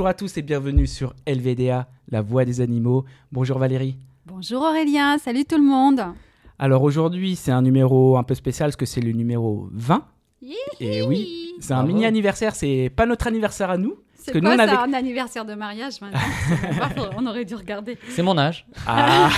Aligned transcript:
Bonjour 0.00 0.08
à 0.08 0.14
tous 0.14 0.38
et 0.38 0.40
bienvenue 0.40 0.86
sur 0.86 1.12
LVDA, 1.28 1.86
la 2.10 2.22
voix 2.22 2.46
des 2.46 2.62
animaux. 2.62 3.04
Bonjour 3.32 3.58
Valérie. 3.58 3.96
Bonjour 4.24 4.62
Aurélien, 4.62 5.18
salut 5.18 5.44
tout 5.44 5.58
le 5.58 5.62
monde. 5.62 6.00
Alors 6.58 6.84
aujourd'hui, 6.84 7.36
c'est 7.36 7.50
un 7.50 7.60
numéro 7.60 8.16
un 8.16 8.22
peu 8.22 8.34
spécial 8.34 8.68
parce 8.68 8.76
que 8.76 8.86
c'est 8.86 9.02
le 9.02 9.12
numéro 9.12 9.68
20. 9.72 10.02
Et 10.80 11.02
oui, 11.02 11.52
c'est 11.60 11.74
un 11.74 11.80
Bravo. 11.82 11.88
mini 11.92 12.06
anniversaire, 12.06 12.54
c'est 12.54 12.90
pas 12.96 13.04
notre 13.04 13.26
anniversaire 13.26 13.68
à 13.68 13.76
nous. 13.76 13.94
C'est 14.22 14.32
que 14.32 14.38
quoi 14.38 14.48
nous, 14.56 14.62
on 14.62 14.66
ça, 14.66 14.80
avait- 14.80 14.90
un 14.90 14.92
anniversaire 14.92 15.44
de 15.44 15.54
mariage 15.54 16.00
maintenant? 16.00 16.18
Pas 16.78 16.90
On 17.16 17.26
aurait 17.26 17.44
dû 17.44 17.54
regarder. 17.54 17.96
C'est 18.08 18.22
mon 18.22 18.36
âge. 18.38 18.66
Ah, 18.86 19.30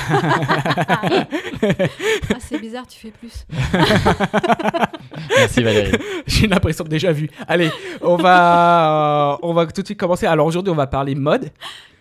Ah, 2.34 2.36
c'est 2.40 2.58
bizarre, 2.60 2.86
tu 2.86 2.98
fais 2.98 3.10
plus. 3.12 3.46
Merci 5.36 5.62
Valérie. 5.62 5.92
j'ai 6.26 6.46
l'impression 6.46 6.84
de 6.84 6.88
déjà 6.88 7.12
vu. 7.12 7.28
Allez, 7.48 7.70
on 8.00 8.16
va, 8.16 9.32
euh, 9.34 9.36
on 9.42 9.52
va 9.54 9.66
tout 9.66 9.82
de 9.82 9.86
suite 9.86 9.98
commencer. 9.98 10.26
Alors 10.26 10.46
aujourd'hui, 10.46 10.72
on 10.72 10.76
va 10.76 10.86
parler 10.86 11.14
mode, 11.14 11.50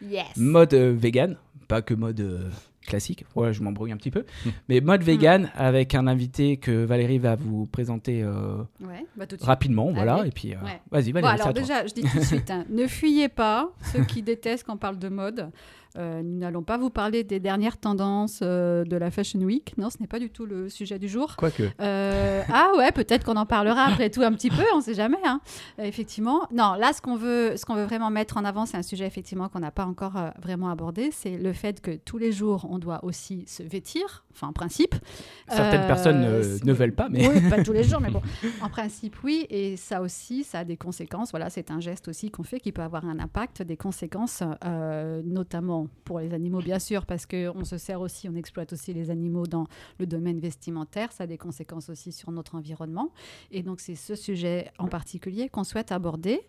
Yes. 0.03 0.25
mode 0.37 0.73
euh, 0.73 0.93
vegan, 0.97 1.35
pas 1.67 1.81
que 1.81 1.93
mode 1.93 2.19
euh, 2.19 2.49
classique. 2.91 3.25
Ouais, 3.35 3.51
je 3.53 3.63
m'embrouille 3.63 3.91
un 3.91 3.97
petit 3.97 4.11
peu, 4.11 4.25
mais 4.69 4.79
mode 4.81 5.01
vegan 5.03 5.49
avec 5.55 5.95
un 5.95 6.05
invité 6.07 6.57
que 6.57 6.83
Valérie 6.85 7.17
va 7.19 7.35
vous 7.35 7.65
présenter 7.65 8.21
euh, 8.21 8.57
Ouais, 8.81 9.05
bah 9.17 9.25
tout 9.25 9.35
de 9.35 9.41
suite. 9.41 9.47
rapidement, 9.47 9.91
voilà. 9.91 10.15
Allez. 10.15 10.29
Et 10.29 10.31
puis, 10.31 10.53
euh, 10.53 10.57
Ouais. 10.63 10.79
vas-y, 10.91 11.11
Bon, 11.13 11.21
Valérie, 11.21 11.37
c'est 11.37 11.41
alors 11.43 11.53
déjà, 11.53 11.87
je 11.87 11.93
dis 11.93 12.01
tout 12.03 12.17
de 12.19 12.23
suite, 12.23 12.51
hein, 12.51 12.65
ne 12.69 12.85
fuyez 12.87 13.29
pas 13.29 13.71
ceux 13.91 14.03
qui 14.03 14.21
détestent 14.31 14.65
quand 14.65 14.73
on 14.73 14.77
parle 14.77 14.99
de 14.99 15.09
mode. 15.09 15.49
Euh, 15.97 16.21
nous 16.23 16.37
n'allons 16.39 16.63
pas 16.63 16.77
vous 16.77 16.89
parler 16.89 17.23
des 17.23 17.39
dernières 17.39 17.77
tendances 17.77 18.39
euh, 18.41 18.83
de 18.85 18.95
la 18.95 19.11
Fashion 19.11 19.39
Week. 19.41 19.73
Non, 19.77 19.89
ce 19.89 19.97
n'est 19.99 20.07
pas 20.07 20.19
du 20.19 20.29
tout 20.29 20.45
le 20.45 20.69
sujet 20.69 20.99
du 20.99 21.07
jour. 21.07 21.35
Quoique. 21.37 21.63
Euh, 21.81 22.41
ah 22.51 22.71
ouais, 22.77 22.91
peut-être 22.91 23.25
qu'on 23.25 23.35
en 23.35 23.45
parlera 23.45 23.83
après 23.85 24.09
tout 24.09 24.21
un 24.21 24.31
petit 24.33 24.49
peu, 24.49 24.63
on 24.75 24.81
sait 24.81 24.93
jamais. 24.93 25.17
hein. 25.25 25.41
Effectivement. 25.79 26.47
Non, 26.53 26.75
là, 26.75 26.93
ce 26.93 27.01
qu'on 27.01 27.15
veut, 27.15 27.57
ce 27.57 27.65
qu'on 27.65 27.75
veut 27.75 27.83
vraiment 27.85 28.09
mettre 28.09 28.37
en 28.37 28.45
avant, 28.45 28.65
c'est 28.65 28.77
un 28.77 28.83
sujet 28.83 29.05
effectivement 29.05 29.49
qu'on 29.49 29.59
n'a 29.59 29.71
pas 29.71 29.85
encore 29.85 30.13
vraiment 30.41 30.69
abordé, 30.69 31.09
c'est 31.11 31.37
le 31.37 31.53
fait 31.53 31.81
que 31.81 31.91
tous 31.95 32.17
les 32.17 32.31
jours, 32.31 32.67
on 32.69 32.79
doit 32.79 33.03
aussi 33.03 33.43
se 33.47 33.63
vêtir, 33.63 34.23
enfin 34.33 34.47
en 34.47 34.53
principe. 34.53 34.95
Certaines 35.49 35.87
personnes 35.87 36.21
ne 36.63 36.73
veulent 36.73 36.95
pas, 36.95 37.09
mais 37.09 37.27
Oui, 37.27 37.49
pas 37.49 37.63
tous 37.63 37.73
les 37.73 37.83
jours, 37.83 37.99
mais 38.01 38.09
bon, 38.11 38.21
en 38.61 38.69
principe, 38.69 39.15
oui. 39.23 39.45
Et 39.49 39.77
ça 39.77 40.01
aussi, 40.01 40.43
ça 40.43 40.59
a 40.59 40.63
des 40.63 40.77
conséquences. 40.77 41.31
Voilà, 41.31 41.49
c'est 41.49 41.71
un 41.71 41.79
geste 41.79 42.07
aussi 42.07 42.31
qu'on 42.31 42.43
fait 42.43 42.59
qui 42.59 42.71
peut 42.71 42.81
avoir 42.81 43.05
un 43.05 43.19
impact, 43.19 43.61
des 43.61 43.77
conséquences, 43.77 44.43
euh, 44.65 45.21
pour 46.03 46.19
les 46.19 46.33
animaux, 46.33 46.61
bien 46.61 46.79
sûr, 46.79 47.05
parce 47.05 47.25
qu'on 47.25 47.63
se 47.63 47.77
sert 47.77 48.01
aussi, 48.01 48.29
on 48.29 48.35
exploite 48.35 48.73
aussi 48.73 48.93
les 48.93 49.09
animaux 49.09 49.47
dans 49.47 49.67
le 49.99 50.05
domaine 50.05 50.39
vestimentaire. 50.39 51.11
Ça 51.11 51.23
a 51.23 51.27
des 51.27 51.37
conséquences 51.37 51.89
aussi 51.89 52.11
sur 52.11 52.31
notre 52.31 52.55
environnement. 52.55 53.11
Et 53.51 53.63
donc, 53.63 53.79
c'est 53.79 53.95
ce 53.95 54.15
sujet 54.15 54.71
en 54.77 54.87
particulier 54.87 55.49
qu'on 55.49 55.63
souhaite 55.63 55.91
aborder. 55.91 56.41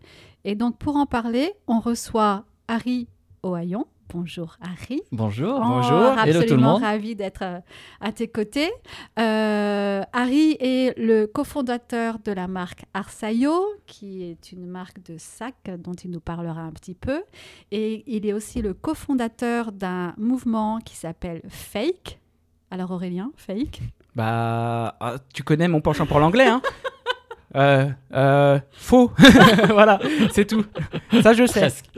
Et 0.45 0.55
donc, 0.55 0.79
pour 0.79 0.97
en 0.97 1.07
parler, 1.07 1.53
on 1.67 1.81
reçoit 1.81 2.45
Harry 2.69 3.09
Ohaillon. 3.43 3.87
Bonjour 4.13 4.57
Harry. 4.61 5.01
Bonjour. 5.11 5.55
Oh, 5.57 5.65
Bonjour. 5.67 6.19
Hello 6.19 6.21
tout 6.21 6.27
le 6.27 6.43
Absolument 6.43 6.73
monde. 6.75 6.83
ravi 6.83 7.17
d'être 7.17 7.43
euh, 7.43 7.61
à 8.03 8.13
tes 8.13 8.29
côtés. 8.29 8.71
Euh, 9.19 10.03
Harry 10.13 10.59
est 10.61 10.99
le 10.99 11.27
cofondateur 11.27 12.19
de 12.19 12.31
la 12.31 12.47
marque 12.47 12.85
Arsayo, 12.93 13.65
qui 13.87 14.23
est 14.25 14.53
une 14.53 14.67
marque 14.67 15.03
de 15.03 15.17
sacs 15.17 15.71
dont 15.79 15.95
il 15.95 16.11
nous 16.11 16.21
parlera 16.21 16.61
un 16.61 16.73
petit 16.73 16.95
peu. 16.95 17.23
Et 17.71 18.05
il 18.07 18.27
est 18.27 18.35
aussi 18.35 18.61
le 18.61 18.75
cofondateur 18.75 19.73
d'un 19.73 20.13
mouvement 20.19 20.79
qui 20.85 20.95
s'appelle 20.95 21.41
Fake. 21.49 22.19
Alors 22.71 22.91
Aurélien, 22.91 23.33
Fake? 23.37 23.81
Bah, 24.15 24.95
ah, 25.01 25.15
tu 25.33 25.43
connais 25.43 25.69
mon 25.69 25.81
penchant 25.81 26.05
pour 26.05 26.21
l'anglais, 26.21 26.49
hein? 26.49 26.61
Euh, 27.55 27.87
euh, 28.15 28.59
faux. 28.71 29.13
voilà, 29.69 29.99
c'est 30.31 30.47
tout. 30.47 30.65
Ça, 31.23 31.35
je 31.35 31.45
sais. 31.47 31.61
Presque. 31.61 31.92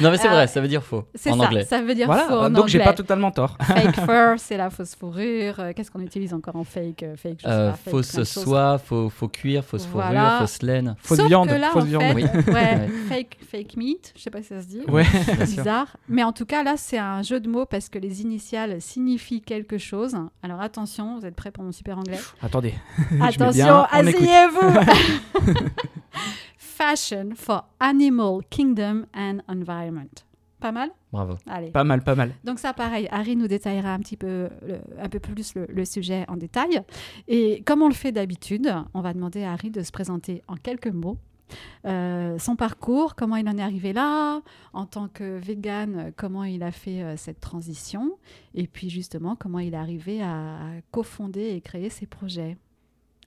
Non 0.00 0.10
mais 0.10 0.16
c'est 0.16 0.28
Ah, 0.28 0.32
vrai, 0.34 0.46
ça 0.46 0.60
veut 0.60 0.68
dire 0.68 0.82
faux 0.82 1.04
C'est 1.14 1.30
en 1.30 1.38
ça, 1.38 1.46
anglais. 1.46 1.64
ça 1.64 1.80
veut 1.82 1.94
dire 1.94 2.06
Voilà, 2.06 2.24
faux 2.26 2.34
en 2.34 2.50
donc 2.50 2.68
j'ai 2.68 2.78
pas 2.80 2.92
totalement 2.92 3.30
tort. 3.30 3.56
Fake 3.62 3.94
fur, 4.06 4.34
c'est 4.38 4.56
la 4.56 4.70
fausse 4.70 4.94
fourrure. 4.94 5.54
Euh, 5.60 5.72
Qu'est-ce 5.74 5.90
qu'on 5.90 6.00
utilise 6.00 6.32
encore 6.34 6.56
en 6.56 6.64
fake 6.64 7.02
euh, 7.02 7.16
Fake, 7.16 7.38
je 7.38 7.42
sais 7.44 7.48
Euh, 7.52 7.70
pas, 7.70 7.76
fake, 7.76 7.90
fausse 7.92 8.22
soie, 8.24 8.78
faux, 8.78 9.10
faux 9.10 9.28
cuir, 9.28 9.64
fausse 9.64 9.86
fourrure, 9.86 10.38
fausse 10.40 10.62
laine. 10.62 10.96
Fausse 10.98 11.18
Sauf 11.18 11.26
viande. 11.28 11.48
que 11.48 11.54
là, 11.54 11.70
fausse 11.70 11.82
en 11.82 11.86
viande. 11.86 12.02
fait, 12.02 12.14
Oui. 12.14 12.24
ouais, 12.52 12.88
fake, 13.08 13.36
fake 13.50 13.76
meat, 13.76 14.12
je 14.16 14.22
sais 14.22 14.30
pas 14.30 14.40
si 14.42 14.48
ça 14.48 14.62
se 14.62 14.66
dit. 14.66 14.82
Ouais. 14.88 15.04
C'est 15.04 15.56
bizarre. 15.56 15.96
Mais 16.08 16.22
en 16.24 16.32
tout 16.32 16.46
cas, 16.46 16.62
là, 16.62 16.74
c'est 16.76 16.98
un 16.98 17.22
jeu 17.22 17.38
de 17.40 17.48
mots 17.48 17.66
parce 17.66 17.88
que 17.88 17.98
les 17.98 18.22
initiales 18.22 18.80
signifient 18.80 19.42
quelque 19.42 19.78
chose. 19.78 20.16
Alors 20.42 20.60
attention, 20.60 21.18
vous 21.18 21.26
êtes 21.26 21.34
prêts 21.36 21.50
pour 21.50 21.64
mon 21.64 21.72
super 21.72 21.98
anglais? 21.98 22.18
Attendez. 22.42 22.74
Attention, 23.20 23.84
asseyez-vous 23.90 24.80
Fashion 26.88 27.30
for 27.34 27.64
Animal 27.80 28.40
Kingdom 28.50 29.06
and 29.14 29.38
Environment. 29.48 30.22
Pas 30.60 30.70
mal? 30.70 30.90
Bravo. 31.10 31.38
Allez. 31.46 31.70
Pas 31.70 31.82
mal, 31.82 32.02
pas 32.02 32.14
mal. 32.14 32.32
Donc 32.44 32.58
ça, 32.58 32.74
pareil, 32.74 33.08
Harry 33.10 33.36
nous 33.36 33.48
détaillera 33.48 33.94
un 33.94 34.00
petit 34.00 34.18
peu, 34.18 34.50
le- 34.66 34.80
un 35.02 35.08
peu 35.08 35.18
plus 35.18 35.54
le, 35.54 35.64
le 35.66 35.84
sujet 35.86 36.26
en 36.28 36.36
détail. 36.36 36.82
Et 37.26 37.62
comme 37.64 37.80
on 37.80 37.88
le 37.88 37.94
fait 37.94 38.12
d'habitude, 38.12 38.70
on 38.92 39.00
va 39.00 39.14
demander 39.14 39.44
à 39.44 39.52
Harry 39.52 39.70
de 39.70 39.82
se 39.82 39.90
présenter 39.92 40.42
en 40.46 40.56
quelques 40.56 40.88
mots. 40.88 41.16
Euh, 41.86 42.38
son 42.38 42.54
parcours, 42.56 43.14
comment 43.14 43.36
il 43.36 43.48
en 43.48 43.56
est 43.56 43.62
arrivé 43.62 43.92
là, 43.94 44.42
en 44.74 44.84
tant 44.84 45.08
que 45.08 45.38
vegan, 45.38 46.12
comment 46.16 46.44
il 46.44 46.62
a 46.62 46.70
fait 46.70 47.02
euh, 47.02 47.16
cette 47.16 47.40
transition, 47.40 48.18
et 48.54 48.66
puis 48.66 48.90
justement 48.90 49.36
comment 49.36 49.58
il 49.60 49.72
est 49.74 49.76
arrivé 49.76 50.22
à, 50.22 50.56
à 50.56 50.80
cofonder 50.90 51.50
et 51.54 51.60
créer 51.60 51.90
ses 51.90 52.06
projets. 52.06 52.56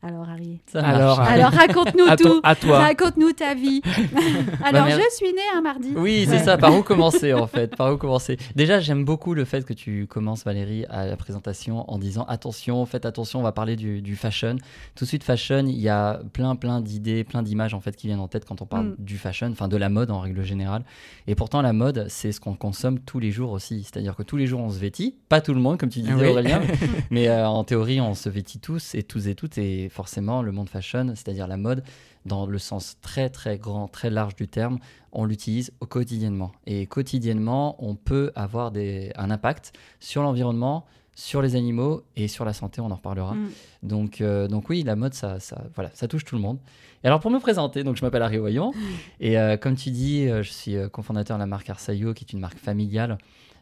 Alors 0.03 0.29
Harry, 0.29 0.59
Ça 0.67 0.81
marche. 0.81 0.95
Alors, 0.95 1.19
Harry. 1.21 1.33
alors 1.41 1.51
raconte-nous 1.51 2.07
tout, 2.17 2.23
to- 2.23 2.39
à 2.43 2.55
toi. 2.55 2.79
raconte-nous 2.79 3.31
ta 3.33 3.55
vie. 3.55 3.81
alors 4.63 4.87
je 4.89 5.01
suis 5.15 5.33
née 5.33 5.39
un 5.55 5.61
mardi. 5.61 5.89
Oui, 5.95 6.25
c'est 6.25 6.33
Ouais. 6.37 6.43
ça. 6.43 6.57
Par 6.57 6.75
où 6.77 6.83
commencer 6.83 7.33
en 7.33 7.47
fait? 7.47 7.75
Par 7.75 7.91
où 7.93 7.97
commencer? 7.97 8.37
Déjà, 8.55 8.79
j'aime 8.79 9.03
beaucoup 9.05 9.33
le 9.33 9.43
fait 9.45 9.65
que 9.65 9.73
tu 9.73 10.05
commences, 10.07 10.43
Valérie, 10.45 10.85
à 10.89 11.05
la 11.07 11.15
présentation 11.17 11.89
en 11.91 11.97
disant 11.97 12.23
attention, 12.25 12.85
faites 12.85 13.05
attention, 13.05 13.39
on 13.39 13.43
va 13.43 13.51
parler 13.51 13.75
du, 13.75 14.01
du 14.01 14.15
fashion. 14.15 14.57
Tout 14.95 15.05
de 15.05 15.07
suite, 15.09 15.23
fashion, 15.23 15.65
il 15.65 15.79
y 15.79 15.89
a 15.89 16.19
plein, 16.33 16.55
plein 16.55 16.79
d'idées, 16.81 17.23
plein 17.23 17.41
d'images 17.41 17.73
en 17.73 17.79
fait 17.81 17.95
qui 17.95 18.07
viennent 18.07 18.19
en 18.19 18.27
tête 18.27 18.45
quand 18.45 18.61
on 18.61 18.65
parle 18.65 18.77
Mm. 18.89 18.95
du 18.99 19.17
fashion, 19.17 19.49
enfin 19.51 19.67
de 19.67 19.77
la 19.77 19.89
mode 19.89 20.11
en 20.11 20.19
règle 20.19 20.43
générale. 20.43 20.83
Et 21.25 21.33
pourtant, 21.35 21.61
la 21.63 21.73
mode, 21.73 22.05
c'est 22.09 22.31
ce 22.31 22.39
qu'on 22.39 22.53
consomme 22.53 22.99
tous 22.99 23.19
les 23.19 23.31
jours 23.31 23.51
aussi. 23.51 23.83
C'est-à-dire 23.83 24.15
que 24.15 24.23
tous 24.23 24.37
les 24.37 24.45
jours, 24.47 24.61
on 24.61 24.69
se 24.69 24.77
vêtit. 24.79 25.15
Pas 25.29 25.41
tout 25.41 25.53
le 25.55 25.59
monde, 25.59 25.77
comme 25.79 25.89
tu 25.89 25.99
disais, 25.99 26.13
Oui. 26.13 26.27
Aurélien, 26.27 26.61
mais 27.11 27.27
euh, 27.29 27.47
en 27.47 27.63
théorie, 27.63 27.99
on 27.99 28.13
se 28.13 28.29
vêtit 28.29 28.59
tous 28.59 28.93
et 28.95 29.01
tous 29.03 29.27
et 29.27 29.33
toutes. 29.35 29.57
Et 29.57 29.89
forcément, 29.97 30.43
le 30.43 30.51
monde 30.51 30.69
fashion, 30.69 31.07
c'est-à-dire 31.15 31.47
la 31.47 31.57
mode, 31.57 31.83
dans 32.25 32.45
le 32.45 32.59
sens 32.59 32.97
très 33.01 33.29
très 33.29 33.57
grand, 33.57 33.87
très 33.87 34.11
large 34.11 34.35
du 34.35 34.47
terme, 34.47 34.77
on 35.11 35.25
l'utilise 35.25 35.71
au 35.79 35.87
quotidiennement. 35.87 36.51
Et 36.67 36.85
quotidiennement, 36.85 37.75
on 37.79 37.95
peut 37.95 38.31
avoir 38.35 38.71
des, 38.71 39.11
un 39.15 39.31
impact 39.31 39.73
sur 39.99 40.21
l'environnement, 40.21 40.85
sur 41.15 41.41
les 41.41 41.55
animaux 41.55 42.03
et 42.15 42.27
sur 42.27 42.45
la 42.45 42.53
santé, 42.53 42.79
on 42.79 42.91
en 42.91 42.95
reparlera. 42.95 43.33
Mm. 43.33 43.49
Donc, 43.81 44.21
euh, 44.21 44.47
donc 44.47 44.69
oui, 44.69 44.83
la 44.83 44.95
mode, 44.95 45.15
ça, 45.15 45.39
ça, 45.39 45.63
voilà, 45.73 45.89
ça 45.95 46.07
touche 46.07 46.25
tout 46.25 46.35
le 46.35 46.41
monde. 46.41 46.59
Et 47.03 47.07
alors 47.07 47.19
pour 47.19 47.31
me 47.31 47.39
présenter, 47.39 47.83
donc 47.83 47.95
je 47.95 48.03
m'appelle 48.05 48.21
Harry 48.21 48.37
Voyant, 48.37 48.71
et 49.19 49.39
euh, 49.39 49.57
comme 49.57 49.75
tu 49.75 49.89
dis, 49.89 50.27
euh, 50.27 50.43
je 50.43 50.51
suis 50.51 50.75
cofondateur 50.91 51.37
de 51.37 51.41
la 51.41 51.47
marque 51.47 51.69
Arsayo, 51.71 52.13
qui 52.13 52.23
est 52.23 52.33
une 52.33 52.39
marque 52.39 52.59
familiale. 52.59 53.17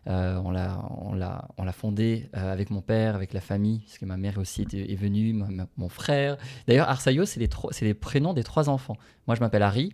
Euh, 0.08 0.40
on 0.44 0.52
l'a, 0.52 0.88
on 1.02 1.14
l'a, 1.14 1.48
on 1.58 1.64
l'a 1.64 1.72
fondée 1.72 2.30
euh, 2.38 2.52
avec 2.52 2.70
mon 2.70 2.82
père, 2.82 3.16
avec 3.16 3.34
la 3.34 3.42
famille, 3.42 3.80
puisque 3.80 4.04
ma 4.04 4.18
mère 4.18 4.38
aussi 4.38 4.62
est 4.72 4.96
venue, 4.96 5.34
mon 5.78 5.90
frère. 5.90 6.38
D'ailleurs, 6.68 6.90
Arsayo, 6.90 7.26
c'est 7.26 7.40
les, 7.40 7.50
les 7.82 7.94
prénoms 7.94 8.34
des 8.34 8.44
trois 8.44 8.70
enfants. 8.70 8.98
Moi, 9.28 9.36
je 9.36 9.40
m'appelle 9.40 9.64
Harry, 9.64 9.94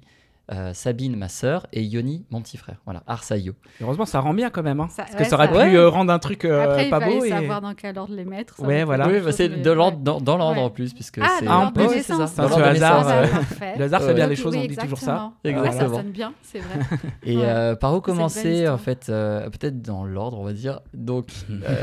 euh, 0.52 0.74
Sabine, 0.74 1.16
ma 1.16 1.30
sœur, 1.30 1.66
et 1.72 1.82
Yoni, 1.82 2.26
mon 2.30 2.42
petit 2.42 2.58
frère. 2.58 2.76
Voilà, 2.86 3.04
Arsayo. 3.08 3.54
Heureusement, 3.82 4.06
ça 4.06 4.20
rend 4.20 4.34
bien 4.34 4.50
quand 4.50 4.64
même. 4.64 4.80
hein. 4.82 4.88
Ça- 4.90 5.04
Parce 5.04 5.14
ouais, 5.14 5.18
que 5.20 5.30
ça 5.30 5.36
aurait 5.36 5.46
ça- 5.48 5.52
pu 5.54 5.58
Ouais. 5.60 5.76
euh, 5.76 5.88
rendre 5.90 6.12
un 6.12 6.20
truc 6.20 6.44
euh, 6.46 6.64
Après, 6.64 6.86
il 6.86 6.90
pas 6.90 7.00
fallait 7.00 7.18
beau. 7.20 7.24
Et... 7.26 7.30
savoir 7.30 7.62
dans 7.62 7.74
quel 7.74 7.98
ordre 7.98 8.14
les 8.14 8.26
mettre. 8.26 8.56
ça 8.58 8.64
Ouais, 8.64 8.84
voilà. 8.84 9.08
oui, 9.08 9.20
bah, 9.24 9.32
c'est 9.32 9.48
mais- 9.50 9.58
de 9.58 9.72
l'ordre, 9.72 9.98
ouais. 9.98 10.04
dans, 10.04 10.20
dans 10.20 10.38
l'ordre 10.38 10.58
Ouais. 10.58 10.64
en 10.66 10.70
plus, 10.70 10.94
puisque 10.94 11.20
Ah, 11.22 11.28
c'est. 11.40 11.46
dans 11.46 11.52
Ah, 11.52 11.62
l'ordre 11.62 11.82
oui, 11.82 11.88
de 11.88 11.92
c'est 12.04 12.14
ça. 12.14 12.28
C'est 12.28 12.42
de 12.42 12.64
hasard. 12.64 13.08
ouais. 13.08 13.28
Parfait. 13.30 13.74
Le 13.78 13.84
hasard 13.86 14.02
fait 14.02 14.14
bien 14.14 14.28
les 14.28 14.36
choses, 14.36 14.56
on 14.56 14.62
dit 14.66 14.76
toujours 14.78 14.98
ça. 14.98 15.32
exactement. 15.44 15.90
Ça 15.90 16.02
sonne 16.02 16.12
bien, 16.12 16.34
c'est 16.44 16.60
vrai. 16.60 16.80
Et 17.24 17.38
par 17.80 17.94
où 17.96 18.02
commencer. 18.02 18.68
En 18.68 18.78
fait, 18.78 19.06
peut-être 19.08 19.82
dans 19.82 20.04
l'ordre, 20.04 20.40
on 20.40 20.44
va 20.44 20.54
dire. 20.54 20.82
Donc, 20.94 21.28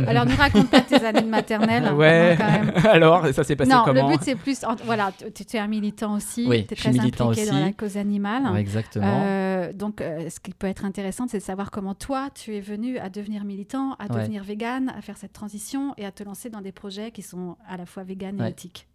Alors, 0.06 0.26
ne 0.26 0.34
raconte 0.36 0.70
pas 0.70 0.80
tes 0.80 1.02
années 1.04 1.22
de 1.22 1.26
maternelle. 1.28 1.86
hein, 1.86 1.94
Ouais. 1.94 2.36
Alors, 2.88 3.26
ça 3.32 3.44
s'est 3.44 3.56
passé 3.56 3.70
non, 3.70 3.82
comment 3.84 4.08
le 4.08 4.16
but 4.16 4.22
c'est 4.22 4.34
plus. 4.34 4.62
en- 4.64 4.76
Voilà, 4.84 5.10
tu 5.34 5.56
es 5.56 5.60
un 5.60 5.66
militant 5.66 6.14
aussi. 6.14 6.44
Oui, 6.48 6.66
tu 6.66 6.74
es 6.74 6.76
je 6.76 6.82
suis 6.82 6.90
très 6.90 6.98
militant 6.98 7.30
impliqué 7.30 7.46
dans 7.50 7.56
aussi. 7.56 7.64
la 7.64 7.72
cause 7.72 7.96
animale. 7.96 8.42
Exactement. 8.58 9.22
Euh, 9.24 9.72
donc, 9.72 10.00
euh, 10.00 10.28
ce 10.30 10.40
qui 10.40 10.52
peut 10.52 10.66
être 10.66 10.84
intéressant, 10.84 11.26
c'est 11.28 11.38
de 11.38 11.42
savoir 11.42 11.70
comment 11.70 11.94
toi, 11.94 12.30
tu 12.34 12.56
es 12.56 12.60
venu 12.60 12.98
à 12.98 13.08
devenir 13.10 13.44
militant, 13.44 13.92
à 13.94 14.04
Ouais. 14.12 14.20
devenir 14.20 14.42
vegan, 14.44 14.92
à 14.96 15.00
faire 15.02 15.16
cette 15.16 15.32
transition 15.32 15.94
et 15.96 16.04
à 16.04 16.12
te 16.12 16.22
lancer 16.24 16.50
dans 16.50 16.60
des 16.60 16.72
projets 16.72 17.10
qui 17.12 17.22
sont 17.22 17.56
à 17.68 17.76
la 17.76 17.86
fois 17.86 18.02
vegan 18.02 18.40
et 18.40 18.48
éthiques. 18.48 18.87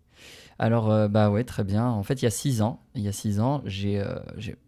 Alors, 0.60 0.92
euh, 0.92 1.08
bah 1.08 1.30
ouais, 1.32 1.44
très 1.44 1.64
bien. 1.64 1.88
En 1.88 2.04
fait, 2.04 2.22
il 2.22 2.26
y 2.26 2.28
a 2.28 2.32
six 2.32 2.62
ans, 2.62 2.80
il 2.96 3.02
y 3.02 3.08
a 3.08 3.12
six 3.12 3.40
ans, 3.40 3.62
j'ai, 3.66 4.00
euh, 4.00 4.16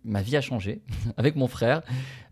ma 0.03 0.21
vie 0.23 0.35
a 0.35 0.41
changé 0.41 0.81
avec 1.17 1.35
mon 1.35 1.47
frère. 1.47 1.83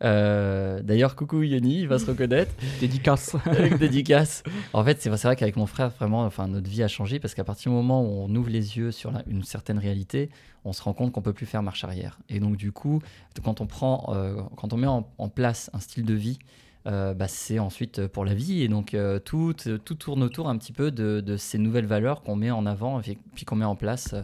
Euh, 0.04 0.82
d'ailleurs, 0.82 1.16
coucou 1.16 1.44
Yoni, 1.44 1.82
il 1.82 1.88
va 1.88 2.00
se 2.00 2.08
reconnaître. 2.08 2.54
Dédicace. 2.80 3.36
avec 3.46 3.78
dédicace. 3.78 4.44
En 4.74 4.84
fait, 4.84 5.02
c'est 5.02 5.10
vrai, 5.10 5.36
qu'avec 5.36 5.56
mon 5.56 5.68
frère, 5.68 5.90
vraiment, 5.92 6.24
enfin, 6.26 6.48
notre 6.48 6.70
vie 6.70 6.84
a 6.84 6.88
changé 6.88 7.20
parce 7.20 7.36
qu'à 7.36 7.44
partir 7.44 7.72
du 7.72 7.78
moment 7.78 8.02
où 8.02 8.26
on 8.28 8.36
ouvre 8.36 8.50
les 8.50 8.78
yeux 8.78 8.92
sur 8.92 9.12
la- 9.12 9.24
une 9.28 9.44
certaine 9.44 9.78
réalité, 9.78 10.30
on 10.66 10.74
se 10.74 10.82
rend 10.82 10.94
compte 10.94 11.12
qu'on 11.12 11.22
peut 11.22 11.34
plus 11.34 11.46
faire 11.46 11.62
marche 11.64 11.84
arrière. 11.84 12.20
Et 12.30 12.40
donc, 12.40 12.58
du 12.58 12.72
coup, 12.72 13.02
quand 13.44 13.62
on 13.62 13.68
prend, 13.68 14.16
quand 14.56 14.74
on 14.74 14.78
met 14.78 14.88
en, 14.88 15.08
en 15.18 15.30
place 15.30 15.70
un 15.74 15.80
style 15.80 16.06
de 16.06 16.14
vie, 16.14 16.40
euh, 16.88 17.14
bah, 17.14 17.28
c'est 17.28 17.60
ensuite 17.60 18.08
pour 18.08 18.26
la 18.26 18.34
vie. 18.34 18.62
Et 18.62 18.68
donc, 18.68 18.94
euh, 18.94 19.20
tout, 19.20 19.54
tout 19.54 19.96
tourne 19.96 20.24
autour 20.24 20.50
un 20.50 20.58
petit 20.58 20.74
peu 20.74 20.92
de, 20.92 21.22
de 21.22 21.38
ces 21.38 21.58
nouvelles 21.58 21.86
valeurs 21.86 22.22
qu'on 22.22 22.36
met 22.36 22.52
en 22.52 22.66
avant 22.66 23.02
et 23.02 23.18
puis 23.36 23.46
qu'on 23.46 23.56
met 23.56 23.66
en 23.66 23.76
place 23.76 24.16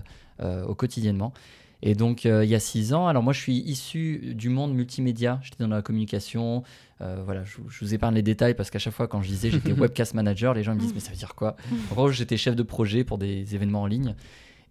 euh, 0.41 0.65
au 0.65 0.75
quotidiennement. 0.75 1.33
Et 1.81 1.95
donc, 1.95 2.25
euh, 2.25 2.43
il 2.43 2.49
y 2.49 2.55
a 2.55 2.59
six 2.59 2.93
ans, 2.93 3.07
alors 3.07 3.23
moi, 3.23 3.31
je 3.31 3.39
suis 3.39 3.57
issu 3.57 4.33
du 4.35 4.49
monde 4.49 4.73
multimédia. 4.73 5.39
J'étais 5.41 5.63
dans 5.63 5.69
la 5.69 5.81
communication. 5.81 6.63
Euh, 6.99 7.21
voilà, 7.23 7.45
je, 7.45 7.57
je 7.69 7.85
vous 7.85 7.93
épargne 7.93 8.15
les 8.15 8.21
détails 8.21 8.53
parce 8.53 8.69
qu'à 8.69 8.79
chaque 8.79 8.93
fois, 8.93 9.07
quand 9.07 9.21
je 9.21 9.29
disais 9.29 9.49
j'étais 9.49 9.71
webcast 9.79 10.13
manager, 10.13 10.53
les 10.53 10.63
gens 10.63 10.75
me 10.75 10.79
disent 10.79 10.93
mais 10.93 10.99
ça 10.99 11.11
veut 11.11 11.17
dire 11.17 11.35
quoi? 11.35 11.55
En 11.91 11.95
gros, 11.95 12.11
j'étais 12.11 12.35
chef 12.35 12.55
de 12.55 12.63
projet 12.63 13.05
pour 13.05 13.17
des 13.17 13.55
événements 13.55 13.83
en 13.83 13.87
ligne. 13.87 14.15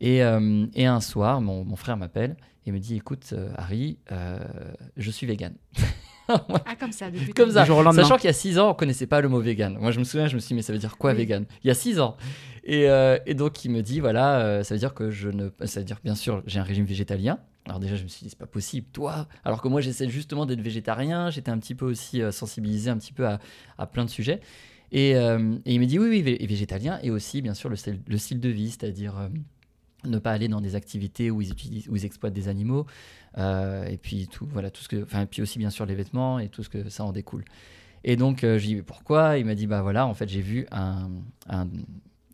Et, 0.01 0.23
euh, 0.23 0.67
et 0.75 0.87
un 0.87 1.01
soir, 1.01 1.41
mon, 1.41 1.65
mon 1.65 1.77
frère 1.77 1.97
m'appelle 1.97 2.37
et 2.67 2.73
me 2.73 2.79
dit 2.79 2.97
écoute, 2.97 3.31
euh, 3.33 3.51
Harry, 3.57 3.99
euh, 4.13 4.39
je 4.97 5.11
suis 5.11 5.27
vegan. 5.27 5.55
Ah, 6.67 6.77
comme 6.79 6.93
ça, 6.93 7.11
depuis 7.11 7.33
Comme 7.33 7.51
ça, 7.51 7.65
sachant 7.65 8.17
qu'il 8.17 8.27
y 8.27 8.31
a 8.31 8.33
6 8.35 8.59
ans, 8.59 8.71
on 8.71 8.75
connaissait 8.75 9.07
pas 9.07 9.21
le 9.21 9.29
mot 9.29 9.41
vegan. 9.41 9.77
Moi, 9.81 9.91
je 9.91 9.99
me 9.99 10.05
souviens, 10.05 10.27
je 10.29 10.35
me 10.35 10.41
suis 10.41 10.49
dit, 10.49 10.55
mais 10.55 10.63
ça 10.63 10.73
veut 10.73 10.79
dire 10.79 10.97
quoi 10.99 11.13
Oui. 11.13 11.17
vegan? 11.19 11.47
Il 11.65 11.69
y 11.69 11.71
a 11.71 11.75
6 11.75 12.01
ans. 12.01 12.17
Et, 12.65 12.89
euh, 12.91 13.19
et 13.27 13.35
donc, 13.35 13.65
il 13.65 13.71
me 13.71 13.81
dit, 13.83 14.01
voilà, 14.01 14.41
euh, 14.41 14.63
ça 14.63 14.75
veut 14.75 14.79
dire 14.79 14.93
que 14.95 15.11
je 15.11 15.31
ne. 15.31 15.49
Ça 15.65 15.81
veut 15.81 15.87
dire, 15.87 15.99
bien 16.05 16.15
sûr, 16.15 16.43
j'ai 16.47 16.59
un 16.61 16.63
régime 16.65 16.85
végétalien. 16.85 17.39
Alors, 17.67 17.81
déjà, 17.81 17.97
je 17.97 18.03
me 18.03 18.09
suis 18.09 18.25
dit, 18.25 18.31
c'est 18.31 18.39
pas 18.39 18.47
possible, 18.47 18.87
toi. 18.93 19.27
Alors 19.45 19.63
que 19.63 19.69
moi, 19.69 19.81
j'essaie 19.81 20.09
justement 20.09 20.45
d'être 20.47 20.61
végétarien. 20.61 21.31
J'étais 21.31 21.51
un 21.51 21.59
petit 21.59 21.75
peu 21.75 21.87
aussi 21.87 22.21
euh, 22.23 22.31
sensibilisé 22.31 22.91
un 22.91 22.99
petit 22.99 23.13
peu 23.13 23.27
à, 23.27 23.39
à 23.79 23.87
plein 23.87 24.05
de 24.05 24.11
sujets. 24.11 24.41
Et, 24.93 25.17
euh, 25.17 25.57
et 25.67 25.75
il 25.75 25.81
me 25.81 25.87
dit, 25.87 25.99
oui, 25.99 26.09
oui, 26.09 26.23
vé- 26.23 26.47
végétalien. 26.47 26.99
Et 27.03 27.11
aussi, 27.11 27.41
bien 27.43 27.55
sûr, 27.55 27.69
le 27.71 27.77
style, 27.77 28.01
le 28.07 28.19
style 28.19 28.41
de 28.41 28.49
vie, 28.51 28.71
c'est-à-dire. 28.71 29.15
Ne 30.05 30.19
pas 30.19 30.33
aller 30.33 30.49
dans 30.49 30.61
des 30.61 30.75
activités 30.75 31.31
où 31.31 31.43
ils, 31.43 31.51
utilisent, 31.51 32.05
exploitent 32.05 32.33
des 32.33 32.49
animaux, 32.49 32.87
euh, 33.37 33.85
et 33.87 33.97
puis 33.97 34.29
tout, 34.29 34.47
voilà, 34.51 34.71
tout 34.71 34.83
ce 34.83 34.89
que, 34.89 35.03
enfin, 35.03 35.27
puis 35.27 35.43
aussi 35.43 35.59
bien 35.59 35.71
sûr 35.71 35.87
les 35.87 35.95
vêtements 35.95 36.39
et 36.39 36.49
tout 36.49 36.63
ce 36.63 36.69
que 36.69 36.89
ça 36.89 37.05
en 37.05 37.13
découle. 37.13 37.45
Et 38.05 38.17
donc 38.17 38.45
euh, 38.45 38.59
je 38.59 38.67
lui 38.67 38.73
ai 38.73 38.77
dit 38.77 38.83
pourquoi? 38.83 39.39
Il 39.39 39.47
m'a 39.47 39.55
dit 39.55 39.67
bah 39.67 39.83
voilà, 39.83 40.07
en 40.07 40.15
fait 40.15 40.29
j'ai 40.29 40.41
vu 40.41 40.67
un, 40.71 41.11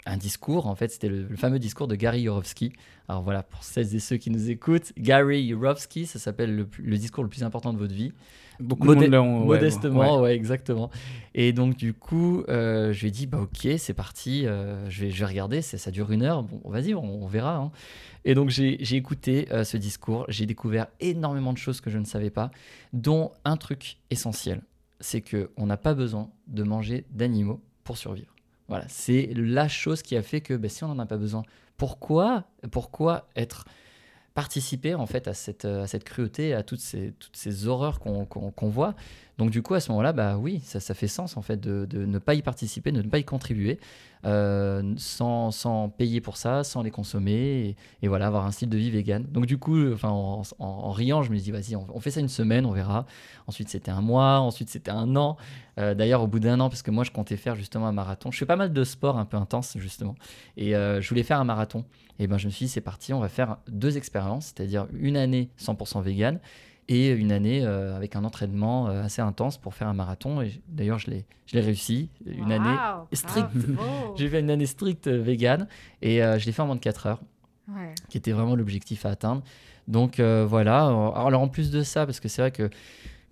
un 0.06 0.16
discours, 0.16 0.66
en 0.66 0.74
fait 0.74 0.88
c'était 0.90 1.08
le, 1.08 1.22
le 1.26 1.36
fameux 1.36 1.58
discours 1.58 1.88
de 1.88 1.94
Gary 1.94 2.22
Yourofsky. 2.22 2.72
Alors 3.08 3.22
voilà, 3.22 3.42
pour 3.42 3.62
celles 3.64 3.94
et 3.94 3.98
ceux 4.00 4.16
qui 4.16 4.30
nous 4.30 4.50
écoutent, 4.50 4.92
Gary 4.98 5.42
Yourofsky, 5.44 6.06
ça 6.06 6.18
s'appelle 6.18 6.66
le, 6.78 6.98
discours 6.98 7.22
le 7.24 7.28
plus 7.30 7.42
important 7.42 7.72
de 7.72 7.78
votre 7.78 7.94
vie. 7.94 8.12
Beaucoup 8.60 8.86
Modé- 8.86 9.08
de 9.08 9.18
monde 9.18 9.46
modestement, 9.46 10.16
ouais. 10.18 10.22
ouais. 10.22 10.36
exactement. 10.36 10.88
Et 11.34 11.52
donc, 11.52 11.76
du 11.76 11.92
coup, 11.92 12.44
euh, 12.48 12.92
je 12.92 13.00
lui 13.00 13.08
ai 13.08 13.10
dit, 13.10 13.26
bah 13.26 13.40
ok, 13.40 13.66
c'est 13.78 13.94
parti, 13.94 14.46
euh, 14.46 14.88
je, 14.88 15.02
vais, 15.02 15.10
je 15.10 15.18
vais 15.18 15.26
regarder, 15.26 15.60
ça 15.60 15.90
dure 15.90 16.12
une 16.12 16.22
heure, 16.22 16.44
bon, 16.44 16.60
vas-y, 16.70 16.94
on, 16.94 17.02
on 17.24 17.26
verra. 17.26 17.56
hein. 17.56 17.72
Et 18.24 18.34
donc, 18.34 18.50
j'ai 18.50 18.80
écouté 18.94 19.48
euh, 19.50 19.64
ce 19.64 19.76
discours, 19.76 20.24
j'ai 20.28 20.46
découvert 20.46 20.86
énormément 21.00 21.52
de 21.52 21.58
choses 21.58 21.80
que 21.80 21.90
je 21.90 21.98
ne 21.98 22.04
savais 22.04 22.30
pas, 22.30 22.50
dont 22.92 23.32
un 23.44 23.56
truc 23.56 23.96
essentiel, 24.10 24.62
c'est 25.00 25.20
que 25.20 25.50
on 25.56 25.66
n'a 25.66 25.76
pas 25.76 25.94
besoin 25.94 26.30
de 26.46 26.62
manger 26.62 27.04
d'animaux 27.10 27.60
pour 27.82 27.96
survivre. 27.98 28.33
Voilà, 28.68 28.84
c'est 28.88 29.30
la 29.34 29.68
chose 29.68 30.02
qui 30.02 30.16
a 30.16 30.22
fait 30.22 30.40
que 30.40 30.54
bah, 30.54 30.68
si 30.68 30.84
on 30.84 30.88
n'en 30.88 30.98
a 30.98 31.06
pas 31.06 31.16
besoin, 31.16 31.42
pourquoi, 31.76 32.44
pourquoi 32.70 33.28
être 33.36 33.64
participer 34.34 34.94
en 34.96 35.06
fait 35.06 35.28
à 35.28 35.34
cette, 35.34 35.64
euh, 35.64 35.84
à 35.84 35.86
cette 35.86 36.02
cruauté, 36.04 36.54
à 36.54 36.64
toutes 36.64 36.80
ces, 36.80 37.12
toutes 37.20 37.36
ces 37.36 37.66
horreurs 37.68 38.00
qu'on 38.00 38.24
qu'on 38.26 38.68
voit. 38.68 38.94
Donc 39.38 39.50
du 39.50 39.62
coup 39.62 39.74
à 39.74 39.80
ce 39.80 39.90
moment-là, 39.92 40.12
bah 40.12 40.36
oui, 40.38 40.60
ça, 40.64 40.80
ça 40.80 40.94
fait 40.94 41.08
sens 41.08 41.36
en 41.36 41.42
fait 41.42 41.60
de, 41.60 41.86
de 41.86 42.04
ne 42.04 42.18
pas 42.18 42.34
y 42.34 42.42
participer, 42.42 42.92
de 42.92 43.02
ne 43.02 43.08
pas 43.08 43.18
y 43.18 43.24
contribuer, 43.24 43.78
euh, 44.24 44.94
sans, 44.96 45.50
sans 45.50 45.88
payer 45.88 46.20
pour 46.20 46.36
ça, 46.36 46.62
sans 46.64 46.82
les 46.82 46.90
consommer, 46.92 47.76
et, 48.02 48.08
voilà, 48.08 48.28
avoir 48.28 48.46
un 48.46 48.52
style 48.52 48.68
de 48.68 48.76
vie 48.76 48.90
vegan. 48.90 49.24
Donc 49.30 49.46
du 49.46 49.58
coup, 49.58 49.76
en, 50.02 50.42
en- 50.58 50.90
riant, 50.92 51.22
je 51.22 51.30
me 51.32 51.36
dis, 51.36 51.50
vas-y, 51.50 51.74
on, 51.76 52.00
fait 52.00 52.12
ça 52.12 52.20
une 52.20 52.28
semaine, 52.28 52.64
on 52.64 52.72
verra. 52.72 53.06
Ensuite 53.48 53.68
c'était 53.68 53.90
un 53.90 54.00
mois, 54.00 54.38
ensuite 54.38 54.70
c'était 54.70 54.92
un 54.92 55.14
an. 55.16 55.36
Euh, 55.78 55.94
D'ailleurs 55.94 56.22
au 56.22 56.28
bout 56.28 56.40
d'un 56.40 56.60
an, 56.60 56.68
parce 56.68 56.82
que 56.82 56.92
moi 56.92 57.02
je 57.04 57.10
comptais 57.10 57.36
faire 57.36 57.56
justement 57.56 57.86
un 57.88 57.92
marathon, 57.92 58.30
je 58.30 58.38
fais 58.38 58.46
pas 58.46 58.56
mal 58.56 58.72
de 58.72 58.84
sport 58.84 59.18
un 59.18 59.24
peu 59.24 59.36
intense 59.36 59.76
justement, 59.78 60.14
et 60.56 60.72
je 60.72 61.08
voulais 61.08 61.24
faire 61.24 61.40
un 61.40 61.44
marathon. 61.44 61.84
Et 62.18 62.26
ben 62.26 62.38
je 62.38 62.46
me 62.46 62.50
suis 62.52 62.66
dit, 62.66 62.70
c'est 62.72 62.80
parti, 62.80 63.12
on 63.12 63.20
va 63.20 63.28
faire 63.28 63.56
deux 63.68 63.96
expériences, 63.96 64.46
c'est-à-dire 64.54 64.86
une 64.98 65.16
année 65.16 65.50
100% 65.60 66.02
vegan 66.02 66.38
et 66.88 67.08
une 67.10 67.32
année 67.32 67.64
euh, 67.64 67.96
avec 67.96 68.14
un 68.14 68.24
entraînement 68.24 68.88
euh, 68.88 69.02
assez 69.04 69.22
intense 69.22 69.56
pour 69.58 69.74
faire 69.74 69.88
un 69.88 69.94
marathon. 69.94 70.42
Et 70.42 70.60
d'ailleurs, 70.68 70.98
je 70.98 71.10
l'ai 71.10 71.24
je 71.46 71.56
l'ai 71.56 71.62
réussi, 71.62 72.08
une 72.26 72.52
année. 72.52 72.68
Waouh, 72.76 73.06
stricte. 73.12 73.50
J'ai 74.16 74.28
fait 74.28 74.40
une 74.40 74.50
année 74.50 74.66
stricte 74.66 75.06
euh, 75.08 75.20
vegan 75.20 75.66
et 76.02 76.22
euh, 76.22 76.38
je 76.38 76.46
l'ai 76.46 76.52
fait 76.52 76.62
en 76.62 76.66
moins 76.66 76.76
de 76.76 76.80
4 76.80 77.06
heures, 77.06 77.20
Ouais. 77.68 77.94
qui 78.10 78.18
était 78.18 78.32
vraiment 78.32 78.54
l'objectif 78.56 79.06
à 79.06 79.10
atteindre. 79.10 79.42
Donc 79.88 80.20
euh, 80.20 80.44
voilà. 80.48 80.84
Alors 81.16 81.40
en 81.42 81.48
plus 81.48 81.70
de 81.70 81.82
ça, 81.82 82.04
parce 82.06 82.20
que 82.20 82.28
c'est 82.28 82.42
vrai 82.42 82.50
que 82.50 82.68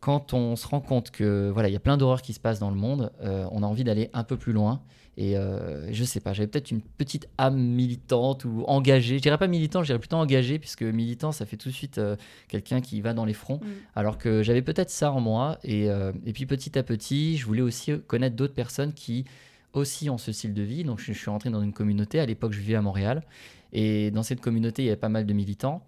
quand 0.01 0.33
on 0.35 0.57
se 0.57 0.67
rend 0.67 0.81
compte 0.81 1.11
que 1.11 1.51
voilà, 1.53 1.69
il 1.69 1.73
y 1.73 1.77
a 1.77 1.81
plein 1.81 1.97
d'horreurs 1.99 2.23
qui 2.23 2.33
se 2.33 2.41
passent 2.41 2.59
dans 2.59 2.71
le 2.71 2.77
monde, 2.77 3.13
on 3.23 3.63
a 3.63 3.67
envie 3.67 3.85
d'aller 3.85 4.11
un 4.15 4.25
peu 4.25 4.37
plus 4.37 4.53
loin. 4.53 4.81
Et 5.19 5.37
euh, 5.37 5.93
je 5.93 6.05
sais 6.05 6.21
pas, 6.21 6.33
j'avais 6.33 6.47
peut-être 6.47 6.71
une 6.71 6.81
petite 6.81 7.29
âme 7.37 7.59
militante 7.59 8.45
ou 8.47 8.65
engagée. 8.67 9.19
Je 9.19 9.23
dirais 9.23 9.37
pas 9.37 9.47
militant, 9.47 9.83
je 9.83 9.89
dirais 9.89 9.99
plutôt 9.99 10.17
engagé, 10.17 10.59
puisque 10.59 10.83
militant, 10.83 11.33
ça 11.33 11.45
fait 11.45 11.59
tout 11.59 11.69
de 11.69 11.75
suite 11.75 11.99
euh, 11.99 12.17
quelqu'un 12.49 12.81
qui 12.81 13.01
va 13.03 13.13
dans 13.13 13.27
les 13.27 13.35
fronts. 13.35 13.61
Mm. 13.63 13.69
Alors 13.95 14.17
que 14.17 14.43
j'avais 14.43 14.63
peut-être 14.63 14.91
ça 14.91 15.13
en 15.13 15.21
moi. 15.21 15.59
Et, 15.65 15.91
euh, 15.91 16.13
et 16.25 16.33
puis 16.33 16.47
petit 16.47 16.79
à 16.79 16.83
petit, 16.83 17.37
je 17.37 17.45
voulais 17.45 17.63
aussi 17.63 17.93
connaître 18.07 18.37
d'autres 18.37 18.55
personnes 18.55 18.95
qui 18.95 19.27
aussi 19.75 20.09
ont 20.09 20.19
ce 20.19 20.33
style 20.33 20.55
de 20.55 20.63
vie. 20.63 20.83
Donc 20.83 20.99
je, 20.99 21.13
je 21.13 21.19
suis 21.19 21.31
rentré 21.31 21.51
dans 21.51 21.63
une 21.63 21.75
communauté. 21.75 22.19
À 22.19 22.27
l'époque, 22.27 22.53
je 22.53 22.61
vivais 22.61 22.77
à 22.77 22.83
Montréal. 22.83 23.23
Et 23.75 24.11
dans 24.11 24.23
cette 24.23 24.41
communauté, 24.41 24.83
il 24.83 24.87
y 24.87 24.89
avait 24.89 24.97
pas 24.97 25.11
mal 25.11 25.27
de 25.27 25.33
militants 25.35 25.85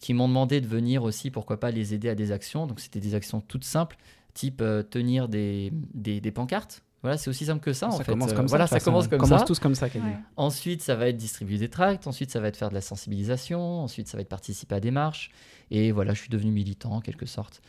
qui 0.00 0.14
m'ont 0.14 0.28
demandé 0.28 0.60
de 0.60 0.66
venir 0.66 1.04
aussi, 1.04 1.30
pourquoi 1.30 1.60
pas, 1.60 1.70
les 1.70 1.94
aider 1.94 2.08
à 2.08 2.16
des 2.16 2.32
actions. 2.32 2.66
Donc 2.66 2.80
c'était 2.80 3.00
des 3.00 3.14
actions 3.14 3.40
toutes 3.40 3.64
simples, 3.64 3.96
type 4.34 4.62
tenir 4.90 5.28
des, 5.28 5.72
des, 5.94 6.20
des 6.20 6.30
pancartes. 6.32 6.82
Voilà, 7.04 7.18
c'est 7.18 7.30
aussi 7.30 7.44
simple 7.44 7.60
que 7.62 7.72
ça, 7.72 7.88
en 7.88 7.92
Ça 7.92 8.02
fait. 8.02 8.12
commence 8.12 8.32
Euh, 8.32 8.34
comme 8.34 8.48
ça. 8.48 8.50
Voilà, 8.52 8.66
ça 8.66 8.76
façon. 8.76 8.90
commence 8.90 9.08
comme 9.08 9.20
On 9.20 9.24
commence 9.24 9.40
ça. 9.40 9.46
tous 9.46 9.58
comme 9.60 9.74
ça. 9.74 9.86
Ouais. 9.86 10.00
Ensuite, 10.36 10.80
ça 10.82 10.94
va 10.96 11.08
être 11.08 11.16
distribuer 11.16 11.58
des 11.58 11.68
tracts. 11.68 12.06
Ensuite, 12.06 12.30
ça 12.30 12.40
va 12.40 12.48
être 12.48 12.56
faire 12.56 12.70
de 12.70 12.74
la 12.74 12.80
sensibilisation. 12.80 13.60
Ensuite, 13.82 14.08
ça 14.08 14.16
va 14.16 14.22
être 14.22 14.28
participer 14.28 14.74
à 14.74 14.80
des 14.80 14.90
marches. 14.90 15.30
Et 15.70 15.92
voilà, 15.92 16.14
je 16.14 16.20
suis 16.20 16.30
devenu 16.30 16.50
militant 16.50 16.92
en 16.92 17.00
quelque 17.00 17.26
sorte. 17.26 17.60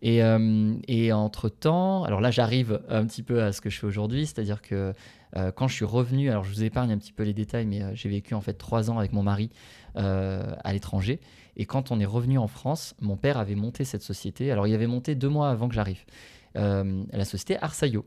Et, 0.00 0.22
euh, 0.22 0.74
et 0.88 1.12
entre-temps, 1.12 2.04
alors 2.04 2.20
là, 2.20 2.30
j'arrive 2.30 2.80
un 2.88 3.04
petit 3.06 3.22
peu 3.22 3.42
à 3.42 3.52
ce 3.52 3.60
que 3.60 3.68
je 3.68 3.78
fais 3.78 3.86
aujourd'hui, 3.86 4.26
c'est-à-dire 4.26 4.62
que 4.62 4.92
euh, 5.36 5.50
quand 5.52 5.68
je 5.68 5.74
suis 5.74 5.84
revenu, 5.84 6.30
alors 6.30 6.44
je 6.44 6.50
vous 6.50 6.62
épargne 6.62 6.90
un 6.92 6.98
petit 6.98 7.12
peu 7.12 7.24
les 7.24 7.34
détails, 7.34 7.66
mais 7.66 7.82
euh, 7.82 7.90
j'ai 7.94 8.08
vécu 8.08 8.34
en 8.34 8.40
fait 8.40 8.54
trois 8.54 8.90
ans 8.90 8.98
avec 8.98 9.12
mon 9.12 9.22
mari 9.22 9.50
euh, 9.96 10.54
à 10.64 10.72
l'étranger. 10.72 11.20
Et 11.56 11.66
quand 11.66 11.90
on 11.90 11.98
est 12.00 12.04
revenu 12.06 12.38
en 12.38 12.46
France, 12.46 12.94
mon 13.00 13.16
père 13.16 13.36
avait 13.38 13.56
monté 13.56 13.84
cette 13.84 14.02
société. 14.02 14.50
Alors, 14.52 14.66
il 14.68 14.74
avait 14.74 14.86
monté 14.86 15.14
deux 15.16 15.28
mois 15.28 15.50
avant 15.50 15.68
que 15.68 15.74
j'arrive. 15.74 16.04
Euh, 16.56 17.02
la 17.12 17.24
société 17.24 17.58
Arsaio. 17.60 18.06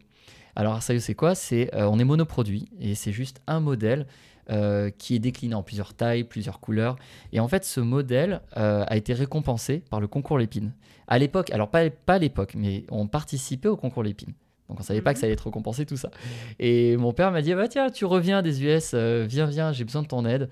Alors, 0.56 0.74
Arsaio, 0.74 1.00
c'est 1.00 1.16
quoi? 1.16 1.36
C'est 1.36 1.74
euh, 1.76 1.88
on 1.90 2.00
est 2.00 2.04
monoproduit 2.04 2.68
et 2.80 2.96
c'est 2.96 3.12
juste 3.12 3.42
un 3.48 3.60
modèle 3.60 4.06
euh, 4.50 4.90
qui 4.90 5.16
est 5.16 5.20
décliné 5.20 5.56
en 5.56 5.64
plusieurs 5.64 5.94
tailles, 5.94 6.24
plusieurs 6.24 6.60
couleurs. 6.60 6.98
Et 7.32 7.40
en 7.40 7.48
fait, 7.48 7.64
ce 7.64 7.80
modèle 7.80 8.42
euh, 8.58 8.84
a 8.88 8.98
été 8.98 9.14
récompensé 9.14 9.84
par 9.90 10.00
le 10.00 10.08
concours 10.08 10.38
Lépine. 10.38 10.74
À 11.08 11.20
l'époque, 11.20 11.52
alors 11.52 11.70
pas, 11.70 11.90
pas 11.90 12.16
à 12.16 12.20
l'époque, 12.20 12.54
mais 12.56 12.86
on 12.90 13.08
participait 13.08 13.70
au 13.70 13.78
concours 13.78 14.04
Lépine. 14.04 14.34
Donc 14.70 14.80
on 14.80 14.84
savait 14.84 15.02
pas 15.02 15.14
que 15.14 15.20
ça 15.20 15.26
allait 15.26 15.34
être 15.34 15.46
récompensé 15.46 15.86
tout 15.86 15.98
ça. 15.98 16.12
Et 16.58 16.96
mon 16.96 17.12
père 17.12 17.32
m'a 17.32 17.42
dit 17.42 17.54
bah 17.54 17.68
tiens 17.68 17.90
tu 17.90 18.06
reviens 18.06 18.42
des 18.42 18.64
US, 18.64 18.94
viens 18.94 19.46
viens 19.46 19.74
j'ai 19.74 19.84
besoin 19.84 20.02
de 20.02 20.08
ton 20.08 20.26
aide 20.26 20.48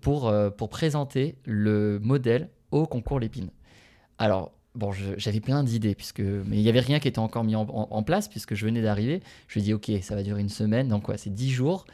pour 0.00 0.32
pour 0.56 0.70
présenter 0.70 1.36
le 1.44 1.98
modèle 2.02 2.48
au 2.70 2.86
concours 2.86 3.20
Lépine. 3.20 3.50
Alors 4.16 4.53
bon 4.74 4.92
j'avais 5.16 5.40
plein 5.40 5.62
d'idées 5.62 5.94
puisque 5.94 6.20
mais 6.20 6.56
il 6.56 6.62
y 6.62 6.68
avait 6.68 6.80
rien 6.80 6.98
qui 6.98 7.08
était 7.08 7.18
encore 7.18 7.44
mis 7.44 7.56
en, 7.56 8.02
place 8.02 8.28
puisque 8.28 8.54
je 8.54 8.64
venais 8.64 8.82
d'arriver. 8.82 9.22
Je 9.48 9.54
lui 9.54 9.60
ai 9.60 9.64
dit 9.64 9.74
ok 9.74 9.90
ça 10.02 10.14
va 10.14 10.22
durer 10.22 10.40
une 10.40 10.48
semaine 10.48 10.88
donc 10.88 11.04
quoi 11.04 11.16
c'est 11.16 11.30
10 11.30 11.50
jours. 11.50 11.86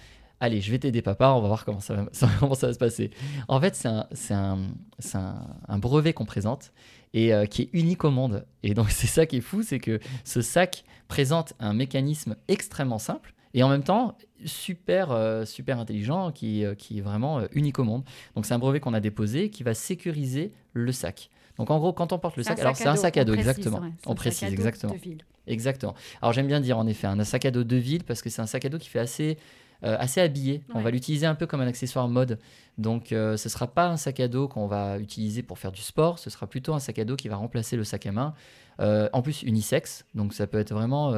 Allez, 0.42 0.62
je 0.62 0.70
vais 0.70 0.78
t'aider, 0.78 1.02
papa, 1.02 1.28
on 1.32 1.42
va 1.42 1.48
voir 1.48 1.66
comment 1.66 1.80
ça 1.80 1.94
va, 1.94 2.08
se 2.12 2.78
passer. 2.78 3.10
En 3.46 3.60
fait, 3.60 3.74
c'est 3.74 4.32
un, 4.34 5.78
brevet 5.78 6.14
qu'on 6.14 6.24
présente 6.24 6.72
et 7.12 7.34
euh, 7.34 7.44
qui 7.44 7.62
est 7.62 7.68
unique 7.74 8.04
au 8.04 8.10
monde. 8.10 8.46
Et 8.62 8.72
donc, 8.72 8.90
c'est 8.90 9.06
ça 9.06 9.26
qui 9.26 9.36
est 9.36 9.42
fou, 9.42 9.62
c'est 9.62 9.80
que 9.80 10.00
ce 10.24 10.40
sac 10.40 10.84
présente 11.08 11.52
un 11.60 11.74
mécanisme 11.74 12.36
extrêmement 12.48 12.98
simple 12.98 13.34
et 13.52 13.62
en 13.62 13.68
même 13.68 13.82
temps 13.82 14.16
super, 14.46 15.10
euh, 15.10 15.44
super 15.44 15.78
intelligent 15.78 16.32
qui, 16.32 16.64
euh, 16.64 16.72
est 16.72 17.02
vraiment 17.02 17.42
unique 17.52 17.78
au 17.78 17.84
monde. 17.84 18.04
Donc, 18.34 18.46
c'est 18.46 18.54
un 18.54 18.58
brevet 18.58 18.80
qu'on 18.80 18.94
a 18.94 19.00
déposé 19.00 19.50
qui 19.50 19.62
va 19.62 19.74
sécuriser 19.74 20.52
le 20.72 20.90
sac. 20.90 21.28
Donc, 21.60 21.70
en 21.70 21.78
gros, 21.78 21.92
quand 21.92 22.12
on 22.12 22.18
porte 22.18 22.36
le 22.36 22.42
sac, 22.42 22.58
alors 22.58 22.74
c'est 22.76 22.86
un 22.86 22.96
sac 22.96 23.16
à 23.18 23.24
dos, 23.24 23.34
exactement. 23.34 23.80
ouais, 23.80 23.92
On 24.06 24.14
précise, 24.14 24.40
sac 24.40 24.48
à 24.48 24.50
dos 24.50 24.56
exactement. 24.56 24.92
de 24.94 24.98
ville. 24.98 25.24
Exactement. 25.46 25.94
Alors 26.22 26.32
j'aime 26.32 26.46
bien 26.46 26.60
dire 26.60 26.78
en 26.78 26.86
effet 26.86 27.06
un 27.06 27.22
sac 27.24 27.44
à 27.44 27.50
dos 27.50 27.64
de 27.64 27.76
ville 27.76 28.04
parce 28.04 28.22
que 28.22 28.30
c'est 28.30 28.40
un 28.40 28.46
sac 28.46 28.64
à 28.64 28.68
dos 28.68 28.78
qui 28.78 28.88
fait 28.88 28.98
assez 28.98 29.36
euh, 29.82 29.96
assez 29.98 30.20
habillé. 30.20 30.62
On 30.74 30.80
va 30.80 30.90
l'utiliser 30.90 31.26
un 31.26 31.34
peu 31.34 31.46
comme 31.46 31.62
un 31.62 31.66
accessoire 31.66 32.06
mode. 32.06 32.38
Donc, 32.76 33.12
euh, 33.12 33.38
ce 33.38 33.48
ne 33.48 33.50
sera 33.50 33.66
pas 33.66 33.88
un 33.88 33.96
sac 33.96 34.20
à 34.20 34.28
dos 34.28 34.46
qu'on 34.46 34.66
va 34.66 34.98
utiliser 34.98 35.42
pour 35.42 35.58
faire 35.58 35.72
du 35.72 35.80
sport. 35.80 36.18
Ce 36.18 36.28
sera 36.28 36.46
plutôt 36.46 36.74
un 36.74 36.80
sac 36.80 36.98
à 36.98 37.04
dos 37.04 37.16
qui 37.16 37.28
va 37.28 37.36
remplacer 37.36 37.76
le 37.76 37.84
sac 37.84 38.04
à 38.06 38.12
main. 38.12 38.34
Euh, 38.80 39.08
en 39.14 39.22
plus, 39.22 39.42
unisexe. 39.42 40.04
Donc, 40.14 40.34
ça 40.34 40.46
peut 40.46 40.58
être 40.58 40.74
vraiment 40.74 41.14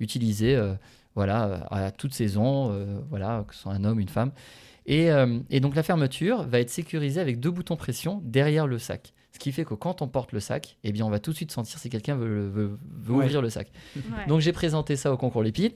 utilisé 0.00 0.58
voilà, 1.14 1.66
à 1.70 1.90
toute 1.90 2.14
saison, 2.14 2.74
voilà, 3.10 3.44
que 3.46 3.54
ce 3.54 3.62
soit 3.62 3.72
un 3.72 3.84
homme, 3.84 4.00
une 4.00 4.08
femme. 4.08 4.32
Et, 4.86 5.08
et 5.50 5.60
donc, 5.60 5.74
la 5.74 5.82
fermeture 5.82 6.44
va 6.44 6.60
être 6.60 6.70
sécurisée 6.70 7.20
avec 7.20 7.38
deux 7.38 7.50
boutons 7.50 7.76
pression 7.76 8.22
derrière 8.24 8.66
le 8.66 8.78
sac. 8.78 9.12
Ce 9.36 9.38
qui 9.38 9.52
fait 9.52 9.66
que 9.66 9.74
quand 9.74 10.00
on 10.00 10.08
porte 10.08 10.32
le 10.32 10.40
sac, 10.40 10.78
eh 10.82 10.92
bien, 10.92 11.04
on 11.04 11.10
va 11.10 11.18
tout 11.18 11.30
de 11.30 11.36
suite 11.36 11.52
sentir 11.52 11.78
si 11.78 11.90
quelqu'un 11.90 12.14
veut, 12.16 12.48
veut- 12.48 12.78
veut 13.02 13.14
Ouais. 13.14 13.24
ouvrir 13.26 13.42
le 13.42 13.50
sac. 13.50 13.68
Ouais. 13.94 14.26
Donc 14.28 14.40
j'ai 14.40 14.52
présenté 14.52 14.96
ça 14.96 15.12
au 15.12 15.18
concours 15.18 15.42
Lépide. 15.42 15.72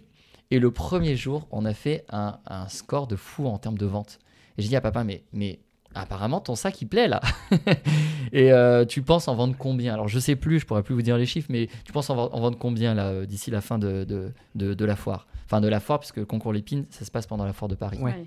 Et 0.51 0.59
le 0.59 0.71
premier 0.71 1.15
jour, 1.15 1.47
on 1.51 1.67
a 1.67 1.75
fait 1.75 2.07
un, 2.11 2.39
un 2.47 2.69
score 2.69 3.07
de 3.07 3.17
fou 3.17 3.47
en 3.47 3.59
termes 3.59 3.77
de 3.77 3.85
vente. 3.85 4.19
Et 4.57 4.63
j'ai 4.63 4.69
dit 4.69 4.77
à 4.77 4.81
papa, 4.81 5.05
mais, 5.05 5.25
mais 5.35 5.61
apparemment 5.95 6.41
ton 6.41 6.55
sac 6.55 6.81
il 6.81 6.87
plaît 6.87 7.07
là. 7.07 7.21
et 8.33 8.51
euh, 8.53 8.85
tu 8.85 9.03
penses 9.03 9.29
en 9.29 9.35
vendre 9.35 9.55
combien? 9.59 9.93
Alors 9.93 10.09
je 10.09 10.19
sais 10.19 10.37
plus, 10.37 10.59
je 10.61 10.67
pourrais 10.67 10.83
plus 10.83 10.95
vous 10.95 11.03
dire 11.03 11.19
les 11.19 11.27
chiffres, 11.27 11.49
mais 11.51 11.69
tu 11.85 11.93
penses 11.93 12.09
en, 12.11 12.17
vend- 12.17 12.31
en 12.33 12.41
vendre 12.41 12.59
combien 12.59 12.95
là 12.95 13.09
euh, 13.09 13.27
d'ici 13.27 13.51
la 13.51 13.61
fin 13.61 13.79
de, 13.79 14.05
de, 14.05 14.33
de- 14.55 14.73
de 14.75 14.85
la 14.87 14.97
foire? 14.97 15.27
Enfin 15.45 15.61
de 15.61 15.69
la 15.69 15.81
foire, 15.81 15.99
puisque 16.01 16.17
le 16.17 16.25
concours 16.27 16.53
Lépine, 16.53 16.87
ça 16.91 17.05
se 17.05 17.11
passe 17.11 17.27
pendant 17.27 17.45
la 17.45 17.53
foire 17.53 17.69
de 17.69 17.75
Paris. 17.75 17.99
Ouais. 17.99 18.25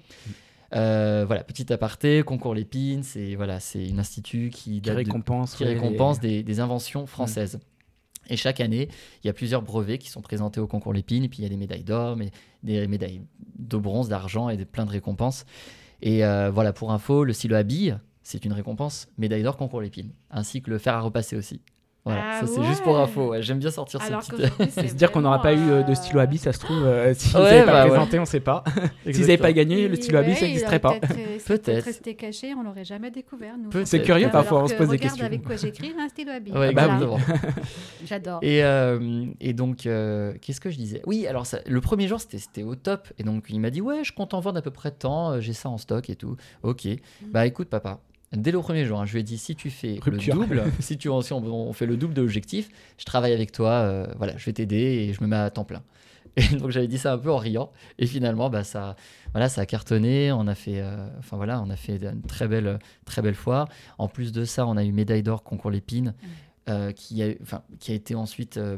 Euh, 0.75 1.23
voilà, 1.27 1.43
petit 1.43 1.71
aparté, 1.71 2.23
concours 2.23 2.55
Lépine, 2.55 3.03
c'est 3.03 3.35
voilà, 3.35 3.59
c'est 3.59 3.91
un 3.91 3.99
institut 3.99 4.49
qui, 4.49 4.71
Qui 4.75 4.81
date 4.81 4.93
de- 4.93 4.97
récompense. 4.99 5.55
qui 5.55 5.63
ouais, 5.63 5.73
récompense 5.73 6.21
les- 6.21 6.37
des, 6.37 6.43
des 6.43 6.59
inventions 6.59 7.05
françaises. 7.05 7.59
Et 8.29 8.37
chaque 8.37 8.59
année, 8.61 8.87
il 9.23 9.27
y 9.27 9.29
a 9.29 9.33
plusieurs 9.33 9.61
brevets 9.61 9.97
qui 9.99 10.09
sont 10.09 10.21
présentés 10.21 10.59
au 10.61 10.67
concours 10.67 10.93
Lépine, 10.93 11.25
et 11.25 11.29
puis 11.29 11.39
il 11.39 11.43
y 11.43 11.45
a 11.45 11.49
des 11.49 11.57
médailles 11.57 11.83
d'or, 11.83 12.15
mais 12.15 12.31
des 12.63 12.87
médailles 12.87 13.21
de 13.59 13.77
bronze, 13.77 14.07
d'argent 14.07 14.49
et 14.49 14.55
des, 14.57 14.65
plein 14.65 14.85
de 14.85 14.91
récompenses. 14.91 15.45
Et 16.01 16.23
euh, 16.25 16.49
voilà, 16.49 16.71
pour 16.73 16.91
info, 16.91 17.23
le 17.25 17.33
stylo 17.33 17.55
à 17.55 17.63
billes, 17.63 17.97
c'est 18.23 18.45
une 18.45 18.53
récompense 18.53 19.07
médaille 19.17 19.43
d'or 19.43 19.57
concours 19.57 19.81
Lépine, 19.81 20.11
ainsi 20.31 20.61
que 20.61 20.69
le 20.69 20.77
fer 20.77 20.93
à 20.95 21.01
repasser 21.01 21.35
aussi. 21.35 21.61
Voilà, 22.05 22.21
Ah 22.33 22.39
ça 22.41 22.47
c'est 22.47 22.63
juste 22.63 22.83
pour 22.83 22.99
info. 22.99 23.29
ouais. 23.29 23.41
J'aime 23.41 23.59
bien 23.59 23.71
sortir 23.71 24.01
ces 24.01 24.07
Alors 24.07 24.19
petites. 24.19 24.33
qu'aujourd'hui, 24.35 24.67
c'est 24.71 24.87
Se 24.89 24.93
dire 24.95 25.09
qu'on 25.11 25.21
n'aura 25.21 25.41
pas 25.41 25.53
eu 25.53 25.69
euh, 25.69 25.83
de 25.83 25.93
stylo 25.93 26.19
à 26.19 26.25
billes, 26.25 26.37
ça 26.37 26.51
se 26.51 26.59
trouve, 26.59 26.83
euh, 26.85 27.13
si 27.17 27.29
vous 27.29 27.37
Ouais, 27.37 27.43
n'avez 27.43 27.59
bah 27.65 27.71
pas 27.71 27.83
ouais. 27.83 27.89
présenté, 27.91 28.17
on 28.17 28.23
ne 28.23 28.27
sait 28.27 28.39
pas. 28.41 28.63
si 28.67 28.73
vous 28.73 28.81
n'avez 28.81 29.09
Exactement. 29.09 29.37
pas 29.47 29.53
gagné, 29.53 29.87
le 29.87 29.95
stylo 29.95 30.17
à 30.17 30.21
billes, 30.23 30.33
ouais, 30.33 30.39
ça 30.39 30.45
n'existerait 30.47 30.79
pas. 30.79 30.95
peut-être, 30.99 31.13
c'est 31.85 32.01
Peut-être. 32.01 32.17
caché, 32.17 32.53
on 32.57 32.63
l'aurait 32.63 32.83
jamais 32.83 33.09
découvert. 33.09 33.53
nous. 33.57 33.85
C'est 33.85 34.01
curieux, 34.01 34.27
Alors 34.27 34.31
parfois, 34.41 34.63
on 34.63 34.67
se 34.67 34.73
pose 34.73 34.87
des 34.89 34.97
regarde 34.97 35.01
questions. 35.11 35.25
avec 35.25 35.43
quoi 35.43 35.55
j'écris 35.55 35.93
un 35.97 36.09
stylo 36.09 36.31
à 36.31 36.39
billes. 36.41 36.53
Ouais, 36.53 36.73
bah 36.73 36.87
Voilà. 36.87 37.15
oui. 37.15 37.21
J'adore. 38.05 38.39
Et, 38.41 38.63
euh, 38.65 39.25
et 39.39 39.53
donc, 39.53 39.85
euh, 39.85 40.33
qu'est-ce 40.41 40.59
que 40.59 40.69
je 40.69 40.77
disais? 40.77 41.01
Oui, 41.05 41.25
alors 41.27 41.45
ça- 41.45 41.59
le 41.65 41.79
premier 41.81 42.07
jour, 42.09 42.19
c'était 42.19 42.37
c'était 42.37 42.63
au 42.63 42.75
top. 42.75 43.07
Et 43.17 43.23
donc, 43.23 43.45
il 43.49 43.59
m'a 43.61 43.69
dit 43.69 43.79
Ouais, 43.81 44.03
je 44.03 44.11
compte 44.11 44.33
en 44.33 44.41
vendre 44.41 44.57
à 44.57 44.61
peu 44.61 44.71
près 44.71 44.91
tant, 44.91 45.39
j'ai 45.39 45.53
ça 45.53 45.69
en 45.69 45.77
stock 45.77 46.09
et 46.09 46.15
tout. 46.15 46.35
Ok. 46.63 46.87
Bah 47.31 47.45
écoute, 47.45 47.69
papa, 47.69 47.99
dès 48.35 48.51
le 48.51 48.59
premier 48.59 48.85
jour, 48.85 48.99
hein, 48.99 49.05
je 49.05 49.13
lui 49.13 49.19
ai 49.19 49.23
dit 49.23 49.37
Si 49.37 49.55
tu 49.55 49.69
fais 49.69 49.99
Rupture. 50.01 50.35
le 50.35 50.41
double, 50.41 50.63
si, 50.79 50.97
tu, 50.97 51.09
si 51.21 51.33
on, 51.33 51.43
on 51.45 51.73
fait 51.73 51.85
le 51.85 51.97
double 51.97 52.13
de 52.13 52.21
l'objectif, 52.21 52.69
je 52.97 53.05
travaille 53.05 53.33
avec 53.33 53.51
toi, 53.51 53.71
euh, 53.71 54.07
voilà, 54.17 54.35
je 54.37 54.45
vais 54.45 54.53
t'aider 54.53 54.75
et 54.77 55.13
je 55.13 55.21
me 55.21 55.27
mets 55.27 55.35
à 55.35 55.49
temps 55.49 55.63
plein. 55.65 55.81
Et 56.35 56.55
donc, 56.55 56.71
j'avais 56.71 56.87
dit 56.87 56.97
ça 56.97 57.13
un 57.13 57.19
peu 57.19 57.31
en 57.31 57.37
riant. 57.37 57.71
Et 57.99 58.07
finalement, 58.07 58.49
bah, 58.49 58.63
ça, 58.63 58.95
voilà, 59.33 59.49
ça 59.49 59.61
a 59.61 59.65
cartonné. 59.67 60.31
On 60.31 60.47
a 60.47 60.55
fait, 60.55 60.81
euh, 60.81 61.07
enfin 61.19 61.37
voilà, 61.37 61.61
on 61.61 61.69
a 61.69 61.75
fait 61.75 61.97
une 61.97 62.23
très 62.23 62.47
belle, 62.47 62.79
très 63.05 63.21
belle 63.21 63.35
foire. 63.35 63.69
En 63.99 64.07
plus 64.07 64.31
de 64.31 64.43
ça, 64.43 64.65
on 64.65 64.75
a 64.75 64.83
eu 64.83 64.91
médaille 64.91 65.21
d'or 65.21 65.43
concours 65.43 65.69
Lépine, 65.69 66.15
euh, 66.69 66.91
qui, 66.91 67.21
a, 67.21 67.27
enfin, 67.43 67.61
qui 67.79 67.91
a 67.91 67.93
été 67.93 68.15
ensuite. 68.15 68.57
euh, 68.57 68.77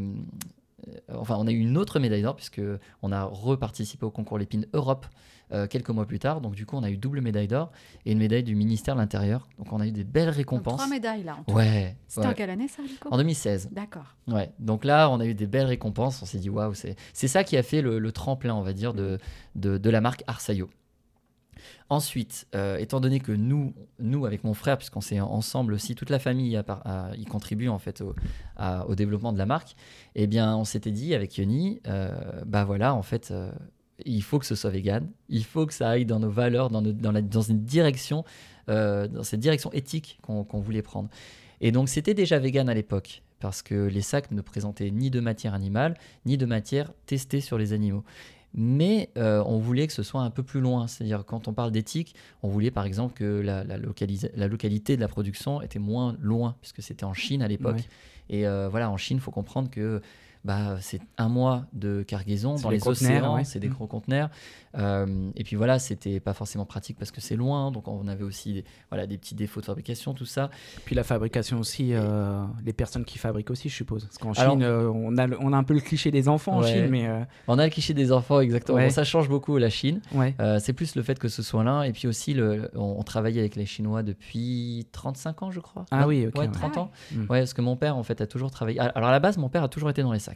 enfin, 1.13 1.37
on 1.39 1.47
a 1.47 1.51
eu 1.51 1.57
une 1.59 1.77
autre 1.77 1.99
médaille 1.99 2.23
d'or 2.23 2.35
puisque 2.35 2.61
on 3.01 3.11
a 3.13 3.23
reparticipé 3.23 4.05
au 4.05 4.11
concours 4.11 4.37
Lépine 4.37 4.65
Europe 4.73 5.05
euh, 5.51 5.67
quelques 5.67 5.89
mois 5.89 6.05
plus 6.05 6.19
tard. 6.19 6.41
Donc 6.41 6.55
du 6.55 6.65
coup, 6.65 6.75
on 6.77 6.83
a 6.83 6.89
eu 6.89 6.97
double 6.97 7.21
médaille 7.21 7.47
d'or 7.47 7.71
et 8.05 8.11
une 8.11 8.17
médaille 8.19 8.43
du 8.43 8.55
ministère 8.55 8.95
de 8.95 8.99
l'Intérieur. 9.01 9.47
Donc 9.57 9.71
on 9.73 9.79
a 9.79 9.87
eu 9.87 9.91
des 9.91 10.03
belles 10.03 10.27
Donc, 10.27 10.35
récompenses. 10.35 10.75
trois 10.77 10.87
médailles 10.87 11.23
là. 11.23 11.37
en 11.39 11.43
tout. 11.43 11.53
Ouais. 11.55 11.95
C'était 12.07 12.27
en 12.27 12.33
quelle 12.33 12.49
année 12.49 12.67
ça, 12.67 12.81
En 13.11 13.17
2016. 13.17 13.69
D'accord. 13.71 14.15
Ouais. 14.27 14.51
Donc 14.59 14.85
là, 14.85 15.09
on 15.09 15.19
a 15.19 15.25
eu 15.25 15.33
des 15.33 15.47
belles 15.47 15.67
récompenses. 15.67 16.21
On 16.21 16.25
s'est 16.25 16.39
dit 16.39 16.49
waouh, 16.49 16.73
c'est 16.73 16.95
c'est 17.13 17.27
ça 17.27 17.43
qui 17.43 17.57
a 17.57 17.63
fait 17.63 17.81
le, 17.81 17.99
le 17.99 18.11
tremplin, 18.11 18.53
on 18.55 18.61
va 18.61 18.73
dire, 18.73 18.93
de, 18.93 19.19
de, 19.55 19.77
de 19.77 19.89
la 19.89 20.01
marque 20.01 20.23
Arsayo. 20.27 20.69
Ensuite, 21.89 22.47
euh, 22.55 22.77
étant 22.77 22.99
donné 22.99 23.19
que 23.19 23.31
nous, 23.31 23.73
nous 23.99 24.25
avec 24.25 24.43
mon 24.43 24.53
frère, 24.55 24.77
puisqu'on 24.77 25.01
s'est 25.01 25.19
ensemble 25.19 25.73
aussi, 25.73 25.93
toute 25.93 26.09
la 26.09 26.17
famille 26.19 26.59
y 27.17 27.25
contribue 27.25 27.69
en 27.69 27.77
fait 27.77 28.01
au, 28.01 28.15
à- 28.55 28.87
au 28.87 28.95
développement 28.95 29.31
de 29.33 29.37
la 29.37 29.45
marque, 29.45 29.75
eh 30.15 30.25
bien, 30.25 30.55
on 30.57 30.63
s'était 30.63 30.91
dit 30.91 31.13
avec 31.13 31.37
Yoni, 31.37 31.81
euh, 31.87 32.11
bah 32.45 32.65
voilà, 32.65 32.95
en 32.95 33.03
fait, 33.03 33.29
euh, 33.31 33.51
il 34.03 34.21
faut 34.23 34.39
que 34.39 34.45
ce 34.45 34.55
soit 34.55 34.71
vegan, 34.71 35.07
il 35.29 35.45
faut 35.45 35.65
que 35.65 35.73
ça 35.73 35.89
aille 35.89 36.05
dans 36.05 36.19
nos 36.19 36.29
valeurs, 36.29 36.69
dans, 36.69 36.81
nos- 36.81 36.91
dans, 36.91 37.11
la- 37.11 37.21
dans 37.21 37.41
une 37.41 37.63
direction, 37.63 38.23
euh, 38.69 39.07
dans 39.07 39.23
cette 39.23 39.39
direction 39.39 39.71
éthique 39.71 40.19
qu'on 40.21 40.59
voulait 40.59 40.81
prendre. 40.81 41.09
Et 41.61 41.71
donc, 41.71 41.87
c'était 41.87 42.13
déjà 42.13 42.37
vegan 42.39 42.67
à 42.67 42.73
l'époque, 42.73 43.23
parce 43.39 43.61
que 43.61 43.85
les 43.87 44.01
sacs 44.01 44.31
ne 44.31 44.41
présentaient 44.41 44.91
ni 44.91 45.09
de 45.09 45.19
matière 45.21 45.53
animale, 45.53 45.95
ni 46.25 46.37
de 46.37 46.45
matière 46.45 46.91
testée 47.05 47.39
sur 47.41 47.57
les 47.57 47.71
animaux. 47.73 48.03
Mais 48.57 49.09
euh, 49.17 49.43
on 49.45 49.57
voulait 49.57 49.85
que 49.85 49.91
ce 49.93 50.01
soit 50.03 50.21
un 50.21 50.29
peu 50.29 50.41
plus 50.41 50.61
loin. 50.61 50.87
C'est-à-dire, 50.87 51.25
quand 51.25 51.47
on 51.49 51.53
parle 51.53 51.71
d'éthique, 51.71 52.15
on 52.41 52.47
voulait 52.47 52.71
par 52.71 52.85
exemple 52.85 53.13
que 53.13 53.41
la, 53.41 53.65
la, 53.65 53.77
localisa- 53.77 54.31
la 54.35 54.47
localité 54.47 54.95
de 54.95 55.01
la 55.01 55.09
production 55.09 55.61
était 55.61 55.79
moins 55.79 56.15
loin, 56.21 56.55
puisque 56.61 56.81
c'était 56.81 57.03
en 57.03 57.13
Chine 57.13 57.41
à 57.41 57.49
l'époque. 57.49 57.75
Ouais. 57.77 58.37
Et 58.37 58.47
euh, 58.47 58.69
voilà, 58.69 58.89
en 58.89 58.95
Chine, 58.97 59.17
il 59.17 59.21
faut 59.21 59.31
comprendre 59.31 59.69
que 59.69 60.01
bah, 60.45 60.77
c'est 60.79 61.01
un 61.17 61.27
mois 61.27 61.65
de 61.73 62.03
cargaison 62.03 62.55
dans 62.55 62.69
les 62.69 62.87
océans, 62.87 63.35
ouais. 63.35 63.43
c'est 63.43 63.59
des 63.59 63.67
Mm. 63.67 63.73
gros 63.73 63.87
conteneurs. 63.87 64.29
Euh, 64.77 65.29
et 65.35 65.43
puis 65.43 65.55
voilà, 65.55 65.79
c'était 65.79 66.19
pas 66.19 66.33
forcément 66.33 66.65
pratique 66.65 66.97
parce 66.99 67.09
que 67.11 67.19
c'est 67.21 67.35
loin, 67.35 67.71
donc 67.71 67.87
on 67.87 68.07
avait 68.07 68.23
aussi 68.23 68.53
des, 68.53 68.65
voilà, 68.89 69.07
des 69.07 69.17
petits 69.17 69.33
défauts 69.35 69.61
de 69.61 69.65
fabrication, 69.65 70.13
tout 70.13 70.25
ça. 70.25 70.49
Puis 70.85 70.95
la 70.95 71.03
fabrication 71.03 71.59
aussi, 71.59 71.93
euh, 71.93 72.43
les 72.65 72.73
personnes 72.73 73.05
qui 73.05 73.17
fabriquent 73.17 73.49
aussi, 73.51 73.69
je 73.69 73.75
suppose. 73.75 74.05
Parce 74.05 74.17
qu'en 74.17 74.33
Alors- 74.33 74.53
Chine, 74.53 74.63
euh, 74.63 74.89
on, 74.93 75.17
a, 75.17 75.27
le- 75.27 75.37
on 75.41 75.51
a 75.53 75.57
un 75.57 75.63
peu 75.63 75.73
le 75.73 75.79
cliché 75.79 76.11
des 76.11 76.27
enfants 76.29 76.57
en. 76.57 76.63
Chine, 76.63 76.87
mais 76.89 77.07
euh, 77.07 77.21
On 77.47 77.57
a 77.57 77.63
le 77.65 77.69
cliché 77.71 77.93
des 77.93 78.11
enfants, 78.11 78.39
exactement. 78.39 78.77
Ouais. 78.77 78.85
Bon, 78.87 78.93
ça 78.93 79.03
change 79.03 79.29
beaucoup 79.29 79.57
la 79.57 79.69
Chine. 79.69 80.01
ouais. 80.13 80.35
Euh, 80.39 80.59
c'est 80.59 80.73
plus 80.73 80.95
le 80.95 81.01
fait 81.03 81.17
que 81.17 81.27
ce 81.29 81.41
soit 81.41 81.63
là. 81.63 81.83
Et 81.85 81.91
puis 81.93 82.07
aussi, 82.07 82.33
le, 82.33 82.69
on, 82.75 82.95
on 82.99 83.03
travaillait 83.03 83.39
avec 83.39 83.55
les 83.55 83.65
Chinois 83.65 84.03
depuis 84.03 84.85
35 84.91 85.41
ans, 85.43 85.51
je 85.51 85.59
crois. 85.61 85.85
Ah 85.91 86.05
oui, 86.07 86.27
ok, 86.27 86.35
Ouais, 86.35 86.45
ouais. 86.47 86.51
30 86.51 86.73
Ah 86.75 86.79
ans. 86.81 86.91
ouais. 87.11 87.17
Mm. 87.17 87.21
Ouais, 87.29 87.39
parce 87.39 87.53
que 87.53 87.61
mon 87.61 87.75
père, 87.77 87.95
en 87.97 88.03
fait, 88.03 88.19
a 88.21 88.27
toujours 88.27 88.51
travaillé. 88.51 88.77
Ah, 88.79 88.91
Alors, 88.95 89.09
à 89.09 89.11
la 89.13 89.19
base, 89.19 89.37
mon 89.37 89.49
père 89.49 89.63
a 89.63 89.69
toujours 89.69 89.89
été 89.89 90.01
dans 90.01 90.11
les 90.11 90.19
sacs. 90.19 90.34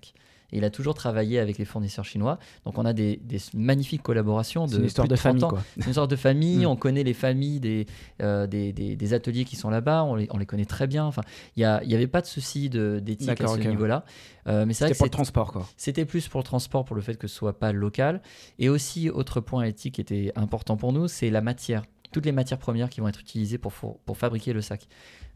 Et 0.52 0.58
il 0.58 0.64
a 0.64 0.72
toujours 0.72 0.96
travaillé 0.96 1.38
avec 1.38 1.60
les 1.60 1.66
fournisseurs 1.66 2.06
chinois. 2.06 2.40
Donc, 2.66 2.80
on 2.80 2.86
a 2.86 2.92
des, 2.92 3.18
des 3.24 3.38
magnifiques 3.54 4.02
collaborations 4.02 4.66
de 4.66 4.72
C'est 4.72 4.78
une 4.80 4.86
histoire 4.86 5.08
de 5.08 5.16
30 5.16 5.40
famille. 5.42 5.60
C'est 5.78 5.86
une 5.86 5.94
sorte 5.94 6.10
de 6.10 6.16
famille. 6.16 6.66
On 6.66 6.76
connaît 6.76 7.04
les 7.04 7.14
familles 7.14 7.60
des, 7.60 7.86
euh, 8.24 8.48
des, 8.48 8.74
des- 8.74 8.96
des 8.96 9.14
ateliers 9.14 9.46
qui 9.46 9.56
sont 9.56 9.70
là-bas. 9.70 10.04
On 10.06 10.16
les, 10.16 10.28
on 10.32 10.40
les 10.40 10.48
connaît 10.48 10.66
très 10.66 10.88
bien. 10.88 11.06
Enfin, 11.06 11.22
il 11.56 11.62
n'y 11.86 11.94
avait 11.94 12.08
pas 12.08 12.22
de 12.22 12.26
souci 12.26 12.68
de- 12.72 13.00
d'éthique 13.00 13.30
à 13.30 13.48
ce 13.48 13.60
niveau-là. 13.70 14.06
Euh, 14.48 14.66
mais 14.66 14.74
C'était 14.74 14.96
pour 14.98 15.06
le 15.06 15.12
transport, 15.12 15.52
quoi. 15.52 15.68
c'était 15.78 16.06
plus 16.06 16.28
pour 16.28 16.40
le 16.40 16.46
transport, 16.46 16.84
pour 16.84 16.96
le 16.96 17.04
fait 17.04 17.16
que 17.16 17.28
ce 17.28 17.36
soit 17.36 17.60
pas 17.60 17.72
local. 17.72 18.20
Et 18.58 18.70
aussi, 18.70 19.12
autre 19.12 19.42
point 19.42 19.66
éthique 19.66 19.96
qui 19.96 20.02
était 20.02 20.32
important 20.36 20.78
pour 20.78 20.94
nous, 20.94 21.08
c'est 21.08 21.30
la 21.30 21.42
matière. 21.42 21.84
Toutes 22.12 22.26
les 22.26 22.32
matières 22.32 22.60
premières 22.60 22.90
qui 22.90 23.02
vont 23.02 23.08
être 23.08 23.20
utilisées 23.20 23.58
pour, 23.58 23.74
pour 23.74 24.18
fabriquer 24.18 24.54
le 24.54 24.62
sac. 24.62 24.88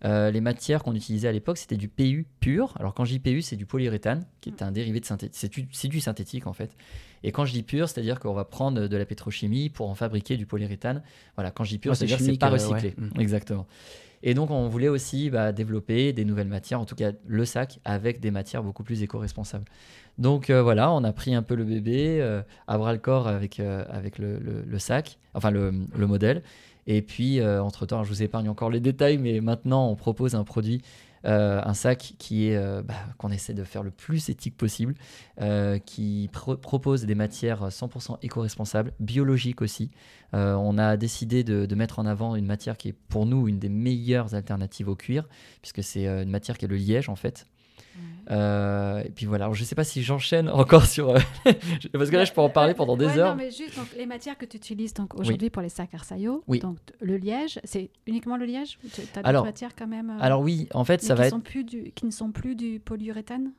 Euh, 0.06 0.32
les 0.32 0.42
matières 0.42 0.84
qu'on 0.84 0.96
utilisait 0.96 1.28
à 1.28 1.32
l'époque, 1.32 1.58
c'était 1.58 1.78
du 1.78 1.88
PU 1.88 2.28
pur. 2.40 2.74
Alors 2.80 2.94
quand 2.94 3.06
je 3.06 3.12
dis 3.12 3.20
PU, 3.20 3.42
c'est 3.42 3.56
du 3.56 3.66
polyuréthane, 3.66 4.26
qui 4.42 4.50
est 4.50 4.62
un 4.62 4.72
dérivé 4.72 5.00
de 5.00 5.06
synthétique. 5.06 5.70
C'est 5.72 5.88
du, 5.88 6.02
synthétique 6.02 6.46
en 6.46 6.54
fait. 6.54 6.76
Et 7.24 7.32
quand 7.32 7.46
je 7.46 7.54
dis 7.54 7.64
pur, 7.64 7.88
c'est-à-dire 7.88 8.20
qu'on 8.20 8.34
va 8.34 8.44
prendre 8.44 8.88
de 8.88 8.98
la 8.98 9.06
pétrochimie 9.06 9.70
pour 9.70 9.90
en 9.90 9.96
fabriquer 9.96 10.36
du 10.36 10.46
polyuréthane. 10.46 11.04
Voilà, 11.36 11.52
quand 11.52 11.64
je 11.64 11.70
dis 11.70 11.78
pur, 11.78 11.96
c'est-à-dire 11.96 12.18
que 12.18 12.24
c'est 12.24 12.38
pas 12.38 12.50
euh, 12.50 12.54
recyclé. 12.54 12.96
ouais. 12.98 13.08
Mm. 13.16 13.22
Exactement. 13.22 13.66
Et 14.24 14.34
donc 14.34 14.52
on 14.52 14.68
voulait 14.70 14.88
aussi 14.88 15.30
bah, 15.30 15.52
développer 15.52 16.14
des 16.14 16.24
nouvelles 16.24 16.48
matières, 16.48 16.80
en 16.80 16.86
tout 16.86 16.96
cas 16.96 17.12
le 17.26 17.46
sac, 17.46 17.80
avec 17.84 18.22
des 18.22 18.32
matières 18.32 18.64
beaucoup 18.64 18.84
plus 18.84 19.04
éco-responsables. 19.04 19.66
Donc 20.18 20.50
euh, 20.50 20.62
voilà, 20.62 20.92
on 20.92 21.04
a 21.04 21.12
pris 21.12 21.34
un 21.34 21.42
peu 21.42 21.56
le 21.56 21.64
bébé 21.64 22.20
euh, 22.22 22.42
à 22.68 22.78
bras 22.78 22.94
le 22.94 23.00
corps 23.00 23.28
avec, 23.28 23.60
euh, 23.60 23.84
avec 23.90 24.20
le, 24.20 24.40
sac, 24.80 25.18
enfin 25.34 25.52
le, 25.52 25.74
le 25.96 26.08
modèle. 26.08 26.44
Et 26.86 27.02
puis, 27.02 27.42
entre-temps, 27.42 28.04
je 28.04 28.10
vous 28.10 28.24
épargne 28.24 28.50
encore 28.50 28.70
les 28.70 28.82
détails, 28.82 29.18
mais 29.18 29.40
maintenant, 29.40 29.88
on 29.88 29.96
propose 29.96 30.36
un 30.36 30.44
produit, 30.44 30.82
un 31.24 31.74
sac 31.74 32.16
qui 32.20 32.50
est 32.50 32.82
bah, 32.84 32.96
qu'on 33.18 33.30
essaie 33.30 33.54
de 33.54 33.64
faire 33.64 33.84
le 33.84 33.90
plus 33.90 34.28
éthique 34.28 34.58
possible, 34.58 34.94
qui 35.86 36.30
pro- 36.34 36.58
propose 36.58 37.06
des 37.06 37.16
matières 37.16 37.70
100% 37.70 38.18
éco-responsables, 38.22 38.92
biologiques 39.00 39.62
aussi. 39.62 39.92
On 40.34 40.78
a 40.78 40.98
décidé 40.98 41.46
de, 41.46 41.66
de 41.66 41.76
mettre 41.76 42.00
en 42.00 42.06
avant 42.06 42.36
une 42.36 42.48
matière 42.48 42.76
qui 42.76 42.90
est 42.90 42.96
pour 43.08 43.26
nous 43.26 43.48
une 43.48 43.60
des 43.60 43.70
meilleures 43.70 44.36
alternatives 44.36 44.90
au 44.90 44.98
cuir, 44.98 45.30
puisque 45.62 45.82
c'est 45.84 46.06
une 46.06 46.30
matière 46.32 46.58
qui 46.58 46.66
est 46.66 46.68
le 46.68 46.76
liège 46.76 47.08
en 47.08 47.16
fait. 47.16 47.48
Euh, 48.32 49.02
et 49.04 49.10
puis 49.10 49.26
voilà, 49.26 49.46
Alors, 49.46 49.56
je 49.56 49.62
ne 49.62 49.66
sais 49.66 49.76
pas 49.76 49.84
si 49.84 50.02
j'enchaîne 50.02 50.50
encore 50.50 50.86
sur... 50.86 51.10
euh, 51.10 51.20
parce 51.94 52.10
que 52.10 52.16
là, 52.16 52.24
je 52.26 52.32
peux 52.32 52.42
en 52.42 52.50
parler 52.50 52.74
pendant 52.74 52.96
des 52.96 53.06
Ouais, 53.08 53.18
heures. 53.18 53.36
Non, 53.36 53.44
mais 53.44 53.52
juste 53.52 53.76
donc, 53.76 53.88
les 53.98 54.06
matières 54.06 54.38
que 54.38 54.46
tu 54.46 54.58
utilises 54.58 54.94
donc 54.94 55.14
aujourd'hui 55.20 55.50
pour 55.50 55.62
les 55.62 55.70
sacs 55.70 55.94
Arsayo. 55.94 56.44
Oui. 56.48 56.60
Donc 56.60 56.78
le 57.02 57.18
liège, 57.18 57.60
c'est 57.64 57.90
uniquement 58.08 58.38
le 58.38 58.46
liège. 58.46 58.78
Tu 58.94 59.02
as 59.16 59.24
d'autres 59.34 59.46
matières 59.46 59.76
quand 59.76 59.88
même. 59.88 60.10
euh, 60.12 60.18
Alors 60.24 60.42
oui, 60.42 60.68
en 60.74 60.86
fait, 60.86 61.02
ça 61.02 61.14
qui 61.16 61.20
va 61.20 61.26
être... 61.28 61.32
sont 61.32 61.42
plus 61.42 61.64
du, 61.64 61.92
qui 61.92 62.06
ne 62.06 62.12
sont 62.12 62.32
plus 62.32 62.56
du 62.56 62.80
polyuréthane? 62.80 63.52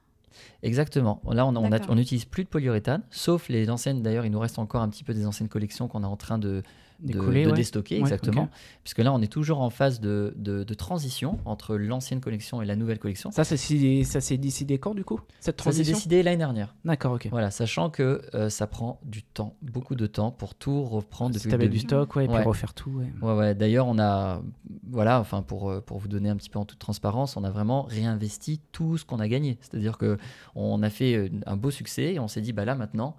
Exactement. 0.63 1.21
Là, 1.31 1.47
on 1.47 1.95
n'utilise 1.95 2.25
plus 2.25 2.45
de 2.45 2.49
polyuréthane, 2.49 3.03
sauf 3.11 3.49
les 3.49 3.71
anciennes. 3.71 4.03
D'ailleurs, 4.03 4.25
il 4.27 4.33
nous 4.33 4.41
reste 4.41 4.59
encore 4.59 4.83
un 4.83 4.89
petit 4.89 5.05
peu 5.05 5.15
des 5.15 5.27
anciennes 5.27 5.49
collections 5.49 5.87
qu'on 5.89 6.03
est 6.03 6.07
en 6.07 6.17
train 6.17 6.39
de, 6.39 6.63
de, 7.05 7.13
Décoller, 7.13 7.45
de 7.45 7.51
ouais. 7.51 7.57
déstocker, 7.57 7.97
Ouais, 7.97 8.01
exactement. 8.01 8.49
Puisque 8.83 8.99
là, 8.99 9.13
on 9.13 9.21
est 9.21 9.31
toujours 9.31 9.61
en 9.61 9.71
phase 9.71 10.01
de, 10.01 10.33
de- 10.37 10.65
de 10.65 10.75
transition 10.75 11.39
entre 11.45 11.77
l'ancienne 11.77 12.21
collection 12.21 12.63
et 12.63 12.65
la 12.67 12.77
nouvelle 12.77 12.99
collection. 12.99 13.31
Ça, 13.31 13.45
c'est 13.45 13.57
si- 13.57 14.05
ça 14.05 14.21
s'est 14.21 14.39
décidé 14.39 14.79
quand, 14.79 14.95
du 14.95 15.05
coup 15.05 15.21
Cette 15.41 15.45
Ça 15.61 15.65
s'est 15.71 15.73
transition? 15.73 15.95
décidé 15.97 16.23
l'année 16.23 16.39
dernière. 16.39 16.75
D'accord, 16.85 17.13
ok. 17.13 17.29
Voilà, 17.31 17.51
sachant 17.51 17.91
que 17.91 18.23
euh, 18.35 18.49
ça 18.49 18.67
prend 18.67 18.99
du 19.05 19.23
temps, 19.23 19.55
beaucoup 19.63 19.95
de 19.95 20.07
temps 20.07 20.31
pour 20.31 20.55
tout 20.55 20.83
reprendre 20.85 21.35
Si 21.35 21.39
depuis 21.41 21.49
le 21.49 21.51
t'avais 21.59 21.69
du 21.69 21.79
stock, 21.81 22.17
ouais, 22.17 22.25
et 22.25 22.29
puis 22.29 22.43
refaire 22.43 22.73
tout, 22.75 22.91
ouais. 22.91 23.13
Ouais, 23.23 23.35
ouais. 23.37 23.55
D'ailleurs, 23.55 23.87
on 23.87 23.99
a, 23.99 24.43
voilà, 24.89 25.21
enfin 25.21 25.43
pour, 25.43 25.71
euh, 25.71 25.81
pour 25.81 25.99
vous 25.99 26.09
donner 26.09 26.31
un 26.31 26.37
petit 26.37 26.51
peu 26.51 26.59
en 26.59 26.65
toute 26.65 26.79
transparence, 26.79 27.37
on 27.37 27.45
a 27.45 27.51
vraiment 27.51 27.83
réinvesti 27.83 28.61
tout 28.73 28.97
ce 28.99 29.05
qu'on 29.05 29.21
a 29.21 29.29
gagné. 29.29 29.59
C'est-à-dire 29.61 29.99
que 29.99 30.17
on 30.55 30.83
a 30.83 30.91
fait 30.91 31.15
euh, 31.15 31.29
un 31.47 31.57
beau 31.57 31.71
succès 31.71 32.15
et 32.15 32.19
on 32.19 32.29
s'est 32.29 32.41
dit, 32.41 32.53
bah 32.53 32.65
là 32.65 32.75
maintenant, 32.75 33.17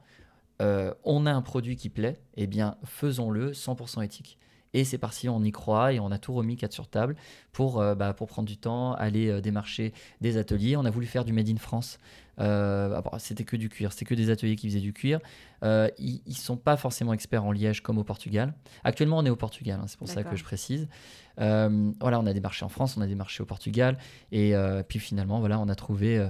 euh, 0.62 0.94
on 1.04 1.26
a 1.26 1.32
un 1.32 1.42
produit 1.42 1.76
qui 1.76 1.90
plaît, 1.90 2.20
eh 2.36 2.48
bien 2.48 2.78
faisons-le 2.84 3.52
100% 3.52 4.04
éthique. 4.04 4.38
Et 4.76 4.84
c'est 4.84 4.98
parti, 4.98 5.30
on 5.30 5.42
y 5.42 5.54
croit 5.54 5.94
et 5.94 6.02
on 6.02 6.12
a 6.12 6.18
tout 6.18 6.34
remis 6.34 6.58
4 6.58 6.74
sur 6.74 6.90
table 6.90 7.16
pour, 7.54 7.80
euh, 7.80 7.96
bah, 7.96 8.14
pour 8.14 8.28
prendre 8.28 8.46
du 8.46 8.58
temps, 8.58 8.94
aller 8.94 9.30
euh, 9.30 9.40
démarcher 9.40 9.94
des 10.20 10.36
ateliers. 10.36 10.76
On 10.76 10.84
a 10.84 10.90
voulu 10.90 11.06
faire 11.06 11.24
du 11.24 11.32
Made 11.32 11.48
in 11.48 11.56
France. 11.56 11.98
Euh, 12.42 12.94
ah 12.94 13.02
bon, 13.02 13.12
c'était 13.18 13.46
que 13.46 13.56
du 13.56 13.70
cuir, 13.70 13.94
c'était 13.94 14.04
que 14.04 14.16
des 14.16 14.30
ateliers 14.30 14.58
qui 14.58 14.68
faisaient 14.68 14.82
du 14.82 14.92
cuir. 14.92 15.22
Euh, 15.64 15.88
ils 15.98 16.22
ne 16.28 16.34
sont 16.34 16.58
pas 16.58 16.76
forcément 16.76 17.14
experts 17.14 17.46
en 17.46 17.54
liège 17.54 17.82
comme 17.84 17.98
au 17.98 18.04
Portugal. 18.04 18.54
Actuellement, 18.84 19.20
on 19.20 19.26
est 19.26 19.30
au 19.30 19.38
Portugal, 19.38 19.80
hein, 19.82 19.86
c'est 19.88 19.98
pour 19.98 20.10
ça 20.10 20.26
que 20.26 20.36
je 20.36 20.44
précise. 20.44 20.90
Voilà, 21.38 22.20
on 22.20 22.26
a 22.26 22.34
des 22.34 22.42
marchés 22.42 22.66
en 22.66 22.70
France, 22.70 22.98
on 22.98 23.02
a 23.02 23.08
des 23.08 23.16
marchés 23.16 23.42
au 23.44 23.46
Portugal. 23.46 23.98
Et 24.34 24.54
puis 24.90 25.00
finalement, 25.00 25.40
voilà, 25.40 25.58
on 25.58 25.70
a 25.70 25.76
trouvé 25.76 26.28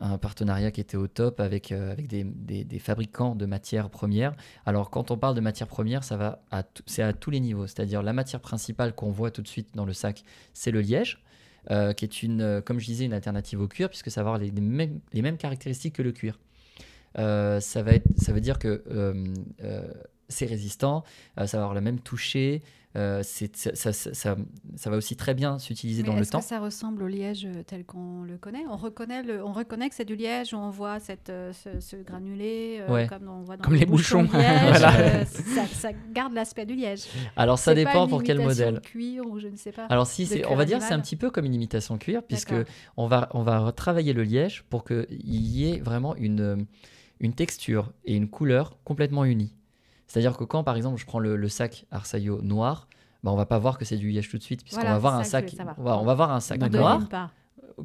un 0.00 0.18
partenariat 0.18 0.70
qui 0.70 0.80
était 0.80 0.96
au 0.96 1.06
top 1.08 1.40
avec, 1.40 1.72
euh, 1.72 1.90
avec 1.92 2.06
des, 2.06 2.24
des- 2.24 2.78
fabricants 2.78 3.34
de 3.34 3.46
matières 3.46 3.88
premières. 3.90 4.34
Alors, 4.66 4.90
quand 4.90 5.10
on 5.10 5.16
parle 5.16 5.34
de 5.34 5.40
matières 5.40 5.68
premières, 5.68 6.02
c'est 6.04 7.02
à 7.02 7.12
tous 7.12 7.30
les 7.30 7.40
niveaux. 7.40 7.66
C'est-à-dire 7.66 8.02
la 8.02 8.12
matière 8.12 8.40
principale 8.40 8.94
qu'on 8.94 9.10
voit 9.10 9.30
tout 9.30 9.42
de 9.42 9.48
suite 9.48 9.68
dans 9.74 9.84
le 9.84 9.92
sac, 9.92 10.22
c'est 10.52 10.70
le 10.70 10.80
liège. 10.80 11.22
euh, 11.72 11.92
qui 11.92 12.04
est 12.04 12.22
une, 12.22 12.42
euh, 12.42 12.60
comme 12.60 12.78
je 12.78 12.86
disais, 12.86 13.04
une 13.06 13.12
alternative 13.12 13.60
au 13.60 13.66
cuir, 13.66 13.88
puisque 13.88 14.10
ça 14.10 14.22
va 14.22 14.28
avoir 14.30 14.40
les, 14.40 14.50
les 14.52 14.60
mêmes, 14.60 15.00
les 15.12 15.20
mêmes 15.22 15.36
caractéristiques 15.36 15.94
que 15.96 16.02
le 16.02 16.12
cuir. 16.12 16.38
Ça, 17.16 17.82
va 17.82 17.92
être, 17.92 18.06
ça 18.18 18.32
veut 18.32 18.40
dire 18.42 18.58
que 18.58 18.84
c'est 20.28 20.46
résistant, 20.46 21.02
ça 21.36 21.44
va 21.56 21.62
avoir 21.62 21.74
la 21.74 21.80
même 21.80 21.98
toucher, 21.98 22.62
euh, 22.96 23.20
c'est- 23.22 23.54
ça, 23.56 23.74
ça- 23.74 23.92
ça- 23.92 24.14
ça- 24.14 24.36
ça 24.76 24.90
va 24.90 24.96
aussi 24.96 25.14
très 25.16 25.34
bien 25.34 25.58
s'utiliser 25.58 26.02
Mais 26.02 26.08
dans 26.08 26.14
le 26.14 26.22
est-ce 26.22 26.30
temps. 26.32 26.38
que 26.40 26.44
ça 26.46 26.58
ressemble 26.58 27.02
au 27.02 27.06
liège 27.08 27.44
euh, 27.46 27.62
tel 27.66 27.84
qu'on 27.84 28.22
le 28.22 28.38
connaît? 28.38 28.64
On 28.70 28.76
reconnaît, 28.76 29.22
le, 29.22 29.44
on 29.44 29.52
reconnaît 29.52 29.88
que 29.88 29.94
c'est 29.94 30.04
du 30.06 30.16
liège, 30.16 30.54
on 30.54 30.70
voit 30.70 30.98
cette, 30.98 31.28
euh, 31.30 31.52
ce, 31.52 31.78
ce 31.80 31.96
granulé, 31.96 32.78
euh, 32.80 32.92
Ouais. 32.92 33.06
comme 33.06 33.28
on 33.28 33.42
voit 33.42 33.56
dans 33.56 33.64
Comme 33.64 33.74
les 33.74 33.84
bouchons 33.86 34.22
de 34.22 34.28
bouchons. 34.28 34.38
liège, 34.38 34.48
Voilà. 34.80 34.96
euh, 34.98 35.24
ça, 35.26 35.66
ça 35.66 35.88
garde 36.14 36.32
l'aspect 36.32 36.64
du 36.66 36.74
liège. 36.74 37.04
Alors 37.36 37.58
ça 37.58 37.74
C'est 37.74 37.84
pas 37.84 37.90
dépend 37.90 38.04
une 38.04 38.10
pour 38.10 38.22
quel 38.22 38.38
imitation 38.40 38.66
modèle. 38.66 38.80
cuir 38.80 39.26
ou 39.26 39.38
je 39.38 39.48
ne 39.48 39.56
sais 39.56 39.72
pas. 39.72 39.84
Alors 39.86 40.06
si 40.06 40.28
on 40.48 40.56
va 40.56 40.64
dire 40.64 40.80
c'est 40.82 40.94
un 40.94 41.00
petit 41.00 41.16
peu 41.16 41.30
comme 41.30 41.44
une 41.44 41.54
imitation 41.54 41.98
cuir 41.98 42.22
puisque 42.22 42.54
on 42.96 43.06
va 43.06 43.28
on 43.34 43.42
va 43.42 43.58
retravailler 43.58 44.12
le 44.12 44.22
liège 44.22 44.64
pour 44.70 44.84
qu'il 44.84 45.06
y 45.10 45.70
ait 45.70 45.80
vraiment 45.80 46.14
une 46.16 46.66
une 47.20 47.32
texture 47.32 47.92
et 48.04 48.14
une 48.14 48.28
couleur 48.28 48.76
complètement 48.84 49.24
unies. 49.24 49.54
C'est-à-dire 50.06 50.36
que 50.36 50.44
quand 50.44 50.62
par 50.64 50.76
exemple 50.76 50.98
je 50.98 51.06
prends 51.06 51.18
le, 51.18 51.36
le 51.36 51.48
sac 51.48 51.86
Arsaio 51.90 52.40
noir, 52.42 52.88
bah, 53.24 53.32
on 53.32 53.36
va 53.36 53.46
pas 53.46 53.58
voir 53.58 53.78
que 53.78 53.84
c'est 53.84 53.96
du 53.96 54.10
liège 54.10 54.28
tout 54.28 54.38
de 54.38 54.42
suite 54.42 54.62
puisqu'on 54.62 54.80
Voilà, 54.82 54.94
va 54.94 54.98
voir 55.00 55.14
un 55.14 55.24
sac 55.24 55.54
on 55.78 56.04
va 56.04 56.14
voir 56.14 56.32
un 56.32 56.40
sac 56.40 56.58
on 56.62 56.66
devine 56.66 56.80
noir. 56.80 57.08
pas. 57.08 57.30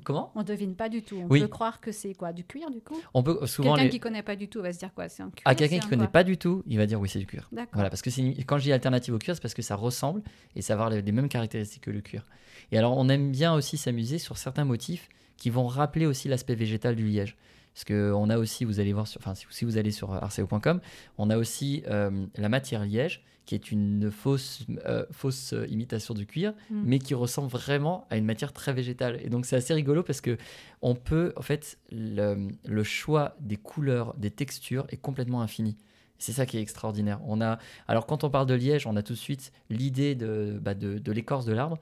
Comment? 0.06 0.32
On 0.36 0.44
devine 0.44 0.74
pas 0.76 0.88
du 0.88 1.02
tout. 1.04 1.18
On 1.18 1.28
Oui. 1.30 1.42
peut 1.42 1.48
croire 1.50 1.82
que 1.82 1.92
c'est 1.92 2.14
quoi 2.14 2.32
Du 2.32 2.46
cuir 2.46 2.70
du 2.72 2.80
coup? 2.80 2.96
On 3.14 3.24
peut 3.24 3.46
souvent 3.46 3.72
Quelqu'un 3.72 3.84
les... 3.84 3.90
qui 3.90 4.00
connaît 4.00 4.24
pas 4.24 4.38
du 4.38 4.48
tout 4.48 4.62
va 4.62 4.72
se 4.72 4.80
dire 4.80 4.94
quoi 4.94 5.10
C'est 5.10 5.22
un 5.22 5.30
cuir 5.30 5.42
à 5.44 5.54
quelqu'un 5.54 5.76
c'est 5.78 5.82
qui 5.82 5.90
connaît 5.90 6.08
pas 6.08 6.24
du 6.24 6.38
tout, 6.38 6.64
il 6.66 6.78
va 6.78 6.86
dire 6.86 6.98
oui 7.02 7.10
c'est 7.10 7.20
du 7.20 7.26
cuir. 7.26 7.50
D'accord. 7.52 7.72
Voilà, 7.74 7.90
parce 7.90 8.02
que 8.02 8.10
quand 8.44 8.58
je 8.58 8.64
dis 8.64 8.72
alternative 8.72 9.14
au 9.14 9.18
cuir, 9.18 9.36
c'est 9.36 9.42
parce 9.42 9.54
que 9.54 9.62
ça 9.62 9.76
ressemble 9.76 10.22
et 10.56 10.62
ça 10.62 10.76
va 10.78 10.86
avoir 10.86 11.02
les 11.02 11.12
mêmes 11.12 11.28
caractéristiques 11.28 11.84
que 11.84 11.92
le 11.92 12.00
cuir. 12.00 12.26
Et 12.72 12.78
alors, 12.78 12.98
on 12.98 13.10
aime 13.10 13.32
bien 13.32 13.54
aussi 13.54 13.78
s'amuser 13.78 14.18
sur 14.18 14.38
certains 14.38 14.64
motifs 14.64 15.10
qui 15.36 15.50
vont 15.50 15.68
rappeler 15.68 16.06
aussi 16.06 16.30
l'aspect 16.30 16.56
végétal 16.56 16.96
du 16.96 17.06
liège. 17.06 17.36
Parce 17.74 17.86
que 17.86 18.12
on 18.14 18.30
a 18.30 18.38
aussi, 18.38 18.66
vous 18.66 18.80
allez 18.80 18.92
voir, 18.94 19.08
sur, 19.08 19.20
enfin, 19.22 19.34
si, 19.50 19.66
vous 19.66 19.78
allez 19.78 19.92
sur 19.92 20.14
arceo.com, 20.14 20.82
on 21.18 21.30
a 21.30 21.38
aussi 21.38 21.84
euh, 21.88 22.26
la 22.36 22.50
matière 22.50 22.84
liège 22.86 23.24
qui 23.46 23.56
est 23.56 23.72
une 23.72 24.12
fausse, 24.12 24.66
euh, 24.86 25.04
fausse 25.12 25.54
euh, 25.54 25.66
imitation 25.68 26.14
du 26.14 26.26
cuir, 26.26 26.54
Mm. 26.70 26.84
mais 26.86 27.00
qui 27.00 27.14
ressemble 27.16 27.50
vraiment 27.50 28.06
à 28.10 28.18
une 28.18 28.26
matière 28.26 28.54
très 28.54 28.72
végétale. 28.72 29.20
Et 29.24 29.30
donc 29.30 29.46
c'est 29.46 29.56
assez 29.56 29.74
rigolo 29.74 30.04
parce 30.04 30.22
que 30.22 30.38
on 30.82 30.96
peut, 30.96 31.34
en 31.36 31.42
fait, 31.42 31.80
le, 31.92 32.50
le 32.66 32.84
choix 32.84 33.36
des 33.40 33.58
couleurs, 33.58 34.14
des 34.18 34.32
textures 34.32 34.86
est 34.90 34.98
complètement 34.98 35.42
infini. 35.42 35.76
C'est 36.20 36.34
ça 36.34 36.46
qui 36.46 36.58
est 36.58 36.62
extraordinaire. 36.62 37.20
On 37.26 37.42
a, 37.42 37.58
alors 37.88 38.06
quand 38.06 38.24
on 38.24 38.30
parle 38.30 38.46
de 38.46 38.54
liège, 38.54 38.86
on 38.86 38.96
a 38.96 39.02
tout 39.02 39.14
de 39.14 39.18
suite 39.18 39.52
l'idée 39.72 40.14
de, 40.14 40.60
bah, 40.62 40.76
de, 40.76 41.00
de 41.00 41.12
l'écorce 41.12 41.46
de 41.46 41.54
l'arbre, 41.54 41.80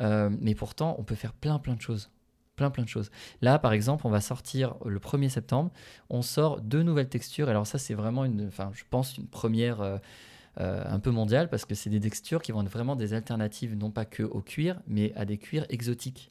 Euh, 0.00 0.28
mais 0.42 0.54
pourtant 0.54 0.94
on 0.98 1.04
peut 1.04 1.14
faire 1.14 1.32
plein 1.32 1.58
plein 1.58 1.74
de 1.74 1.80
choses. 1.80 2.10
Plein 2.56 2.70
plein 2.70 2.84
de 2.84 2.88
choses. 2.88 3.10
Là, 3.42 3.58
par 3.58 3.72
exemple, 3.72 4.06
on 4.06 4.10
va 4.10 4.20
sortir 4.20 4.76
le 4.84 4.98
1er 4.98 5.28
septembre, 5.28 5.70
on 6.08 6.22
sort 6.22 6.60
deux 6.60 6.82
nouvelles 6.82 7.08
textures. 7.08 7.48
Alors 7.48 7.66
ça, 7.66 7.78
c'est 7.78 7.94
vraiment 7.94 8.24
une, 8.24 8.46
enfin, 8.46 8.70
je 8.72 8.82
pense 8.88 9.18
une 9.18 9.26
première 9.26 9.82
euh, 9.82 9.98
euh, 10.60 10.82
un 10.86 10.98
peu 10.98 11.10
mondiale 11.10 11.50
parce 11.50 11.66
que 11.66 11.74
c'est 11.74 11.90
des 11.90 12.00
textures 12.00 12.40
qui 12.40 12.52
vont 12.52 12.62
être 12.62 12.72
vraiment 12.72 12.96
des 12.96 13.12
alternatives, 13.12 13.76
non 13.76 13.90
pas 13.90 14.06
que 14.06 14.22
au 14.22 14.40
cuir, 14.40 14.80
mais 14.86 15.12
à 15.14 15.26
des 15.26 15.36
cuirs 15.36 15.66
exotiques. 15.68 16.30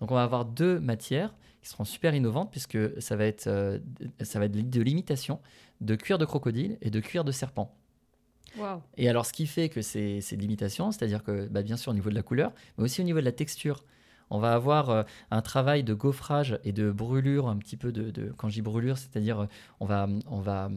Donc 0.00 0.10
on 0.10 0.14
va 0.14 0.24
avoir 0.24 0.44
deux 0.44 0.80
matières 0.80 1.32
qui 1.62 1.68
seront 1.68 1.84
super 1.84 2.12
innovantes 2.12 2.50
puisque 2.50 3.00
ça 3.00 3.14
va 3.14 3.24
être, 3.24 3.46
euh, 3.46 3.78
ça 4.20 4.40
va 4.40 4.46
être 4.46 4.68
de 4.68 4.82
l'imitation 4.82 5.38
de 5.80 5.94
cuir 5.94 6.18
de 6.18 6.24
crocodile 6.24 6.76
et 6.80 6.90
de 6.90 7.00
cuir 7.00 7.24
de 7.24 7.32
serpent. 7.32 7.72
Waouh. 8.58 8.82
Et 8.96 9.08
alors, 9.08 9.26
ce 9.26 9.32
qui 9.32 9.46
fait 9.46 9.68
que 9.68 9.82
c'est 9.82 10.20
c'est 10.20 10.36
de 10.36 10.42
l'imitation, 10.42 10.90
c'est-à-dire 10.92 11.22
que, 11.22 11.46
bah, 11.46 11.62
bien 11.62 11.76
sûr, 11.76 11.92
au 11.92 11.94
niveau 11.94 12.10
de 12.10 12.14
la 12.14 12.22
couleur, 12.22 12.52
mais 12.76 12.84
aussi 12.84 13.00
au 13.00 13.04
niveau 13.04 13.20
de 13.20 13.24
la 13.24 13.32
texture. 13.32 13.84
On 14.34 14.38
va 14.38 14.54
avoir 14.54 14.90
euh, 14.90 15.02
un 15.30 15.42
travail 15.42 15.84
de 15.84 15.94
gaufrage 15.94 16.58
et 16.64 16.72
de 16.72 16.90
brûlure, 16.90 17.48
un 17.48 17.56
petit 17.56 17.76
peu 17.76 17.92
de. 17.92 18.10
de- 18.10 18.32
quand 18.36 18.48
je 18.48 18.54
dis 18.54 18.62
brûlure, 18.62 18.96
c'est-à-dire 18.98 19.40
euh, 19.40 19.46
on 19.80 19.86
va, 19.86 20.08
on 20.26 20.40
va, 20.40 20.70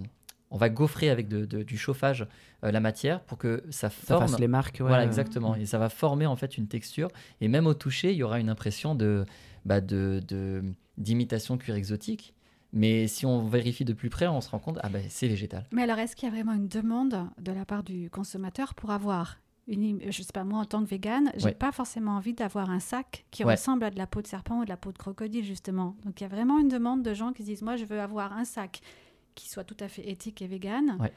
on 0.52 0.58
va 0.58 0.70
gaufrer 0.70 1.10
avec 1.10 1.28
de- 1.28 1.46
de- 1.46 1.64
du 1.64 1.78
chauffage 1.78 2.28
euh, 2.64 2.72
la 2.72 2.80
matière 2.80 3.22
pour 3.22 3.38
que 3.38 3.64
ça 3.70 3.90
Ça 3.90 4.18
forme. 4.18 4.28
fasse 4.28 4.40
les 4.40 4.48
marques. 4.48 4.78
ouais. 4.82 4.88
Voilà, 4.88 5.06
exactement. 5.06 5.56
Et 5.56 5.66
ça 5.66 5.78
va 5.78 5.90
former 5.90 6.26
en 6.26 6.36
fait 6.36 6.58
une 6.58 6.68
texture. 6.68 7.08
Et 7.42 7.48
même 7.48 7.66
au 7.68 7.74
toucher, 7.74 8.12
il 8.12 8.18
y 8.18 8.24
aura 8.24 8.40
une 8.40 8.50
impression 8.50 8.94
de, 8.94 9.26
bah, 9.66 9.80
de, 9.82 10.22
de- 10.28 10.64
d'imitation 10.98 11.58
cuir 11.58 11.76
exotique. 11.76 12.34
Mais 12.74 13.08
si 13.08 13.26
on 13.26 13.48
vérifie 13.48 13.86
de 13.86 13.94
plus 13.94 14.10
près, 14.10 14.28
on 14.28 14.42
se 14.42 14.50
rend 14.50 14.60
compte, 14.60 14.80
ah 14.84 14.90
ben 14.90 15.02
c'est 15.08 15.30
végétal. 15.30 15.66
Mais 15.72 15.84
alors, 15.84 15.98
est-ce 15.98 16.14
qu'il 16.14 16.28
y 16.28 16.32
a 16.32 16.36
vraiment 16.36 16.52
une 16.52 16.68
demande 16.68 17.16
de 17.42 17.52
la 17.54 17.64
part 17.64 17.84
du 17.84 18.10
consommateur 18.10 18.74
pour 18.74 18.92
avoir 18.92 19.38
une, 19.68 20.00
je 20.12 20.22
sais 20.22 20.32
pas, 20.34 20.44
moi 20.44 20.60
en 20.60 20.66
tant 20.66 20.84
que 20.84 20.90
végane, 20.90 21.32
j'ai 21.38 21.46
Ouais. 21.46 21.54
pas 21.54 21.72
forcément 21.72 22.12
envie 22.18 22.34
d'avoir 22.34 22.70
un 22.70 22.80
sac 22.80 23.26
qui 23.32 23.44
Ouais. 23.44 23.54
ressemble 23.54 23.84
à 23.84 23.90
de 23.92 23.98
la 23.98 24.06
peau 24.08 24.22
de 24.22 24.28
serpent 24.28 24.60
ou 24.60 24.64
de 24.66 24.70
la 24.70 24.78
peau 24.78 24.92
de 24.92 24.98
crocodile 24.98 25.44
justement. 25.44 25.96
Donc 26.06 26.22
il 26.22 26.24
y 26.24 26.28
a 26.28 26.30
vraiment 26.30 26.60
une 26.60 26.68
demande 26.68 27.02
de 27.02 27.14
gens 27.14 27.34
qui 27.34 27.42
se 27.44 27.48
disent 27.48 27.62
moi 27.64 27.76
je 27.76 27.86
veux 27.86 28.00
avoir 28.00 28.34
un 28.34 28.46
sac 28.46 28.82
qui 29.34 29.50
soit 29.50 29.64
tout 29.64 29.78
à 29.80 29.88
fait 29.88 30.08
éthique 30.10 30.42
et 30.42 30.48
végane. 30.48 30.98
Ouais. 31.00 31.12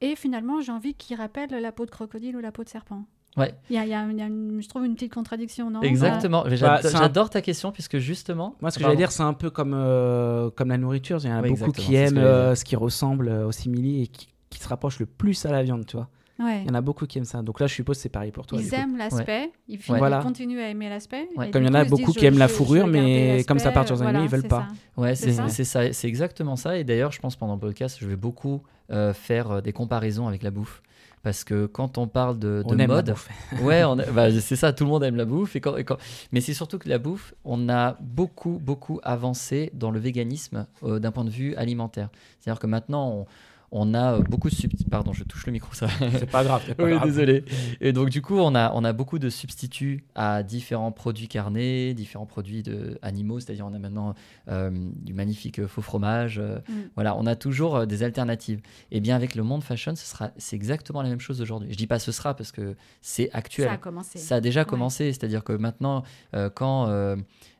Et 0.00 0.14
finalement 0.16 0.60
j'ai 0.60 0.70
envie 0.72 0.94
qu'il 0.94 1.16
rappelle 1.16 1.50
la 1.50 1.72
peau 1.72 1.84
de 1.84 1.90
crocodile 1.90 2.36
ou 2.36 2.40
la 2.40 2.52
peau 2.52 2.62
de 2.64 2.68
serpent. 2.68 3.04
Ouais. 3.36 3.54
Il 3.70 3.76
y 3.76 3.78
a, 3.78 3.84
il 3.84 3.90
y 3.90 3.94
a- 3.94 4.06
il 4.10 4.18
y 4.18 4.22
a 4.22 4.26
une- 4.26 4.60
je 4.60 4.68
trouve 4.68 4.84
une 4.84 4.94
petite 4.94 5.12
contradiction, 5.14 5.70
non? 5.70 5.82
Exactement. 5.82 6.42
Mais 6.44 6.56
Bah, 6.58 6.80
J'adore, 6.82 7.26
un- 7.26 7.28
ta 7.28 7.40
question 7.42 7.70
puisque 7.70 7.98
justement. 7.98 8.56
Moi, 8.60 8.70
ce 8.72 8.78
que 8.78 8.84
j'allais 8.84 8.96
dire, 8.96 9.12
c'est 9.12 9.22
un 9.22 9.34
peu 9.34 9.50
comme, 9.50 9.72
euh, 9.74 10.50
comme 10.50 10.68
la 10.68 10.78
nourriture. 10.78 11.18
Il 11.22 11.28
y 11.28 11.32
en 11.32 11.36
a 11.36 11.42
Oui, 11.42 11.50
beaucoup 11.56 11.70
qui 11.70 11.86
ce 11.86 11.92
aiment 11.92 12.18
euh, 12.18 12.54
ce 12.56 12.64
qui 12.64 12.74
ressemble 12.74 13.28
euh, 13.28 13.46
au 13.46 13.52
simili 13.52 14.02
et 14.02 14.06
qui, 14.08 14.28
qui 14.48 14.58
se 14.58 14.68
rapproche 14.68 14.98
le 14.98 15.06
plus 15.06 15.44
à 15.46 15.52
la 15.52 15.62
viande, 15.62 15.86
tu 15.86 15.96
vois. 15.96 16.08
Ouais. 16.40 16.62
Il 16.62 16.68
y 16.68 16.70
en 16.70 16.74
a 16.74 16.80
beaucoup 16.80 17.06
qui 17.06 17.18
aiment 17.18 17.24
ça. 17.24 17.42
Donc 17.42 17.60
là, 17.60 17.66
je 17.66 17.74
suppose 17.74 17.96
que 17.98 18.02
c'est 18.02 18.08
pareil 18.08 18.32
pour 18.32 18.46
toi. 18.46 18.58
Ils 18.60 18.74
aiment 18.74 18.96
l'aspect, 18.96 19.50
ils, 19.68 19.78
finissent- 19.78 19.98
Voilà. 19.98 20.18
ils 20.20 20.24
continuent 20.24 20.60
à 20.60 20.68
aimer 20.68 20.88
l'aspect. 20.88 21.28
Comme 21.52 21.62
il 21.62 21.66
y 21.66 21.70
en 21.70 21.74
a 21.74 21.84
beaucoup 21.84 22.12
qui 22.12 22.26
aiment 22.26 22.38
la 22.38 22.48
fourrure, 22.48 22.86
mais 22.86 23.44
comme 23.46 23.58
ça 23.58 23.70
part 23.72 23.86
sur 23.86 24.00
un 24.02 24.22
ils 24.22 24.28
veulent 24.28 24.42
pas. 24.48 24.68
ça. 24.94 25.00
Ouais, 25.00 25.14
C'est 25.14 25.64
ça 25.64 25.84
exactement 26.08 26.56
ça. 26.56 26.76
Et 26.78 26.84
d'ailleurs, 26.84 27.12
je 27.12 27.20
pense 27.20 27.36
pendant 27.36 27.54
le 27.54 27.60
podcast, 27.60 27.98
je 28.00 28.06
vais 28.06 28.16
beaucoup 28.16 28.62
euh, 28.90 29.12
faire 29.12 29.50
euh, 29.52 29.60
des 29.60 29.72
comparaisons 29.72 30.26
avec 30.26 30.42
la 30.42 30.50
bouffe. 30.50 30.82
Parce 31.22 31.44
que 31.44 31.66
quand 31.66 31.98
on 31.98 32.08
parle 32.08 32.38
de, 32.38 32.62
de 32.62 32.62
On 32.66 32.72
aime 32.72 32.78
la 32.78 32.86
mode, 32.88 33.10
bouffe. 33.10 33.28
ouais, 33.62 33.82
bah, 34.12 34.30
c'est 34.40 34.56
ça, 34.56 34.72
tout 34.72 34.84
le 34.84 34.90
monde 34.90 35.04
aime 35.04 35.16
la 35.16 35.26
bouffe. 35.26 35.54
Et 35.54 35.60
quand, 35.60 35.76
et 35.76 35.84
quand- 35.84 35.98
Mais 36.32 36.40
c'est 36.40 36.54
surtout 36.54 36.78
que 36.78 36.88
la 36.88 36.98
bouffe, 36.98 37.34
on 37.44 37.68
a 37.68 37.96
beaucoup, 38.00 38.58
beaucoup 38.60 38.98
avancé 39.02 39.70
dans 39.74 39.90
le 39.90 40.00
véganisme 40.00 40.66
euh, 40.82 40.98
d'un 40.98 41.12
point 41.12 41.24
de 41.24 41.30
vue 41.30 41.54
alimentaire. 41.56 42.08
C'est-à-dire 42.40 42.58
que 42.58 42.66
maintenant, 42.66 43.10
on, 43.10 43.26
on 43.72 43.94
a 43.94 44.18
beaucoup 44.18 44.50
de 44.50 44.54
substituts. 44.54 44.90
Pardon, 44.90 45.12
je 45.12 45.22
touche 45.24 45.46
le 45.46 45.52
micro, 45.52 45.72
ça. 45.74 45.86
C'est 46.18 46.28
pas 46.30 46.42
grave. 46.44 46.62
c'est 46.66 46.74
pas 46.74 46.84
Oui, 46.84 46.90
grave. 46.92 47.04
désolé. 47.04 47.44
Et 47.80 47.92
donc, 47.92 48.10
du 48.10 48.20
coup, 48.22 48.36
on 48.36 48.54
a, 48.54 48.72
on 48.74 48.82
a 48.84 48.92
beaucoup 48.92 49.18
de 49.20 49.30
substituts 49.30 50.04
à 50.14 50.42
différents 50.42 50.90
produits 50.92 51.28
carnés, 51.28 51.94
différents 51.94 52.26
produits 52.26 52.62
de 52.62 52.98
animaux. 53.02 53.38
C'est-à-dire, 53.40 53.66
on 53.66 53.74
a 53.74 53.78
maintenant 53.78 54.14
euh, 54.48 54.70
du 55.02 55.14
magnifique 55.14 55.64
faux 55.66 55.82
fromage. 55.82 56.38
euh, 56.38 56.58
Mm. 56.68 56.72
Voilà, 56.94 57.16
on 57.16 57.26
a 57.26 57.36
toujours 57.36 57.76
euh, 57.76 57.86
des 57.86 58.02
alternatives. 58.02 58.60
Et 58.90 59.00
bien, 59.00 59.14
avec 59.16 59.34
le 59.34 59.42
monde 59.42 59.62
fashion, 59.62 59.94
ce 59.96 60.04
sera, 60.06 60.30
c'est 60.36 60.56
exactement 60.56 61.00
la 61.02 61.08
même 61.08 61.20
chose 61.20 61.40
aujourd'hui. 61.40 61.68
Je 61.72 61.76
dis 61.76 61.86
pas 61.86 61.98
ce 61.98 62.12
sera 62.12 62.34
parce 62.34 62.52
que 62.52 62.74
c'est 63.00 63.30
actuel. 63.32 63.68
Ça 63.68 63.74
a 63.74 63.76
commencé. 63.76 64.18
Ça 64.18 64.34
a 64.36 64.40
déjà 64.40 64.64
commencé, 64.64 65.12
c'est-à-dire 65.12 65.44
que 65.44 65.52
maintenant, 65.52 66.02
euh, 66.34 66.50
quand 66.52 66.86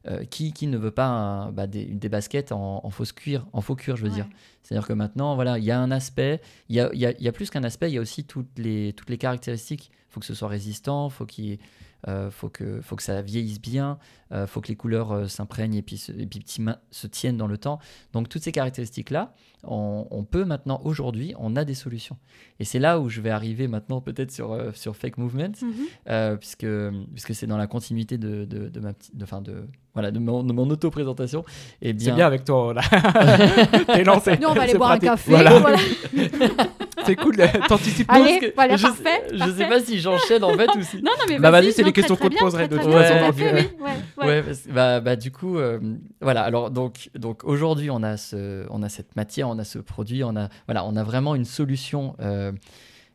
euh, 0.09 0.25
qui, 0.25 0.53
qui 0.53 0.67
ne 0.67 0.79
veut 0.79 0.91
pas 0.91 1.51
bah, 1.53 1.67
des, 1.67 1.85
des 1.85 2.09
baskets 2.09 2.53
en, 2.53 2.81
en 2.83 2.91
fausse 2.91 3.13
cuir, 3.13 3.47
en 3.53 3.61
faux 3.61 3.77
cuir, 3.77 3.97
je 3.97 4.05
veux 4.05 4.11
dire. 4.11 4.27
C'est-à-dire 4.63 4.87
que 4.87 4.93
maintenant, 4.95 5.35
voilà, 5.35 5.59
il 5.59 5.65
y 5.65 5.71
a 5.71 5.79
un 5.81 5.91
aspect, 5.91 6.41
il 6.69 6.77
y 6.77 6.81
a, 6.81 6.91
y 6.95 7.05
a- 7.07 7.13
il 7.13 7.23
y 7.23 7.29
a 7.29 7.33
plus 7.33 7.51
qu'un 7.51 7.65
aspect, 7.65 7.91
il 7.91 7.95
y 7.95 7.99
a 7.99 8.01
aussi 8.01 8.25
toutes 8.25 8.59
les, 8.59 8.93
toutes 8.95 9.11
les 9.11 9.19
caractéristiques. 9.19 9.91
Il 9.93 10.13
faut 10.13 10.21
que 10.21 10.27
ce 10.27 10.35
soit 10.35 10.49
résistant, 10.49 11.09
faut 11.11 11.27
qu'il 11.27 11.59
euh, 12.09 12.31
faut, 12.31 12.49
que, 12.49 12.81
faut 12.81 12.97
que 12.97 13.03
ça 13.03 13.21
vieillisse 13.23 13.61
bien, 13.61 13.99
euh, 14.33 14.47
faut 14.47 14.61
que 14.61 14.69
les 14.69 14.77
couleurs 14.77 15.13
euh, 15.13 15.27
s'imprègnent 15.29 15.75
et 15.75 15.83
puis, 15.83 15.97
se, 15.99 16.13
et 16.13 16.27
puis 16.27 16.45
se 16.91 17.07
tiennent 17.07 17.37
dans 17.37 17.47
le 17.47 17.59
temps. 17.59 17.79
Donc 18.13 18.29
toutes 18.29 18.43
ces 18.43 18.53
caractéristiques-là, 18.53 19.35
on, 19.65 20.07
on 20.11 20.25
peut 20.25 20.45
maintenant, 20.45 20.81
aujourd'hui, 20.85 21.35
on 21.39 21.55
a 21.57 21.65
des 21.65 21.75
solutions. 21.75 22.17
Et 22.61 22.65
c'est 22.65 22.79
là 22.79 22.99
où 23.01 23.09
je 23.11 23.21
vais 23.21 23.29
arriver 23.31 23.69
maintenant 23.69 24.01
peut-être 24.01 24.31
sur, 24.33 24.53
euh, 24.53 24.71
sur 24.73 24.97
Fake 24.97 25.19
Movement, 25.19 25.53
Mhm. 25.61 25.73
euh, 26.09 26.37
puisque, 26.37 26.67
puisque 27.13 27.35
c'est 27.35 27.47
dans 27.47 27.59
la 27.59 27.67
continuité 27.67 28.17
de, 28.19 28.45
de, 28.45 28.69
de 28.69 28.81
ma 28.81 28.93
petite... 28.95 29.17
de- 29.17 29.25
Enfin, 29.25 29.43
de, 29.43 29.67
voilà, 29.93 30.11
de 30.13 30.19
mon, 30.19 30.43
de 30.45 30.53
mon 30.53 30.71
auto-présentation. 30.71 31.45
Et 31.83 31.95
C'est 31.99 32.13
bien 32.13 32.27
avec 32.27 32.45
toi, 32.45 32.73
là. 32.73 32.81
T'es 33.87 34.05
lancé. 34.05 34.39
Nous, 34.41 34.49
on 34.49 34.55
va 34.55 34.63
aller 34.63 34.75
boire 34.75 34.91
pratique. 34.99 35.09
un 35.09 35.13
café. 35.13 35.31
Voilà. 35.33 35.59
voilà. 35.59 35.79
C'est 37.07 37.17
cool, 37.17 37.37
t'anticipes. 37.69 38.11
Allez, 38.11 38.25
parce 38.25 38.41
que 38.41 38.55
voilà, 38.55 38.77
je, 38.77 38.83
parfait, 38.83 39.23
Je 39.33 39.39
parfait. 39.39 39.53
sais 39.55 39.69
pas 39.69 39.81
si 39.81 40.01
j'enchaîne 40.01 40.45
en 40.45 40.57
fait 40.57 40.69
ou 40.77 40.83
si... 40.83 40.97
Non, 40.97 41.13
non, 41.19 41.25
mais 41.29 41.39
Bah, 41.39 41.51
vas-y, 41.51 41.73
c'est 41.73 41.83
les 41.83 41.93
questions 41.93 42.17
qu'on 42.17 42.29
te 42.29 42.39
poserait 42.39 42.69
de 42.69 42.77
toute 42.79 42.91
façon, 42.93 43.15
euh, 43.41 43.63
ouais, 44.19 44.45
bah, 44.71 45.01
bah, 45.01 45.17
du 45.17 45.31
coup, 45.31 45.59
euh, 45.59 45.79
voilà. 46.21 46.43
Alors 46.43 46.71
donc, 46.71 47.11
donc 47.15 47.45
aujourd'hui, 47.45 47.91
on 47.91 48.03
a 48.03 48.17
ce, 48.17 48.67
on 48.71 48.83
a 48.83 48.89
cette 48.89 49.17
matière, 49.17 49.49
on 49.49 49.59
a 49.59 49.65
ce 49.65 49.79
produit, 49.79 50.25
on 50.25 50.37
a, 50.37 50.49
voilà, 50.67 50.85
on 50.85 50.97
a 50.97 51.03
vraiment 51.03 51.35
une 51.35 51.45
solution, 51.45 52.15
euh, 52.21 52.53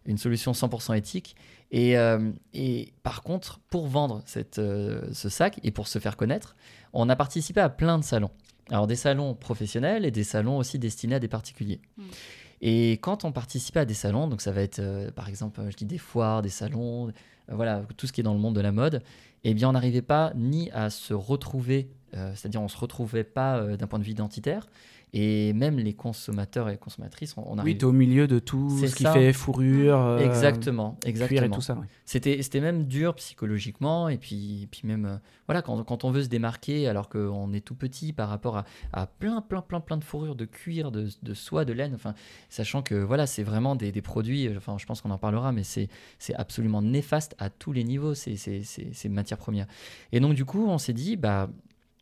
une 0.05 0.17
solution 0.17 0.51
100% 0.51 0.95
éthique. 0.97 1.35
Et, 1.71 1.97
euh, 1.97 2.31
et 2.53 2.93
par 3.03 3.23
contre, 3.23 3.59
pour 3.69 3.87
vendre 3.87 4.21
cette, 4.25 4.59
euh, 4.59 5.01
ce 5.13 5.29
sac 5.29 5.59
et 5.63 5.71
pour 5.71 5.87
se 5.87 5.99
faire 5.99 6.15
connaître, 6.15 6.55
on 6.93 7.09
a 7.09 7.15
participé 7.15 7.59
à 7.59 7.69
plein 7.69 7.97
de 7.97 8.03
salons. 8.03 8.31
Alors 8.71 8.87
des 8.87 8.95
salons 8.95 9.35
professionnels 9.35 10.05
et 10.05 10.11
des 10.11 10.23
salons 10.23 10.57
aussi 10.57 10.79
destinés 10.79 11.15
à 11.15 11.19
des 11.19 11.27
particuliers. 11.27 11.81
Mm. 11.97 12.03
Et 12.67 12.93
quand 12.93 13.25
on 13.25 13.31
participait 13.31 13.81
à 13.81 13.85
des 13.85 13.93
salons, 13.93 14.27
donc 14.27 14.41
ça 14.41 14.51
va 14.51 14.61
être 14.61 14.79
euh, 14.79 15.11
par 15.11 15.29
exemple, 15.29 15.61
je 15.69 15.77
dis 15.77 15.85
des 15.85 15.99
foires, 15.99 16.41
des 16.41 16.49
salons, 16.49 17.09
euh, 17.09 17.11
voilà, 17.49 17.83
tout 17.95 18.07
ce 18.07 18.11
qui 18.11 18.21
est 18.21 18.23
dans 18.23 18.33
le 18.33 18.39
monde 18.39 18.55
de 18.55 18.61
la 18.61 18.71
mode, 18.71 19.03
eh 19.43 19.53
bien 19.53 19.69
on 19.69 19.73
n'arrivait 19.73 20.01
pas 20.01 20.33
ni 20.35 20.71
à 20.71 20.89
se 20.89 21.13
retrouver, 21.13 21.91
euh, 22.15 22.31
c'est-à-dire 22.33 22.63
on 22.63 22.67
se 22.67 22.77
retrouvait 22.77 23.23
pas 23.23 23.57
euh, 23.57 23.77
d'un 23.77 23.85
point 23.85 23.99
de 23.99 24.03
vue 24.03 24.11
identitaire, 24.11 24.67
et 25.17 25.53
même 25.53 25.77
les 25.79 25.93
consommateurs 25.93 26.67
et 26.67 26.77
consommatrices, 26.77 27.37
on, 27.37 27.43
on 27.57 27.63
Oui, 27.63 27.77
t'es 27.77 27.85
au 27.85 27.93
milieu 27.93 28.27
de 28.27 28.37
tout 28.37 28.69
ce 28.85 28.93
qui 28.93 29.05
fait 29.05 29.31
fourrure, 29.31 29.97
euh, 29.97 30.19
exactement, 30.19 30.97
cuir 31.01 31.43
et 31.43 31.49
tout 31.49 31.61
ça. 31.61 31.75
ouais. 31.75 31.85
C'était, 32.03 32.41
c'était 32.41 32.59
même 32.59 32.83
dur 32.83 33.15
psychologiquement, 33.15 34.09
et 34.09 34.17
puis, 34.17 34.67
puis 34.69 34.81
même, 34.83 35.05
euh, 35.05 35.15
voilà, 35.47 35.61
quand, 35.61 35.81
quand 35.85 36.03
on 36.03 36.11
veut 36.11 36.23
se 36.23 36.27
démarquer 36.27 36.89
alors 36.89 37.07
qu'on 37.07 37.53
est 37.53 37.61
tout 37.61 37.75
petit 37.75 38.11
par 38.11 38.27
rapport 38.27 38.57
à, 38.57 38.65
à 38.91 39.07
plein, 39.07 39.39
plein, 39.41 39.61
plein, 39.61 39.79
plein 39.79 39.95
de 39.97 40.03
fourrures, 40.03 40.35
de 40.35 40.43
cuir, 40.43 40.91
de, 40.91 41.07
de 41.23 41.33
soie, 41.33 41.63
de 41.63 41.71
laine, 41.71 41.93
enfin, 41.95 42.13
sachant 42.49 42.81
que 42.81 42.95
voilà, 42.95 43.25
c'est 43.25 43.43
vraiment 43.43 43.77
des, 43.77 43.93
des 43.93 44.01
produits, 44.01 44.49
euh, 44.49 44.57
enfin, 44.57 44.75
je 44.77 44.85
pense 44.85 44.99
qu'on 45.01 45.11
en 45.11 45.17
parlera, 45.17 45.53
mais 45.53 45.63
c'est, 45.63 45.87
c'est 46.19 46.35
absolument 46.35 46.81
néfaste 46.81 47.35
à 47.39 47.49
tous 47.49 47.71
les 47.71 47.85
niveaux, 47.85 48.15
ces, 48.15 48.35
ces, 48.35 48.63
ces, 48.63 48.89
ces 48.91 49.07
matières 49.07 49.39
premières. 49.39 49.67
Et 50.11 50.19
donc, 50.19 50.33
du 50.33 50.43
coup, 50.43 50.67
on 50.67 50.77
s'est 50.77 50.91
dit, 50.91 51.15
bah, 51.15 51.49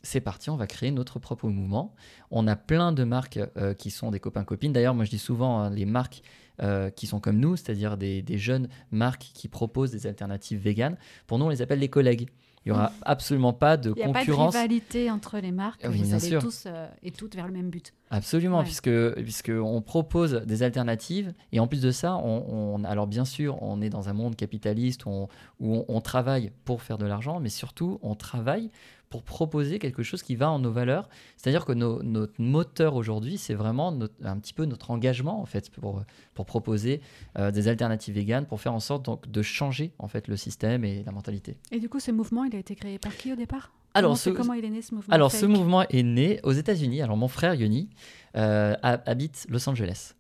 c'est 0.04 0.22
parti, 0.22 0.50
on 0.50 0.58
va 0.58 0.68
créer 0.68 0.92
notre 0.92 1.18
propre 1.20 1.48
mouvement. 1.48 1.94
On 2.30 2.46
a 2.48 2.56
plein 2.56 2.92
de 2.92 3.04
marques 3.04 3.40
euh, 3.58 3.74
qui 3.74 3.90
sont 3.90 4.12
des 4.12 4.20
copains-copines. 4.20 4.74
D'ailleurs, 4.74 4.94
moi, 4.96 5.06
je 5.06 5.10
dis 5.10 5.20
souvent, 5.20 5.60
hein, 5.60 5.70
les 5.70 5.86
marques 5.86 6.22
euh, 6.62 6.90
qui 6.90 7.08
sont 7.08 7.20
comme 7.20 7.40
nous, 7.40 7.56
c'est-à-dire 7.56 7.98
des, 7.98 8.22
des 8.22 8.38
jeunes 8.38 8.68
marques 8.92 9.32
qui 9.34 9.48
proposent 9.48 9.92
des 9.92 10.06
alternatives 10.06 10.60
véganes. 10.60 10.98
Pour 11.26 11.40
nous, 11.40 11.46
on 11.46 11.50
les 11.50 11.62
appelle 11.62 11.80
les 11.80 11.90
collègues. 11.90 12.28
Il 12.66 12.72
n'y 12.72 12.78
aura 12.78 12.94
absolument 13.02 13.52
pas 13.52 13.76
de 13.76 13.90
Il 13.90 13.96
n'y 13.96 14.04
a 14.04 14.06
pas 14.06 14.22
de 14.22 14.26
concurrence. 14.26 14.54
rivalité 14.56 15.12
entre 15.12 15.38
les 15.40 15.52
marques. 15.52 15.82
Oui, 15.86 15.98
vous 15.98 16.04
bien 16.06 16.16
allez 16.16 16.28
sûr. 16.30 16.42
tous 16.42 16.64
euh, 16.66 16.88
et 17.02 17.12
toutes 17.12 17.36
vers 17.36 17.46
le 17.48 17.52
même 17.52 17.70
but. 17.70 17.92
Absolument, 18.10 18.60
Ouais. 18.60 18.64
puisque, 18.64 18.90
puisque 19.22 19.52
on 19.54 19.82
propose 19.82 20.34
des 20.46 20.64
alternatives. 20.64 21.34
Et 21.52 21.60
en 21.60 21.68
plus 21.68 21.82
de 21.82 21.92
ça, 21.92 22.16
on, 22.16 22.78
on- 22.80 22.84
alors 22.86 23.08
bien 23.08 23.26
sûr, 23.26 23.62
on 23.62 23.82
est 23.82 23.90
dans 23.90 24.08
un 24.08 24.14
monde 24.14 24.38
capitaliste 24.38 25.06
où 25.06 25.10
on, 25.10 25.28
où 25.60 25.76
on- 25.76 25.86
on 25.90 26.00
travaille 26.00 26.52
pour 26.64 26.82
faire 26.82 26.98
de 26.98 27.06
l'argent, 27.06 27.42
mais 27.42 27.50
surtout, 27.50 28.00
on 28.02 28.16
travaille 28.16 28.70
pour 29.14 29.22
proposer 29.22 29.78
quelque 29.78 30.02
chose 30.02 30.24
qui 30.24 30.36
va 30.36 30.50
en 30.50 30.58
nos 30.58 30.72
valeurs. 30.72 31.08
C'est-à-dire 31.38 31.66
que 31.66 31.72
nos- 31.72 32.02
notre 32.02 32.34
moteur 32.42 32.96
aujourd'hui, 32.96 33.38
c'est 33.38 33.54
vraiment 33.54 33.92
notre- 33.92 34.16
un 34.26 34.40
petit 34.40 34.54
peu 34.56 34.66
notre 34.66 34.90
engagement, 34.90 35.40
en 35.40 35.46
fait, 35.46 35.70
pour, 35.70 36.02
pour 36.34 36.48
proposer 36.48 37.00
euh, 37.38 37.52
des 37.52 37.68
alternatives 37.68 38.16
véganes, 38.16 38.48
pour 38.48 38.60
faire 38.60 38.74
en 38.74 38.80
sorte 38.80 39.06
donc, 39.06 39.30
de 39.30 39.42
changer, 39.44 39.92
en 40.00 40.08
fait, 40.08 40.28
le 40.28 40.36
système 40.36 40.84
et 40.84 41.04
la 41.04 41.12
mentalité. 41.12 41.58
Et 41.72 41.80
du 41.80 41.90
coup, 41.90 42.00
ce 42.00 42.10
mouvement, 42.10 42.44
il 42.44 42.56
a 42.56 42.60
été 42.60 42.74
créé 42.76 42.98
par 42.98 43.16
qui 43.16 43.32
au 43.32 43.36
départ? 43.36 43.72
Alors, 43.94 44.10
comment, 44.10 44.16
ce- 44.16 44.30
c'est- 44.32 44.36
comment 44.36 44.54
il 44.54 44.66
est 44.66 44.70
né 44.72 44.82
ce 44.82 44.96
mouvement 44.96 45.14
Alors, 45.14 45.32
ce 45.32 45.46
mouvement 45.46 45.84
est 45.90 46.02
né 46.02 46.40
aux 46.42 46.54
États-Unis. 46.54 47.04
Alors, 47.04 47.18
mon 47.18 47.28
frère 47.28 47.54
Yoni 47.54 47.92
euh, 48.36 48.74
ha- 48.82 49.02
habite 49.06 49.46
Los 49.48 49.70
Angeles. 49.70 50.16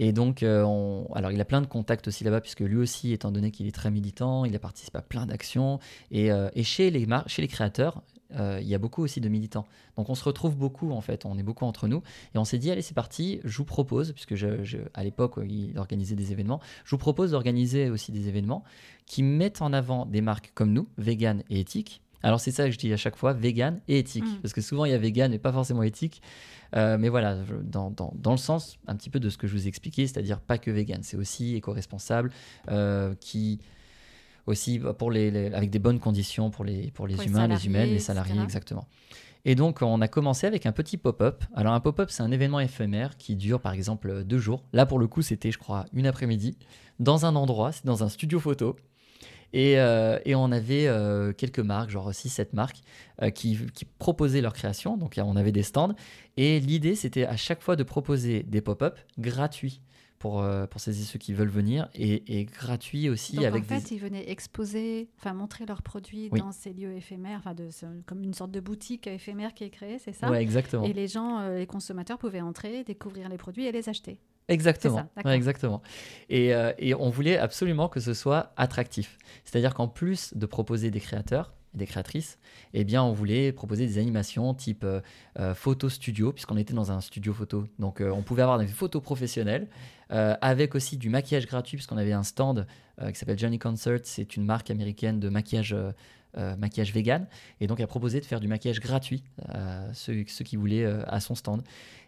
Et 0.00 0.12
donc, 0.12 0.44
euh, 0.44 0.62
on- 0.62 1.12
alors 1.12 1.32
il 1.32 1.40
a 1.40 1.44
plein 1.44 1.60
de 1.60 1.66
contacts 1.66 2.06
aussi 2.06 2.22
là-bas, 2.22 2.40
puisque 2.40 2.60
lui 2.60 2.76
aussi, 2.76 3.12
étant 3.12 3.32
donné 3.32 3.50
qu'il 3.50 3.66
est 3.66 3.72
très 3.74 3.90
militant, 3.90 4.44
il 4.44 4.54
a 4.54 4.60
participé 4.60 4.96
à 4.96 5.02
plein 5.02 5.26
d'actions. 5.26 5.80
Et, 6.12 6.30
euh, 6.30 6.48
et 6.54 6.62
chez, 6.62 6.90
les 6.92 7.04
mar- 7.04 7.28
chez 7.28 7.42
les 7.42 7.48
créateurs, 7.48 8.00
euh, 8.36 8.58
il 8.60 8.68
y 8.68 8.74
a 8.74 8.78
beaucoup 8.78 9.02
aussi 9.02 9.20
de 9.20 9.28
militants. 9.28 9.66
Donc, 9.96 10.10
on 10.10 10.14
se 10.14 10.24
retrouve 10.24 10.56
beaucoup, 10.56 10.90
en 10.92 11.00
fait, 11.00 11.24
on 11.24 11.38
est 11.38 11.42
beaucoup 11.42 11.64
entre 11.64 11.88
nous. 11.88 12.02
Et 12.34 12.38
on 12.38 12.44
s'est 12.44 12.58
dit, 12.58 12.70
allez, 12.70 12.82
c'est 12.82 12.94
parti, 12.94 13.40
je 13.44 13.56
vous 13.58 13.64
propose, 13.64 14.12
puisque 14.12 14.34
je, 14.34 14.62
je- 14.64 14.78
à 14.94 15.02
l'époque, 15.04 15.34
il 15.48 15.78
organisait 15.78 16.16
des 16.16 16.32
événements, 16.32 16.60
je 16.84 16.90
vous 16.90 16.98
propose 16.98 17.30
d'organiser 17.30 17.90
aussi 17.90 18.12
des 18.12 18.28
événements 18.28 18.64
qui 19.06 19.22
mettent 19.22 19.62
en 19.62 19.72
avant 19.72 20.04
des 20.06 20.20
marques 20.20 20.52
comme 20.54 20.72
nous, 20.72 20.88
vegan 20.98 21.42
et 21.50 21.60
éthiques. 21.60 22.02
Alors, 22.22 22.40
c'est 22.40 22.50
ça 22.50 22.64
que 22.66 22.72
je 22.72 22.78
dis 22.78 22.92
à 22.92 22.96
chaque 22.96 23.16
fois, 23.16 23.32
vegan 23.32 23.80
et 23.86 23.98
éthique. 24.00 24.24
Mm. 24.24 24.40
Parce 24.42 24.52
que 24.52 24.60
souvent, 24.60 24.84
il 24.84 24.90
y 24.90 24.94
a 24.94 24.98
vegan 24.98 25.32
et 25.32 25.38
pas 25.38 25.52
forcément 25.52 25.84
éthique. 25.84 26.20
Euh, 26.76 26.98
mais 26.98 27.08
voilà, 27.08 27.42
je- 27.44 27.54
dans, 27.54 27.90
dans- 27.92 28.12
dans 28.16 28.32
le 28.32 28.36
sens 28.38 28.76
un 28.88 28.96
petit 28.96 29.08
peu 29.08 29.20
de 29.20 29.30
ce 29.30 29.38
que 29.38 29.46
je 29.46 29.54
vous 29.56 29.64
ai 29.64 29.68
expliqué, 29.68 30.06
c'est-à-dire 30.06 30.40
pas 30.40 30.58
que 30.58 30.70
vegan, 30.70 31.00
c'est 31.02 31.16
aussi 31.16 31.54
éco-responsable, 31.56 32.30
euh, 32.70 33.14
qui 33.20 33.60
aussi 34.48 34.78
bah, 34.78 34.94
pour 34.94 35.10
les, 35.10 35.30
les- 35.30 35.52
avec 35.54 35.70
des 35.70 35.78
bonnes 35.78 36.00
conditions 36.00 36.50
pour 36.50 36.64
les, 36.64 36.90
pour 36.90 37.06
les 37.06 37.14
Pour 37.14 37.24
humains, 37.24 37.46
les 37.46 37.66
humaines, 37.66 37.86
les 37.88 37.94
etc. 37.94 38.04
salariés, 38.06 38.40
exactement. 38.42 38.86
Et 39.44 39.54
donc, 39.54 39.82
on 39.82 40.00
a 40.00 40.08
commencé 40.08 40.46
avec 40.46 40.66
un 40.66 40.72
petit 40.72 40.96
pop-up. 40.96 41.44
Alors, 41.54 41.72
un 41.72 41.80
pop-up, 41.80 42.10
c'est 42.10 42.22
un 42.22 42.30
événement 42.32 42.60
éphémère 42.60 43.16
qui 43.16 43.36
dure, 43.36 43.60
par 43.60 43.72
exemple, 43.72 44.24
deux 44.24 44.38
jours. 44.38 44.64
Là, 44.72 44.84
pour 44.84 44.98
le 44.98 45.06
coup, 45.06 45.22
c'était, 45.22 45.52
je 45.52 45.58
crois, 45.58 45.86
une 45.92 46.06
après-midi, 46.06 46.58
dans 46.98 47.24
un 47.24 47.36
endroit, 47.36 47.70
c'est 47.72 47.86
dans 47.86 48.02
un 48.02 48.08
studio 48.08 48.40
photo. 48.40 48.76
Et, 49.54 49.78
euh, 49.78 50.18
et 50.26 50.34
on 50.34 50.50
avait 50.52 50.88
euh, 50.88 51.32
quelques 51.32 51.60
marques, 51.60 51.88
genre 51.88 52.10
6-7 52.10 52.48
marques, 52.52 52.80
euh, 53.22 53.30
qui, 53.30 53.58
qui 53.72 53.86
proposaient 53.86 54.42
leur 54.42 54.52
création. 54.52 54.98
Donc, 54.98 55.18
on 55.24 55.36
avait 55.36 55.52
des 55.52 55.62
stands. 55.62 55.94
Et 56.36 56.60
l'idée, 56.60 56.94
c'était 56.96 57.24
à 57.24 57.36
chaque 57.36 57.62
fois 57.62 57.76
de 57.76 57.84
proposer 57.84 58.42
des 58.42 58.60
pop-up 58.60 58.98
gratuits 59.18 59.80
pour, 60.18 60.42
euh, 60.42 60.66
pour 60.66 60.80
celles 60.80 60.94
et 60.94 61.04
ceux 61.04 61.18
qui 61.18 61.32
veulent 61.32 61.48
venir 61.48 61.88
et, 61.94 62.38
et 62.40 62.44
gratuits 62.44 63.08
aussi 63.08 63.36
Donc 63.36 63.44
avec 63.44 63.64
en 63.64 63.66
fait, 63.66 63.88
des. 63.88 63.94
ils 63.94 64.00
venaient 64.00 64.30
exposer, 64.30 65.08
enfin 65.18 65.34
montrer 65.34 65.66
leurs 65.66 65.82
produits 65.82 66.28
Oui. 66.32 66.40
dans 66.40 66.52
ces 66.52 66.72
lieux 66.72 66.92
éphémères, 66.96 67.42
enfin 67.44 67.54
comme 68.06 68.22
une 68.22 68.34
sorte 68.34 68.50
de 68.50 68.60
boutique 68.60 69.06
éphémère 69.06 69.54
qui 69.54 69.64
est 69.64 69.70
créée, 69.70 69.98
c'est 69.98 70.12
ça? 70.12 70.30
Ouais, 70.30 70.42
exactement. 70.42 70.84
Et 70.84 70.92
les 70.92 71.08
gens, 71.08 71.38
euh, 71.40 71.58
les 71.58 71.66
consommateurs 71.66 72.18
pouvaient 72.18 72.40
entrer, 72.40 72.84
découvrir 72.84 73.28
les 73.28 73.36
produits 73.36 73.66
et 73.66 73.72
les 73.72 73.88
acheter. 73.88 74.18
Exactement. 74.48 75.08
Ça. 75.14 75.22
Ouais, 75.26 75.36
exactement. 75.36 75.82
Et, 76.30 76.54
euh, 76.54 76.72
et 76.78 76.94
on 76.94 77.10
voulait 77.10 77.36
absolument 77.36 77.88
que 77.88 78.00
ce 78.00 78.14
soit 78.14 78.52
attractif. 78.56 79.18
C'est-à-dire 79.44 79.74
qu'en 79.74 79.88
plus 79.88 80.32
de 80.34 80.46
proposer 80.46 80.90
des 80.90 81.00
créateurs 81.00 81.52
des 81.74 81.86
créatrices, 81.86 82.38
eh 82.74 82.84
bien, 82.84 83.02
on 83.02 83.12
voulait 83.12 83.52
proposer 83.52 83.86
des 83.86 83.98
animations 83.98 84.54
type 84.54 84.84
euh, 84.84 85.00
euh, 85.38 85.54
photo 85.54 85.88
studio, 85.88 86.32
puisqu'on 86.32 86.56
était 86.56 86.74
dans 86.74 86.92
un 86.92 87.00
studio 87.00 87.32
photo. 87.32 87.66
Donc, 87.78 88.00
euh, 88.00 88.10
on 88.10 88.22
pouvait 88.22 88.42
avoir 88.42 88.58
des 88.58 88.66
photos 88.66 89.02
professionnelles, 89.02 89.68
avec 90.10 90.74
aussi 90.74 90.96
du 90.96 91.10
maquillage 91.10 91.46
gratuit, 91.46 91.76
puisqu'on 91.76 91.98
avait 91.98 92.14
un 92.14 92.22
stand 92.22 92.66
qui 92.98 93.14
s'appelle 93.14 93.38
Johnny 93.38 93.58
Concert. 93.58 94.00
C'est 94.04 94.36
une 94.36 94.44
marque 94.46 94.70
américaine 94.70 95.20
de 95.20 95.28
maquillage. 95.28 95.76
Euh, 96.38 96.56
maquillage 96.56 96.92
vegan 96.92 97.26
et 97.60 97.66
donc 97.66 97.80
elle 97.80 97.86
proposé 97.88 98.20
de 98.20 98.24
faire 98.24 98.38
du 98.38 98.46
maquillage 98.48 98.80
gratuit 98.80 99.24
à 99.48 99.92
ceux, 99.92 100.24
ceux 100.28 100.44
qui 100.44 100.56
voulaient 100.56 100.84
euh, 100.84 101.02
à 101.08 101.20
son 101.20 101.34
stand 101.34 101.62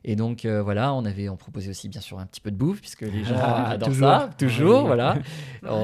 et 0.05 0.15
donc 0.15 0.45
euh, 0.45 0.63
voilà 0.63 0.95
on 0.95 1.05
avait 1.05 1.29
on 1.29 1.37
proposait 1.37 1.71
aussi 1.71 1.89
bien 1.89 2.01
sûr 2.01 2.19
un 2.19 2.27
petit 2.27 2.41
peu 2.41 2.51
de 2.51 2.57
bouffe 2.57 2.81
puisque 2.81 3.01
les 3.03 3.25
gens 3.25 3.35
Ah, 3.37 3.71
adorent 3.71 3.89
toujours. 3.89 4.09
ça 4.09 4.31
toujours 4.39 4.81
Oui. 4.83 4.87
voilà 4.87 5.19
on, 5.65 5.83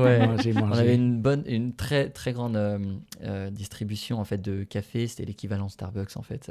ouais. 0.00 0.26
Manger, 0.26 0.54
On 0.56 0.72
avait 0.72 0.94
une 0.94 1.20
bonne, 1.20 1.44
une 1.46 1.74
très 1.74 2.08
très 2.08 2.32
grande 2.32 2.58
distribution 3.52 4.18
en 4.18 4.24
fait 4.24 4.38
de 4.38 4.64
café. 4.64 5.06
C'était 5.06 5.24
l'équivalent 5.24 5.68
Starbucks 5.68 6.16
en 6.16 6.22
fait 6.22 6.50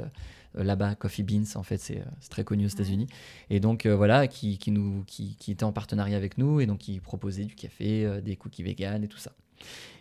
là-bas. 0.53 0.95
Coffee 0.95 1.23
Beans 1.23 1.43
en 1.55 1.63
fait, 1.63 1.77
c'est 1.77 2.03
c'est 2.19 2.29
très 2.29 2.43
connu 2.43 2.65
aux 2.65 2.69
États-Unis. 2.69 3.07
Et 3.49 3.59
donc 3.59 3.85
voilà, 3.87 4.27
qui, 4.27 4.57
qui 4.57 4.71
nous, 4.71 5.03
qui, 5.07 5.35
qui 5.37 5.51
était 5.51 5.63
en 5.63 5.71
partenariat 5.73 6.15
avec 6.17 6.37
nous 6.37 6.61
et 6.61 6.65
donc 6.65 6.79
qui 6.79 6.99
proposait 6.99 7.45
du 7.45 7.55
café, 7.55 8.21
des 8.21 8.35
cookies 8.35 8.63
vegan 8.63 9.03
et 9.03 9.07
tout 9.07 9.17
ça. 9.17 9.31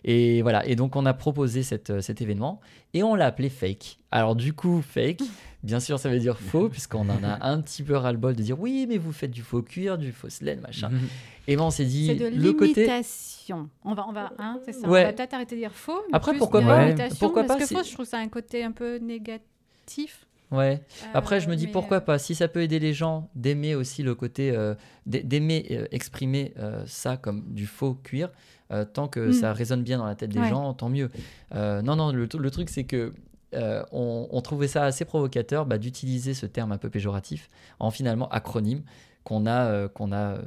Et 0.05 0.43
voilà, 0.43 0.67
et 0.67 0.75
donc 0.75 0.97
on 0.97 1.07
a 1.07 1.15
proposé 1.15 1.63
cette, 1.63 1.91
euh, 1.91 2.01
cet 2.01 2.21
événement 2.21 2.61
et 2.93 3.05
on 3.05 3.15
l'a 3.15 3.27
appelé 3.27 3.49
Fake. 3.49 3.99
Alors 4.11 4.35
du 4.35 4.53
coup, 4.53 4.83
Fake, 4.83 5.21
bien 5.63 5.79
sûr 5.79 5.99
ça 6.01 6.09
veut 6.09 6.19
dire 6.19 6.39
faux, 6.41 6.69
puisqu'on 6.69 7.09
en 7.09 7.23
a 7.23 7.47
un 7.49 7.61
petit 7.61 7.85
peu 7.85 7.95
ras-le-bol 7.97 8.35
de 8.35 8.43
dire 8.43 8.59
oui, 8.61 8.87
mais 8.89 8.99
vous 8.99 9.13
faites 9.13 9.31
du 9.31 9.43
faux 9.43 9.63
cuir, 9.63 9.99
du 9.99 10.11
faux 10.11 10.27
laine, 10.41 10.61
machin. 10.61 10.89
Mhm. 10.89 11.01
Et 11.47 11.57
ben 11.57 11.63
on 11.63 11.71
s'est 11.71 11.85
dit 11.85 12.07
C'est 12.09 12.15
de 12.17 12.27
le 12.37 12.53
côté... 12.53 12.81
l'imitation. 12.83 13.69
On 13.85 13.95
va, 13.95 14.07
on 14.09 14.13
va, 14.13 14.33
hein, 14.39 14.59
c'est 14.65 14.73
ça. 14.73 14.89
Ouais. 14.89 15.03
On 15.03 15.07
va 15.07 15.13
peut-être 15.13 15.35
arrêter 15.35 15.55
de 15.55 15.61
dire 15.61 15.73
faux. 15.73 16.01
mais 16.09 16.17
Après, 16.17 16.33
plus 16.33 16.39
pourquoi 16.39 16.63
pas? 16.63 16.89
Pourquoi 17.21 17.45
parce 17.45 17.59
pas, 17.59 17.63
que 17.63 17.69
c'est- 17.69 17.75
faux, 17.77 17.85
je 17.85 17.93
trouve 17.93 18.07
ça 18.07 18.19
a 18.19 18.21
un 18.21 18.29
côté 18.29 18.65
un 18.65 18.73
peu 18.73 18.97
négatif. 18.99 20.27
Ouais. 20.51 20.83
Après, 21.15 21.41
je 21.41 21.49
me 21.49 21.55
Euh, 21.55 21.57
dis 21.57 21.67
pourquoi 21.67 21.97
euh, 21.97 22.01
pas? 22.01 22.19
Si 22.19 22.35
ça 22.35 22.47
peut 22.47 22.61
aider 22.63 22.79
les 22.79 22.93
gens 22.93 23.31
d'aimer 23.35 23.75
aussi 23.75 24.03
le 24.03 24.15
côté, 24.15 24.51
euh, 24.51 24.75
d'a- 25.07 25.23
d'aimer 25.23 25.67
euh, 25.71 25.87
exprimer 25.93 26.53
euh, 26.59 26.83
ça 26.87 27.17
comme 27.17 27.45
du 27.55 27.67
faux 27.67 27.95
cuir, 27.95 28.29
euh, 28.73 28.85
tant 28.85 29.09
que 29.09 29.29
Mm. 29.29 29.33
ça 29.33 29.53
résonne 29.53 29.83
bien 29.83 29.99
dans 29.99 30.07
la 30.07 30.15
tête 30.15 30.31
des 30.31 30.41
Ouais. 30.41 30.49
gens, 30.49 30.73
tant 30.75 30.89
mieux. 30.89 31.11
Euh, 31.55 31.83
non, 31.83 31.97
non, 31.97 32.11
le, 32.13 32.27
le 32.39 32.51
truc 32.51 32.69
c'est 32.71 32.85
que 32.85 33.13
euh, 33.55 33.83
on, 33.93 34.29
on 34.31 34.41
trouvait 34.41 34.69
ça 34.69 34.85
assez 34.85 35.05
provocateur 35.05 35.67
bah, 35.67 35.77
d'utiliser 35.79 36.33
ce 36.35 36.47
terme 36.47 36.73
un 36.73 36.79
peu 36.79 36.89
péjoratif 36.89 37.49
en 37.81 37.91
finalement 37.91 38.29
acronyme 38.31 38.83
qu'on 39.25 39.45
a, 39.47 39.67
euh, 39.67 39.89
qu'on 39.89 40.11
a 40.13 40.39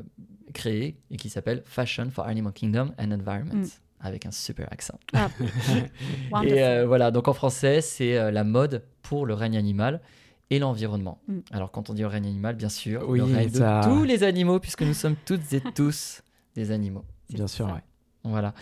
créé 0.53 0.97
et 1.11 1.17
qui 1.17 1.29
s'appelle 1.29 1.61
Fashion 1.65 2.09
for 2.09 2.25
Animal 2.25 2.51
Kingdom 2.53 2.91
and 2.99 3.11
Environment. 3.11 3.53
Mm. 3.53 3.65
Avec 4.01 4.25
un 4.25 4.31
super 4.31 4.67
accent. 4.71 4.99
Ah. 5.13 5.29
Et 6.43 6.63
euh, 6.63 6.85
voilà, 6.85 7.11
donc 7.11 7.27
en 7.27 7.33
français, 7.33 7.81
c'est 7.81 8.17
euh, 8.17 8.29
la 8.29 8.43
mode 8.43 8.83
pour 9.01 9.25
le 9.25 9.33
règne 9.33 9.57
animal 9.57 10.01
et 10.51 10.59
l'environnement. 10.59 11.19
Mm. 11.27 11.39
Alors 11.51 11.71
quand 11.71 11.89
on 11.89 11.93
dit 11.93 12.01
le 12.01 12.07
règne 12.07 12.27
animal, 12.27 12.55
bien 12.55 12.69
sûr, 12.69 13.03
Oui, 13.07 13.19
le 13.19 13.23
règne 13.25 13.49
ça- 13.49 13.79
de 13.81 13.85
tous 13.85 14.03
les 14.03 14.23
animaux, 14.23 14.59
puisque 14.59 14.81
nous 14.83 14.93
sommes 14.93 15.15
toutes 15.25 15.51
et 15.53 15.61
tous 15.73 16.21
des 16.55 16.71
animaux. 16.71 17.03
Bien 17.33 17.47
sûr, 17.47 17.67
ça. 17.67 17.73
ouais. 17.73 17.81
Voilà. 18.25 18.53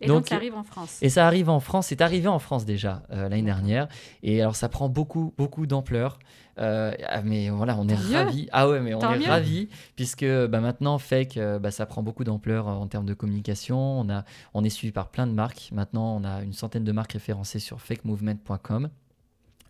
Et 0.00 0.06
donc, 0.06 0.18
donc, 0.18 0.28
ça 0.28 0.34
arrive 0.36 0.54
en 0.54 0.64
France. 0.64 0.98
Et 1.00 1.08
ça 1.08 1.26
arrive 1.26 1.48
en 1.48 1.60
France, 1.60 1.86
c'est 1.88 2.00
arrivé 2.00 2.28
en 2.28 2.38
France 2.38 2.64
déjà 2.64 3.02
euh, 3.10 3.28
l'année 3.28 3.42
dernière. 3.42 3.88
Et 4.22 4.40
alors 4.40 4.56
ça 4.56 4.68
prend 4.68 4.88
beaucoup, 4.88 5.32
beaucoup 5.36 5.66
d'ampleur. 5.66 6.18
Euh, 6.58 6.92
ah, 7.08 7.22
mais 7.22 7.48
voilà, 7.48 7.78
on 7.78 7.88
est 7.88 7.94
ravis. 7.94 8.48
Ah 8.52 8.68
ouais, 8.68 8.80
mais 8.80 8.94
on 8.94 8.98
Tant 8.98 9.14
est 9.14 9.26
ravis 9.26 9.68
puisque 9.96 10.24
bah, 10.24 10.60
maintenant 10.60 10.98
Fake, 10.98 11.38
bah, 11.60 11.70
ça 11.70 11.86
prend 11.86 12.02
beaucoup 12.02 12.24
d'ampleur 12.24 12.68
euh, 12.68 12.72
en 12.72 12.86
termes 12.86 13.06
de 13.06 13.14
communication. 13.14 13.78
On, 13.78 14.10
a, 14.10 14.24
on 14.54 14.64
est 14.64 14.70
suivi 14.70 14.92
par 14.92 15.08
plein 15.08 15.26
de 15.26 15.32
marques. 15.32 15.70
Maintenant, 15.72 16.16
on 16.20 16.24
a 16.24 16.42
une 16.42 16.52
centaine 16.52 16.84
de 16.84 16.92
marques 16.92 17.12
référencées 17.12 17.58
sur 17.58 17.80
fakemovement.com. 17.80 18.90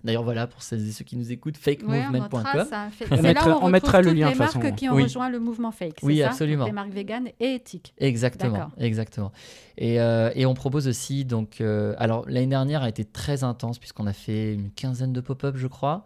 D'ailleurs, 0.05 0.25
voilà, 0.25 0.47
pour 0.49 0.63
celles 0.63 0.87
et 0.89 0.91
ceux 0.93 1.05
qui 1.05 1.17
nous 1.17 1.31
écoutent, 1.31 1.57
Ouais, 1.65 1.77
fakemovement.com. 1.77 2.43
Fait- 2.91 3.07
On 3.11 3.17
C'est 3.17 3.23
mettra- 3.23 3.49
là 3.51 3.57
où 3.57 3.61
on, 3.61 3.67
on 3.67 3.69
mettra 3.71 4.03
le 4.03 4.09
lien, 4.13 4.15
les 4.15 4.23
de 4.25 4.29
toute 4.31 4.39
marques 4.41 4.53
façon. 4.63 4.75
qui 4.75 4.89
ont 4.89 4.95
Oui. 4.95 5.05
rejoint 5.05 5.29
le 5.31 5.39
mouvement 5.39 5.71
fake. 5.71 5.99
c'est 6.01 6.07
Oui, 6.07 6.19
ça 6.19 6.29
absolument. 6.29 6.65
Les 6.67 6.73
marques 6.73 6.91
véganes 6.93 7.29
et 7.39 7.55
éthiques. 7.55 7.95
Exactement, 7.99 8.71
exactement. 8.79 9.31
Et, 9.79 10.01
euh, 10.01 10.31
et 10.35 10.45
on 10.47 10.55
propose 10.55 10.89
aussi, 10.89 11.25
donc, 11.25 11.61
euh, 11.61 11.95
alors 11.99 12.25
l'année 12.29 12.47
dernière 12.49 12.83
a 12.83 12.89
été 12.89 13.05
très 13.05 13.45
intense 13.45 13.79
puisqu'on 13.79 14.07
a 14.07 14.13
fait 14.13 14.55
une 14.55 14.71
quinzaine 14.71 15.13
de 15.13 15.21
pop-up, 15.21 15.55
je 15.57 15.67
crois. 15.69 16.05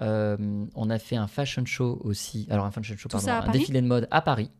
Euh, 0.00 0.36
on 0.76 0.90
a 0.90 0.98
fait 0.98 1.16
un 1.16 1.26
fashion 1.26 1.64
show 1.66 2.00
aussi, 2.04 2.46
alors 2.50 2.66
un 2.66 2.70
fashion 2.70 2.96
show, 2.96 3.08
Tout 3.08 3.18
pardon, 3.18 3.48
un 3.48 3.50
défilé 3.50 3.80
de 3.80 3.86
mode 3.86 4.06
à 4.12 4.20
Paris. 4.20 4.50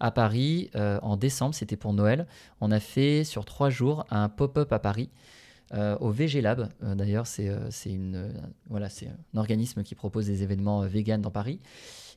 À 0.00 0.10
Paris, 0.10 0.70
euh, 0.74 0.98
en 1.02 1.16
décembre, 1.16 1.54
c'était 1.54 1.76
pour 1.76 1.92
Noël. 1.92 2.26
On 2.60 2.72
a 2.72 2.80
fait 2.80 3.22
sur 3.22 3.44
trois 3.44 3.70
jours 3.70 4.06
un 4.10 4.28
pop-up 4.28 4.72
à 4.72 4.78
Paris. 4.80 5.08
Euh, 5.74 5.96
au 5.98 6.10
VG 6.10 6.40
Lab, 6.40 6.68
Euh, 6.82 6.94
d'ailleurs, 6.94 7.26
c'est 7.26 7.48
euh, 7.48 8.32
voilà, 8.68 8.86
un 8.86 9.38
organisme 9.38 9.82
qui 9.82 9.94
propose 9.94 10.26
des 10.26 10.42
événements 10.42 10.80
vegan 10.86 11.20
dans 11.20 11.30
Paris. 11.30 11.60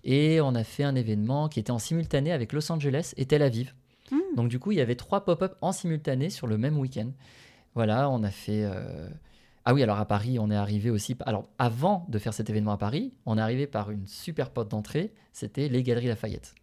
Et 0.04 0.42
on 0.42 0.56
a 0.56 0.64
fait 0.64 0.84
un 0.84 0.96
événement 0.96 1.50
qui 1.50 1.60
était 1.60 1.72
en 1.72 1.80
simultané 1.80 2.32
avec 2.32 2.54
Los 2.54 2.72
Angeles 2.72 3.14
et 3.18 3.26
Tel 3.26 3.42
Aviv. 3.42 3.74
Hmm. 4.12 4.36
Donc 4.36 4.50
du 4.50 4.58
coup, 4.58 4.72
il 4.72 4.78
y 4.78 4.82
avait 4.82 4.96
trois 4.96 5.26
pop-up 5.26 5.56
en 5.62 5.72
simultané 5.72 6.30
sur 6.30 6.48
le 6.48 6.58
même 6.58 6.78
week-end. 6.78 7.12
Voilà, 7.76 8.10
on 8.10 8.24
a 8.24 8.32
fait... 8.32 8.66
Ah 9.64 9.76
oui, 9.76 9.84
alors 9.84 10.00
à 10.00 10.06
Paris, 10.06 10.40
on 10.40 10.50
est 10.50 10.56
arrivé 10.56 10.90
aussi... 10.90 11.16
Alors 11.26 11.48
avant 11.60 12.08
de 12.10 12.18
faire 12.18 12.34
cet 12.34 12.50
événement 12.50 12.72
à 12.72 12.78
Paris, 12.78 13.14
on 13.28 13.38
est 13.38 13.42
arrivé 13.42 13.68
par 13.68 13.92
une 13.92 14.08
super 14.08 14.50
porte 14.50 14.70
d'entrée, 14.70 15.14
c'était 15.34 15.70
les 15.70 15.84
Galeries 15.84 16.08
Lafayette. 16.08 16.56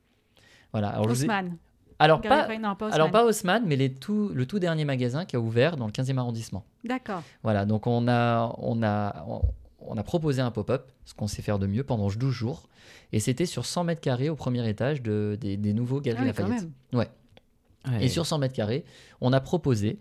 Voilà. 0.72 0.88
Alors, 0.90 1.06
Haussmann. 1.06 1.56
Alors, 1.98 2.20
pas... 2.20 2.44
Pas 2.44 2.52
alors 2.52 2.76
Haussmann. 2.80 3.10
pas 3.10 3.24
Haussmann, 3.24 3.64
mais 3.66 3.76
les 3.76 3.92
tout... 3.92 4.30
le 4.34 4.46
tout 4.46 4.58
dernier 4.58 4.84
magasin 4.84 5.24
qui 5.24 5.36
a 5.36 5.40
ouvert 5.40 5.76
dans 5.76 5.86
le 5.86 5.92
15e 5.92 6.16
arrondissement. 6.18 6.64
D'accord. 6.84 7.22
Voilà, 7.42 7.64
donc 7.64 7.86
on 7.86 8.06
a, 8.08 8.54
on 8.58 8.82
a, 8.82 9.24
on, 9.28 9.42
on 9.80 9.96
a 9.96 10.02
proposé 10.02 10.40
un 10.42 10.50
pop-up, 10.50 10.90
ce 11.04 11.14
qu'on 11.14 11.26
sait 11.26 11.42
faire 11.42 11.58
de 11.58 11.66
mieux, 11.66 11.84
pendant 11.84 12.08
12 12.08 12.30
jours. 12.32 12.68
Et 13.12 13.20
c'était 13.20 13.46
sur 13.46 13.64
100 13.66 13.84
mètres 13.84 14.00
carrés 14.00 14.28
au 14.28 14.36
premier 14.36 14.66
étage 14.68 15.02
de, 15.02 15.36
des, 15.40 15.56
des 15.56 15.72
nouveaux 15.72 15.98
Ah 15.98 16.02
Galeries 16.02 16.24
oui, 16.26 16.32
quand 16.36 16.42
Lafayette. 16.44 16.68
même. 16.92 17.00
Ouais. 17.00 18.00
Et 18.00 18.08
sur 18.08 18.26
100 18.26 18.38
mètres 18.38 18.54
carrés, 18.54 18.84
on 19.20 19.32
a 19.32 19.40
proposé 19.40 19.98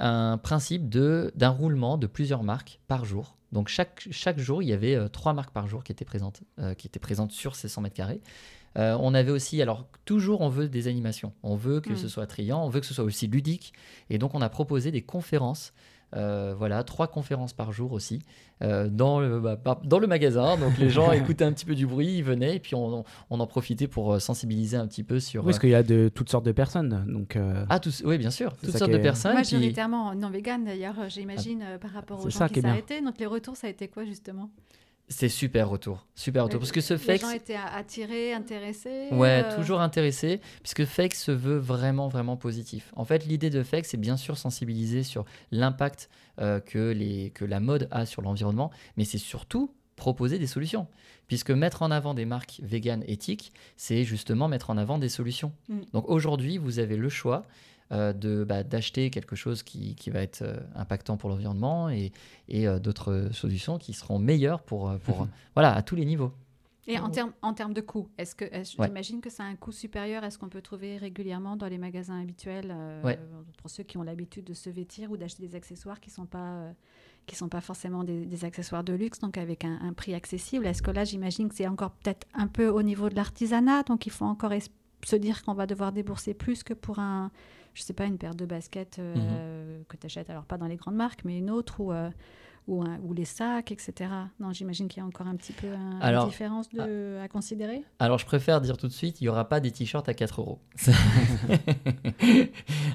un 0.00 0.38
principe 0.38 0.88
de- 0.88 1.32
d'un 1.36 1.50
roulement 1.50 1.96
de 1.98 2.06
plusieurs 2.06 2.42
marques 2.42 2.80
par 2.88 3.04
jour. 3.04 3.36
Donc 3.52 3.68
chaque, 3.68 4.06
chaque 4.10 4.38
jour, 4.38 4.62
il 4.62 4.68
y 4.68 4.72
avait 4.72 4.94
euh, 4.94 5.08
trois 5.08 5.32
marques 5.32 5.52
par 5.52 5.66
jour 5.66 5.82
qui 5.84 5.92
étaient 5.92 6.04
présentes, 6.04 6.42
euh, 6.58 6.74
qui 6.74 6.86
étaient 6.86 7.00
présentes 7.00 7.32
sur 7.32 7.54
ces 7.56 7.68
100 7.68 7.80
mètres 7.82 7.96
carrés. 7.96 8.20
Euh, 8.78 8.96
on 9.00 9.14
avait 9.14 9.32
aussi, 9.32 9.60
alors 9.60 9.86
toujours 10.04 10.40
on 10.42 10.48
veut 10.48 10.68
des 10.68 10.86
animations, 10.86 11.32
on 11.42 11.56
veut 11.56 11.80
que 11.80 11.92
Mm. 11.92 11.96
ce 11.96 12.06
soit 12.08 12.22
attrayant, 12.22 12.64
on 12.64 12.68
veut 12.68 12.78
que 12.80 12.86
ce 12.86 12.94
soit 12.94 13.02
aussi 13.04 13.26
ludique. 13.26 13.72
Et 14.10 14.18
donc 14.18 14.34
on 14.34 14.40
a 14.40 14.48
proposé 14.48 14.92
des 14.92 15.02
conférences, 15.02 15.72
euh, 16.16 16.54
voilà, 16.56 16.82
trois 16.84 17.06
conférences 17.06 17.52
par 17.52 17.72
jour 17.72 17.92
aussi, 17.92 18.20
euh, 18.62 18.88
dans, 18.88 19.20
le, 19.20 19.40
bah, 19.40 19.56
par- 19.56 19.80
dans 19.82 19.98
le 19.98 20.06
magasin. 20.06 20.56
Donc 20.56 20.76
les 20.78 20.90
gens 20.90 21.12
écoutaient 21.12 21.44
un 21.44 21.52
petit 21.52 21.64
peu 21.64 21.74
du 21.74 21.86
bruit, 21.86 22.18
ils 22.18 22.24
venaient, 22.24 22.56
et 22.56 22.60
puis 22.60 22.74
on, 22.74 23.04
on 23.30 23.40
en 23.40 23.46
profitait 23.46 23.86
pour 23.88 24.12
euh, 24.14 24.18
sensibiliser 24.18 24.76
un 24.76 24.86
petit 24.86 25.04
peu 25.04 25.20
sur... 25.20 25.42
Oui, 25.42 25.46
parce 25.46 25.58
euh, 25.58 25.60
qu'il 25.60 25.70
y 25.70 25.74
a 25.74 25.82
de 25.82 26.10
toutes 26.12 26.30
sortes 26.30 26.44
de 26.46 26.52
personnes. 26.52 27.04
Donc, 27.08 27.36
euh, 27.36 27.64
ah, 27.68 27.78
tous, 27.78 28.02
oui, 28.04 28.18
bien 28.18 28.30
sûr, 28.30 28.52
toutes 28.56 28.70
sortes 28.70 28.84
qui 28.90 28.90
de 28.90 28.96
est- 28.98 29.02
personnes. 29.02 29.34
Majoritairement 29.34 30.14
non 30.14 30.30
vegan 30.30 30.64
d'ailleurs, 30.64 30.96
j'imagine, 31.08 31.62
euh, 31.62 31.78
par 31.78 31.92
rapport 31.92 32.18
aux 32.18 32.24
C'est 32.24 32.30
gens 32.30 32.38
ça 32.40 32.48
qui 32.48 32.54
qui 32.54 32.60
s'arrêtaient. 32.62 33.02
Donc 33.02 33.18
les 33.18 33.26
retours, 33.26 33.56
ça 33.56 33.66
a 33.66 33.70
été 33.70 33.88
quoi 33.88 34.04
justement? 34.04 34.50
C'est 35.12 35.28
super 35.28 35.68
retour, 35.68 36.06
super 36.14 36.44
retour. 36.44 36.58
Les- 36.58 36.60
Parce 36.60 36.70
que 36.72 36.80
ce 36.80 36.94
Les 36.94 36.98
fake, 37.00 37.20
gens 37.22 37.30
étaient 37.30 37.56
attirés, 37.56 38.32
intéressés. 38.32 39.08
ouais, 39.10 39.42
euh, 39.44 39.56
toujours 39.56 39.80
intéressé, 39.80 40.40
puisque 40.62 40.84
fake 40.84 41.14
se 41.14 41.32
veut 41.32 41.58
vraiment, 41.58 42.06
vraiment 42.06 42.36
positif. 42.36 42.92
En 42.94 43.04
fait, 43.04 43.26
l'idée 43.26 43.50
de 43.50 43.62
fake, 43.64 43.86
c'est 43.86 43.96
bien 43.96 44.16
sûr 44.16 44.38
sensibiliser 44.38 45.02
sur 45.02 45.24
l'impact 45.50 46.08
euh, 46.40 46.60
que, 46.60 46.92
les, 46.92 47.30
que 47.30 47.44
la 47.44 47.58
mode 47.58 47.88
a 47.90 48.06
sur 48.06 48.22
l'environnement, 48.22 48.70
mais 48.96 49.04
c'est 49.04 49.18
surtout 49.18 49.74
proposer 49.96 50.38
des 50.38 50.46
solutions. 50.46 50.86
Puisque 51.26 51.50
mettre 51.50 51.82
en 51.82 51.90
avant 51.90 52.14
des 52.14 52.24
marques 52.24 52.60
véganes 52.62 53.04
éthiques, 53.06 53.52
c'est 53.76 54.04
justement 54.04 54.46
mettre 54.48 54.70
en 54.70 54.78
avant 54.78 54.98
des 54.98 55.08
solutions. 55.08 55.52
Mm. 55.68 55.80
Donc 55.92 56.08
aujourd'hui, 56.08 56.56
vous 56.56 56.78
avez 56.78 56.96
le 56.96 57.08
choix 57.08 57.42
de 57.90 58.44
bah, 58.44 58.62
d'acheter 58.62 59.10
quelque 59.10 59.34
chose 59.36 59.62
qui, 59.62 59.94
qui 59.96 60.10
va 60.10 60.20
être 60.22 60.42
euh, 60.42 60.56
impactant 60.76 61.16
pour 61.16 61.28
l'environnement 61.30 61.88
et, 61.90 62.12
et 62.48 62.68
euh, 62.68 62.78
d'autres 62.78 63.28
solutions 63.32 63.78
qui 63.78 63.92
seront 63.92 64.18
meilleures 64.18 64.62
pour, 64.62 64.88
euh, 64.90 64.98
pour 64.98 65.26
voilà, 65.54 65.74
à 65.74 65.82
tous 65.82 65.96
les 65.96 66.04
niveaux. 66.04 66.32
Et 66.86 66.98
en 66.98 67.10
termes 67.10 67.32
en 67.42 67.52
termes 67.54 67.74
de 67.74 67.80
coût, 67.82 68.08
est-ce 68.18 68.34
que 68.34 68.44
est-ce- 68.46 68.76
Ouais. 68.80 68.86
j'imagine 68.88 69.20
que 69.20 69.30
ça 69.30 69.44
a 69.44 69.46
un 69.46 69.54
coût 69.54 69.70
supérieur 69.70 70.24
à 70.24 70.30
ce 70.30 70.38
qu'on 70.38 70.48
peut 70.48 70.62
trouver 70.62 70.96
régulièrement 70.96 71.54
dans 71.56 71.68
les 71.68 71.78
magasins 71.78 72.20
habituels 72.20 72.70
euh, 72.72 73.02
Ouais. 73.02 73.18
pour 73.58 73.70
ceux 73.70 73.84
qui 73.84 73.96
ont 73.98 74.02
l'habitude 74.02 74.44
de 74.44 74.54
se 74.54 74.70
vêtir 74.70 75.10
ou 75.10 75.16
d'acheter 75.16 75.46
des 75.46 75.54
accessoires 75.54 76.00
qui 76.00 76.10
sont 76.10 76.26
pas 76.26 76.38
euh, 76.54 76.72
qui 77.26 77.36
sont 77.36 77.48
pas 77.48 77.60
forcément 77.60 78.02
des, 78.02 78.24
des 78.24 78.44
accessoires 78.44 78.82
de 78.82 78.92
luxe, 78.94 79.20
donc 79.20 79.36
avec 79.38 79.64
un, 79.64 79.78
un 79.82 79.92
prix 79.92 80.14
accessible. 80.14 80.66
Est-ce 80.66 80.82
que 80.82 80.90
là, 80.90 81.04
j'imagine 81.04 81.48
que 81.48 81.54
c'est 81.54 81.68
encore 81.68 81.92
peut-être 81.92 82.26
un 82.34 82.48
peu 82.48 82.66
au 82.68 82.82
niveau 82.82 83.08
de 83.08 83.14
l'artisanat, 83.14 83.82
donc 83.84 84.06
il 84.06 84.10
faut 84.10 84.24
encore 84.24 84.52
se 85.04 85.16
dire 85.16 85.44
qu'on 85.44 85.54
va 85.54 85.66
devoir 85.66 85.92
débourser 85.92 86.34
plus 86.34 86.62
que 86.64 86.74
pour 86.74 86.98
un, 86.98 87.30
je 87.80 87.84
sais 87.84 87.92
pas, 87.94 88.04
une 88.04 88.18
paire 88.18 88.34
de 88.34 88.44
baskets 88.44 88.98
euh, 88.98 89.14
Mhm. 89.78 89.84
que 89.88 89.96
tu 89.96 90.06
achètes, 90.06 90.28
alors 90.30 90.44
pas 90.44 90.58
dans 90.58 90.66
les 90.66 90.76
grandes 90.76 90.94
marques, 90.96 91.20
mais 91.24 91.38
une 91.38 91.50
autre 91.50 91.80
ou 91.80 91.92
euh, 91.92 92.10
ou, 92.68 92.82
un- 92.82 93.00
ou 93.02 93.14
les 93.14 93.24
sacs, 93.24 93.72
etc. 93.72 94.10
Non, 94.38 94.52
j'imagine 94.52 94.86
qu'il 94.86 95.00
y 95.00 95.02
a 95.02 95.06
encore 95.06 95.26
un 95.26 95.34
petit 95.34 95.52
peu 95.54 95.66
un- 95.66 95.98
Alors, 96.00 96.24
une 96.24 96.30
différence 96.30 96.68
de, 96.68 97.18
à 97.20 97.26
considérer? 97.26 97.82
Alors, 97.98 98.18
je 98.18 98.26
préfère 98.26 98.60
dire 98.60 98.76
tout 98.76 98.86
de 98.86 98.92
suite, 98.92 99.20
il 99.20 99.24
n'y 99.24 99.28
aura 99.28 99.48
pas 99.48 99.58
des 99.60 99.72
t-shirts 99.72 100.08
à 100.08 100.14
4 100.14 100.40
euros. 100.40 100.58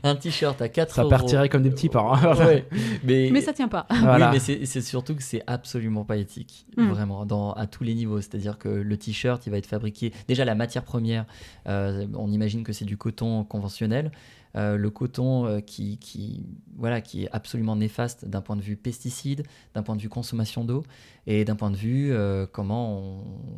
un 0.03 0.15
t-shirt 0.15 0.61
à 0.61 0.69
4 0.69 0.95
ça 0.95 1.01
euros. 1.01 1.09
partirait 1.09 1.49
comme 1.49 1.63
des 1.63 1.69
petits 1.71 1.89
pains. 1.89 2.13
Ouais, 2.45 2.67
mais, 3.03 3.29
Mais 3.31 3.41
ça 3.41 3.53
tient 3.53 3.67
pas. 3.67 3.85
Voilà. 4.01 4.31
Oui, 4.31 4.39
mais 4.47 4.65
c'est 4.65 4.81
surtout 4.81 5.15
que 5.15 5.23
c'est 5.23 5.41
absolument 5.47 6.05
pas 6.05 6.17
éthique, 6.17 6.65
Mm. 6.77 6.87
vraiment, 6.89 7.25
dans, 7.25 7.51
à 7.53 7.67
tous 7.67 7.83
les 7.83 7.95
niveaux. 7.95 8.21
C'est-à-dire 8.21 8.57
que 8.57 8.69
le 8.69 8.97
t-shirt, 8.97 9.45
il 9.45 9.49
va 9.49 9.57
être 9.57 9.65
fabriqué. 9.67 10.13
Déjà, 10.27 10.45
la 10.45 10.55
matière 10.55 10.83
première, 10.83 11.25
euh, 11.67 12.05
on 12.15 12.31
imagine 12.31 12.63
que 12.63 12.71
c'est 12.73 12.85
du 12.85 12.97
coton 12.97 13.43
conventionnel. 13.43 14.11
Euh, 14.55 14.77
le 14.77 14.89
coton 14.89 15.45
euh, 15.45 15.59
qui, 15.59 15.97
qui, 15.97 16.45
voilà, 16.77 17.01
qui 17.01 17.23
est 17.23 17.29
absolument 17.33 17.75
néfaste 17.75 18.25
d'un 18.25 18.41
point 18.41 18.55
de 18.55 18.61
vue 18.61 18.77
pesticide, 18.77 19.43
d'un 19.73 19.83
point 19.83 19.95
de 19.95 20.01
vue 20.01 20.09
consommation 20.09 20.63
d'eau 20.63 20.83
et 21.27 21.45
d'un 21.45 21.55
point 21.55 21.71
de 21.71 21.75
vue 21.75 22.11
euh, 22.11 22.45
comment 22.51 22.99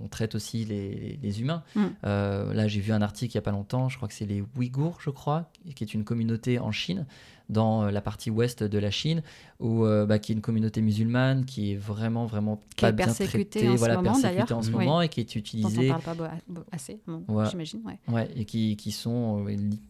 on, 0.03 0.07
traite 0.07 0.35
aussi 0.35 0.63
les, 0.63 1.19
les 1.21 1.41
humains. 1.41 1.63
Mm. 1.75 1.85
Euh, 2.05 2.53
là, 2.53 2.67
j'ai 2.67 2.79
vu 2.79 2.93
un 2.93 3.01
article 3.01 3.33
il 3.33 3.37
n'y 3.37 3.39
a 3.39 3.43
pas 3.43 3.51
longtemps, 3.51 3.89
je 3.89 3.97
crois 3.97 4.07
que 4.07 4.13
c'est 4.13 4.25
les 4.25 4.43
Ouïghours, 4.55 4.99
je 5.01 5.09
crois, 5.09 5.51
qui 5.75 5.83
est 5.83 5.93
une 5.93 6.05
communauté 6.05 6.59
en 6.59 6.71
Chine, 6.71 7.05
dans 7.49 7.83
euh, 7.83 7.91
la 7.91 8.01
partie 8.01 8.29
ouest 8.29 8.63
de 8.63 8.79
la 8.79 8.89
Chine, 8.91 9.21
où, 9.59 9.85
euh, 9.85 10.05
bah, 10.05 10.19
qui 10.19 10.31
est 10.31 10.35
une 10.35 10.41
communauté 10.41 10.81
musulmane 10.81 11.45
qui 11.45 11.73
est 11.73 11.75
vraiment, 11.75 12.25
vraiment 12.25 12.59
Qui 12.75 12.81
pas 12.81 12.89
est 12.89 12.93
bien 12.93 13.07
traitée, 13.07 13.67
en 13.67 13.73
ce 13.73 13.77
voilà, 13.77 13.95
moment, 13.97 14.13
persécutée 14.13 14.53
en 14.53 14.61
ce 14.61 14.71
Oui. 14.71 14.85
moment 14.85 15.01
et 15.01 15.09
qui 15.09 15.21
est 15.21 15.23
dont 15.25 15.31
on 15.35 15.39
utilisée 15.39 15.87
parle 15.89 16.01
pas 16.01 16.31
assez, 16.71 17.01
bon, 17.05 17.23
Ouais. 17.27 17.45
j'imagine. 17.49 17.81
Ouais. 17.85 17.99
Ouais, 18.07 18.29
et 18.35 18.45
qui, 18.45 18.77
qui 18.77 18.91
sont 18.91 19.45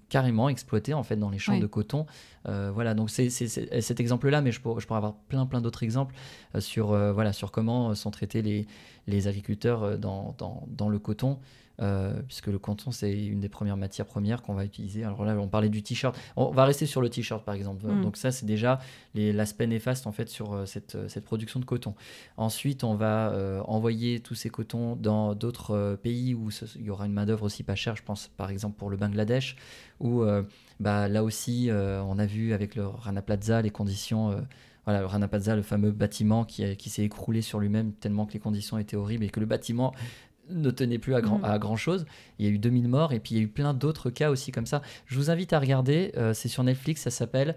carrément 0.09 0.49
exploités 0.49 0.93
en 0.93 1.03
fait 1.03 1.17
dans 1.17 1.29
les 1.29 1.39
champs 1.39 1.53
Oui. 1.53 1.59
de 1.59 1.67
coton. 1.67 2.05
Voilà, 2.45 2.93
donc 2.93 3.09
c'est 3.09 3.29
cet 3.29 3.99
exemple-là, 3.99 4.41
mais 4.41 4.51
je 4.51 4.61
pourrais, 4.61 4.79
je 4.81 4.87
pourrais 4.87 4.97
avoir 4.97 5.15
plein 5.15 5.45
plein 5.45 5.59
d'autres 5.59 5.83
exemples 5.83 6.15
sur 6.59 6.87
voilà 7.13 7.33
sur 7.33 7.51
comment 7.51 7.66
euh, 7.69 7.95
sont 7.95 8.11
traités 8.11 8.41
les, 8.41 8.67
les 9.07 9.27
agriculteurs 9.27 9.83
euh, 9.83 9.97
dans, 9.97 10.35
dans, 10.37 10.67
dans 10.69 10.89
le 10.89 10.99
coton. 10.99 11.37
euh, 11.79 12.21
puisque 12.27 12.47
le 12.47 12.57
coton 12.57 12.91
c'est 12.91 13.13
une 13.13 13.39
des 13.39 13.49
premières 13.49 13.77
matières 13.77 14.07
premières 14.07 14.41
qu'on 14.41 14.55
va 14.55 14.65
utiliser. 14.65 15.03
Alors 15.03 15.23
là, 15.25 15.35
on 15.39 15.47
parlait 15.47 15.69
du 15.69 15.83
t-shirt. 15.83 16.17
On 16.35 16.49
va 16.51 16.65
rester 16.65 16.85
sur 16.85 17.01
le 17.01 17.09
t-shirt 17.09 17.43
par 17.45 17.55
exemple. 17.55 17.85
Mm. 17.85 18.01
Donc 18.01 18.17
ça, 18.17 18.31
c'est 18.31 18.45
déjà 18.45 18.79
l'aspect 19.13 19.67
néfaste 19.67 20.07
en 20.07 20.11
fait 20.11 20.29
sur 20.29 20.53
euh, 20.53 20.65
cette, 20.65 20.95
euh, 20.95 21.07
cette 21.07 21.25
production 21.25 21.59
de 21.59 21.65
coton. 21.65 21.93
Ensuite, 22.37 22.83
on 22.83 22.95
va 22.95 23.29
euh, 23.31 23.61
envoyer 23.67 24.19
tous 24.21 24.35
ces 24.35 24.49
cotons 24.49 24.95
dans 24.95 25.35
d'autres 25.35 25.71
euh, 25.75 25.95
pays 25.95 26.33
où 26.33 26.49
ce- 26.51 26.65
il 26.77 26.85
y 26.85 26.89
aura 26.89 27.05
une 27.05 27.13
main-d'œuvre 27.13 27.43
aussi 27.45 27.63
pas 27.63 27.75
chère. 27.75 27.95
Je 27.95 28.03
pense 28.03 28.27
par 28.37 28.49
exemple 28.49 28.75
pour 28.77 28.89
le 28.89 28.97
Bangladesh, 28.97 29.55
où 29.99 30.23
euh, 30.23 30.41
bah, 30.79 31.07
là 31.07 31.23
aussi, 31.23 31.69
euh, 31.69 32.01
on 32.03 32.17
a 32.19 32.25
vu 32.25 32.53
avec 32.53 32.75
le 32.75 32.87
Rana 32.87 33.21
Plaza 33.21 33.61
les 33.61 33.69
conditions. 33.71 34.45
Euh, 34.87 34.91
voilà, 34.91 34.99
le 35.01 35.05
Rana 35.05 35.27
Plaza, 35.27 35.55
le 35.55 35.61
fameux 35.61 35.91
bâtiment 35.91 36.45
qui, 36.45 36.63
a- 36.63 36.75
qui 36.75 36.89
s'est 36.89 37.03
écroulé 37.03 37.41
sur 37.41 37.59
lui-même 37.59 37.91
tellement 37.93 38.25
que 38.25 38.33
les 38.33 38.39
conditions 38.39 38.77
étaient 38.77 38.95
horribles 38.95 39.23
et 39.25 39.29
que 39.29 39.39
le 39.39 39.45
bâtiment 39.45 39.93
ne 40.49 40.71
tenait 40.71 40.97
plus 40.97 41.13
à 41.13 41.19
grand, 41.21 41.39
Mm. 41.39 41.45
à 41.45 41.59
grand 41.59 41.75
chose. 41.75 42.05
Il 42.39 42.45
y 42.45 42.49
a 42.49 42.51
eu 42.51 42.57
2000 42.59 42.87
morts 42.87 43.11
et 43.11 43.19
puis 43.19 43.35
il 43.35 43.37
y 43.37 43.41
a 43.41 43.43
eu 43.43 43.49
plein 43.49 43.73
d'autres 43.73 44.09
cas 44.09 44.29
aussi 44.31 44.51
comme 44.53 44.65
ça. 44.65 44.81
Je 45.05 45.15
vous 45.17 45.29
invite 45.29 45.51
à 45.53 45.59
regarder, 45.59 46.11
euh, 46.15 46.33
c'est 46.33 46.47
sur 46.47 46.63
Netflix, 46.63 47.01
ça 47.01 47.11
s'appelle. 47.11 47.55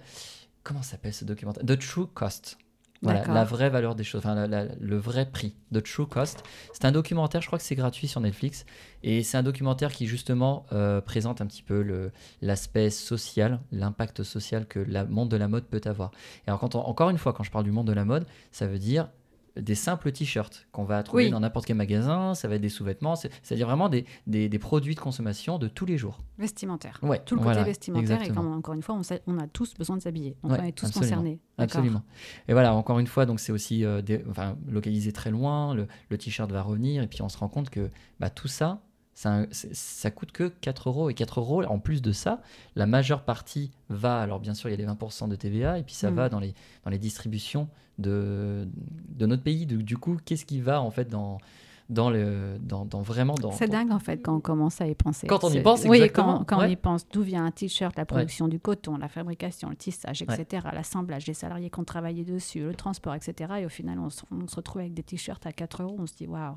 Comment 0.65 0.83
s'appelle 0.83 1.15
ce 1.15 1.25
documentaire? 1.25 1.65
The 1.65 1.79
True 1.79 2.07
Cost. 2.13 2.59
Voilà, 3.03 3.21
la 3.35 3.45
vraie 3.45 3.71
valeur 3.71 3.95
des 3.95 4.05
choses, 4.05 4.19
enfin 4.19 4.35
la- 4.35 4.47
la- 4.47 4.67
le 4.79 4.97
vrai 4.99 5.25
prix, 5.31 5.55
The 5.73 5.83
True 5.83 6.07
Cost. 6.07 6.43
C'est 6.75 6.85
un 6.85 6.93
documentaire, 6.93 7.41
je 7.41 7.47
crois 7.47 7.59
que 7.59 7.65
c'est 7.65 7.75
gratuit 7.75 8.09
sur 8.09 8.21
Netflix, 8.21 8.67
et 9.03 9.23
c'est 9.23 9.39
un 9.39 9.43
documentaire 9.43 9.91
qui 9.91 10.07
justement 10.07 10.67
euh, 10.73 11.01
présente 11.01 11.41
un 11.41 11.47
petit 11.47 11.63
peu 11.63 12.11
l'aspect 12.43 12.91
social, 12.91 13.61
l'impact 13.73 14.23
social 14.23 14.67
que 14.67 14.79
le 14.81 15.07
monde 15.07 15.31
de 15.31 15.37
la 15.37 15.49
mode 15.49 15.65
peut 15.65 15.81
avoir. 15.87 16.11
Et 16.47 16.49
alors, 16.51 16.61
quand 16.61 16.75
on- 16.75 16.81
encore 16.87 17.09
une 17.11 17.19
fois, 17.19 17.33
quand 17.33 17.43
je 17.43 17.51
parle 17.51 17.65
du 17.65 17.71
monde 17.73 17.87
de 17.87 17.93
la 17.95 18.05
mode, 18.05 18.27
ça 18.53 18.67
veut 18.67 18.79
dire 18.79 19.09
des 19.57 19.75
simples 19.75 20.13
t-shirts 20.13 20.67
qu'on 20.73 20.85
va 20.85 21.03
trouver 21.03 21.25
Oui. 21.25 21.31
dans 21.31 21.41
n'importe 21.41 21.67
quel 21.67 21.77
magasin, 21.77 22.35
ça 22.35 22.49
va 22.49 22.55
être 22.57 22.61
des 22.63 22.69
sous-vêtements, 22.69 23.17
c'est- 23.17 23.31
c'est-à-dire 23.43 23.67
vraiment 23.67 23.89
des, 23.89 24.05
des- 24.27 24.49
des 24.49 24.59
produits 24.59 24.95
de 24.95 25.01
consommation 25.01 25.59
de 25.59 25.69
tous 25.69 25.87
les 25.87 25.99
jours. 25.99 26.19
Vestimentaire. 26.39 26.99
Ouais, 27.03 27.21
Tout 27.25 27.35
le 27.35 27.41
côté 27.41 27.53
voilà, 27.53 27.65
vestimentaire, 27.65 28.11
et 28.11 28.15
exactement. 28.23 28.43
comme 28.43 28.53
encore 28.59 28.75
une 28.75 28.83
fois, 28.83 28.99
on, 29.27 29.39
a 29.39 29.47
tous 29.49 29.75
besoin 29.75 29.97
de 29.97 30.03
s'habiller. 30.03 30.37
Donc 30.43 30.53
Ouais, 30.53 30.59
on 30.61 30.65
est 30.65 30.73
tous 30.73 30.87
absolument. 30.87 31.11
concernés. 31.17 31.41
Absolument. 31.59 32.03
Et 32.49 32.53
voilà, 32.53 32.75
encore 32.75 32.99
une 32.99 33.07
fois, 33.07 33.27
donc 33.27 33.41
c'est 33.41 33.53
aussi 33.53 33.85
euh, 33.85 34.01
des- 34.03 34.25
enfin, 34.31 34.57
localisé 34.69 35.13
très 35.13 35.31
loin, 35.31 35.75
le, 35.75 35.87
le 36.09 36.19
t-shirt 36.19 36.51
va 36.51 36.63
revenir, 36.63 37.03
et 37.03 37.07
puis 37.07 37.21
on 37.23 37.29
se 37.29 37.37
rend 37.39 37.49
compte 37.49 37.71
que 37.71 37.91
bah, 38.19 38.31
tout 38.31 38.49
ça, 38.49 38.81
ça, 39.21 39.45
ça 39.51 40.11
coûte 40.11 40.33
que 40.33 40.49
4 40.49 40.89
euros. 40.89 41.11
Et 41.11 41.15
4 41.15 41.41
euros, 41.41 41.63
en 41.65 41.79
plus 41.79 42.01
de 42.01 42.11
ça, 42.13 42.41
la 42.75 42.87
majeure 42.87 43.23
partie 43.23 43.71
va, 43.91 44.21
alors 44.21 44.41
bien 44.41 44.55
sûr, 44.55 44.71
il 44.71 44.73
y 44.73 44.75
a 44.75 44.79
les 44.79 44.87
20% 44.91 45.29
de 45.29 45.37
TVA, 45.37 45.79
et 45.79 45.83
puis 45.83 45.95
ça 45.95 46.11
Mm. 46.11 46.15
va 46.15 46.29
dans 46.31 46.41
les, 46.41 46.55
dans 46.85 46.91
les 46.91 46.99
distributions 46.99 47.69
de, 47.99 48.67
de 49.11 49.27
notre 49.27 49.43
pays. 49.43 49.67
Du, 49.67 49.83
du 49.83 49.99
coup, 49.99 50.17
qu'est-ce 50.25 50.47
qui 50.47 50.61
va 50.63 50.81
en 50.81 50.91
fait 50.91 51.05
dans, 51.11 51.37
dans, 51.91 52.09
le, 52.09 52.57
dans, 52.63 52.87
dans 52.87 53.03
vraiment 53.03 53.35
dans... 53.35 53.51
C'est 53.53 53.69
dingue 53.69 53.91
en 53.93 53.99
fait 53.99 54.19
quand 54.23 54.37
on 54.37 54.41
commence 54.41 54.81
à 54.81 54.87
y 54.87 54.95
penser. 54.95 55.27
Quand 55.27 55.45
on 55.45 55.51
y 55.51 55.53
C'est- 55.55 55.63
pense, 55.63 55.85
Oui, 55.85 55.99
exactement, 55.99 56.39
quand, 56.39 56.45
quand 56.45 56.57
on 56.57 56.61
ouais. 56.61 56.73
y 56.73 56.77
pense, 56.77 57.07
d'où 57.13 57.21
vient 57.23 57.45
un 57.45 57.51
t-shirt, 57.51 57.95
la 57.99 58.07
production 58.07 58.49
du 58.49 58.59
coton, 58.59 58.97
la 58.97 59.09
fabrication, 59.09 59.69
le 59.69 59.77
tissage, 59.77 60.25
Ouais. 60.27 60.41
etc., 60.41 60.67
l'assemblage, 60.73 61.27
les 61.27 61.35
salariés 61.35 61.69
qui 61.69 61.79
ont 61.79 61.85
travaillé 61.85 62.25
dessus, 62.25 62.61
le 62.61 62.75
transport, 62.75 63.15
etc. 63.17 63.53
Et 63.59 63.67
au 63.67 63.69
final, 63.69 63.99
on 63.99 64.09
se, 64.09 64.23
on 64.31 64.47
se 64.49 64.57
retrouve 64.57 64.81
avec 64.81 64.95
des 64.95 65.03
t-shirts 65.03 65.45
à 65.47 65.53
4 65.53 65.83
euros. 65.83 65.97
On 65.99 66.07
se 66.07 66.15
dit 66.15 66.27
waouh. 66.27 66.55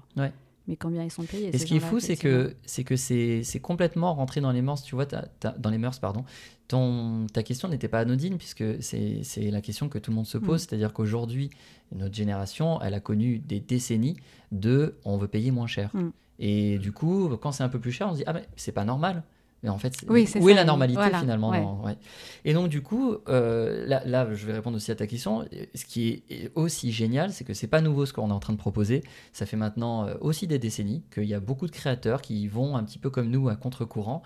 Mais 0.68 0.78
combien 0.78 1.04
ils 1.04 1.12
sont 1.12 1.24
payés 1.24 1.54
Et 1.54 1.58
ce 1.58 1.66
qui 1.66 1.76
est 1.76 1.82
fou, 1.82 2.00
c'est 2.00 2.16
que 2.16 2.56
c'est 2.66 2.84
que 2.84 2.96
c'est 2.96 3.60
complètement 3.62 4.14
rentré 4.14 4.40
dans 4.42 4.52
les 4.52 4.62
mœurs. 4.62 4.84
Tu 4.84 4.96
vois, 4.96 5.06
dans 5.06 5.70
les 5.70 5.78
mœurs, 5.78 6.00
pardon. 6.00 6.24
Ton 6.70 7.28
ta 7.32 7.44
question 7.44 7.68
n'était 7.68 7.90
pas 7.90 8.00
anodine 8.00 8.38
puisque 8.38 8.64
c'est 8.82 9.24
c'est 9.24 9.52
la 9.52 9.62
question 9.62 9.90
que 9.90 10.00
tout 10.00 10.12
le 10.12 10.16
monde 10.16 10.26
se 10.26 10.38
pose. 10.38 10.64
Mm. 10.64 10.66
C'est-à-dire 10.66 10.94
qu'aujourd'hui, 10.94 11.50
notre 11.94 12.16
génération, 12.16 12.82
elle 12.82 12.94
a 12.94 13.02
connu 13.02 13.40
des 13.40 13.60
décennies 13.60 14.16
de 14.52 14.96
on 15.04 15.18
veut 15.18 15.28
payer 15.28 15.52
moins 15.52 15.68
cher. 15.68 15.90
Mm. 15.94 16.10
Et 16.40 16.78
du 16.78 16.92
coup, 16.94 17.30
quand 17.42 17.52
c'est 17.52 17.64
un 17.64 17.70
peu 17.70 17.80
plus 17.80 17.92
cher, 17.92 18.08
on 18.08 18.14
se 18.14 18.18
dit 18.18 18.24
ah 18.26 18.34
mais 18.34 18.48
c'est 18.56 18.72
pas 18.72 18.86
normal. 18.86 19.24
Mais 19.64 19.70
en 19.70 19.78
fait, 19.78 19.94
Oui, 20.10 20.28
où 20.42 20.50
est 20.50 20.54
la 20.54 20.66
normalité 20.66 21.00
Voilà, 21.02 21.20
finalement 21.22 21.50
ouais. 21.52 21.62
dans- 21.62 21.82
ouais. 21.86 21.96
Et 22.44 22.54
donc 22.54 22.68
du 22.68 22.82
coup, 22.82 23.16
euh, 23.30 23.86
là, 23.88 24.02
là, 24.06 24.28
je 24.34 24.46
vais 24.46 24.52
répondre 24.54 24.76
aussi 24.76 24.92
à 24.92 24.96
ta 24.96 25.08
question. 25.08 25.46
Ce 25.74 25.86
qui 25.86 26.24
est 26.30 26.52
aussi 26.56 26.92
génial, 26.92 27.32
c'est 27.32 27.46
que 27.46 27.54
c'est 27.54 27.68
pas 27.68 27.80
nouveau 27.80 28.06
ce 28.06 28.12
qu'on 28.12 28.30
est 28.30 28.34
en 28.34 28.40
train 28.40 28.52
de 28.54 28.58
proposer. 28.58 29.04
Ça 29.32 29.46
fait 29.46 29.56
maintenant 29.58 30.06
euh, 30.06 30.16
aussi 30.20 30.48
des 30.48 30.60
décennies 30.60 31.04
qu'il 31.14 31.24
y 31.26 31.34
a 31.34 31.40
beaucoup 31.40 31.66
de 31.68 31.72
créateurs 31.72 32.22
qui 32.22 32.46
vont 32.48 32.76
un 32.76 32.84
petit 32.84 33.00
peu 33.00 33.10
comme 33.10 33.30
nous 33.30 33.48
à 33.48 33.56
contre-courant 33.56 34.22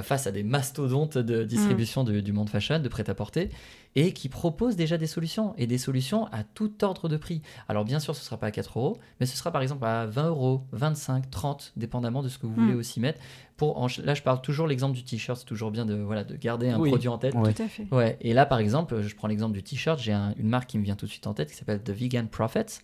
face 0.00 0.26
à 0.26 0.30
des 0.30 0.42
mastodontes 0.42 1.18
de 1.18 1.44
distribution 1.44 2.02
du, 2.04 2.22
du 2.22 2.32
monde 2.32 2.48
fashion, 2.48 2.78
de 2.78 2.88
prêt-à-porter, 2.88 3.50
et 3.94 4.12
qui 4.14 4.30
proposent 4.30 4.76
déjà 4.76 4.96
des 4.96 5.06
solutions, 5.06 5.54
et 5.58 5.66
des 5.66 5.76
solutions 5.76 6.26
à 6.32 6.44
tout 6.44 6.82
ordre 6.82 7.10
de 7.10 7.18
prix. 7.18 7.42
Alors 7.68 7.84
bien 7.84 8.00
sûr, 8.00 8.14
ce 8.14 8.20
ne 8.20 8.24
sera 8.24 8.38
pas 8.38 8.46
à 8.46 8.50
4 8.50 8.78
euros, 8.78 8.96
mais 9.20 9.26
ce 9.26 9.36
sera 9.36 9.50
par 9.50 9.60
exemple 9.60 9.84
à 9.84 10.06
20 10.06 10.28
euros, 10.28 10.62
25, 10.72 11.30
30, 11.30 11.72
dépendamment 11.76 12.22
de 12.22 12.28
ce 12.30 12.38
que 12.38 12.46
vous 12.46 12.52
Mm. 12.58 12.64
voulez 12.64 12.74
aussi 12.74 13.00
mettre. 13.00 13.20
Pour, 13.58 13.76
en- 13.82 13.88
là, 14.02 14.14
je 14.14 14.22
parle 14.22 14.40
toujours 14.40 14.66
l'exemple 14.66 14.94
du 14.96 15.04
t-shirt, 15.04 15.38
c'est 15.38 15.44
toujours 15.44 15.70
bien 15.70 15.84
de, 15.84 15.94
voilà, 15.94 16.24
de 16.24 16.36
garder 16.36 16.70
un 16.70 16.78
Oui. 16.80 16.88
produit 16.88 17.08
en 17.08 17.18
tête. 17.18 17.34
Ouais. 17.34 17.52
Tout 17.52 17.62
à 17.62 17.68
fait. 17.68 17.86
Ouais, 17.92 18.16
et 18.22 18.32
là 18.32 18.46
par 18.46 18.60
exemple, 18.60 19.02
je 19.02 19.14
prends 19.14 19.28
l'exemple 19.28 19.52
du 19.52 19.62
t-shirt, 19.62 19.98
j'ai 20.00 20.12
un- 20.14 20.32
une 20.38 20.48
marque 20.48 20.70
qui 20.70 20.78
me 20.78 20.84
vient 20.84 20.96
tout 20.96 21.04
de 21.06 21.10
suite 21.10 21.26
en 21.26 21.34
tête 21.34 21.50
qui 21.50 21.56
s'appelle 21.56 21.82
The 21.82 21.90
Vegan 21.90 22.28
Prophets, 22.28 22.80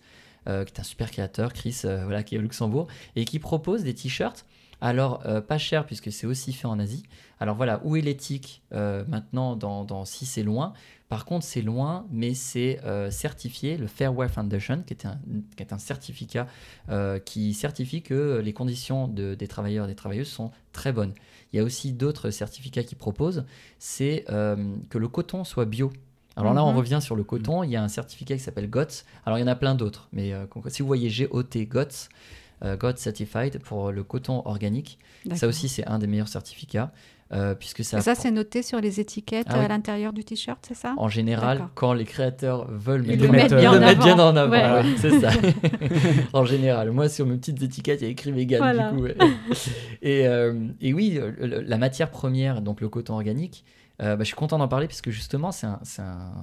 euh, 0.47 0.63
qui 0.63 0.73
est 0.75 0.79
un 0.79 0.83
super 0.83 1.09
créateur, 1.09 1.53
Chris, 1.53 1.81
euh, 1.85 2.03
voilà, 2.05 2.21
qui 2.23 2.35
est 2.35 2.37
au 2.37 2.41
Luxembourg, 2.41 2.87
et 3.15 3.25
qui 3.25 3.39
propose 3.39 3.83
des 3.83 3.95
t-shirts. 3.95 4.45
Alors, 4.81 5.21
euh, 5.25 5.41
pas 5.41 5.57
cher 5.57 5.85
puisque 5.85 6.11
c'est 6.11 6.25
aussi 6.27 6.53
fait 6.53 6.67
en 6.67 6.79
Asie. 6.79 7.03
Alors 7.39 7.55
voilà, 7.55 7.81
où 7.83 7.95
est 7.97 8.01
l'éthique 8.01 8.61
euh, 8.73 9.03
maintenant 9.07 9.55
dans, 9.55 9.83
dans 9.83 10.05
si 10.05 10.25
c'est 10.25 10.43
loin? 10.43 10.73
Par 11.09 11.25
contre, 11.25 11.43
c'est 11.45 11.61
loin, 11.63 12.05
mais 12.11 12.33
c'est 12.33 12.79
euh, 12.85 13.09
certifié, 13.11 13.77
le 13.77 13.87
Fairwear 13.87 14.29
Foundation, 14.29 14.83
qui 14.85 14.93
est 14.93 15.05
un, 15.05 15.19
qui 15.57 15.63
est 15.63 15.73
un 15.73 15.79
certificat 15.79 16.47
qui 17.25 17.53
certifie 17.53 18.01
que 18.01 18.39
les 18.43 18.53
conditions 18.53 19.07
de- 19.07 19.35
des 19.35 19.47
travailleurs 19.47 19.85
et 19.85 19.87
des 19.89 19.95
travailleuses 19.95 20.27
sont 20.29 20.51
très 20.71 20.91
bonnes. 20.93 21.13
Il 21.51 21.57
y 21.57 21.59
a 21.59 21.63
aussi 21.63 21.93
d'autres 21.93 22.29
certificats 22.29 22.83
qui 22.83 22.95
proposent, 22.95 23.43
c'est 23.79 24.25
que 24.27 24.97
le 24.97 25.07
coton 25.07 25.43
soit 25.43 25.65
bio. 25.65 25.91
Alors 26.35 26.53
là, 26.53 26.63
on 26.63 26.71
Mhm. 26.71 26.77
revient 26.77 26.99
sur 27.01 27.15
le 27.15 27.23
coton. 27.23 27.63
Il 27.63 27.69
y 27.71 27.75
a 27.75 27.83
un 27.83 27.89
certificat 27.89 28.35
qui 28.35 28.41
s'appelle 28.41 28.69
GOTS. 28.69 29.03
Alors 29.25 29.37
il 29.39 29.41
y 29.41 29.43
en 29.43 29.47
a 29.47 29.55
plein 29.55 29.75
d'autres, 29.75 30.07
mais 30.13 30.31
euh, 30.33 30.45
si 30.67 30.81
vous 30.81 30.87
voyez 30.87 31.09
GOT, 31.09 31.65
GOTS, 31.65 32.07
euh, 32.63 32.75
GOTS 32.77 32.97
Certified 32.97 33.59
pour 33.59 33.91
le 33.91 34.03
coton 34.03 34.41
organique, 34.45 34.99
ça 35.35 35.47
aussi 35.47 35.69
c'est 35.69 35.85
un 35.87 35.99
des 35.99 36.07
meilleurs 36.07 36.27
certificats 36.27 36.91
euh, 37.31 37.53
puisque 37.53 37.83
ça. 37.83 37.99
Et 37.99 38.01
ça, 38.01 38.15
c'est 38.15 38.31
noté 38.31 38.63
sur 38.63 38.81
les 38.81 38.99
étiquettes 38.99 39.45
Ah 39.51 39.59
oui. 39.59 39.65
à 39.65 39.67
l'intérieur 39.67 40.13
du 40.13 40.23
t-shirt, 40.23 40.57
c'est 40.67 40.73
ça? 40.73 40.95
En 40.97 41.09
général, 41.09 41.67
quand 41.75 41.93
les 41.93 42.03
créateurs 42.05 42.65
veulent 42.71 43.03
mettre, 43.03 43.21
le 43.23 43.29
mettent 43.29 43.53
bien 43.53 43.71
le 43.73 43.85
en 43.85 43.93
bien 43.95 44.13
avant. 44.19 44.29
en 44.29 44.35
avant, 44.35 44.51
Ouais. 44.51 44.89
ouais, 44.89 44.95
c'est 44.97 45.19
ça. 45.19 45.29
en 46.33 46.43
général, 46.45 46.89
moi 46.91 47.07
sur 47.07 47.25
mes 47.27 47.37
petites 47.37 47.61
étiquettes, 47.61 48.01
il 48.01 48.05
y 48.05 48.07
a 48.07 48.11
écrit 48.11 48.31
vegan 48.31 48.57
Voilà. 48.59 48.91
du 48.91 48.97
coup. 48.97 49.03
ouais. 49.03 49.15
et, 50.01 50.27
euh, 50.27 50.53
et 50.81 50.91
oui, 50.93 51.19
le- 51.39 51.61
la 51.61 51.77
matière 51.77 52.09
première, 52.09 52.61
donc 52.61 52.81
le 52.81 52.89
coton 52.89 53.13
organique, 53.13 53.63
euh, 54.01 54.15
bah, 54.15 54.23
je 54.23 54.27
suis 54.27 54.35
content 54.35 54.57
d'en 54.57 54.67
parler 54.67 54.87
parce 54.87 55.01
que 55.01 55.11
justement, 55.11 55.51
c'est 55.51 55.67
un, 55.67 55.79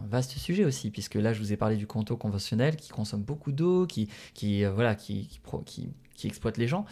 vaste 0.09 0.33
sujet 0.33 0.65
aussi, 0.65 0.91
puisque 0.91 1.15
là, 1.15 1.33
je 1.33 1.39
vous 1.41 1.53
ai 1.53 1.57
parlé 1.57 1.77
du 1.77 1.87
coton 1.87 2.17
conventionnel 2.17 2.77
qui 2.77 2.91
consomme 2.91 3.23
beaucoup 3.23 3.53
d'eau, 3.53 3.87
qui, 3.87 4.09
qui, 4.35 4.65
euh, 4.65 4.73
voilà, 4.73 4.95
qui, 4.95 5.27
qui, 5.27 5.39
pro- 5.41 5.63
qui- 5.65 5.89
qui 6.15 6.27
exploite 6.27 6.57
les 6.59 6.67
gens. 6.69 6.85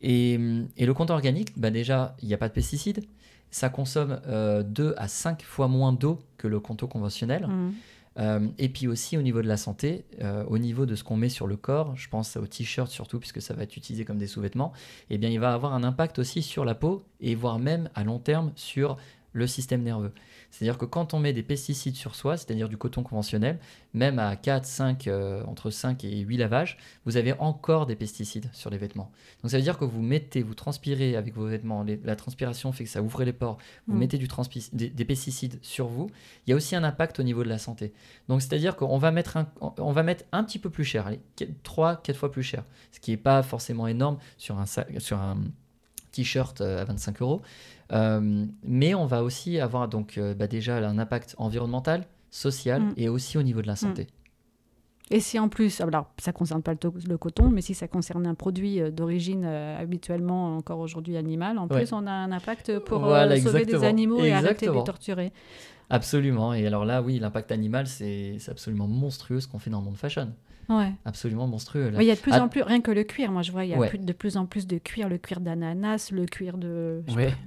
Et, 0.00 0.34
et 0.76 0.86
le 0.86 0.94
coton 0.94 1.14
organique, 1.14 1.58
bah 1.58 1.70
déjà, 1.70 2.16
il 2.22 2.28
n'y 2.28 2.34
a 2.34 2.38
pas 2.38 2.48
de 2.48 2.52
pesticides. 2.54 3.04
Ça 3.50 3.68
consomme 3.68 4.20
2 4.64 4.94
à 4.96 5.08
5 5.08 5.42
fois 5.42 5.68
moins 5.68 5.92
d'eau 5.92 6.18
que 6.38 6.48
le 6.48 6.58
coton 6.60 6.86
conventionnel. 6.86 7.46
Euh, 8.18 8.46
et 8.58 8.68
puis 8.68 8.88
aussi 8.88 9.16
au 9.16 9.22
niveau 9.22 9.40
de 9.40 9.48
la 9.48 9.56
santé, 9.56 10.04
euh, 10.20 10.44
au 10.44 10.58
niveau 10.58 10.84
de 10.84 10.94
ce 10.94 11.02
qu'on 11.02 11.16
met 11.16 11.30
sur 11.30 11.46
le 11.46 11.56
corps, 11.56 11.96
je 11.96 12.10
pense 12.10 12.36
au 12.36 12.46
t-shirt 12.46 12.90
surtout 12.90 13.18
puisque 13.18 13.40
ça 13.40 13.54
va 13.54 13.62
être 13.62 13.74
utilisé 13.74 14.04
comme 14.04 14.18
des 14.18 14.26
sous-vêtements, 14.26 14.72
eh 15.08 15.16
bien 15.16 15.30
il 15.30 15.40
va 15.40 15.54
avoir 15.54 15.72
un 15.72 15.82
impact 15.82 16.18
aussi 16.18 16.42
sur 16.42 16.66
la 16.66 16.74
peau 16.74 17.06
et 17.20 17.34
voire 17.34 17.58
même 17.58 17.88
à 17.94 18.04
long 18.04 18.18
terme 18.18 18.52
sur 18.54 18.98
le 19.34 19.46
système 19.46 19.82
nerveux. 19.82 20.12
C'est-à-dire 20.50 20.76
que 20.76 20.84
quand 20.84 21.14
on 21.14 21.18
met 21.18 21.32
des 21.32 21.42
pesticides 21.42 21.96
sur 21.96 22.14
soi, 22.14 22.36
c'est-à-dire 22.36 22.68
du 22.68 22.76
coton 22.76 23.02
conventionnel, 23.02 23.58
même 23.94 24.18
à 24.18 24.36
4, 24.36 24.66
5, 24.66 25.06
euh, 25.08 25.42
entre 25.46 25.70
5 25.70 26.04
et 26.04 26.18
8 26.18 26.36
lavages, 26.36 26.76
vous 27.06 27.16
avez 27.16 27.32
encore 27.38 27.86
des 27.86 27.96
pesticides 27.96 28.50
sur 28.52 28.68
les 28.68 28.76
vêtements. 28.76 29.10
Donc 29.42 29.50
ça 29.50 29.56
veut 29.56 29.62
dire 29.62 29.78
que 29.78 29.86
vous 29.86 30.02
mettez, 30.02 30.42
vous 30.42 30.54
transpirez 30.54 31.16
avec 31.16 31.34
vos 31.34 31.46
vêtements, 31.46 31.82
les- 31.82 31.98
la 32.04 32.14
transpiration 32.16 32.70
fait 32.72 32.84
que 32.84 32.90
ça 32.90 33.00
ouvre 33.02 33.24
les 33.24 33.32
pores, 33.32 33.56
vous 33.88 33.94
Mm. 33.94 33.98
mettez 33.98 34.18
du 34.18 34.26
transpi- 34.28 34.68
des, 34.74 34.90
des 34.90 35.04
pesticides 35.06 35.58
sur 35.62 35.86
vous, 35.86 36.10
il 36.46 36.50
y 36.50 36.52
a 36.52 36.56
aussi 36.56 36.76
un 36.76 36.84
impact 36.84 37.18
au 37.18 37.22
niveau 37.22 37.42
de 37.42 37.48
la 37.48 37.58
santé. 37.58 37.94
Donc 38.28 38.42
c'est-à-dire 38.42 38.76
qu'on 38.76 38.98
va 38.98 39.10
mettre 39.12 39.38
un, 39.38 39.48
on 39.78 39.92
va 39.92 40.02
mettre 40.02 40.24
un 40.32 40.44
petit 40.44 40.58
peu 40.58 40.68
plus 40.68 40.84
cher, 40.84 41.06
allez, 41.06 41.20
3, 41.62 41.96
4 42.02 42.16
fois 42.16 42.30
plus 42.30 42.42
cher, 42.42 42.64
ce 42.90 43.00
qui 43.00 43.12
n'est 43.12 43.16
pas 43.16 43.42
forcément 43.42 43.86
énorme 43.86 44.18
sur 44.36 44.58
un, 44.58 44.66
sur 44.98 45.18
un 45.18 45.38
t-shirt 46.12 46.60
euh, 46.60 46.82
à 46.82 46.84
25 46.84 47.22
euros. 47.22 47.40
Euh, 47.92 48.46
mais 48.64 48.94
on 48.94 49.06
va 49.06 49.22
aussi 49.22 49.58
avoir 49.60 49.88
donc 49.88 50.16
euh, 50.18 50.34
bah, 50.34 50.46
déjà 50.46 50.76
un 50.78 50.98
impact 50.98 51.34
environnemental, 51.38 52.06
social 52.30 52.80
Mm. 52.82 52.92
et 52.96 53.08
aussi 53.08 53.36
au 53.38 53.42
niveau 53.42 53.60
de 53.62 53.66
la 53.66 53.76
santé. 53.76 54.06
Et 55.10 55.20
si 55.20 55.38
en 55.38 55.50
plus, 55.50 55.80
alors 55.82 56.06
ça 56.18 56.32
concerne 56.32 56.62
pas 56.62 56.70
le, 56.72 56.78
to- 56.78 56.94
le 57.06 57.18
coton, 57.18 57.50
mais 57.50 57.60
si 57.60 57.74
ça 57.74 57.86
concerne 57.88 58.26
un 58.26 58.34
produit 58.34 58.80
euh, 58.80 58.90
d'origine 58.90 59.44
euh, 59.44 59.78
habituellement 59.78 60.56
encore 60.56 60.78
aujourd'hui 60.78 61.18
animale, 61.18 61.58
en 61.58 61.66
Ouais. 61.68 61.80
plus 61.82 61.92
on 61.92 62.06
a 62.06 62.10
un 62.12 62.32
impact 62.32 62.78
pour 62.78 63.00
Voilà, 63.00 63.36
sauver 63.36 63.64
des 63.66 63.72
exactement. 63.74 63.88
animaux 63.90 64.24
et 64.24 64.32
arrêter 64.32 64.44
de 64.46 64.48
Exactement. 64.52 64.78
les 64.78 64.84
torturer. 64.84 65.32
Absolument. 65.90 66.54
Et 66.54 66.66
alors 66.66 66.86
là, 66.86 67.02
oui, 67.02 67.18
l'impact 67.18 67.52
animal, 67.52 67.86
c'est 67.86 68.38
absolument 68.48 68.86
monstrueux 68.86 69.40
ce 69.40 69.48
qu'on 69.48 69.58
fait 69.58 69.68
dans 69.68 69.80
le 69.80 69.84
monde 69.84 69.98
fashion. 69.98 70.32
Ouais. 70.68 70.92
Absolument 71.04 71.46
monstrueux. 71.46 71.90
il 71.98 72.02
y 72.04 72.10
a 72.10 72.14
de 72.14 72.20
plus 72.20 72.32
Ah. 72.34 72.42
en 72.44 72.48
plus, 72.48 72.62
rien 72.62 72.80
que 72.80 72.90
le 72.90 73.02
cuir, 73.04 73.30
moi 73.32 73.42
je 73.42 73.52
vois, 73.52 73.64
il 73.64 73.70
y 73.70 73.74
a 73.74 73.78
Ouais. 73.78 73.88
plus, 73.88 73.98
de 73.98 74.12
plus 74.12 74.36
en 74.36 74.46
plus 74.46 74.66
de 74.66 74.78
cuir, 74.78 75.08
le 75.08 75.18
cuir 75.18 75.40
d'ananas, 75.40 76.10
le 76.12 76.24
cuir 76.26 76.56
de, 76.58 77.02
je 77.06 77.12
sais 77.12 77.16
Ouais. 77.16 77.34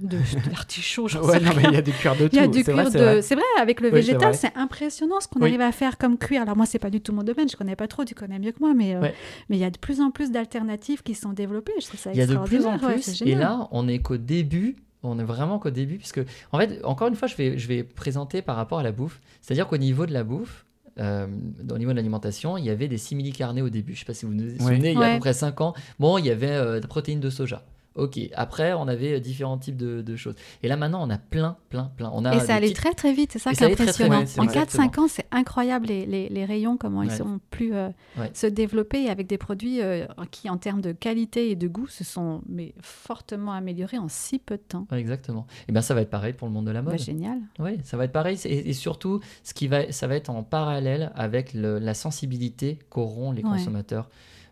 sais 1.38 1.40
non, 1.40 1.52
mais 1.56 1.62
rien. 1.62 1.70
il 1.70 1.74
y 1.74 1.78
a 1.78 1.82
du 1.82 1.92
cuir 1.92 2.14
de 2.16 2.28
tout. 2.28 2.30
Il 2.32 2.36
y 2.36 2.38
a 2.40 2.46
du 2.48 2.58
c'est 2.62 2.72
cuir 2.72 2.88
vrai, 2.88 3.14
de. 3.16 3.20
C'est 3.20 3.34
vrai, 3.34 3.44
avec 3.60 3.80
le 3.80 3.88
Oui, 3.88 3.94
végétal, 3.94 4.34
c'est 4.34 4.54
impressionnant 4.56 5.20
ce 5.20 5.28
qu'on 5.28 5.40
Oui. 5.40 5.48
arrive 5.48 5.60
à 5.60 5.72
faire 5.72 5.98
comme 5.98 6.18
cuir. 6.18 6.42
Alors, 6.42 6.56
moi, 6.56 6.66
c'est 6.66 6.78
pas 6.78 6.90
du 6.90 7.00
tout 7.00 7.12
mon 7.12 7.22
domaine, 7.22 7.48
je 7.48 7.56
connais 7.56 7.76
pas 7.76 7.88
trop, 7.88 8.04
tu 8.04 8.14
connais 8.14 8.38
mieux 8.38 8.52
que 8.52 8.60
moi, 8.60 8.74
mais 8.74 8.94
euh, 8.94 9.00
mais 9.48 9.56
il 9.56 9.60
y 9.60 9.64
a 9.64 9.70
de 9.70 9.78
plus 9.78 10.00
en 10.00 10.10
plus 10.10 10.30
d'alternatives 10.30 11.02
qui 11.02 11.14
sont 11.14 11.32
développées. 11.32 11.72
Je 11.80 11.86
trouve 11.86 12.00
ça 12.00 12.10
Il 12.12 12.18
y 12.18 12.22
a 12.22 12.26
de 12.26 12.36
plus 12.36 12.66
en 12.66 12.78
plus. 12.78 13.22
et 13.22 13.34
là, 13.34 13.68
on 13.70 13.88
est 13.88 13.98
qu'au 14.00 14.16
début. 14.16 14.76
On 15.02 15.20
est 15.20 15.24
vraiment 15.24 15.60
qu'au 15.60 15.70
début, 15.70 15.98
puisque, 15.98 16.20
en 16.50 16.58
fait, 16.58 16.80
encore 16.84 17.06
une 17.06 17.14
fois, 17.14 17.28
je 17.28 17.36
vais, 17.36 17.58
je 17.58 17.68
vais 17.68 17.84
présenter 17.84 18.42
par 18.42 18.56
rapport 18.56 18.80
à 18.80 18.82
la 18.82 18.90
bouffe. 18.90 19.20
C'est-à-dire 19.40 19.68
qu'au 19.68 19.76
niveau 19.76 20.04
de 20.04 20.12
la 20.12 20.24
bouffe, 20.24 20.65
euh, 20.98 21.26
au 21.70 21.78
niveau 21.78 21.90
de 21.92 21.96
l'alimentation, 21.96 22.56
il 22.56 22.64
y 22.64 22.70
avait 22.70 22.88
des 22.88 22.98
simili-carnés 22.98 23.62
au 23.62 23.68
début. 23.68 23.92
Je 23.92 23.96
ne 23.96 24.00
sais 24.00 24.04
pas 24.06 24.14
si 24.14 24.24
vous 24.26 24.32
vous 24.32 24.58
souvenez, 24.58 24.92
il 24.92 24.98
y 24.98 25.02
a 25.02 25.06
à 25.06 25.08
Ouais. 25.08 25.14
peu 25.14 25.20
près 25.20 25.32
5 25.32 25.60
ans. 25.60 25.74
Bon, 25.98 26.18
il 26.18 26.26
y 26.26 26.30
avait 26.30 26.50
euh, 26.50 26.80
de 26.80 26.86
protéines 26.86 27.20
de 27.20 27.30
soja. 27.30 27.62
Ok. 27.96 28.18
Après, 28.34 28.72
on 28.74 28.88
avait 28.88 29.14
euh, 29.14 29.20
différents 29.20 29.58
types 29.58 29.76
de, 29.76 30.02
de 30.02 30.16
choses. 30.16 30.34
Et 30.62 30.68
là, 30.68 30.76
maintenant, 30.76 31.06
on 31.06 31.10
a 31.10 31.18
plein, 31.18 31.56
plein, 31.70 31.90
plein. 31.96 32.10
On 32.14 32.24
a 32.24 32.34
Et 32.36 32.40
ça 32.40 32.54
allait 32.54 32.66
petites- 32.68 32.76
très 32.76 32.92
très 32.94 33.12
vite, 33.12 33.32
c'est 33.32 33.38
ça 33.38 33.52
qui 33.52 33.62
est 33.62 33.66
allait 33.66 33.74
très, 33.74 33.86
très 33.86 34.04
impressionnant. 34.04 34.20
vite, 34.24 34.38
en 34.38 34.44
vrai. 34.44 34.88
4-5 34.88 35.00
ans, 35.00 35.08
c'est 35.08 35.26
incroyable 35.30 35.86
les, 35.86 36.06
les, 36.06 36.28
les 36.28 36.44
rayons, 36.44 36.76
comment 36.76 37.02
ils 37.02 37.10
sont 37.10 37.40
plus 37.50 37.74
euh, 37.74 37.88
Ouais. 38.18 38.30
se 38.34 38.46
développer 38.46 39.08
avec 39.10 39.26
des 39.26 39.38
produits 39.38 39.80
euh, 39.82 40.06
qui, 40.30 40.48
en 40.50 40.56
termes 40.58 40.80
de 40.80 40.92
qualité 40.92 41.50
et 41.50 41.56
de 41.56 41.68
goût, 41.68 41.86
se 41.88 42.04
sont 42.04 42.42
mais, 42.48 42.74
fortement 42.80 43.52
améliorés 43.52 43.98
en 43.98 44.08
si 44.08 44.38
peu 44.38 44.56
de 44.56 44.62
temps. 44.62 44.86
Ouais, 44.92 45.00
exactement. 45.00 45.46
Et 45.68 45.72
bien, 45.72 45.82
ça 45.82 45.94
va 45.94 46.02
être 46.02 46.10
pareil 46.10 46.32
pour 46.32 46.46
le 46.48 46.54
monde 46.54 46.66
de 46.66 46.70
la 46.70 46.82
mode. 46.82 46.92
Bah, 46.94 46.98
génial. 46.98 47.38
Oui, 47.58 47.78
ça 47.84 47.96
va 47.96 48.04
être 48.04 48.12
pareil. 48.12 48.38
Et, 48.44 48.70
et 48.70 48.72
surtout, 48.72 49.20
ce 49.42 49.54
qui 49.54 49.68
va, 49.68 49.90
ça 49.92 50.06
va 50.06 50.16
être 50.16 50.30
en 50.30 50.42
parallèle 50.42 51.12
avec 51.14 51.54
le- 51.54 51.78
la 51.78 51.94
sensibilité 51.94 52.78
qu'auront 52.90 53.32
les 53.32 53.42
consommateurs 53.42 54.08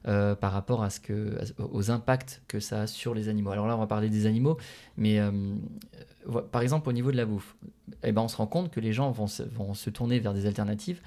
euh, 0.06 0.34
par 0.34 0.52
rapport 0.52 0.82
à 0.82 0.90
ce 0.90 1.00
que, 1.00 1.38
aux 1.58 1.90
impacts 1.90 2.42
que 2.48 2.60
ça 2.60 2.82
a 2.82 2.86
sur 2.86 3.14
les 3.14 3.28
animaux. 3.28 3.50
Alors 3.50 3.66
là, 3.66 3.76
on 3.76 3.80
va 3.80 3.86
parler 3.86 4.08
des 4.08 4.26
animaux, 4.26 4.58
mais 4.96 5.18
euh, 5.18 5.30
par 6.52 6.62
exemple, 6.62 6.88
au 6.88 6.92
niveau 6.92 7.10
de 7.10 7.16
la 7.16 7.26
bouffe, 7.26 7.56
eh 8.02 8.12
ben, 8.12 8.22
on 8.22 8.28
se 8.28 8.36
rend 8.36 8.46
compte 8.46 8.70
que 8.70 8.80
les 8.80 8.92
gens 8.92 9.10
vont 9.10 9.26
se, 9.26 9.42
vont 9.42 9.74
se 9.74 9.90
tourner 9.90 10.18
vers 10.18 10.34
des 10.34 10.46
alternatives 10.46 11.00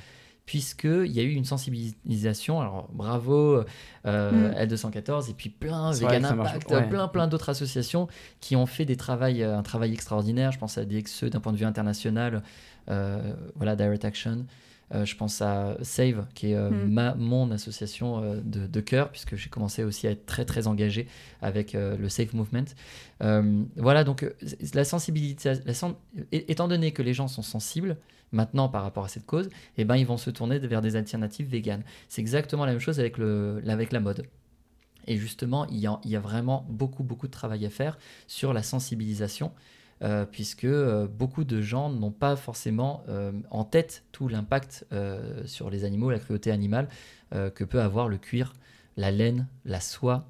puisqu'il 0.48 1.12
y 1.12 1.20
a 1.20 1.24
eu 1.24 1.34
une 1.34 1.46
sensibilisation. 1.46 2.60
Alors 2.62 2.88
bravo 2.94 3.64
euh, 4.08 4.32
Mm. 4.32 4.54
L214 4.64 5.30
et 5.30 5.34
puis 5.34 5.50
plein, 5.50 5.92
Vegan 5.92 6.26
Impact, 6.26 6.72
ouais. 6.72 6.88
plein 6.88 7.08
plein 7.10 7.28
d'autres 7.28 7.50
associations 7.50 8.08
qui 8.40 8.56
ont 8.56 8.66
fait 8.66 8.86
des 8.86 8.98
un 9.10 9.62
travail 9.62 9.94
extraordinaire. 9.94 10.52
Je 10.52 10.58
pense 10.58 10.78
à 10.78 10.86
DXE 10.86 11.26
d'un 11.26 11.42
point 11.42 11.52
de 11.52 11.58
vue 11.58 11.66
international, 11.66 12.42
euh, 12.90 13.34
voilà 13.56 13.76
Direct 13.76 14.06
Action. 14.06 14.46
Euh, 14.96 15.04
je 15.04 15.18
pense 15.18 15.42
à 15.42 15.76
Save, 15.82 16.28
qui 16.34 16.52
est 16.52 16.56
euh, 16.56 16.70
Mm. 16.70 16.90
ma, 16.94 17.14
mon 17.16 17.52
association 17.52 18.24
euh, 18.24 18.40
de, 18.42 18.68
de 18.68 18.80
cœur, 18.80 19.10
puisque 19.12 19.36
j'ai 19.36 19.50
commencé 19.50 19.84
aussi 19.84 20.08
à 20.08 20.12
être 20.12 20.26
très 20.26 20.46
très 20.46 20.66
engagé 20.68 21.08
avec 21.42 21.74
le 21.74 22.08
Safe 22.10 22.34
Movement. 22.34 22.64
Voilà, 23.76 24.04
donc 24.04 24.26
la 24.74 24.86
sensibilité, 24.86 25.54
la 25.66 25.74
sen- 25.74 25.96
é- 26.32 26.52
étant 26.52 26.68
donné 26.68 26.92
que 26.92 27.02
les 27.02 27.14
gens 27.14 27.28
sont 27.28 27.42
sensibles 27.42 27.98
maintenant 28.32 28.70
par 28.70 28.84
rapport 28.84 29.06
à 29.06 29.08
cette 29.08 29.26
cause, 29.26 29.50
eh 29.78 29.86
ben, 29.86 29.96
ils 29.96 30.06
vont 30.06 30.18
se 30.18 30.30
tourner 30.30 30.60
vers 30.60 30.82
des 30.82 30.96
alternatives 30.96 31.48
véganes. 31.48 31.84
C'est 32.10 32.22
exactement 32.22 32.66
la 32.66 32.72
même 32.72 32.82
chose 32.82 33.00
avec, 33.00 33.18
le, 33.18 33.62
avec 33.68 33.92
la 33.92 34.00
mode. 34.00 34.26
Et 35.10 35.18
justement, 35.18 35.66
il 35.68 35.78
y, 35.78 35.88
a, 35.88 36.00
il 36.04 36.12
y 36.12 36.16
a 36.18 36.20
vraiment 36.20 36.66
beaucoup, 36.70 37.04
beaucoup 37.04 37.28
de 37.28 37.32
travail 37.32 37.66
à 37.66 37.70
faire 37.70 37.98
sur 38.28 38.52
la 38.54 38.62
sensibilisation, 38.64 39.52
euh, 40.04 40.26
puisque 40.26 40.66
euh, 40.66 41.08
beaucoup 41.08 41.44
de 41.44 41.60
gens 41.60 41.90
n'ont 41.90 42.12
pas 42.12 42.36
forcément 42.36 43.04
euh, 43.10 43.32
en 43.50 43.64
tête 43.64 44.04
tout 44.12 44.28
l'impact 44.28 44.86
sur 45.46 45.70
les 45.70 45.86
animaux, 45.86 46.12
la 46.12 46.20
cruauté 46.20 46.52
animale 46.52 46.88
que 47.32 47.64
peut 47.64 47.82
avoir 47.82 48.08
le 48.08 48.18
cuir, 48.18 48.54
la 48.96 49.12
laine, 49.12 49.48
la 49.66 49.80
soie. 49.80 50.28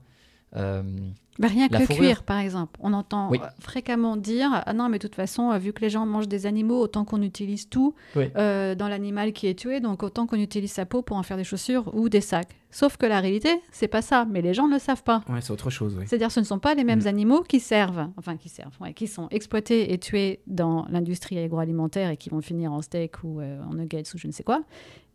Bah, 1.40 1.48
rien 1.48 1.68
que 1.68 1.74
La 1.74 1.82
fourrure. 1.82 2.02
cuir, 2.04 2.24
par 2.24 2.40
exemple. 2.40 2.80
On 2.82 2.94
entend 2.94 3.30
Oui. 3.30 3.40
euh, 3.42 3.48
fréquemment 3.60 4.18
dire 4.18 4.50
Ah 4.66 4.74
non, 4.74 4.90
mais 4.90 4.98
de 4.98 5.08
toute 5.08 5.16
façon, 5.16 5.52
euh, 5.52 5.58
vu 5.60 5.72
que 5.74 5.82
les 5.82 5.90
gens 5.90 6.06
mangent 6.06 6.28
des 6.28 6.46
animaux, 6.48 6.80
autant 6.82 7.06
qu'on 7.06 7.22
utilise 7.22 7.70
tout 7.70 7.94
Oui. 8.16 8.26
euh, 8.38 8.74
dans 8.76 8.88
l'animal 8.88 9.34
qui 9.34 9.48
est 9.48 9.54
tué, 9.58 9.80
donc 9.80 10.02
autant 10.04 10.26
qu'on 10.26 10.38
utilise 10.40 10.72
sa 10.72 10.86
peau 10.86 11.02
pour 11.04 11.16
en 11.18 11.24
faire 11.24 11.38
des 11.38 11.44
chaussures 11.44 11.94
ou 11.96 12.10
des 12.10 12.22
sacs. 12.22 12.50
Sauf 12.72 12.98
que 12.98 13.06
la 13.06 13.20
réalité, 13.22 13.50
c'est 13.72 13.88
pas 13.88 14.02
ça. 14.02 14.26
Mais 14.30 14.42
les 14.42 14.54
gens 14.54 14.68
ne 14.68 14.74
le 14.74 14.80
savent 14.80 15.04
pas. 15.04 15.24
Ouais, 15.30 15.40
c'est 15.42 15.52
autre 15.52 15.70
chose, 15.70 15.96
oui. 15.98 16.06
C'est-à-dire, 16.08 16.32
ce 16.32 16.40
ne 16.40 16.46
sont 16.46 16.60
pas 16.60 16.74
les 16.76 16.84
mêmes 16.84 17.04
Mm. 17.04 17.08
animaux 17.08 17.42
qui 17.44 17.60
servent, 17.60 18.10
enfin 18.18 18.36
qui 18.36 18.50
servent, 18.50 18.76
ouais, 18.82 18.94
qui 18.94 19.08
sont 19.08 19.28
exploités 19.30 19.94
et 19.94 19.98
tués 20.00 20.40
dans 20.48 20.86
l'industrie 20.90 21.38
agroalimentaire 21.40 22.10
et 22.10 22.18
qui 22.18 22.30
vont 22.30 22.42
finir 22.42 22.74
en 22.74 22.82
steak 22.82 23.24
ou 23.24 23.40
euh, 23.42 23.62
en 23.64 23.76
nuggets 23.76 24.04
ou 24.14 24.18
je 24.18 24.28
ne 24.28 24.32
sais 24.32 24.44
quoi, 24.44 24.62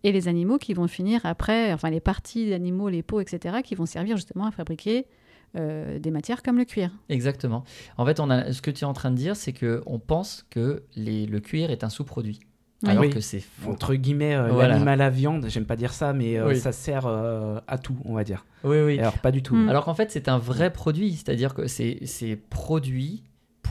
et 0.04 0.12
les 0.12 0.28
animaux 0.28 0.58
qui 0.58 0.72
vont 0.74 0.88
finir 0.88 1.20
après, 1.24 1.72
enfin 1.72 1.90
les 1.90 2.00
parties 2.00 2.48
d'animaux, 2.50 2.88
les 2.88 3.02
peaux, 3.02 3.20
etc., 3.20 3.56
qui 3.62 3.74
vont 3.74 3.86
servir 3.86 4.16
justement 4.16 4.46
à 4.46 4.50
fabriquer 4.50 5.06
euh, 5.56 5.98
des 5.98 6.10
matières 6.10 6.42
comme 6.42 6.58
le 6.58 6.64
cuir. 6.64 6.90
Exactement. 7.08 7.64
En 7.98 8.06
fait, 8.06 8.20
on 8.20 8.30
a, 8.30 8.52
ce 8.52 8.62
que 8.62 8.70
tu 8.70 8.84
es 8.84 8.86
en 8.86 8.92
train 8.92 9.10
de 9.10 9.16
dire, 9.16 9.36
c'est 9.36 9.52
que 9.52 9.82
on 9.86 9.98
pense 9.98 10.46
que 10.50 10.82
les, 10.96 11.26
le 11.26 11.40
cuir 11.40 11.70
est 11.70 11.84
un 11.84 11.88
sous-produit, 11.90 12.40
Oui. 12.82 12.90
alors 12.90 13.02
Oui. 13.04 13.10
que 13.10 13.20
c'est 13.20 13.40
faux. 13.40 13.70
Entre 13.70 13.94
guillemets, 13.94 14.34
euh, 14.34 14.48
Voilà. 14.48 14.74
l'animal 14.74 15.00
à 15.02 15.10
viande, 15.10 15.46
j'aime 15.48 15.66
pas 15.66 15.76
dire 15.76 15.92
ça, 15.92 16.12
mais 16.12 16.38
euh, 16.38 16.48
Oui. 16.48 16.56
ça 16.58 16.72
sert 16.72 17.06
euh, 17.06 17.58
à 17.68 17.78
tout, 17.78 17.96
on 18.04 18.14
va 18.14 18.24
dire. 18.24 18.44
Oui, 18.64 18.80
oui. 18.80 18.98
Alors, 18.98 19.18
pas 19.18 19.30
du 19.32 19.42
tout. 19.42 19.54
Mm. 19.56 19.68
Alors 19.68 19.84
qu'en 19.84 19.94
fait, 19.94 20.10
c'est 20.10 20.28
un 20.28 20.38
vrai 20.38 20.72
produit, 20.72 21.12
c'est-à-dire 21.14 21.52
que 21.54 21.66
c'est 21.66 21.98
c'est 22.06 22.36
produit 22.36 23.22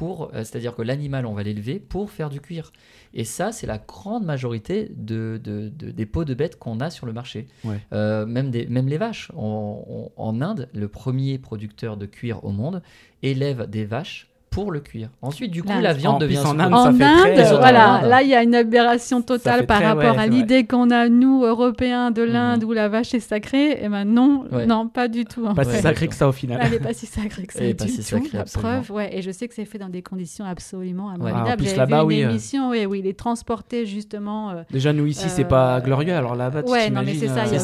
pour, 0.01 0.31
euh, 0.33 0.39
c'est-à-dire 0.43 0.73
que 0.73 0.81
l'animal, 0.81 1.27
on 1.27 1.33
va 1.35 1.43
l'élever 1.43 1.77
pour 1.79 2.09
faire 2.09 2.31
du 2.31 2.41
cuir. 2.41 2.71
Et 3.13 3.23
ça, 3.23 3.51
c'est 3.51 3.67
la 3.67 3.77
grande 3.77 4.25
majorité 4.25 4.91
de, 4.95 5.39
de- 5.43 5.69
de- 5.69 5.91
des 5.91 6.07
peaux 6.07 6.25
de 6.25 6.33
bêtes 6.33 6.57
qu'on 6.57 6.79
a 6.79 6.89
sur 6.89 7.05
le 7.05 7.13
marché. 7.13 7.47
Ouais. 7.63 7.79
Euh, 7.93 8.25
même, 8.25 8.49
des, 8.49 8.65
même 8.65 8.87
les 8.87 8.97
vaches. 8.97 9.31
On- 9.35 9.83
on- 9.87 10.11
en 10.17 10.41
Inde, 10.41 10.69
le 10.73 10.87
premier 10.87 11.37
producteur 11.37 11.97
de 11.97 12.07
cuir 12.07 12.43
au 12.43 12.49
monde 12.51 12.81
élève 13.21 13.69
des 13.69 13.85
vaches 13.85 14.27
pour 14.51 14.69
le 14.71 14.81
cuir. 14.81 15.07
Ensuite, 15.21 15.49
du 15.49 15.63
coup, 15.63 15.69
L'Inde. 15.69 15.81
la 15.81 15.93
viande 15.93 16.15
En 16.15 16.19
devient 16.19 16.39
en 16.39 16.59
Inde, 16.59 16.71
ça 16.73 16.89
En 16.89 16.93
fait 16.93 17.03
Inde, 17.05 17.19
très, 17.35 17.53
euh, 17.53 17.57
voilà, 17.57 17.93
Inde. 17.93 18.09
là 18.09 18.21
il 18.21 18.27
y 18.27 18.35
a 18.35 18.43
une 18.43 18.53
aberration 18.53 19.19
Ça 19.19 19.23
totale 19.23 19.65
par 19.65 19.77
très- 19.77 19.87
rapport 19.87 20.15
ouais, 20.17 20.21
à 20.21 20.27
l'idée 20.27 20.65
qu'on 20.67 20.91
a 20.91 21.07
nous 21.07 21.43
Européens 21.45 22.11
de 22.11 22.21
l'Inde 22.21 22.63
Mhm. 22.63 22.69
où 22.69 22.73
la 22.73 22.89
vache 22.89 23.13
est 23.13 23.21
sacrée. 23.21 23.81
Et 23.81 23.87
ben 23.87 24.03
non, 24.03 24.43
Ouais. 24.51 24.65
non, 24.65 24.89
pas 24.89 25.07
du 25.07 25.23
tout. 25.23 25.45
Pas 25.53 25.63
si 25.63 25.77
sacré 25.81 26.09
que 26.09 26.15
ça 26.15 26.27
au 26.27 26.33
final. 26.33 26.59
Elle 26.61 26.71
n'est 26.71 26.79
pas 26.79 26.93
si 26.93 27.05
sacrée 27.05 27.45
que 27.47 27.53
ça 27.53 27.65
du 27.65 27.73
pas 27.75 27.87
si 27.87 27.95
tout. 27.97 28.01
sacrée, 28.03 28.29
la 28.33 28.39
absolument. 28.41 28.81
preuve, 28.81 28.91
ouais. 28.91 29.17
Et 29.17 29.21
je 29.21 29.31
sais 29.31 29.47
que 29.47 29.53
c'est 29.55 29.63
fait 29.63 29.77
dans 29.77 29.87
des 29.87 30.01
conditions 30.01 30.43
absolument 30.43 31.07
Ouais. 31.07 31.15
abominables. 31.15 31.45
Ah, 31.47 31.53
en 31.53 31.55
plus, 31.57 31.65
J'avais 31.67 31.77
là-bas, 31.77 32.03
oui, 32.03 32.19
une 32.19 32.25
euh. 32.27 32.29
émission 32.31 32.69
ouais, 32.71 32.85
où 32.85 32.93
il 32.93 33.07
est 33.07 33.17
transporté 33.17 33.85
justement. 33.85 34.49
euh, 34.51 34.63
Déjà, 34.69 34.91
nous 34.91 35.05
ici, 35.05 35.29
c'est 35.29 35.45
Euh, 35.45 35.47
pas 35.47 35.79
glorieux, 35.79 36.13
alors 36.13 36.35
là-bas, 36.35 36.63
tu 36.63 36.71
ouais, 36.71 36.89
non, 36.89 37.01
mais 37.05 37.13
t'imagines, 37.13 37.19
c'est 37.21 37.27
ça, 37.27 37.41
euh, 37.43 37.45
il 37.47 37.53
y 37.53 37.55
a 37.55 37.59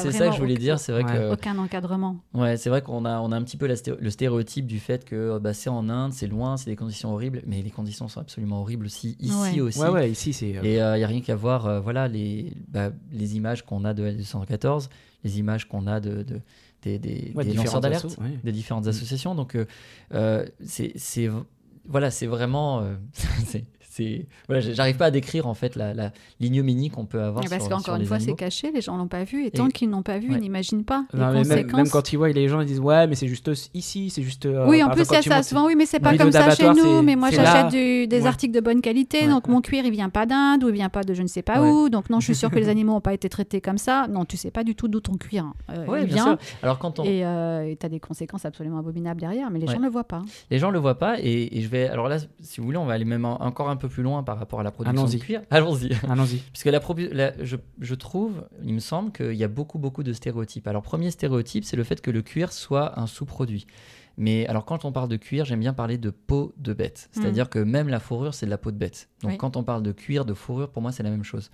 C'est 0.00 0.12
ça, 0.12 0.18
ça 0.18 0.26
que 0.28 0.34
je 0.34 0.38
voulais 0.38 0.52
aucun- 0.52 0.60
dire. 0.60 0.78
C'est 0.78 0.92
vrai 0.92 1.02
Ouais. 1.02 1.12
que 1.12 1.32
aucun 1.32 1.58
encadrement. 1.58 2.16
Ouais, 2.32 2.56
c'est 2.56 2.70
vrai 2.70 2.80
qu'on 2.80 3.04
a, 3.04 3.18
on 3.18 3.32
a 3.32 3.36
un 3.36 3.42
petit 3.42 3.56
peu 3.56 3.66
le 3.66 4.10
stéréotype 4.10 4.66
du 4.66 4.78
fait 4.78 5.04
que 5.04 5.16
euh, 5.16 5.38
bah, 5.40 5.52
c'est 5.52 5.68
en 5.70 5.88
Inde, 5.88 6.12
c'est 6.12 6.27
loin, 6.28 6.56
c'est 6.56 6.70
des 6.70 6.76
conditions 6.76 7.12
horribles, 7.12 7.42
mais 7.46 7.60
les 7.62 7.70
conditions 7.70 8.08
sont 8.08 8.20
absolument 8.20 8.60
horribles 8.60 8.86
aussi, 8.86 9.16
ici 9.20 9.34
Ouais. 9.56 9.60
aussi. 9.60 9.78
Ouais, 9.80 9.88
ouais, 9.88 10.10
ici, 10.10 10.32
c'est. 10.32 10.56
euh, 10.56 10.62
Et 10.62 10.74
il 10.74 10.98
n'y 10.98 11.04
a 11.04 11.06
rien 11.06 11.20
qu'à 11.20 11.34
voir 11.36 11.66
euh, 11.66 11.80
voilà, 11.80 12.06
les, 12.08 12.52
bah, 12.68 12.90
les 13.12 13.36
images 13.36 13.64
qu'on 13.64 13.84
a 13.84 13.94
de 13.94 14.04
L214, 14.10 14.88
les 15.24 15.38
images 15.38 15.66
qu'on 15.68 15.86
a 15.86 16.00
de, 16.00 16.22
de- 16.22 16.40
des, 16.84 17.32
lanceurs 17.54 17.80
d'alerte, 17.80 18.04
assos, 18.04 18.20
ouais. 18.22 18.38
des 18.44 18.52
différentes 18.52 18.86
Mm. 18.86 18.90
associations. 18.90 19.34
Donc, 19.34 19.54
euh, 19.56 19.64
euh, 20.14 20.46
c'est 20.64 20.92
c'est- 20.96 21.28
voilà, 21.86 22.10
c'est 22.10 22.26
vraiment. 22.26 22.82
euh, 24.00 24.04
c'est- 24.18 24.26
voilà, 24.48 24.60
j'arrive 24.60 24.96
pas 24.96 25.06
à 25.06 25.10
décrire 25.10 25.46
en 25.46 25.54
fait 25.54 25.76
la, 25.76 25.94
la 25.94 26.12
l'ignominie 26.40 26.90
qu'on 26.90 27.04
peut 27.06 27.20
avoir. 27.20 27.44
Parce 27.44 27.50
sur, 27.62 27.68
qu'encore 27.68 27.80
sur 27.84 27.94
une 27.94 28.00
les 28.00 28.06
fois, 28.06 28.20
c'est 28.20 28.34
caché, 28.34 28.70
les 28.72 28.80
gens 28.80 28.96
l'ont 28.96 29.08
pas 29.08 29.24
vu, 29.24 29.44
et 29.44 29.50
tant 29.50 29.68
Et- 29.68 29.72
qu'ils 29.72 29.90
n'ont 29.90 30.02
pas 30.02 30.18
vu, 30.18 30.28
Ouais. 30.30 30.36
ils 30.36 30.40
n'imaginent 30.40 30.84
pas 30.84 31.04
les 31.12 31.18
Non, 31.18 31.26
mais 31.28 31.32
même, 31.34 31.44
conséquences. 31.48 31.76
même 31.76 31.88
quand 31.90 32.12
ils 32.12 32.16
voient 32.16 32.28
les 32.28 32.48
gens, 32.48 32.60
ils 32.60 32.66
disent 32.66 32.80
ouais, 32.80 33.06
mais 33.06 33.14
c'est 33.14 33.28
juste 33.28 33.50
ici, 33.74 34.10
c'est 34.10 34.22
juste. 34.22 34.46
euh, 34.46 34.66
oui, 34.68 34.82
en 34.82 34.90
plus, 34.90 35.04
ça, 35.04 35.16
quand 35.16 35.20
tu 35.22 35.28
ça 35.30 35.54
vend, 35.54 35.66
oui, 35.66 35.74
mais 35.76 35.86
c'est 35.86 36.00
pas 36.00 36.16
comme 36.16 36.32
ça 36.32 36.50
chez 36.54 36.68
nous. 36.68 36.74
c'est- 36.74 37.02
Mais 37.02 37.16
moi, 37.16 37.30
c'est 37.30 37.36
j'achète 37.36 37.70
des 37.72 38.08
Ouais. 38.10 38.26
articles 38.26 38.54
de 38.54 38.60
bonne 38.60 38.80
qualité, 38.80 39.22
Ouais, 39.22 39.28
donc 39.28 39.46
ouais. 39.48 39.52
mon 39.54 39.60
cuir, 39.60 39.84
il 39.84 39.90
vient 39.92 40.08
pas 40.10 40.26
d'Inde 40.26 40.64
ou 40.64 40.68
il 40.68 40.74
vient 40.74 40.88
pas 40.88 41.02
de 41.02 41.14
je 41.14 41.22
ne 41.22 41.26
sais 41.28 41.42
pas 41.42 41.62
où. 41.62 41.88
Donc 41.88 42.10
non, 42.10 42.20
je 42.20 42.26
suis 42.26 42.34
sûre 42.34 42.50
que 42.50 42.56
les 42.58 42.68
animaux 42.68 42.92
n'ont 42.92 43.00
pas 43.00 43.14
été 43.14 43.28
traités 43.28 43.60
comme 43.60 43.78
ça. 43.78 44.06
Non, 44.08 44.24
tu 44.24 44.36
sais 44.36 44.50
pas 44.50 44.64
du 44.64 44.74
tout 44.74 44.88
d'où 44.88 45.00
ton 45.00 45.14
cuir 45.16 45.44
euh, 45.70 45.84
il 46.00 46.06
bien 46.06 46.14
vient. 46.14 46.24
sûr. 46.24 46.38
Alors 46.62 46.78
quand 46.78 46.98
on, 46.98 47.04
Et 47.04 47.24
tu 47.78 47.86
as 47.86 47.88
des 47.88 48.00
conséquences 48.00 48.44
absolument 48.44 48.78
abominables 48.78 49.20
derrière, 49.20 49.50
mais 49.50 49.58
les 49.58 49.66
gens 49.66 49.78
ne 49.78 49.84
le 49.84 49.90
voient 49.90 50.04
pas. 50.04 50.22
les 50.50 50.58
gens 50.58 50.70
le 50.70 50.78
voient 50.78 50.98
pas 50.98 51.16
et, 51.20 51.60
je 51.60 51.68
vais 51.68 51.88
alors 51.88 52.08
là 52.08 52.18
si 52.40 52.60
vous 52.60 52.66
voulez 52.66 52.78
on 52.78 52.84
va 52.86 52.94
aller 52.94 53.04
même 53.04 53.24
en- 53.24 53.42
encore 53.42 53.68
un 53.70 53.76
peu 53.76 53.87
plus 53.88 54.02
loin 54.02 54.22
par 54.22 54.38
rapport 54.38 54.60
à 54.60 54.62
la 54.62 54.70
production 54.70 54.94
de 54.94 55.08
Allons-y. 55.08 55.18
cuir. 55.18 55.42
Allons-y. 55.50 55.90
Allons-y. 56.08 56.38
Puisque 56.52 56.66
la, 56.66 56.80
probu- 56.80 57.12
la- 57.12 57.32
je, 57.44 57.56
je 57.80 57.94
trouve, 57.94 58.46
il 58.62 58.74
me 58.74 58.80
semble 58.80 59.12
qu'il 59.12 59.34
y 59.34 59.44
a 59.44 59.48
beaucoup, 59.48 59.78
beaucoup 59.78 60.02
de 60.02 60.12
stéréotypes. 60.12 60.66
Alors, 60.68 60.82
premier 60.82 61.10
stéréotype, 61.10 61.64
c'est 61.64 61.76
le 61.76 61.84
fait 61.84 62.00
que 62.00 62.10
le 62.10 62.22
cuir 62.22 62.52
soit 62.52 62.98
un 62.98 63.06
sous-produit. 63.06 63.66
Mais 64.20 64.48
alors, 64.48 64.64
quand 64.64 64.84
on 64.84 64.90
parle 64.90 65.08
de 65.08 65.16
cuir, 65.16 65.44
j'aime 65.44 65.60
bien 65.60 65.72
parler 65.72 65.96
de 65.96 66.10
peau 66.10 66.52
de 66.56 66.72
bête. 66.72 67.08
C'est-à-dire 67.12 67.48
que 67.48 67.60
même 67.60 67.86
la 67.88 68.00
fourrure, 68.00 68.34
c'est 68.34 68.46
de 68.46 68.50
la 68.50 68.58
peau 68.58 68.72
de 68.72 68.76
bête. 68.76 69.08
Donc, 69.22 69.30
Oui. 69.30 69.36
quand 69.38 69.56
on 69.56 69.62
parle 69.62 69.84
de 69.84 69.92
cuir, 69.92 70.24
de 70.24 70.34
fourrure, 70.34 70.70
pour 70.70 70.82
moi, 70.82 70.90
c'est 70.90 71.04
la 71.04 71.10
même 71.10 71.22
chose. 71.22 71.52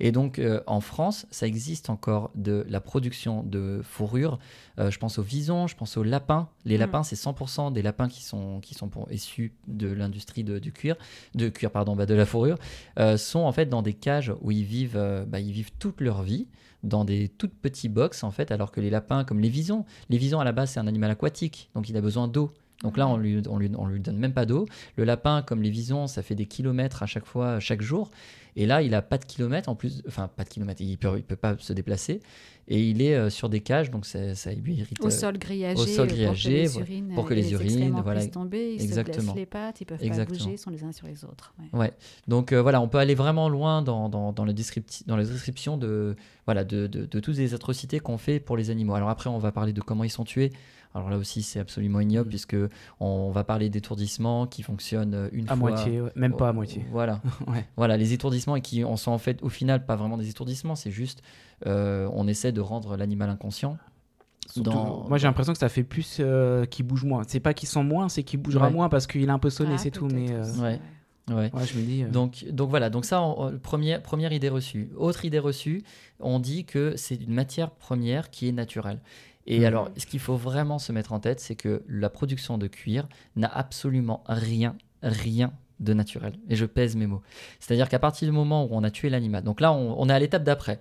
Et 0.00 0.12
donc, 0.12 0.38
euh, 0.38 0.62
en 0.66 0.80
France, 0.80 1.26
ça 1.30 1.46
existe 1.46 1.90
encore 1.90 2.30
de 2.34 2.64
la 2.70 2.80
production 2.80 3.42
de 3.42 3.80
fourrure. 3.82 4.38
Euh, 4.78 4.90
je 4.90 4.98
pense 4.98 5.18
aux 5.18 5.22
visons, 5.22 5.66
je 5.66 5.74
pense 5.76 5.96
aux 5.96 6.02
lapins. 6.02 6.48
Les 6.64 6.76
Mm. 6.76 6.80
lapins, 6.80 7.02
c'est 7.02 7.16
100% 7.16 7.70
des 7.70 7.82
lapins 7.82 8.08
qui 8.08 8.22
sont, 8.22 8.60
qui 8.60 8.74
sont 8.74 8.88
pour- 8.88 9.10
issus 9.10 9.52
de 9.68 9.88
l'industrie 9.88 10.44
de- 10.44 10.58
du 10.58 10.72
cuir, 10.72 10.96
de 11.34 11.48
cuir, 11.48 11.70
pardon, 11.70 11.96
bah, 11.96 12.06
de 12.06 12.14
la 12.14 12.26
fourrure 12.26 12.58
euh, 12.98 13.16
sont 13.16 13.40
en 13.40 13.52
fait 13.52 13.66
dans 13.66 13.82
des 13.82 13.94
cages 13.94 14.32
où 14.42 14.50
ils 14.50 14.64
vivent, 14.64 14.96
euh, 14.96 15.24
bah, 15.24 15.40
ils 15.40 15.52
vivent 15.52 15.72
toute 15.78 16.00
leur 16.00 16.22
vie 16.22 16.46
dans 16.82 17.04
des 17.04 17.28
toutes 17.28 17.54
petits 17.54 17.88
box 17.88 18.22
en 18.22 18.30
fait, 18.30 18.50
alors 18.52 18.70
que 18.70 18.80
les 18.80 18.90
lapins, 18.90 19.24
comme 19.24 19.40
les 19.40 19.48
visons, 19.48 19.84
les 20.10 20.18
visons 20.18 20.40
à 20.40 20.44
la 20.44 20.52
base 20.52 20.70
c'est 20.72 20.80
un 20.80 20.86
animal 20.86 21.10
aquatique, 21.10 21.70
donc 21.74 21.88
il 21.88 21.96
a 21.96 22.00
besoin 22.00 22.28
d'eau. 22.28 22.52
Donc 22.82 22.98
là, 22.98 23.08
on 23.08 23.16
lui, 23.16 23.40
on 23.48 23.56
lui, 23.56 23.70
on 23.78 23.86
lui 23.86 24.00
donne 24.00 24.18
même 24.18 24.34
pas 24.34 24.44
d'eau. 24.44 24.66
Le 24.96 25.04
lapin, 25.04 25.40
comme 25.40 25.62
les 25.62 25.70
visons, 25.70 26.06
ça 26.06 26.22
fait 26.22 26.34
des 26.34 26.44
kilomètres 26.44 27.02
à 27.02 27.06
chaque 27.06 27.24
fois, 27.24 27.58
chaque 27.58 27.80
jour. 27.80 28.10
Et 28.56 28.66
là, 28.66 28.80
il 28.82 28.94
a 28.94 29.02
pas 29.02 29.18
de 29.18 29.24
kilomètres 29.24 29.68
en 29.68 29.74
plus, 29.74 30.02
enfin 30.08 30.28
pas 30.34 30.44
de 30.44 30.48
kilomètres, 30.48 30.80
il 30.80 30.96
peut, 30.96 31.12
il 31.16 31.22
peut 31.22 31.36
pas 31.36 31.56
se 31.58 31.72
déplacer. 31.72 32.20
Et 32.68 32.82
il 32.82 33.00
est 33.00 33.14
euh, 33.14 33.30
sur 33.30 33.48
des 33.48 33.60
cages, 33.60 33.90
donc 33.92 34.06
ça, 34.06 34.34
ça 34.34 34.52
lui 34.52 34.74
irrite. 34.74 34.98
Au 35.00 35.06
euh, 35.06 35.10
sol 35.10 35.38
grillagé, 35.38 35.80
au 35.80 35.86
sol 35.86 36.08
euh, 36.08 36.12
grillagé, 36.12 36.64
pour 36.64 36.74
que 36.74 36.80
les 36.82 36.82
urines, 36.82 37.14
pour 37.14 37.24
que 37.26 37.32
euh, 37.32 37.36
les 37.36 37.52
urines, 37.52 38.00
voilà, 38.02 38.26
tomber, 38.26 38.74
ils 38.74 38.80
se 38.80 38.84
exactement. 38.86 39.32
blessent 39.34 39.36
les 39.36 39.46
pattes, 39.46 39.80
ils 39.82 39.84
peuvent 39.84 40.02
Exactement. 40.02 40.36
pas 40.38 40.44
bouger, 40.44 40.54
ils 40.54 40.58
sont 40.58 40.70
les 40.70 40.82
uns 40.82 40.90
sur 40.90 41.06
les 41.06 41.24
autres. 41.24 41.54
ouais. 41.72 41.78
Ouais. 41.78 41.92
Donc 42.26 42.52
euh, 42.52 42.60
voilà, 42.62 42.80
on 42.80 42.88
peut 42.88 42.98
aller 42.98 43.14
vraiment 43.14 43.48
loin 43.48 43.82
dans, 43.82 44.08
dans, 44.08 44.32
dans 44.32 44.44
le 44.44 44.52
dans 45.06 45.16
la 45.16 45.24
description 45.24 45.76
de, 45.76 46.16
voilà, 46.44 46.64
de, 46.64 46.86
de, 46.88 47.06
de 47.06 47.20
toutes 47.20 47.36
les 47.36 47.54
atrocités 47.54 48.00
qu'on 48.00 48.18
fait 48.18 48.40
pour 48.40 48.56
les 48.56 48.70
animaux. 48.70 48.94
Alors 48.94 49.10
après, 49.10 49.30
on 49.30 49.38
va 49.38 49.52
parler 49.52 49.72
de 49.72 49.80
comment 49.80 50.02
ils 50.02 50.10
sont 50.10 50.24
tués. 50.24 50.50
Alors 50.96 51.10
là 51.10 51.18
aussi, 51.18 51.42
c'est 51.42 51.60
absolument 51.60 52.00
ignoble 52.00 52.30
puisque 52.30 52.56
on 53.00 53.30
va 53.30 53.44
parler 53.44 53.68
d'étourdissements 53.68 54.46
qui 54.46 54.62
fonctionnent 54.62 55.14
euh, 55.14 55.28
une 55.32 55.44
À 55.44 55.48
fois. 55.48 55.56
moitié, 55.56 56.00
ouais. 56.00 56.10
même 56.16 56.34
pas 56.36 56.48
à 56.48 56.52
moitié. 56.52 56.84
Voilà. 56.90 57.20
Ouais. 57.46 57.66
Voilà, 57.76 57.96
les 57.96 58.12
étourdissements 58.14 58.56
et 58.56 58.60
qui 58.62 58.82
en 58.82 58.96
sont 58.96 59.10
en 59.12 59.18
fait 59.18 59.42
au 59.42 59.48
final 59.48 59.84
pas 59.84 59.94
vraiment 59.96 60.16
des 60.16 60.28
étourdissements, 60.30 60.74
c'est 60.74 60.90
juste 60.90 61.22
euh, 61.66 62.08
on 62.12 62.26
essaie 62.28 62.52
de 62.52 62.60
rendre 62.60 62.96
l'animal 62.96 63.28
inconscient. 63.30 63.76
Surtout, 64.50 64.70
Dans- 64.70 65.04
Moi 65.08 65.18
j'ai 65.18 65.26
l'impression 65.26 65.52
que 65.52 65.58
ça 65.58 65.68
fait 65.68 65.82
plus 65.84 66.18
euh, 66.20 66.64
qu'il 66.66 66.86
bouge 66.86 67.04
moins. 67.04 67.22
C'est 67.26 67.40
pas 67.40 67.52
qu'il 67.52 67.68
sent 67.68 67.82
moins, 67.82 68.08
c'est 68.08 68.22
qu'il 68.22 68.40
bougera 68.40 68.66
Ouais. 68.68 68.72
moins 68.72 68.88
parce 68.88 69.06
qu'il 69.06 69.22
est 69.24 69.28
un 69.30 69.38
peu 69.38 69.50
sonné, 69.50 69.72
Ah, 69.74 69.78
c'est 69.78 69.90
tout. 69.90 70.06
Mais 70.06 70.30
euh, 70.32 70.44
Ouais. 70.62 70.80
Ouais. 71.28 71.50
ouais, 71.52 71.66
je 71.66 71.76
me 71.78 71.84
dis. 71.84 72.04
euh, 72.04 72.08
Donc, 72.08 72.44
donc 72.52 72.70
voilà, 72.70 72.88
donc 72.88 73.04
ça, 73.04 73.20
on- 73.20 73.48
on- 73.48 73.58
première, 73.58 74.00
première 74.00 74.32
idée 74.32 74.48
reçue. 74.48 74.90
Autre 74.96 75.24
idée 75.24 75.40
reçue, 75.40 75.82
on 76.20 76.38
dit 76.38 76.64
que 76.64 76.94
c'est 76.96 77.16
une 77.16 77.34
matière 77.34 77.72
première 77.72 78.30
qui 78.30 78.48
est 78.48 78.52
naturelle. 78.52 79.00
Et 79.46 79.60
Mhm. 79.60 79.64
alors, 79.66 79.90
ce 79.96 80.06
qu'il 80.06 80.20
faut 80.20 80.36
vraiment 80.36 80.78
se 80.78 80.92
mettre 80.92 81.12
en 81.12 81.20
tête, 81.20 81.40
c'est 81.40 81.54
que 81.56 81.82
la 81.88 82.10
production 82.10 82.58
de 82.58 82.66
cuir 82.66 83.08
n'a 83.36 83.48
absolument 83.48 84.22
rien, 84.26 84.76
rien 85.02 85.52
de 85.78 85.92
naturel. 85.92 86.34
Et 86.48 86.56
je 86.56 86.64
pèse 86.64 86.96
mes 86.96 87.06
mots. 87.06 87.22
C'est-à-dire 87.60 87.88
qu'à 87.88 87.98
partir 87.98 88.26
du 88.26 88.32
moment 88.32 88.64
où 88.64 88.68
on 88.72 88.82
a 88.82 88.90
tué 88.90 89.10
l'animal, 89.10 89.44
donc 89.44 89.60
là, 89.60 89.72
on, 89.72 89.94
on 90.00 90.08
est 90.08 90.12
à 90.12 90.18
l'étape 90.18 90.42
d'après. 90.42 90.80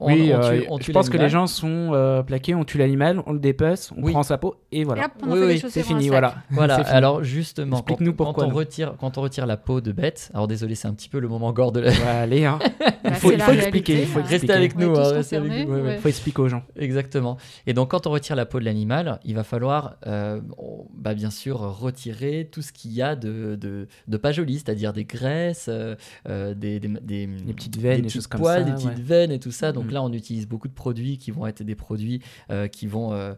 On- 0.00 0.06
oui, 0.12 0.30
on 0.32 0.40
tue- 0.40 0.46
euh, 0.46 0.60
on 0.68 0.78
je 0.78 0.84
tue 0.84 0.92
pense 0.92 1.08
que 1.10 1.16
les 1.16 1.28
gens 1.28 1.48
sont 1.48 1.90
euh, 1.92 2.22
plaqués, 2.22 2.54
on 2.54 2.64
tue 2.64 2.78
l'animal, 2.78 3.20
on 3.26 3.32
le 3.32 3.40
dépece, 3.40 3.90
on 3.96 4.02
Oui. 4.04 4.12
prend 4.12 4.22
sa 4.22 4.38
peau 4.38 4.54
et 4.70 4.80
Et 4.80 4.84
voilà. 4.84 5.06
hop, 5.06 5.10
on 5.26 5.32
Oui, 5.32 5.40
oui, 5.44 5.62
C'est 5.68 5.82
fini, 5.82 6.08
voilà. 6.08 6.36
Voilà, 6.50 6.76
fini. 6.84 6.88
alors 6.96 7.24
justement, 7.24 7.76
quand, 7.78 7.94
Explique-nous 7.94 8.12
quand 8.14 8.24
pourquoi, 8.26 8.44
on 8.44 8.50
nous. 8.50 8.54
retire, 8.56 8.94
quand 9.00 9.18
on 9.18 9.22
retire 9.22 9.44
la 9.46 9.56
peau 9.56 9.80
de 9.80 9.90
bête, 9.90 10.30
alors 10.34 10.46
désolé, 10.46 10.76
c'est 10.76 10.86
un 10.86 10.94
petit 10.94 11.08
peu 11.08 11.18
le 11.18 11.26
moment 11.26 11.52
gore 11.52 11.72
de 11.72 11.80
la... 11.80 11.90
Ouais, 11.90 11.96
allez, 12.06 12.44
hein. 12.44 12.58
Bah, 13.04 13.10
Il 13.10 13.14
faut- 13.14 13.32
il 13.32 13.38
la 13.38 13.44
faut 13.44 13.52
expliquer, 13.52 14.00
il 14.02 14.06
faut 14.06 14.18
hein. 14.20 14.24
Restez 14.26 14.52
avec 14.52 14.74
On 14.76 14.80
nous, 14.80 14.96
hein, 14.98 15.22
nous, 15.66 15.84
ouais. 15.84 15.96
faut 15.98 16.08
expliquer 16.08 16.42
aux 16.42 16.48
gens. 16.48 16.62
Exactement. 16.76 17.36
Et 17.66 17.72
donc, 17.72 17.90
quand 17.92 18.06
on 18.06 18.10
retire 18.10 18.36
la 18.36 18.44
peau 18.44 18.58
de 18.60 18.64
l'animal, 18.64 19.18
il 19.24 19.34
va 19.34 19.44
falloir, 19.44 19.96
euh, 20.06 20.40
on- 20.58 20.86
bah, 20.94 21.14
bien 21.14 21.30
sûr, 21.30 21.58
retirer 21.58 22.48
tout 22.50 22.60
ce 22.62 22.72
qu'il 22.72 22.92
y 22.92 23.00
a 23.02 23.16
de, 23.16 23.56
de, 23.56 23.86
de 24.08 24.16
pas 24.16 24.32
joli, 24.32 24.54
c'est-à-dire 24.54 24.92
des 24.92 25.04
graisses, 25.04 25.68
euh, 25.68 25.94
des, 26.54 26.80
des, 26.80 26.88
des, 26.88 27.26
Des 27.26 27.52
petites 27.54 27.78
veines, 27.78 27.96
des 27.96 28.02
petites 28.02 28.14
choses 28.14 28.26
comme 28.26 28.40
poils, 28.40 28.64
ça, 28.64 28.70
des 28.70 28.72
petites 28.72 29.00
veines 29.04 29.30
et 29.32 29.38
tout 29.38 29.52
ça. 29.52 29.72
Donc 29.72 29.87
Mhm. 29.88 29.94
là, 29.94 30.02
on 30.02 30.12
utilise 30.12 30.46
beaucoup 30.46 30.68
de 30.68 30.74
produits 30.74 31.18
qui 31.18 31.30
vont 31.30 31.46
être 31.46 31.62
des 31.62 31.74
produits 31.74 32.22
euh, 32.50 32.68
qui 32.68 32.86
vont. 32.86 33.12
euh, 33.12 33.34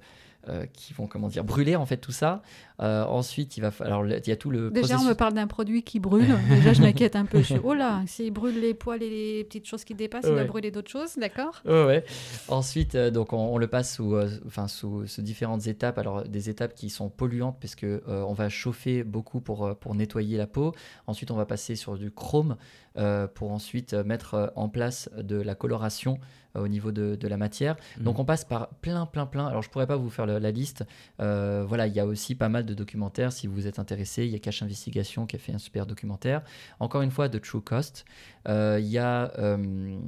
euh, 0.49 0.65
qui 0.73 0.95
vont 0.95 1.07
comment 1.07 1.29
dire 1.29 1.45
brûler 1.45 1.77
en 1.77 1.85
fait 1.85 1.99
tout 1.99 2.13
ça. 2.13 2.41
Euh, 2.81 3.05
ensuite, 3.05 3.57
il 3.57 3.61
va 3.61 3.71
alors 3.81 4.07
il 4.07 4.27
y 4.27 4.33
a 4.33 4.37
tout 4.37 4.51
le 4.51 4.71
Déjà, 4.71 4.99
on 4.99 5.05
me 5.05 5.13
parle 5.15 5.35
d'un 5.35 5.47
produit 5.47 5.83
qui 5.83 6.01
brûle. 6.01 6.35
Déjà, 6.49 6.73
je 6.73 6.81
m'inquiète 6.81 7.15
un 7.17 7.27
peu. 7.27 7.39
Je 7.39 7.45
suis, 7.45 7.61
oh 7.63 7.75
là, 7.75 8.03
s'il 8.07 8.33
brûle 8.33 8.59
les 8.59 8.73
poils 8.75 9.03
et 9.03 9.11
les 9.11 9.45
petites 9.45 9.67
choses 9.67 9.85
qui 9.85 9.95
dépassent, 9.95 10.25
il 10.27 10.35
va 10.35 10.45
brûler 10.45 10.71
d'autres 10.71 10.91
choses, 10.91 11.17
d'accord? 11.19 11.61
Ouais, 11.67 11.85
ouais. 11.85 12.05
Ensuite, 12.49 12.95
euh, 12.95 13.11
donc 13.11 13.33
on, 13.33 13.39
on 13.55 13.59
le 13.59 13.67
passe 13.67 13.97
sous, 13.97 14.15
euh, 14.15 14.29
enfin 14.47 14.67
sous, 14.69 15.07
sous 15.07 15.23
différentes 15.23 15.67
étapes. 15.67 15.99
Alors 15.99 16.23
des 16.25 16.49
étapes 16.49 16.75
qui 16.75 16.89
sont 16.91 17.11
polluantes 17.11 17.59
parce 17.61 17.75
que 17.75 18.03
euh, 18.09 18.23
on 18.27 18.33
va 18.33 18.49
chauffer 18.49 19.05
beaucoup 19.05 19.41
pour 19.41 19.77
pour 19.79 19.95
nettoyer 19.95 20.39
la 20.39 20.47
peau. 20.47 20.75
Ensuite, 21.07 21.31
on 21.31 21.37
va 21.37 21.47
passer 21.47 21.77
sur 21.77 21.99
du 21.99 22.11
chrome 22.11 22.57
euh, 22.97 23.27
pour 23.27 23.53
ensuite 23.53 23.93
mettre 23.95 24.53
en 24.57 24.69
place 24.69 25.11
de 25.19 25.37
la 25.37 25.55
coloration 25.55 26.19
au 26.59 26.67
niveau 26.67 26.91
de, 26.91 27.15
de 27.15 27.29
la 27.29 27.37
matière. 27.37 27.77
Donc 28.01 28.17
Mhm. 28.17 28.23
on 28.23 28.25
passe 28.25 28.45
par 28.45 28.71
plein, 28.81 29.07
plein, 29.07 29.25
plein. 29.27 29.47
Alors 29.47 29.63
je 29.63 29.71
pourrais 29.71 29.87
pas 29.87 29.95
vous 29.97 30.11
faire 30.11 30.27
la, 30.27 30.41
la 30.41 30.51
liste. 30.51 30.85
Euh, 31.21 31.65
voilà, 31.65 31.87
il 31.87 31.95
y 31.95 32.01
a 32.01 32.07
aussi 32.07 32.35
pas 32.35 32.49
mal 32.49 32.65
de 32.67 32.70
documentaires 32.75 33.33
si 33.33 33.47
vous 33.47 33.67
êtes 33.67 33.79
intéressé. 33.79 34.25
Il 34.25 34.31
y 34.31 34.35
a 34.35 34.39
Cache 34.39 34.63
Investigation 34.63 35.27
qui 35.27 35.37
a 35.37 35.39
fait 35.39 35.53
un 35.53 35.59
super 35.59 35.87
documentaire. 35.87 36.43
Encore 36.79 37.03
une 37.03 37.11
fois, 37.11 37.29
de 37.29 37.39
True 37.39 37.63
Cost. 37.63 38.05
Euh, 38.49 38.79
Il 38.81 38.89
y 38.89 38.99
a 38.99 39.33
euh, 39.39 39.99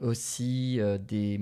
aussi 0.00 0.80
euh, 0.80 0.98
des. 0.98 1.40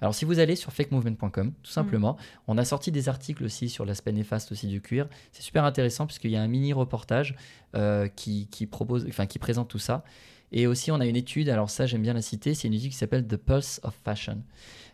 Alors, 0.00 0.14
si 0.14 0.24
vous 0.26 0.38
allez 0.38 0.54
sur 0.54 0.72
fakemovement.com, 0.72 1.52
tout 1.62 1.70
simplement, 1.70 2.18
on 2.46 2.58
a 2.58 2.64
sorti 2.64 2.92
des 2.92 3.08
articles 3.08 3.42
aussi 3.42 3.70
sur 3.70 3.86
l'aspect 3.86 4.12
néfaste 4.12 4.52
aussi 4.52 4.66
du 4.66 4.82
cuir. 4.82 5.08
C'est 5.32 5.42
super 5.42 5.64
intéressant 5.64 6.06
puisqu'il 6.06 6.30
y 6.30 6.36
a 6.36 6.42
un 6.42 6.48
mini 6.48 6.74
reportage 6.74 7.36
euh, 7.74 8.08
qui, 8.08 8.48
qui 8.48 8.66
propose, 8.66 9.06
enfin, 9.08 9.26
qui 9.26 9.38
présente 9.38 9.68
tout 9.68 9.78
ça. 9.78 10.04
Et 10.52 10.66
aussi, 10.66 10.92
on 10.92 11.00
a 11.00 11.06
une 11.06 11.16
étude, 11.16 11.48
alors 11.48 11.70
ça, 11.70 11.86
j'aime 11.86 12.02
bien 12.02 12.12
la 12.12 12.22
citer, 12.22 12.54
c'est 12.54 12.68
une 12.68 12.74
étude 12.74 12.90
qui 12.90 12.96
s'appelle 12.96 13.26
The 13.26 13.36
Pulse 13.36 13.80
of 13.82 13.98
Fashion. 14.04 14.42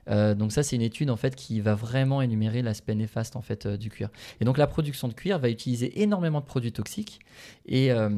Euh, 0.09 0.35
donc 0.35 0.53
ça, 0.53 0.63
c'est 0.63 0.77
une 0.77 0.83
étude 0.83 1.11
en 1.11 1.17
fait 1.17 1.37
qui 1.37 1.61
va 1.61 1.75
vraiment 1.75 2.23
énumérer 2.23 2.63
l'aspect 2.63 2.95
néfaste 2.95 3.37
en 3.37 3.43
fait 3.43 3.67
euh, 3.67 3.77
du 3.77 3.91
cuir. 3.91 4.09
Et 4.41 4.45
donc 4.45 4.59
la 4.59 4.67
production 4.67 5.09
de 5.09 5.15
cuir 5.15 5.39
va 5.39 5.51
utiliser 5.51 6.03
énormément 6.03 6.41
de 6.41 6.47
produits 6.47 6.73
toxiques 6.73 7.21
et 7.67 7.93
euh, 7.93 8.11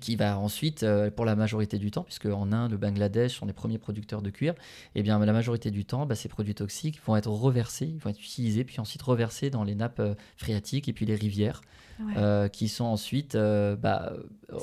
qui 0.00 0.14
va 0.14 0.38
ensuite, 0.38 0.86
pour 1.16 1.24
la 1.24 1.34
majorité 1.34 1.76
du 1.76 1.90
temps, 1.90 2.04
puisque 2.04 2.26
en 2.26 2.52
Inde, 2.52 2.70
le 2.70 2.76
Bangladesh 2.76 3.36
sont 3.36 3.46
les 3.46 3.52
premiers 3.52 3.78
producteurs 3.78 4.22
de 4.22 4.30
cuir, 4.30 4.54
et 4.94 5.02
bien 5.02 5.18
la 5.18 5.32
majorité 5.32 5.72
du 5.72 5.84
temps, 5.84 6.06
bah, 6.06 6.14
ces 6.14 6.28
produits 6.28 6.54
toxiques 6.54 7.00
vont 7.04 7.16
être 7.16 7.28
reversés, 7.28 7.86
ils 7.86 7.98
vont 7.98 8.10
être 8.10 8.20
utilisés, 8.20 8.62
puis 8.62 8.78
ensuite 8.78 9.02
reversés 9.02 9.50
dans 9.50 9.64
les 9.64 9.74
nappes 9.74 10.00
phréatiques 10.36 10.88
et 10.88 10.92
puis 10.92 11.04
les 11.04 11.16
rivières, 11.16 11.62
Ouais. 12.06 12.14
euh, 12.16 12.48
qui 12.48 12.68
sont 12.68 12.84
ensuite 12.84 13.34
euh, 13.34 13.76
bah, 13.76 14.12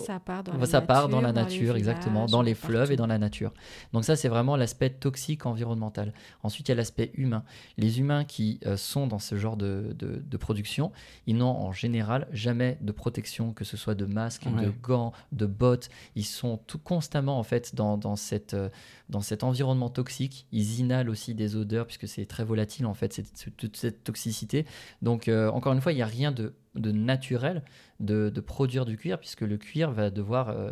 Ça 0.05 0.19
part 0.19 0.43
dans 0.43 0.53
la 0.53 0.65
ça 0.65 0.77
nature. 0.79 0.87
part 0.87 1.09
dans 1.09 1.21
la 1.21 1.29
les 1.29 1.33
nature, 1.33 1.75
exactement, 1.75 2.21
villages, 2.25 2.31
dans 2.31 2.41
les 2.41 2.53
fleuves 2.53 2.91
et 2.91 2.95
dans 2.95 3.07
la 3.07 3.17
nature. 3.17 3.53
Donc 3.93 4.03
ça, 4.05 4.15
c'est 4.15 4.27
vraiment 4.29 4.55
l'aspect 4.55 4.89
toxique 4.89 5.45
environnemental. 5.45 6.13
Ensuite, 6.43 6.67
il 6.67 6.71
y 6.71 6.73
a 6.73 6.75
l'aspect 6.75 7.11
humain. 7.15 7.43
Les 7.77 7.99
humains 7.99 8.23
qui 8.25 8.59
euh, 8.65 8.77
sont 8.77 9.07
dans 9.07 9.19
ce 9.19 9.35
genre 9.37 9.57
de, 9.57 9.95
de- 9.97 10.21
de 10.25 10.37
production, 10.37 10.91
ils 11.27 11.37
n'ont 11.37 11.47
en 11.47 11.71
général 11.71 12.27
jamais 12.31 12.77
de 12.81 12.91
protection, 12.91 13.53
que 13.53 13.63
ce 13.65 13.77
soit 13.77 13.95
de 13.95 14.05
masques, 14.05 14.45
de 14.45 14.67
Ouais. 14.67 14.73
gants, 14.81 15.13
de 15.31 15.45
bottes. 15.45 15.89
Ils 16.15 16.25
sont 16.25 16.57
tout 16.67 16.79
constamment 16.79 17.39
en 17.39 17.43
fait 17.43 17.73
dans, 17.75 17.97
dans 17.97 18.15
cette, 18.15 18.53
euh, 18.53 18.69
dans 19.09 19.21
cet 19.21 19.43
environnement 19.43 19.89
toxique. 19.89 20.45
Ils 20.51 20.79
inhalent 20.79 21.09
aussi 21.09 21.33
des 21.35 21.55
odeurs 21.55 21.85
puisque 21.85 22.07
c'est 22.07 22.25
très 22.25 22.43
volatile 22.43 22.85
en 22.85 22.93
fait, 22.93 23.13
cette- 23.13 23.35
cette- 23.37 23.57
toute 23.57 23.77
cette 23.77 24.03
toxicité. 24.03 24.65
Donc 25.01 25.27
euh, 25.27 25.49
encore 25.51 25.73
une 25.73 25.81
fois, 25.81 25.91
il 25.91 25.95
n'y 25.95 26.01
a 26.01 26.05
rien 26.05 26.31
de, 26.31 26.53
de 26.75 26.91
naturel 26.91 27.63
de, 27.99 28.29
de 28.29 28.41
produire 28.41 28.85
du 28.85 28.95
cuir 28.97 29.19
puisque 29.19 29.41
le 29.41 29.57
cuir 29.57 29.91
va 29.91 30.09
devoir, 30.09 30.49
euh, 30.49 30.71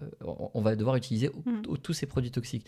on 0.54 0.62
va 0.62 0.76
devoir 0.76 0.96
utiliser 0.96 1.30
Mm. 1.46 1.62
tous 1.82 1.94
ces 1.94 2.06
produits 2.06 2.32
toxiques. 2.32 2.66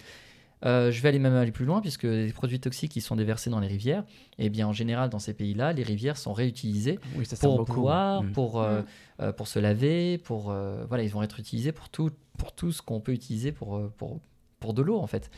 Euh, 0.65 0.91
je 0.91 1.01
vais 1.01 1.07
aller 1.07 1.19
même 1.19 1.35
aller 1.35 1.53
plus 1.53 1.63
loin, 1.63 1.79
puisque 1.79 2.03
les 2.03 2.33
produits 2.33 2.59
toxiques 2.59 2.91
qui 2.91 2.99
sont 2.99 3.15
déversés 3.15 3.49
dans 3.49 3.61
les 3.61 3.67
rivières, 3.67 4.03
eh 4.39 4.49
bien, 4.49 4.67
en 4.67 4.73
général, 4.73 5.09
dans 5.09 5.19
ces 5.19 5.33
pays-là, 5.33 5.71
les 5.71 5.83
rivières 5.83 6.17
sont 6.17 6.33
réutilisées 6.33 6.99
Oui, 7.15 7.25
ça 7.25 7.37
sert 7.37 7.47
pour 7.49 7.59
beaucoup. 7.59 7.79
boire, 7.81 8.23
Mm. 8.23 8.31
pour, 8.33 8.61
euh, 8.61 8.81
Mm. 8.81 8.85
euh, 9.21 9.31
pour 9.31 9.47
se 9.47 9.57
laver, 9.59 10.17
pour 10.17 10.51
euh, 10.51 10.83
voilà, 10.89 11.03
ils 11.03 11.09
vont 11.11 11.23
être 11.23 11.39
utilisés 11.39 11.71
pour 11.71 11.87
tout, 11.87 12.11
pour 12.37 12.51
tout 12.53 12.73
ce 12.73 12.81
qu'on 12.81 12.99
peut 12.99 13.13
utiliser 13.13 13.53
pour, 13.53 13.89
pour, 13.97 14.19
pour 14.59 14.73
de 14.73 14.81
l'eau 14.81 14.97
en 14.97 15.07
fait. 15.07 15.31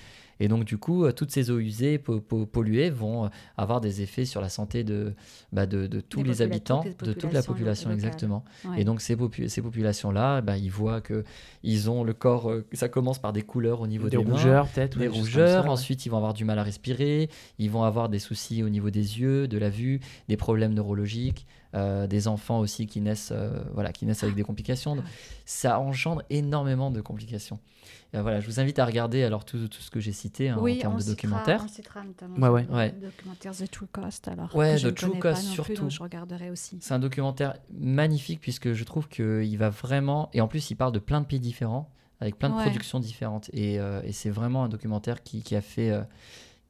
Et 0.43 0.47
donc 0.47 0.65
du 0.65 0.77
coup, 0.77 1.05
euh, 1.05 1.11
toutes 1.11 1.29
ces 1.31 1.51
eaux 1.51 1.59
usées, 1.59 1.99
po- 1.99 2.19
po- 2.19 2.45
polluées, 2.47 2.89
vont 2.89 3.25
euh, 3.25 3.29
avoir 3.57 3.79
des 3.79 4.01
effets 4.01 4.25
sur 4.25 4.41
la 4.41 4.49
santé 4.49 4.83
de, 4.83 5.13
bah, 5.53 5.67
de, 5.67 5.85
de 5.85 6.01
tous 6.01 6.23
Des 6.23 6.29
les 6.29 6.41
habitants, 6.41 6.81
toutes 6.83 7.01
les 7.03 7.07
de 7.07 7.13
toute 7.13 7.31
la 7.31 7.43
population 7.43 7.89
locales. 7.89 8.05
exactement. 8.05 8.43
Ouais. 8.65 8.81
Et 8.81 8.83
donc 8.83 9.01
ces, 9.01 9.15
popu- 9.15 9.47
ces 9.47 9.61
populations-là, 9.61 10.41
bah, 10.41 10.57
ils 10.57 10.71
voient 10.71 10.99
que 10.99 11.23
ils 11.63 11.89
ont 11.91 12.03
le 12.03 12.13
corps, 12.13 12.49
euh, 12.49 12.65
ça 12.73 12.89
commence 12.89 13.19
par 13.19 13.33
des 13.33 13.43
couleurs 13.43 13.81
au 13.81 13.87
niveau 13.87 14.05
Des 14.09 14.17
des, 14.17 14.23
rougeurs, 14.23 14.67
peut-être. 14.67 14.97
des 14.97 15.07
ouais, 15.07 15.15
rougeurs, 15.15 15.61
ça, 15.61 15.67
ouais. 15.67 15.69
ensuite 15.73 16.05
ils 16.05 16.09
vont 16.09 16.17
avoir 16.17 16.33
du 16.33 16.43
mal 16.43 16.57
à 16.57 16.63
respirer, 16.63 17.29
ils 17.59 17.69
vont 17.69 17.83
avoir 17.83 18.09
des 18.09 18.19
soucis 18.19 18.63
au 18.63 18.69
niveau 18.69 18.89
des 18.89 19.19
yeux, 19.19 19.47
de 19.47 19.57
la 19.59 19.69
vue, 19.69 19.99
des 20.27 20.37
problèmes 20.37 20.73
neurologiques, 20.73 21.45
euh, 21.75 22.07
des 22.07 22.27
enfants 22.27 22.59
aussi 22.59 22.85
qui 22.87 22.99
naissent, 23.01 23.31
euh, 23.31 23.63
voilà, 23.73 23.91
qui 23.93 24.05
naissent 24.05 24.23
avec 24.23 24.35
des 24.35 24.43
complications. 24.43 24.95
Donc, 24.95 25.05
ça 25.45 25.79
engendre 25.79 26.21
énormément 26.29 26.91
de 26.91 27.01
complications. 27.01 27.59
Euh, 28.13 28.21
voilà, 28.21 28.41
je 28.41 28.45
vous 28.47 28.59
invite 28.59 28.77
à 28.79 28.85
regarder 28.85 29.23
alors 29.23 29.45
tout, 29.45 29.67
tout 29.69 29.81
ce 29.81 29.89
que 29.89 29.99
j'ai 30.01 30.11
cité 30.11 30.49
hein, 30.49 30.57
oui, 30.59 30.75
en 30.77 30.81
termes 30.81 30.99
de 30.99 31.03
documentaires. 31.05 31.61
On 31.63 31.67
citera 31.69 32.03
notamment 32.03 32.35
Ouais, 32.37 32.49
ouais. 32.49 32.65
le 32.69 32.75
Ouais. 32.75 32.91
documentaire 32.91 33.53
The 33.55 33.71
True 33.71 33.87
Cost. 33.91 34.27
Alors, 34.27 34.53
Ouais, 34.55 34.77
je 34.77 34.89
The 34.89 34.95
True 34.95 35.17
Cost, 35.19 35.43
plus, 35.45 35.53
surtout. 35.53 35.73
donc 35.83 35.91
je 35.91 36.03
regarderai 36.03 36.49
aussi. 36.49 36.77
C'est 36.81 36.93
un 36.93 36.99
documentaire 36.99 37.55
magnifique 37.73 38.41
puisque 38.41 38.73
je 38.73 38.83
trouve 38.83 39.07
qu'il 39.07 39.57
va 39.57 39.69
vraiment. 39.69 40.29
Et 40.33 40.41
en 40.41 40.47
plus, 40.49 40.71
il 40.71 40.75
parle 40.75 40.91
de 40.91 40.99
plein 40.99 41.21
de 41.21 41.25
pays 41.25 41.39
différents, 41.39 41.89
avec 42.19 42.37
plein 42.37 42.49
de 42.49 42.55
Ouais. 42.55 42.61
productions 42.63 42.99
différentes. 42.99 43.49
Et, 43.53 43.79
euh, 43.79 44.01
et 44.03 44.11
c'est 44.11 44.29
vraiment 44.29 44.65
un 44.65 44.69
documentaire 44.69 45.23
qui, 45.23 45.41
qui 45.41 45.55
a 45.55 45.61
fait. 45.61 45.91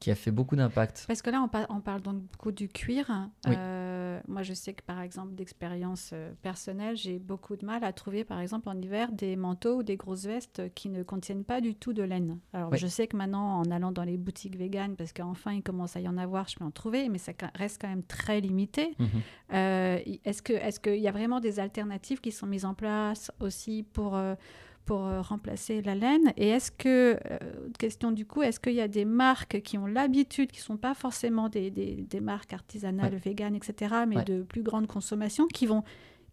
Qui 0.02 0.10
a 0.12 0.16
fait 0.16 0.32
beaucoup 0.32 0.56
d'impact. 0.56 1.06
Parce 1.08 1.22
que 1.22 1.30
là, 1.30 1.42
on, 1.42 1.48
par- 1.48 1.68
on 1.70 1.80
parle 1.80 2.02
donc 2.02 2.18
beaucoup 2.24 2.52
du 2.52 2.68
cuir. 2.68 3.06
Oui. 3.48 3.54
Euh, 3.56 4.20
moi, 4.28 4.42
je 4.42 4.54
sais 4.54 4.74
que 4.74 4.82
par 4.82 5.00
exemple, 5.00 5.36
d'expérience 5.36 6.10
euh, 6.12 6.32
personnelle, 6.42 6.98
j'ai 6.98 7.20
beaucoup 7.20 7.56
de 7.56 7.64
mal 7.66 7.84
à 7.84 7.94
trouver, 7.94 8.24
par 8.24 8.40
exemple, 8.40 8.68
en 8.68 8.76
hiver, 8.82 9.12
des 9.12 9.36
manteaux 9.36 9.78
ou 9.78 9.84
des 9.84 9.98
grosses 9.98 10.26
vestes 10.26 10.74
qui 10.74 10.90
ne 10.90 11.04
contiennent 11.04 11.44
pas 11.44 11.62
du 11.62 11.76
tout 11.76 11.94
de 11.94 12.02
laine. 12.02 12.40
Alors, 12.52 12.72
Oui. 12.72 12.80
je 12.80 12.88
sais 12.88 13.06
que 13.06 13.16
maintenant, 13.16 13.60
en 13.60 13.70
allant 13.70 13.92
dans 13.92 14.04
les 14.04 14.18
boutiques 14.18 14.58
véganes, 14.58 14.96
parce 14.96 15.14
qu'enfin, 15.14 15.54
il 15.54 15.62
commence 15.62 15.96
à 15.96 16.00
y 16.00 16.08
en 16.08 16.18
avoir, 16.18 16.48
je 16.48 16.56
peux 16.58 16.66
en 16.66 16.72
trouver, 16.72 17.08
mais 17.08 17.20
ça 17.20 17.34
reste 17.54 17.80
quand 17.80 17.88
même 17.88 18.04
très 18.04 18.42
limité. 18.42 18.96
Mhm. 18.98 19.08
Euh, 19.54 20.00
est-ce 20.26 20.42
que 20.42 20.82
qu'il 20.82 20.96
y 21.02 21.08
a 21.08 21.12
vraiment 21.12 21.40
des 21.40 21.60
alternatives 21.60 22.22
qui 22.22 22.32
sont 22.32 22.48
mises 22.48 22.66
en 22.66 22.74
place 22.74 23.32
aussi 23.40 23.84
pour 23.84 24.16
euh, 24.16 24.34
pour 24.86 25.06
euh, 25.06 25.22
remplacer 25.22 25.82
la 25.82 25.96
laine 25.96 26.34
Et 26.38 26.50
est-ce 26.50 26.72
que, 26.72 27.18
euh, 27.30 27.40
question 27.80 28.12
du 28.12 28.26
coup, 28.26 28.42
est-ce 28.42 28.60
qu'il 28.60 28.74
y 28.74 28.82
a 28.82 28.88
des 28.88 29.06
marques 29.06 29.62
qui 29.62 29.78
ont 29.78 29.86
l'habitude, 29.86 30.52
qui 30.52 30.60
ne 30.60 30.64
sont 30.66 30.78
pas 30.78 30.94
forcément 30.94 31.50
des, 31.50 31.70
des, 31.72 31.96
des 31.96 32.20
marques 32.22 32.54
artisanales, 32.54 33.16
véganes, 33.16 33.56
etc., 33.56 33.96
mais 34.08 34.18
Ouais. 34.18 34.24
de 34.26 34.44
plus 34.44 34.64
grande 34.64 34.88
consommation, 34.88 35.48
qui 35.48 35.66
vont, 35.66 35.84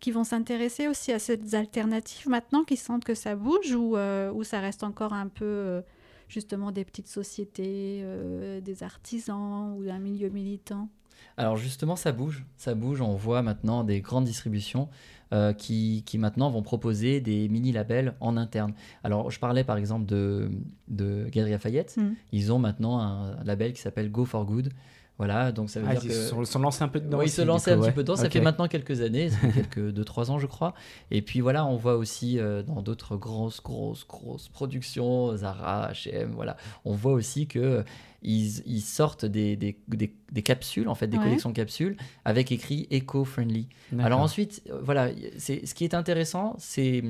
qui 0.00 0.10
vont 0.10 0.24
s'intéresser 0.24 0.88
aussi 0.88 1.12
à 1.12 1.18
ces 1.18 1.54
alternatives 1.54 2.28
maintenant, 2.28 2.64
qui 2.64 2.76
sentent 2.76 3.04
que 3.04 3.14
ça 3.14 3.36
bouge 3.36 3.74
ou, 3.74 3.96
euh, 3.96 4.32
ou 4.32 4.44
ça 4.44 4.60
reste 4.60 4.82
encore 4.82 5.12
un 5.12 5.28
peu 5.28 5.44
euh, 5.44 5.82
justement 6.28 6.72
des 6.72 6.84
petites 6.84 7.08
sociétés, 7.08 8.00
euh, 8.02 8.60
des 8.60 8.82
artisans 8.82 9.74
ou 9.76 9.88
un 9.90 9.98
milieu 9.98 10.28
militant? 10.28 10.88
Alors 11.36 11.56
justement, 11.56 11.96
ça 11.96 12.12
bouge, 12.12 12.44
ça 12.56 12.74
bouge. 12.74 13.00
On 13.00 13.14
voit 13.14 13.42
maintenant 13.42 13.82
des 13.82 14.00
grandes 14.00 14.24
distributions 14.24 14.88
euh, 15.32 15.52
qui, 15.52 16.02
qui 16.06 16.18
maintenant 16.18 16.50
vont 16.50 16.62
proposer 16.62 17.20
des 17.20 17.48
mini-labels 17.48 18.14
en 18.20 18.36
interne. 18.36 18.72
Alors 19.04 19.30
je 19.30 19.38
parlais 19.38 19.64
par 19.64 19.76
exemple 19.76 20.06
de, 20.06 20.50
de 20.88 21.28
Galeries 21.30 21.52
Lafayette. 21.52 21.96
Mhm. 21.96 22.14
Ils 22.32 22.52
ont 22.52 22.58
maintenant 22.58 22.98
un 23.00 23.42
label 23.44 23.72
qui 23.72 23.80
s'appelle 23.80 24.10
Go 24.10 24.24
for 24.24 24.44
Good. 24.44 24.70
Voilà, 25.18 25.50
donc 25.50 25.68
ça 25.68 25.80
veut 25.80 25.86
Ah, 25.88 25.94
dire 25.94 26.02
ils 26.04 26.08
que... 26.10 26.14
se 26.14 26.44
sont, 26.44 26.58
lancés 26.60 26.84
un 26.84 26.88
peu 26.88 27.00
dedans. 27.00 27.18
Oui, 27.18 27.26
ils 27.26 27.30
se 27.30 27.42
coup, 27.42 27.50
un 27.50 27.58
petit 27.58 27.86
ouais. 27.88 27.92
peu 27.92 28.02
dedans. 28.02 28.14
Ça 28.14 28.30
fait 28.30 28.40
maintenant 28.40 28.68
quelques 28.68 29.00
années, 29.00 29.30
ça 29.30 29.36
fait 29.38 29.62
quelques 29.68 29.92
2-3 29.98 30.30
ans, 30.30 30.38
je 30.38 30.46
crois. 30.46 30.74
Et 31.10 31.22
puis 31.22 31.40
voilà, 31.40 31.66
on 31.66 31.76
voit 31.76 31.96
aussi 31.96 32.38
euh, 32.38 32.62
dans 32.62 32.82
d'autres 32.82 33.16
grosses, 33.16 33.60
grosses, 33.60 34.06
grosses 34.06 34.48
productions, 34.48 35.36
Zara, 35.36 35.90
H&M, 35.92 36.30
voilà, 36.36 36.56
on 36.84 36.92
voit 36.94 37.12
aussi 37.12 37.48
que 37.48 37.58
euh, 37.58 37.82
ils, 38.22 38.60
ils 38.66 38.80
sortent 38.80 39.24
des, 39.24 39.56
des, 39.56 39.76
des- 39.88 40.14
des 40.30 40.42
capsules, 40.42 40.88
en 40.88 40.94
fait, 40.94 41.08
des 41.08 41.16
Ouais. 41.16 41.24
collections 41.24 41.50
de 41.50 41.54
capsules 41.56 41.96
avec 42.24 42.52
écrit 42.52 42.86
eco-friendly. 42.92 43.68
D'accord. 43.90 44.06
Alors 44.06 44.20
ensuite, 44.20 44.62
euh, 44.70 44.78
voilà, 44.82 45.08
c'est 45.36 45.66
ce 45.66 45.74
qui 45.74 45.82
est 45.84 45.94
intéressant, 45.94 46.54
c'est 46.58 47.02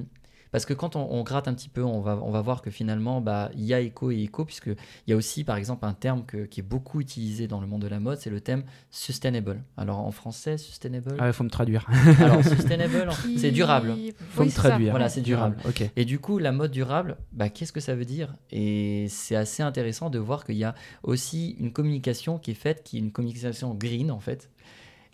parce 0.50 0.64
que 0.66 0.74
quand 0.74 0.96
on, 0.96 1.10
on 1.12 1.22
gratte 1.22 1.48
un 1.48 1.54
petit 1.54 1.68
peu, 1.68 1.82
on 1.84 2.00
va, 2.00 2.18
on 2.22 2.30
va 2.30 2.40
voir 2.40 2.62
que 2.62 2.70
finalement, 2.70 3.20
bah, 3.20 3.50
il 3.54 3.64
y 3.64 3.74
a 3.74 3.80
éco 3.80 4.10
et 4.10 4.22
éco, 4.22 4.44
puisque 4.44 4.66
il 4.68 5.10
y 5.10 5.12
a 5.12 5.16
aussi, 5.16 5.44
par 5.44 5.56
exemple, 5.56 5.84
un 5.84 5.92
terme 5.92 6.24
que- 6.26 6.44
qui 6.46 6.60
est 6.60 6.62
beaucoup 6.62 7.00
utilisé 7.00 7.46
dans 7.48 7.60
le 7.60 7.66
monde 7.66 7.82
de 7.82 7.88
la 7.88 8.00
mode, 8.00 8.18
c'est 8.18 8.30
le 8.30 8.40
thème 8.40 8.62
sustainable. 8.90 9.62
Alors 9.76 9.98
en 9.98 10.10
français, 10.10 10.58
sustainable. 10.58 11.14
Ah, 11.18 11.28
il 11.28 11.32
faut 11.32 11.44
me 11.44 11.50
traduire. 11.50 11.86
Alors 12.20 12.42
sustainable, 12.44 13.06
c'est 13.36 13.50
durable. 13.50 13.94
faut 14.30 14.40
Oui, 14.42 14.46
me 14.46 14.50
ça. 14.50 14.62
traduire. 14.68 14.90
Voilà, 14.90 15.08
c'est 15.08 15.20
durable. 15.20 15.56
Ok. 15.66 15.88
Et 15.96 16.04
du 16.04 16.18
coup, 16.18 16.38
la 16.38 16.52
mode 16.52 16.70
durable, 16.70 17.16
bah, 17.32 17.48
qu'est-ce 17.48 17.72
que 17.72 17.80
ça 17.80 17.94
veut 17.94 18.04
dire? 18.04 18.34
Et 18.50 19.06
c'est 19.08 19.36
assez 19.36 19.62
intéressant 19.62 20.10
de 20.10 20.18
voir 20.18 20.44
qu'il 20.44 20.56
y 20.56 20.64
a 20.64 20.74
aussi 21.02 21.56
une 21.60 21.72
communication 21.72 22.38
qui 22.38 22.50
est 22.52 22.54
faite, 22.54 22.82
qui 22.84 22.96
est 22.96 23.00
une 23.00 23.12
communication 23.12 23.74
green 23.74 24.10
en 24.10 24.20
fait. 24.20 24.50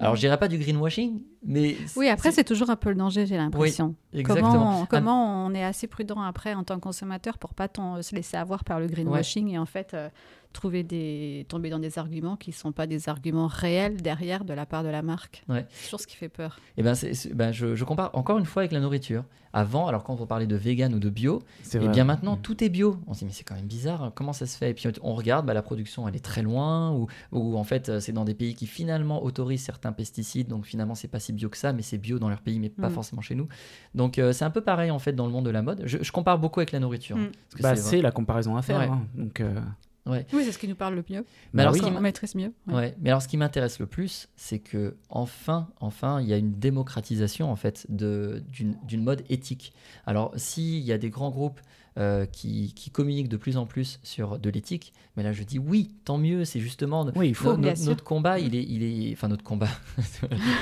Alors, 0.00 0.16
je 0.16 0.20
dirais 0.20 0.38
pas 0.38 0.48
du 0.48 0.58
greenwashing, 0.58 1.22
mais 1.46 1.76
Oui, 1.96 2.08
après, 2.08 2.32
c'est 2.32 2.44
toujours 2.44 2.68
un 2.70 2.76
peu 2.76 2.88
le 2.88 2.96
danger, 2.96 3.26
j'ai 3.26 3.36
l'impression. 3.36 3.94
exactement. 4.12 4.50
Comment, 4.52 4.86
comment 4.86 5.46
on 5.46 5.54
est 5.54 5.62
assez 5.64 5.86
prudent 5.86 6.20
après 6.20 6.54
en 6.54 6.64
tant 6.64 6.74
que 6.76 6.80
consommateur 6.80 7.38
pour 7.38 7.54
pas 7.54 7.68
se 8.02 8.14
laisser 8.14 8.36
avoir 8.36 8.64
par 8.64 8.80
le 8.80 8.86
greenwashing 8.88 9.48
et 9.50 9.58
en 9.58 9.66
fait 9.66 9.94
euh, 9.94 10.08
trouver 10.54 10.82
des, 10.82 11.44
tomber 11.50 11.68
dans 11.68 11.78
des 11.78 11.98
arguments 11.98 12.36
qui 12.36 12.50
ne 12.50 12.54
sont 12.54 12.72
pas 12.72 12.86
des 12.86 13.08
arguments 13.10 13.46
réels 13.48 14.00
derrière 14.00 14.44
de 14.46 14.54
la 14.54 14.64
part 14.64 14.82
de 14.82 14.88
la 14.88 15.02
marque. 15.02 15.44
Ouais. 15.50 15.66
C'est 15.70 15.84
toujours 15.84 16.00
ce 16.00 16.06
qui 16.06 16.16
fait 16.16 16.30
peur. 16.30 16.58
Et 16.78 16.82
ben, 16.82 16.94
c'est- 16.94 17.12
c'est- 17.12 17.34
ben, 17.34 17.52
je, 17.52 17.74
je 17.74 17.84
compare 17.84 18.10
encore 18.14 18.38
une 18.38 18.46
fois 18.46 18.62
avec 18.62 18.72
la 18.72 18.80
nourriture. 18.80 19.24
Avant, 19.56 19.86
alors 19.86 20.02
quand 20.02 20.20
on 20.20 20.26
parlait 20.26 20.48
de 20.48 20.56
vegan 20.56 20.92
ou 20.94 20.98
de 20.98 21.08
bio, 21.10 21.40
C'est 21.62 21.78
et 21.78 21.80
vrai. 21.82 21.88
bien 21.90 22.02
maintenant 22.02 22.34
Mm. 22.36 22.40
tout 22.40 22.64
est 22.64 22.68
bio. 22.68 22.96
On 23.06 23.14
se 23.14 23.20
dit 23.20 23.24
mais 23.26 23.30
c'est 23.30 23.44
quand 23.44 23.54
même 23.54 23.66
bizarre, 23.68 24.10
comment 24.12 24.32
ça 24.32 24.46
se 24.46 24.58
fait? 24.58 24.70
Et 24.70 24.74
puis 24.74 24.88
on 25.02 25.14
regarde, 25.14 25.46
bah, 25.46 25.54
la 25.54 25.62
production 25.62 26.08
elle 26.08 26.16
est 26.16 26.24
très 26.24 26.42
loin, 26.42 26.90
ou, 26.90 27.06
ou 27.30 27.56
en 27.56 27.62
fait 27.62 27.88
euh, 27.88 28.00
c'est 28.00 28.10
dans 28.10 28.24
des 28.24 28.34
pays 28.34 28.56
qui 28.56 28.66
finalement 28.66 29.22
autorisent 29.22 29.62
certains 29.62 29.92
pesticides, 29.92 30.48
donc 30.48 30.64
finalement 30.66 30.96
c'est 30.96 31.06
pas 31.06 31.20
si 31.20 31.32
bio 31.32 31.48
que 31.48 31.56
ça, 31.56 31.72
mais 31.72 31.82
c'est 31.82 31.98
bio 31.98 32.18
dans 32.18 32.28
leur 32.28 32.40
pays, 32.40 32.58
mais 32.58 32.68
pas 32.68 32.88
Mm. 32.88 32.94
forcément 32.94 33.22
chez 33.22 33.36
nous. 33.36 33.46
Donc 33.94 34.18
euh, 34.18 34.32
c'est 34.32 34.44
un 34.44 34.50
peu 34.50 34.60
pareil 34.60 34.90
en 34.90 34.98
fait 34.98 35.12
dans 35.12 35.26
le 35.26 35.32
monde 35.32 35.44
de 35.44 35.50
la 35.50 35.62
mode. 35.62 35.82
Je, 35.84 35.98
je 36.02 36.10
compare 36.10 36.40
beaucoup 36.40 36.58
avec 36.58 36.72
la 36.72 36.80
nourriture. 36.80 37.16
Mm. 37.16 37.26
parce 37.50 37.54
que 37.56 37.62
Bah, 37.62 37.76
c'est 37.76 37.82
c'est 37.96 38.02
la 38.02 38.10
comparaison 38.10 38.56
à 38.56 38.62
faire. 38.62 38.78
Ouais. 38.80 38.86
hein. 38.88 39.02
Donc, 39.14 39.38
euh, 39.40 39.54
Ouais. 40.06 40.26
Oui, 40.32 40.44
c'est 40.44 40.52
ce 40.52 40.58
qui 40.58 40.68
nous 40.68 40.74
parle 40.74 40.94
le 40.94 41.04
mieux. 41.08 41.24
Mais 41.52 41.62
alors, 41.62 41.72
oui. 41.72 41.80
ce 41.80 41.84
qui 41.84 41.90
maîtrise 41.90 42.34
mieux. 42.34 42.52
Ouais. 42.66 42.74
Ouais, 42.74 42.96
mais 43.00 43.10
alors 43.10 43.22
ce 43.22 43.28
qui 43.28 43.36
m'intéresse 43.36 43.78
le 43.78 43.86
plus, 43.86 44.28
c'est 44.36 44.58
que 44.58 44.96
enfin, 45.08 45.68
enfin, 45.80 46.20
il 46.20 46.28
y 46.28 46.32
a 46.34 46.36
une 46.36 46.58
démocratisation 46.58 47.50
en 47.50 47.56
fait 47.56 47.86
d'une 47.88 49.02
mode 49.02 49.24
éthique. 49.30 49.72
Alors 50.06 50.32
s'il 50.36 50.80
y 50.80 50.92
a 50.92 50.98
des 50.98 51.10
grands 51.10 51.30
groupes 51.30 51.60
euh, 51.96 52.26
qui, 52.26 52.72
qui 52.74 52.90
communiquent 52.90 53.28
de 53.28 53.36
plus 53.36 53.56
en 53.56 53.66
plus 53.66 54.00
sur 54.02 54.38
de 54.40 54.50
l'éthique, 54.50 54.92
mais 55.16 55.22
là 55.22 55.32
je 55.32 55.44
dis 55.44 55.60
oui, 55.60 55.90
tant 56.04 56.18
mieux, 56.18 56.44
c'est 56.44 56.58
justement 56.58 57.06
oui, 57.14 57.28
il 57.28 57.34
faut. 57.36 57.56
no- 57.56 57.70
notre 57.84 58.02
combat, 58.02 58.40
il 58.40 58.56
est, 58.56 58.64
il 58.64 58.82
est, 58.82 59.12
enfin 59.12 59.28
notre 59.28 59.44
combat. 59.44 59.68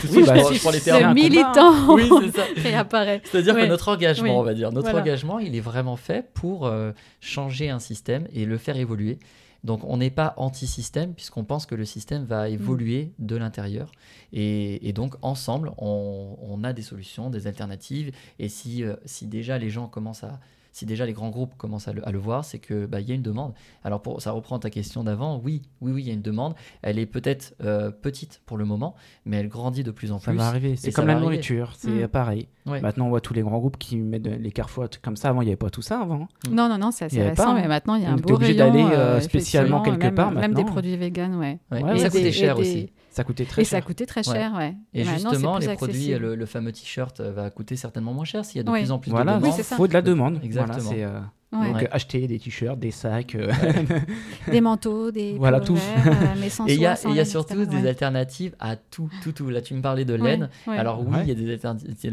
Tout 0.02 0.08
de 0.08 0.12
Oui, 0.12 0.24
suite, 0.24 0.26
bah, 0.26 0.34
je 0.52 0.60
prends 0.60 0.70
les 0.70 0.80
termes. 0.80 1.08
Le 1.08 1.14
militant 1.14 1.94
Oui, 1.94 2.10
réapparaît. 2.56 3.22
C'est-à-dire 3.24 3.54
que 3.54 3.64
notre 3.66 3.88
engagement, 3.88 4.28
Oui. 4.34 4.36
on 4.40 4.42
va 4.42 4.52
dire, 4.54 4.72
notre 4.72 4.90
Voilà. 4.90 5.00
engagement, 5.00 5.38
il 5.38 5.56
est 5.56 5.60
vraiment 5.60 5.96
fait 5.96 6.30
pour 6.34 6.66
euh, 6.66 6.92
changer 7.20 7.70
un 7.70 7.78
système 7.78 8.28
et 8.34 8.44
le 8.44 8.58
faire 8.58 8.76
évoluer. 8.76 9.18
Donc 9.64 9.80
on 9.84 9.96
n'est 9.98 10.10
pas 10.10 10.34
anti-système 10.38 11.14
puisqu'on 11.14 11.44
pense 11.44 11.66
que 11.66 11.74
le 11.76 11.84
système 11.84 12.24
va 12.24 12.48
Mm. 12.48 12.52
évoluer 12.52 13.12
de 13.20 13.36
l'intérieur. 13.36 13.90
Et, 14.32 14.86
et 14.88 14.92
donc 14.92 15.14
ensemble, 15.22 15.70
on, 15.78 16.36
on 16.42 16.64
a 16.64 16.72
des 16.72 16.82
solutions, 16.82 17.30
des 17.30 17.46
alternatives. 17.46 18.12
Et 18.38 18.48
si, 18.48 18.82
euh, 18.84 18.96
si 19.06 19.26
déjà 19.26 19.56
les 19.58 19.70
gens 19.70 19.86
commencent 19.86 20.24
à... 20.24 20.40
Si 20.72 20.86
déjà 20.86 21.04
les 21.06 21.12
grands 21.12 21.28
groupes 21.30 21.54
commencent 21.56 21.86
à 21.88 21.92
le, 21.92 22.06
à 22.08 22.10
le 22.12 22.18
voir, 22.18 22.44
c'est 22.44 22.58
que 22.58 22.86
bah, 22.86 23.00
il 23.00 23.08
y 23.08 23.12
a 23.12 23.14
une 23.14 23.22
demande. 23.22 23.52
Alors 23.84 24.00
pour, 24.00 24.22
ça 24.22 24.30
reprend 24.32 24.58
ta 24.58 24.70
question 24.70 25.04
d'avant. 25.04 25.40
Oui, 25.44 25.62
oui, 25.82 25.92
oui, 25.92 26.02
il 26.02 26.08
y 26.08 26.10
a 26.10 26.14
une 26.14 26.22
demande. 26.22 26.54
Elle 26.80 26.98
est 26.98 27.06
peut-être 27.06 27.54
euh, 27.62 27.90
petite 27.90 28.40
pour 28.46 28.56
le 28.56 28.64
moment, 28.64 28.94
mais 29.26 29.36
elle 29.36 29.48
grandit 29.48 29.84
de 29.84 29.90
plus 29.90 30.12
en 30.12 30.18
Ça 30.18 30.30
plus. 30.30 30.38
va 30.38 30.46
arriver. 30.46 30.76
C'est 30.76 30.88
et 30.88 30.90
ça 30.90 30.96
comme 31.02 31.08
la 31.08 31.20
nourriture. 31.20 31.72
C'est 31.76 31.90
Mm. 32.04 32.08
pareil. 32.08 32.48
Ouais. 32.66 32.80
Maintenant, 32.80 33.06
on 33.06 33.08
voit 33.10 33.20
tous 33.20 33.34
les 33.34 33.42
grands 33.42 33.58
groupes 33.58 33.76
qui 33.76 33.96
mettent 33.96 34.26
les 34.26 34.50
carrefours 34.50 34.86
comme 35.02 35.16
ça. 35.16 35.28
Avant, 35.28 35.42
il 35.42 35.46
n'y 35.46 35.50
avait 35.50 35.56
pas 35.56 35.68
tout 35.70 35.82
ça 35.82 36.00
avant. 36.00 36.26
Non, 36.50 36.68
non, 36.68 36.78
non, 36.78 36.90
c'est 36.90 37.04
assez 37.06 37.22
récent, 37.22 37.44
pas, 37.44 37.50
hein. 37.50 37.58
mais 37.60 37.68
maintenant 37.68 37.94
il 37.96 38.02
y 38.04 38.06
a 38.06 38.10
un 38.10 38.16
beau 38.16 38.36
rayon, 38.36 38.56
d'aller, 38.56 38.82
euh, 38.82 39.16
euh, 39.16 39.20
spécialement 39.20 39.82
quelque 39.82 40.04
même, 40.04 40.14
part 40.14 40.30
Même 40.30 40.54
des 40.54 40.64
produits 40.64 40.96
véganes, 40.96 41.34
ouais. 41.36 41.58
Ouais. 41.70 41.82
Ouais, 41.82 41.96
et 41.96 41.98
ça 41.98 42.08
coûtait 42.08 42.32
cher 42.32 42.56
et 42.56 42.60
aussi. 42.60 42.92
Ça 43.12 43.24
coûtait 43.24 43.44
très 43.44 43.62
Et 43.62 43.64
cher. 43.66 43.78
ça 43.78 43.82
coûtait 43.86 44.06
très 44.06 44.22
cher, 44.22 44.54
ouais. 44.56 44.74
Et 44.94 45.04
Maintenant, 45.04 45.30
c'est 45.30 45.36
justement, 45.36 45.58
les 45.58 45.66
produits, 45.74 45.94
accessible. 45.96 46.18
le, 46.26 46.34
le 46.34 46.46
fameux 46.46 46.72
t-shirt 46.72 47.20
euh, 47.20 47.30
va 47.30 47.50
coûter 47.50 47.76
certainement 47.76 48.12
moins 48.14 48.24
cher 48.24 48.42
s'il 48.44 48.56
y 48.56 48.60
a 48.60 48.62
de 48.64 48.70
oui. 48.70 48.80
plus 48.80 48.90
en 48.90 48.98
plus 48.98 49.10
Voilà, 49.10 49.32
de 49.32 49.36
Oui, 49.36 49.42
demandes. 49.42 49.56
c'est 49.56 49.62
ça. 49.62 49.76
faut 49.76 49.86
de 49.86 49.92
la 49.92 50.00
demande. 50.02 50.40
Exactement. 50.42 50.78
Voilà, 50.78 50.96
c'est, 50.96 51.04
euh, 51.04 51.20
Ouais. 51.52 51.66
Donc 51.66 51.76
Ouais. 51.76 51.88
acheter 51.92 52.26
des 52.26 52.38
t-shirts, 52.38 52.78
des 52.78 52.90
sacs. 52.90 53.34
euh, 53.34 53.52
Des 54.50 54.60
manteaux, 54.60 55.10
des 55.10 55.34
Voilà, 55.38 55.60
tout. 55.60 55.76
euh, 55.76 56.10
mais 56.40 56.48
sans 56.48 56.66
Et 56.68 56.74
il 56.74 56.80
y 56.80 56.86
a, 56.86 56.96
soie, 56.96 57.02
sans 57.02 57.08
et 57.10 57.12
il 57.12 57.16
y 57.16 57.18
a 57.20 57.22
laine, 57.24 57.30
surtout 57.30 57.64
des 57.66 57.76
Ouais. 57.82 57.88
alternatives 57.88 58.54
à 58.58 58.76
tout, 58.76 59.10
tout, 59.22 59.32
tout. 59.32 59.50
Là, 59.50 59.60
tu 59.60 59.74
me 59.74 59.82
parlais 59.82 60.04
de 60.06 60.14
laine. 60.14 60.48
ouais. 60.66 60.78
Alors 60.78 61.00
oui, 61.06 61.14
Ouais. 61.16 61.22
il 61.24 61.28
y 61.28 61.32
a 61.32 61.34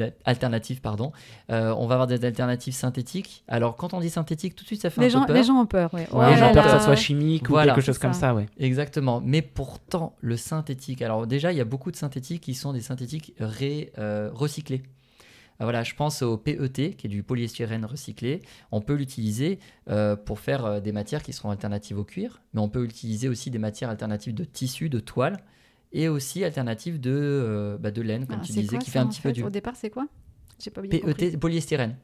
des 0.01 0.13
alternatives, 0.25 0.81
pardon. 0.81 1.11
Euh, 1.51 1.73
on 1.77 1.87
va 1.87 1.95
avoir 1.95 2.07
des 2.07 2.23
alternatives 2.25 2.73
synthétiques. 2.73 3.43
Alors 3.47 3.75
quand 3.75 3.93
on 3.93 3.99
dit 3.99 4.09
synthétique, 4.09 4.55
tout 4.55 4.63
de 4.63 4.67
suite 4.67 4.81
ça 4.81 4.89
fait 4.89 5.01
les 5.01 5.07
un 5.07 5.09
gens, 5.09 5.21
peu 5.21 5.27
peur. 5.27 5.35
les 5.37 5.43
gens 5.43 5.55
ont 5.61 5.65
peur. 5.65 5.93
Ouais. 5.93 6.07
ouais, 6.11 6.31
les 6.31 6.37
gens 6.37 6.51
peur 6.51 6.63
que 6.65 6.69
ça 6.69 6.79
soit 6.79 6.95
chimique 6.95 7.49
Voilà. 7.49 7.71
ou 7.71 7.75
quelque 7.75 7.85
chose 7.85 7.97
comme 7.97 8.13
ça. 8.13 8.19
ça, 8.19 8.35
ouais. 8.35 8.47
Exactement. 8.59 9.21
Mais 9.23 9.41
pourtant, 9.41 10.15
le 10.21 10.35
synthétique. 10.37 11.01
Alors 11.01 11.27
déjà, 11.27 11.51
il 11.51 11.57
y 11.57 11.61
a 11.61 11.65
beaucoup 11.65 11.91
de 11.91 11.95
synthétiques 11.95 12.41
qui 12.41 12.53
sont 12.55 12.73
des 12.73 12.81
synthétiques 12.81 13.33
ré- 13.39 13.91
euh, 13.97 14.29
recyclés. 14.33 14.83
Ah, 15.59 15.65
Voilà, 15.65 15.83
je 15.83 15.93
pense 15.93 16.21
au 16.21 16.37
PET, 16.37 16.95
qui 16.95 17.07
est 17.07 17.09
du 17.09 17.21
polyestyrène 17.23 17.83
recyclé. 17.85 18.41
On 18.71 18.81
peut 18.81 18.93
l'utiliser 18.95 19.59
euh, 19.89 20.15
pour 20.15 20.39
faire 20.39 20.65
euh, 20.65 20.79
des 20.79 20.91
matières 20.91 21.21
qui 21.21 21.33
seront 21.33 21.49
alternatives 21.51 21.97
au 21.99 22.03
cuir, 22.05 22.41
mais 22.53 22.61
on 22.61 22.69
peut 22.69 22.83
utiliser 22.85 23.27
aussi 23.27 23.51
des 23.51 23.59
matières 23.59 23.89
alternatives 23.89 24.33
de 24.33 24.43
tissu, 24.45 24.89
de 24.89 24.99
toile, 24.99 25.37
et 25.91 26.07
aussi 26.07 26.43
alternatives 26.43 26.99
de, 26.99 27.11
euh, 27.13 27.77
bah, 27.77 27.91
de 27.91 28.01
laine, 28.01 28.25
comme 28.25 28.37
Ah, 28.41 28.45
tu 28.45 28.53
disais, 28.53 28.67
quoi 28.67 28.77
qui 28.79 28.85
ça, 28.85 28.91
fait 28.93 28.99
un 28.99 29.07
petit 29.07 29.21
peu 29.21 29.31
du 29.31 29.43
Au 29.43 29.49
départ, 29.49 29.75
c'est 29.75 29.89
quoi? 29.89 30.07
J'ai 30.63 30.69
pas. 30.71 30.81
PET. 30.81 31.37
Polyestyrène, 31.37 31.95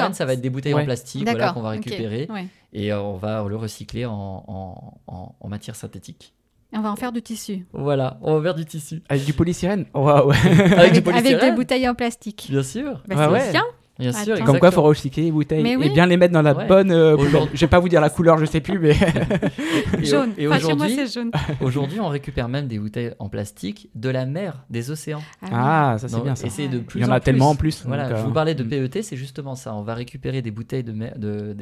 D'accord. 0.00 0.14
ça 0.14 0.24
va 0.24 0.34
être 0.34 0.40
des 0.40 0.48
bouteilles 0.50 0.74
Ouais. 0.74 0.82
en 0.82 0.84
plastique 0.84 1.24
voilà, 1.28 1.52
qu'on 1.52 1.60
va 1.60 1.70
récupérer 1.70 2.28
ouais. 2.30 2.46
et 2.72 2.92
on 2.92 3.16
va 3.16 3.42
le 3.48 3.56
recycler 3.56 4.04
en, 4.06 4.12
en- 4.46 5.00
en- 5.08 5.34
en 5.40 5.48
matière 5.48 5.74
synthétique. 5.74 6.32
On 6.76 6.80
va 6.80 6.92
en 6.92 6.96
faire 6.96 7.12
du 7.12 7.22
tissu. 7.22 7.66
Voilà, 7.72 8.18
on 8.22 8.34
va 8.34 8.40
vers 8.40 8.54
du 8.54 8.64
tissu. 8.64 9.02
Avec 9.08 9.24
du 9.24 9.32
polystyrène 9.32 9.86
Waouh, 9.94 10.28
ouais. 10.28 10.36
Avec, 10.76 10.92
du 10.92 11.10
Avec, 11.10 11.26
avec 11.26 11.40
des 11.40 11.52
bouteilles 11.52 11.88
en 11.88 11.94
plastique. 11.94 12.48
Bien 12.50 12.62
sûr. 12.62 13.02
Bah, 13.08 13.30
ouais. 13.30 13.50
bien. 13.50 13.64
Bien 13.98 14.12
sûr, 14.12 14.34
Attends. 14.34 14.44
Comme 14.44 14.58
quoi, 14.58 14.68
il 14.68 14.74
faut 14.74 14.82
recycler 14.82 15.22
les 15.24 15.32
bouteilles 15.32 15.66
et 15.66 15.88
bien 15.88 16.04
les 16.04 16.18
mettre 16.18 16.34
dans 16.34 16.42
la 16.42 16.54
Ouais. 16.54 16.66
bonne 16.66 16.90
euh, 16.90 17.16
couleur. 17.16 17.48
Je 17.54 17.60
vais 17.60 17.66
pas 17.66 17.78
vous 17.78 17.88
dire 17.88 18.02
la 18.02 18.10
couleur, 18.10 18.36
je 18.36 18.44
sais 18.44 18.60
plus, 18.60 18.78
mais 18.78 18.92
Jaune. 20.02 20.32
et 20.36 20.46
aujourd'hui, 20.46 20.94
c'est 20.94 21.12
jaune. 21.12 21.30
aujourd'hui, 21.62 21.98
on 22.00 22.08
récupère 22.08 22.48
même 22.48 22.68
des 22.68 22.78
bouteilles 22.78 23.14
en 23.18 23.30
plastique 23.30 23.88
de 23.94 24.10
la 24.10 24.26
mer, 24.26 24.64
des 24.68 24.90
océans. 24.90 25.22
Ah, 25.42 25.92
ah, 25.94 25.98
ça 25.98 26.08
c'est 26.08 26.22
bien 26.22 26.34
ça. 26.34 26.46
Et 26.62 26.68
de 26.68 26.78
plus 26.80 27.00
Il 27.00 27.02
y 27.02 27.06
en 27.06 27.08
en 27.08 27.12
a 27.12 27.20
plus. 27.20 27.24
tellement 27.24 27.50
en 27.50 27.56
plus. 27.56 27.84
Voilà, 27.86 28.08
donc, 28.08 28.18
je 28.18 28.22
euh, 28.22 28.26
vous 28.26 28.32
parlais 28.32 28.54
de 28.54 28.64
mm. 28.64 28.88
PET, 28.88 29.02
c'est 29.02 29.16
justement 29.16 29.54
ça. 29.54 29.74
On 29.74 29.82
va 29.82 29.94
récupérer 29.94 30.42
des 30.42 30.50
bouteilles 30.50 30.84
de 30.84 30.92
mer, 30.92 31.14
de, 31.16 31.56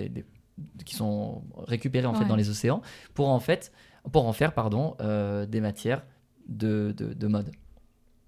qui 0.85 0.97
sont 0.97 1.43
récupérées 1.69 2.07
en 2.07 2.15
fait 2.15 2.25
dans 2.25 2.37
les 2.37 2.51
océans 2.51 2.83
pour 3.15 3.29
en 3.29 3.41
fait, 3.41 3.71
pour 4.13 4.27
en 4.27 4.33
faire 4.33 4.53
pardon, 4.55 4.97
euh, 5.01 5.47
des 5.47 5.61
matières 5.61 6.05
de, 6.49 6.95
de, 6.97 7.13
de 7.15 7.27
mode. 7.27 7.51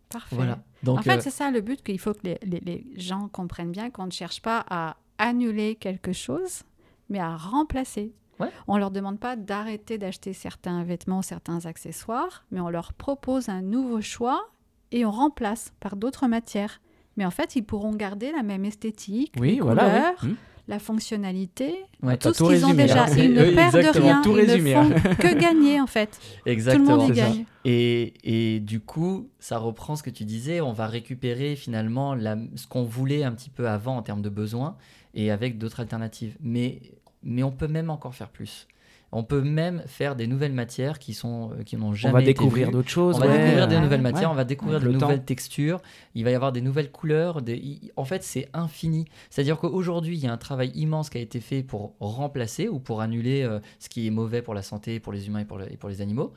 Parfait. 0.09 0.37
Voilà. 0.37 0.59
Donc 0.83 1.01
en 1.01 1.03
fait, 1.03 1.17
euh, 1.19 1.21
c'est 1.21 1.31
ça 1.31 1.51
le 1.51 1.61
but, 1.61 1.83
qu'il 1.83 1.99
faut 1.99 2.13
que 2.15 2.21
les, 2.25 2.39
les- 2.43 2.61
les 2.61 2.87
gens 2.97 3.29
comprennent 3.29 3.73
bien 3.73 3.91
qu'on 3.91 4.07
ne 4.07 4.11
cherche 4.13 4.41
pas 4.41 4.65
à 4.71 4.97
annuler 5.19 5.75
quelque 5.75 6.13
chose, 6.13 6.63
mais 7.09 7.19
à 7.19 7.37
remplacer. 7.37 8.15
Ouais. 8.39 8.51
On 8.69 8.77
leur 8.79 8.91
demande 8.91 9.19
pas 9.19 9.35
d'arrêter 9.35 9.99
d'acheter 9.99 10.33
certains 10.33 10.85
vêtements, 10.85 11.23
certains 11.23 11.65
accessoires, 11.67 12.45
mais 12.51 12.61
on 12.61 12.69
leur 12.69 12.93
propose 12.93 13.49
un 13.49 13.63
nouveau 13.63 14.01
choix 14.01 14.49
et 14.93 15.05
on 15.05 15.11
remplace 15.11 15.73
par 15.81 15.97
d'autres 15.97 16.27
matières. 16.29 16.81
Mais 17.17 17.25
en 17.25 17.31
fait, 17.31 17.57
ils 17.57 17.63
pourront 17.65 17.95
garder 17.95 18.31
la 18.33 18.43
même 18.43 18.65
esthétique, 18.67 19.33
Oui, 19.41 19.55
les 19.57 19.61
voilà. 19.61 19.85
couleurs, 19.89 20.15
oui. 20.23 20.29
Mm. 20.31 20.37
La 20.69 20.79
fonctionnalité, 20.79 21.75
ouais, 22.03 22.17
tout 22.17 22.33
ce 22.35 22.43
qu'ils 22.43 22.65
ont 22.67 22.75
déjà. 22.75 23.07
Ils 23.17 23.33
ne 23.33 23.45
Oui, 23.45 23.55
perdent 23.55 23.75
rien, 23.97 24.21
tout 24.23 24.37
ils 24.37 24.45
résumé, 24.51 24.75
ne 24.75 24.83
font 24.83 25.15
que 25.17 25.35
gagner 25.39 25.81
en 25.81 25.87
fait. 25.87 26.19
exactement. 26.45 26.85
Tout 26.87 26.93
le 26.93 26.99
monde 26.99 27.11
y 27.11 27.19
gagne. 27.19 27.45
Et, 27.65 28.15
et 28.55 28.61
du 28.61 28.81
coup, 28.81 29.29
ça 29.39 29.59
reprend 29.59 29.97
ce 29.97 30.03
que 30.03 30.11
tu 30.11 30.25
disais, 30.25 30.61
on 30.61 30.73
va 30.73 30.87
récupérer 30.87 31.57
finalement 31.57 32.15
la- 32.15 32.37
ce 32.57 32.67
qu'on 32.67 32.83
voulait 32.85 33.23
un 33.25 33.33
petit 33.33 33.51
peu 33.51 33.69
avant 33.69 33.97
en 33.97 34.03
termes 34.03 34.23
de 34.23 34.29
besoins 34.29 34.77
et 35.15 35.31
avec 35.31 35.59
d'autres 35.59 35.81
alternatives. 35.81 36.37
Mais, 36.41 36.81
mais 37.23 37.43
on 37.43 37.53
peut 37.53 37.69
même 37.69 37.91
encore 37.91 38.15
faire 38.15 38.29
plus. 38.29 38.67
On 39.13 39.23
peut 39.23 39.41
même 39.41 39.83
faire 39.87 40.17
des 40.17 40.27
nouvelles 40.27 40.53
matières 40.53 40.99
qui, 40.99 41.15
sont, 41.15 41.53
euh, 41.53 41.63
qui 41.63 41.77
n'ont 41.77 41.89
On 41.89 41.95
jamais 41.95 42.13
va 42.13 42.21
été 42.23 42.33
découvrir 42.33 42.71
d'autres 42.71 42.89
choses. 42.89 43.17
On 43.17 43.21
va 43.21 43.29
découvrir 43.29 43.69
des 43.69 43.77
ouais, 43.77 43.81
nouvelles 43.81 44.01
ouais. 44.01 44.13
matières, 44.13 44.31
on 44.31 44.35
va 44.35 44.45
découvrir 44.45 44.81
de 44.81 44.87
temps. 44.87 45.07
nouvelles 45.07 45.25
textures, 45.25 45.81
il 46.15 46.25
va 46.25 46.33
y 46.33 46.35
avoir 46.35 46.51
des 46.53 46.61
nouvelles 46.61 46.91
couleurs. 46.91 47.41
Des... 47.41 47.81
En 47.97 48.05
fait, 48.05 48.23
c'est 48.25 48.49
infini. 48.53 49.07
C'est-à-dire 49.31 49.59
qu'aujourd'hui, 49.59 50.17
il 50.19 50.25
y 50.25 50.27
a 50.27 50.33
un 50.33 50.37
travail 50.37 50.71
immense 50.75 51.09
qui 51.09 51.19
a 51.19 51.21
été 51.21 51.41
fait 51.41 51.63
pour 51.63 51.95
remplacer 52.01 52.69
ou 52.69 52.79
pour 52.81 53.01
annuler 53.01 53.43
euh, 53.43 53.61
ce 53.79 53.89
qui 53.89 54.07
est 54.07 54.11
mauvais 54.11 54.43
pour 54.43 54.55
la 54.55 54.63
santé, 54.63 54.99
pour 55.01 55.13
les 55.13 55.29
humains 55.29 55.41
et 55.41 55.45
pour, 55.45 55.59
le- 55.59 55.73
et 55.73 55.77
pour 55.77 55.89
les 55.89 56.01
animaux, 56.03 56.33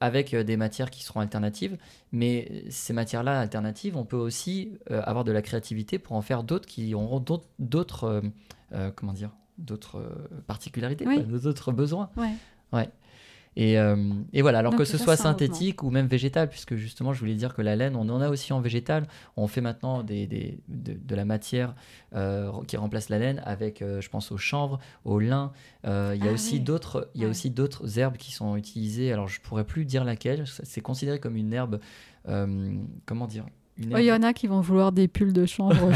avec 0.00 0.32
euh, 0.32 0.42
des 0.42 0.56
matières 0.56 0.90
qui 0.90 1.04
seront 1.04 1.20
alternatives. 1.20 1.76
Mais 2.12 2.64
ces 2.70 2.94
matières-là 2.94 3.38
alternatives, 3.38 3.96
on 3.98 4.06
peut 4.06 4.16
aussi 4.16 4.72
euh, 4.90 5.02
avoir 5.04 5.24
de 5.24 5.32
la 5.32 5.42
créativité 5.42 5.98
pour 5.98 6.16
en 6.16 6.22
faire 6.22 6.42
d'autres 6.44 6.66
qui 6.66 6.94
auront 6.94 7.20
d'autres, 7.20 7.46
d'autres, 7.58 8.04
euh, 8.04 8.20
euh, 8.72 8.90
comment 8.96 9.12
dire, 9.12 9.30
d'autres 9.60 9.98
euh, 9.98 10.40
particularités, 10.46 11.06
Oui. 11.06 11.22
d'autres 11.22 11.72
besoins. 11.72 12.10
Ouais. 12.16 12.88
Et, 13.56 13.78
euh, 13.80 13.96
et 14.32 14.42
voilà, 14.42 14.60
alors 14.60 14.70
Donc 14.70 14.78
que 14.78 14.84
ce 14.84 14.96
soit 14.96 15.16
synthétique 15.16 15.82
ou 15.82 15.90
même 15.90 16.06
végétal, 16.06 16.48
puisque 16.48 16.76
justement, 16.76 17.12
je 17.12 17.18
voulais 17.18 17.34
dire 17.34 17.52
que 17.52 17.62
la 17.62 17.74
laine, 17.74 17.96
on 17.96 18.08
en 18.08 18.20
a 18.20 18.28
aussi 18.28 18.52
en 18.52 18.60
végétal. 18.60 19.08
On 19.36 19.48
fait 19.48 19.60
maintenant 19.60 20.04
des, 20.04 20.28
des- 20.28 20.60
de, 20.68 20.92
de 20.94 21.14
la 21.16 21.24
matière 21.24 21.74
euh, 22.14 22.52
qui 22.68 22.76
remplace 22.76 23.08
la 23.08 23.18
laine 23.18 23.42
avec, 23.44 23.82
euh, 23.82 24.00
je 24.00 24.08
pense, 24.08 24.30
au 24.30 24.36
chanvre, 24.36 24.78
au 25.04 25.18
lin. 25.18 25.50
Il 25.82 25.88
y 25.90 25.92
a 25.92 26.30
Ah 26.30 26.32
aussi 26.32 26.54
oui. 26.54 26.60
d'autres, 26.60 27.10
il 27.16 27.22
y 27.22 27.24
a 27.24 27.26
Ouais. 27.26 27.30
aussi 27.32 27.50
d'autres 27.50 27.98
herbes 27.98 28.16
qui 28.18 28.30
sont 28.30 28.54
utilisées. 28.56 29.12
Alors, 29.12 29.26
je 29.26 29.40
pourrais 29.40 29.64
plus 29.64 29.84
dire 29.84 30.04
laquelle. 30.04 30.44
C'est 30.46 30.80
considéré 30.80 31.18
comme 31.18 31.34
une 31.36 31.52
herbe. 31.52 31.80
comment 33.04 33.26
dire 33.26 33.46
une 33.80 33.94
Oh, 33.94 33.98
Il 33.98 34.04
y 34.04 34.12
en 34.12 34.22
a 34.22 34.32
qui 34.32 34.46
vont 34.46 34.60
vouloir 34.60 34.92
des 34.92 35.08
pulls 35.08 35.32
de 35.32 35.46
chambre. 35.46 35.74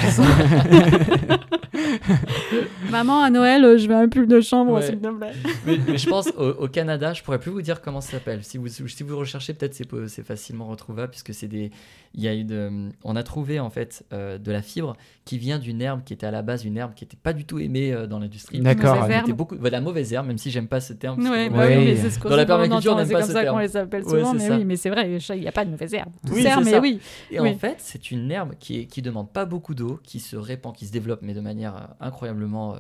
Maman, 2.91 3.23
à 3.23 3.31
Noël, 3.31 3.65
euh, 3.65 3.79
je 3.79 3.89
veux 3.89 3.95
un 3.95 4.09
pull 4.09 4.27
de 4.27 4.41
chambre, 4.41 4.73
Ouais. 4.75 4.83
s'il 4.83 4.99
te 5.01 5.09
plaît. 5.09 5.33
mais, 5.67 5.79
mais 5.89 5.99
je 5.99 6.09
pense 6.09 6.29
au, 6.39 6.49
au 6.65 6.69
Canada, 6.69 7.13
je 7.13 7.23
pourrais 7.23 7.39
plus 7.41 7.51
vous 7.51 7.63
dire 7.63 7.81
comment 7.81 8.01
ça 8.01 8.13
s'appelle. 8.13 8.45
Si 8.45 8.59
vous, 8.59 8.69
si 8.69 9.03
vous 9.03 9.17
recherchez, 9.19 9.55
peut-être 9.55 9.75
c'est 9.75 9.85
c'est 10.09 10.25
facilement 10.27 10.67
retrouvable 10.67 11.11
puisque 11.11 11.35
c'est 11.35 11.49
des, 11.49 11.71
il 12.15 12.23
y 12.23 12.29
a 12.29 12.35
eu 12.35 12.45
de- 12.45 12.89
on 13.05 13.17
a 13.17 13.23
trouvé 13.23 13.61
en 13.61 13.71
fait 13.71 14.05
euh, 14.13 14.39
de 14.39 14.53
la 14.53 14.63
fibre 14.63 14.97
qui 15.25 15.39
vient 15.39 15.59
d'une 15.59 15.81
herbe 15.83 16.03
qui 16.05 16.13
était 16.13 16.27
à 16.27 16.31
la 16.31 16.43
base 16.43 16.65
une 16.65 16.77
herbe 16.77 16.93
qui 16.95 17.05
n'était 17.05 17.17
pas 17.23 17.33
du 17.33 17.45
tout 17.45 17.59
aimée 17.59 17.93
euh, 17.93 18.07
dans 18.07 18.19
l'industrie. 18.19 18.61
D'accord. 18.61 18.95
Mauvaise 18.95 19.05
Elle 19.07 19.13
herbe. 19.17 19.25
était 19.29 19.33
beaucoup, 19.37 19.57
bah, 19.57 19.71
la 19.71 19.81
mauvaise 19.81 20.13
herbe, 20.13 20.27
même 20.27 20.39
si 20.39 20.51
j'aime 20.51 20.69
pas 20.69 20.81
ce 20.81 20.93
terme. 20.93 21.21
Ouais, 21.29 21.49
bah 21.51 21.65
oui, 21.69 21.77
mais 21.85 21.97
c'est 21.97 22.11
ce 22.11 22.19
qu'on 22.19 22.29
Dans 22.31 22.37
la 22.37 22.43
on 22.45 22.47
permaculture, 22.47 22.93
on 22.93 22.97
n'aime 22.97 23.07
C'est 23.07 23.13
pas 23.13 23.19
comme 23.21 23.29
ce 23.29 23.33
ça 23.33 23.41
qu'on 23.41 23.59
terme. 23.59 23.61
les 23.61 23.77
appelle 23.77 24.05
souvent, 24.05 24.33
c'est 24.33 24.39
mais 24.39 24.49
ça. 24.49 24.57
oui, 24.57 24.65
mais 24.65 24.77
c'est 24.77 24.91
vrai, 24.91 25.11
il 25.35 25.41
n'y 25.41 25.49
a 25.49 25.53
pas 25.53 25.65
de 25.65 25.71
mauvaise 25.71 25.95
herbe. 25.95 26.11
Tout 26.27 26.35
Oui, 26.35 26.43
sert, 26.43 26.59
c'est 26.59 26.65
mais 26.65 26.71
ça. 26.73 26.81
oui. 26.81 27.01
Et 27.31 27.41
Oui. 27.41 27.51
en 27.51 27.59
fait, 27.59 27.74
c'est 27.79 28.11
une 28.11 28.31
herbe 28.31 28.55
qui, 28.59 28.87
qui 28.87 29.03
demande 29.03 29.31
pas 29.31 29.45
beaucoup 29.45 29.75
d'eau, 29.75 30.01
qui 30.03 30.21
se 30.21 30.37
répand, 30.37 30.75
qui 30.75 30.87
se 30.87 30.93
développe, 30.93 31.21
mais 31.23 31.35
de 31.35 31.41
manière 31.41 31.77
euh, 31.77 31.87
incroyablement 32.01 32.75
euh, 32.75 32.79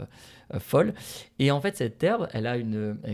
euh, 0.54 0.60
folle. 0.60 0.94
Et 1.38 1.50
en 1.50 1.60
fait, 1.60 1.76
cette 1.76 2.02
herbe, 2.02 2.28
elle 2.32 2.46
a 2.46 2.56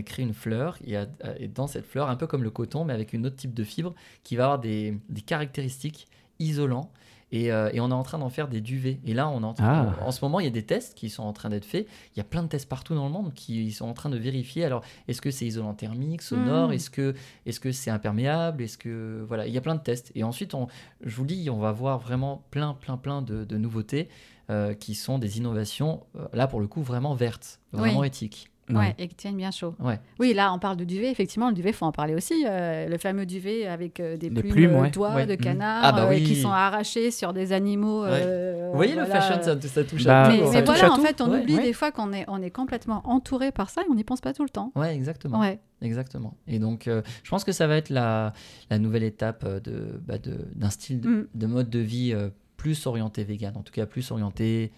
crée 0.03 0.23
une 0.23 0.33
fleur. 0.33 0.77
Et, 0.85 1.47
dans 1.47 1.67
cette 1.67 1.85
fleur, 1.85 2.09
un 2.09 2.15
peu 2.15 2.27
comme 2.27 2.43
le 2.43 2.49
coton, 2.49 2.85
mais 2.85 2.93
avec 2.93 3.13
une 3.13 3.25
autre 3.25 3.35
type 3.35 3.53
de 3.53 3.63
fibre, 3.63 3.93
qui 4.23 4.35
va 4.35 4.45
avoir 4.45 4.59
des, 4.59 4.97
caractéristiques 5.25 6.07
isolants. 6.39 6.91
Et, 7.31 7.51
euh, 7.51 7.69
et 7.71 7.79
on 7.79 7.89
est 7.89 7.93
en 7.93 8.03
train 8.03 8.17
d'en 8.17 8.29
faire 8.29 8.47
des 8.49 8.59
duvets. 8.59 8.99
Et 9.05 9.13
là, 9.13 9.29
on 9.29 9.41
est 9.41 9.45
en, 9.45 9.53
train- 9.53 9.95
Ah. 9.99 10.05
en 10.05 10.11
ce 10.11 10.23
moment, 10.23 10.39
il 10.41 10.43
y 10.43 10.47
a 10.47 10.51
des 10.51 10.65
tests 10.65 10.93
qui 10.95 11.09
sont 11.09 11.23
en 11.23 11.31
train 11.31 11.49
d'être 11.49 11.63
faits. 11.65 11.87
Il 12.13 12.17
y 12.17 12.21
a 12.21 12.25
plein 12.25 12.43
de 12.43 12.47
tests 12.49 12.67
partout 12.67 12.93
dans 12.93 13.05
le 13.05 13.11
monde 13.11 13.33
qui 13.33 13.71
sont 13.71 13.85
en 13.87 13.93
train 13.93 14.09
de 14.09 14.17
vérifier. 14.17 14.65
Alors, 14.65 14.83
est-ce 15.07 15.21
que 15.21 15.31
c'est 15.31 15.45
isolant 15.45 15.73
thermique, 15.73 16.21
sonore 16.21 16.67
Mhm. 16.67 16.73
Est-ce 16.73 16.89
que 16.89 17.15
est-ce 17.45 17.59
que 17.61 17.71
c'est 17.71 17.89
imperméable 17.89 18.63
Est-ce 18.63 18.77
que 18.77 19.23
voilà, 19.27 19.47
il 19.47 19.53
y 19.53 19.57
a 19.57 19.61
plein 19.61 19.75
de 19.75 19.81
tests. 19.81 20.11
Et 20.13 20.23
ensuite, 20.23 20.53
on, 20.53 20.67
je 21.03 21.15
vous 21.15 21.23
le 21.23 21.29
dis, 21.29 21.49
on 21.49 21.57
va 21.59 21.71
voir 21.71 21.99
vraiment 21.99 22.43
plein, 22.51 22.73
plein, 22.73 22.97
plein 22.97 23.21
de, 23.21 23.45
de 23.45 23.57
nouveautés 23.57 24.09
euh, 24.49 24.73
qui 24.73 24.93
sont 24.95 25.17
des 25.17 25.37
innovations. 25.37 26.03
euh, 26.17 26.27
là, 26.33 26.47
pour 26.47 26.59
le 26.59 26.67
coup, 26.67 26.81
vraiment 26.81 27.15
vertes, 27.15 27.61
vraiment 27.71 27.99
Oui. 28.01 28.07
éthiques. 28.07 28.50
Ouais, 28.79 28.95
et 28.97 29.07
qui 29.07 29.15
tiennent 29.15 29.37
bien 29.37 29.51
chaud. 29.51 29.75
Ouais. 29.79 29.99
Oui, 30.19 30.33
là, 30.33 30.53
on 30.53 30.59
parle 30.59 30.77
de 30.77 30.83
duvet. 30.85 31.09
Effectivement, 31.11 31.49
le 31.49 31.55
duvet, 31.55 31.71
faut 31.73 31.85
en 31.85 31.91
parler 31.91 32.15
aussi. 32.15 32.45
euh, 32.47 32.87
le 32.87 32.97
fameux 32.97 33.25
duvet 33.25 33.67
avec 33.67 33.99
euh, 33.99 34.17
des 34.17 34.29
plumes, 34.29 34.51
plumes, 34.51 34.75
euh, 34.75 34.89
d'oies, 34.89 35.25
de 35.25 35.33
Mhm. 35.33 35.37
canards, 35.37 35.81
Ah 35.83 35.91
bah 35.91 36.07
oui. 36.09 36.23
qui 36.23 36.35
sont 36.35 36.49
arrachés 36.51 37.11
sur 37.11 37.33
des 37.33 37.53
animaux. 37.53 38.03
Vous 38.05 38.75
voyez, 38.77 38.95
le 38.95 39.05
fashion, 39.05 39.41
ça, 39.41 39.59
ça 39.61 39.83
touche 39.83 40.03
Bah, 40.05 40.23
à 40.23 40.29
Mais, 40.29 40.37
tout. 40.39 40.51
mais 40.51 40.63
touche 40.63 40.77
voilà, 40.79 40.93
en 40.93 40.97
fait, 40.99 41.21
on 41.21 41.33
oublie 41.39 41.59
des 41.59 41.73
fois 41.73 41.91
qu'on 41.91 42.13
est, 42.13 42.25
on 42.27 42.41
est 42.41 42.51
complètement 42.51 43.01
entouré 43.05 43.51
par 43.51 43.69
ça 43.69 43.81
et 43.81 43.85
on 43.89 43.95
n'y 43.95 44.03
pense 44.03 44.21
pas 44.21 44.33
tout 44.33 44.43
le 44.43 44.49
temps. 44.49 44.71
Ouais, 44.75 44.95
exactement. 44.95 45.39
Ouais. 45.39 45.59
Exactement. 45.81 46.35
Et 46.47 46.59
donc, 46.59 46.87
euh, 46.87 47.01
je 47.23 47.29
pense 47.31 47.43
que 47.43 47.51
ça 47.51 47.65
va 47.67 47.75
être 47.75 47.89
la, 47.89 48.33
la 48.69 48.77
nouvelle 48.77 49.03
étape 49.03 49.45
de, 49.63 49.99
bah, 50.05 50.17
de- 50.19 50.47
d'un 50.55 50.69
style 50.69 51.01
de, 51.01 51.09
Mm. 51.09 51.27
de 51.33 51.47
mode 51.47 51.69
de 51.69 51.79
vie 51.79 52.13
euh, 52.13 52.29
plus 52.57 52.85
orienté 52.85 53.23
vegan, 53.23 53.53
en 53.57 53.63
tout 53.63 53.73
cas 53.73 53.85
plus 53.87 54.11
orienté 54.11 54.71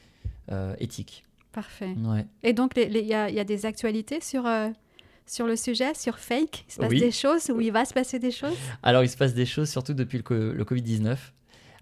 euh, 0.51 0.73
éthique. 0.79 1.25
Parfait. 1.53 1.93
Ouais. 2.03 2.25
Et 2.43 2.51
donc, 2.53 2.71
il 2.75 2.97
y, 2.97 3.13
a, 3.13 3.29
il 3.29 3.35
y 3.35 3.39
a 3.39 3.43
des 3.43 3.65
actualités 3.65 4.19
sur, 4.21 4.45
euh, 4.45 4.69
sur 5.25 5.45
le 5.47 5.55
sujet, 5.55 5.93
sur 5.93 6.17
fake? 6.19 6.65
Il 6.67 6.73
se 6.73 6.79
passe 6.79 6.89
Oui. 6.89 6.99
des 6.99 7.11
choses 7.11 7.49
ou 7.49 7.61
il 7.61 7.71
va 7.71 7.85
se 7.85 7.93
passer 7.93 8.19
des 8.19 8.31
choses? 8.31 8.57
Alors, 8.81 9.03
il 9.03 9.09
se 9.09 9.15
passe 9.17 9.33
des 9.33 9.45
choses, 9.45 9.69
surtout 9.69 9.93
depuis 9.93 10.17
le, 10.17 10.23
co- 10.23 10.33
le 10.33 10.63
Covid-19. 10.63 11.15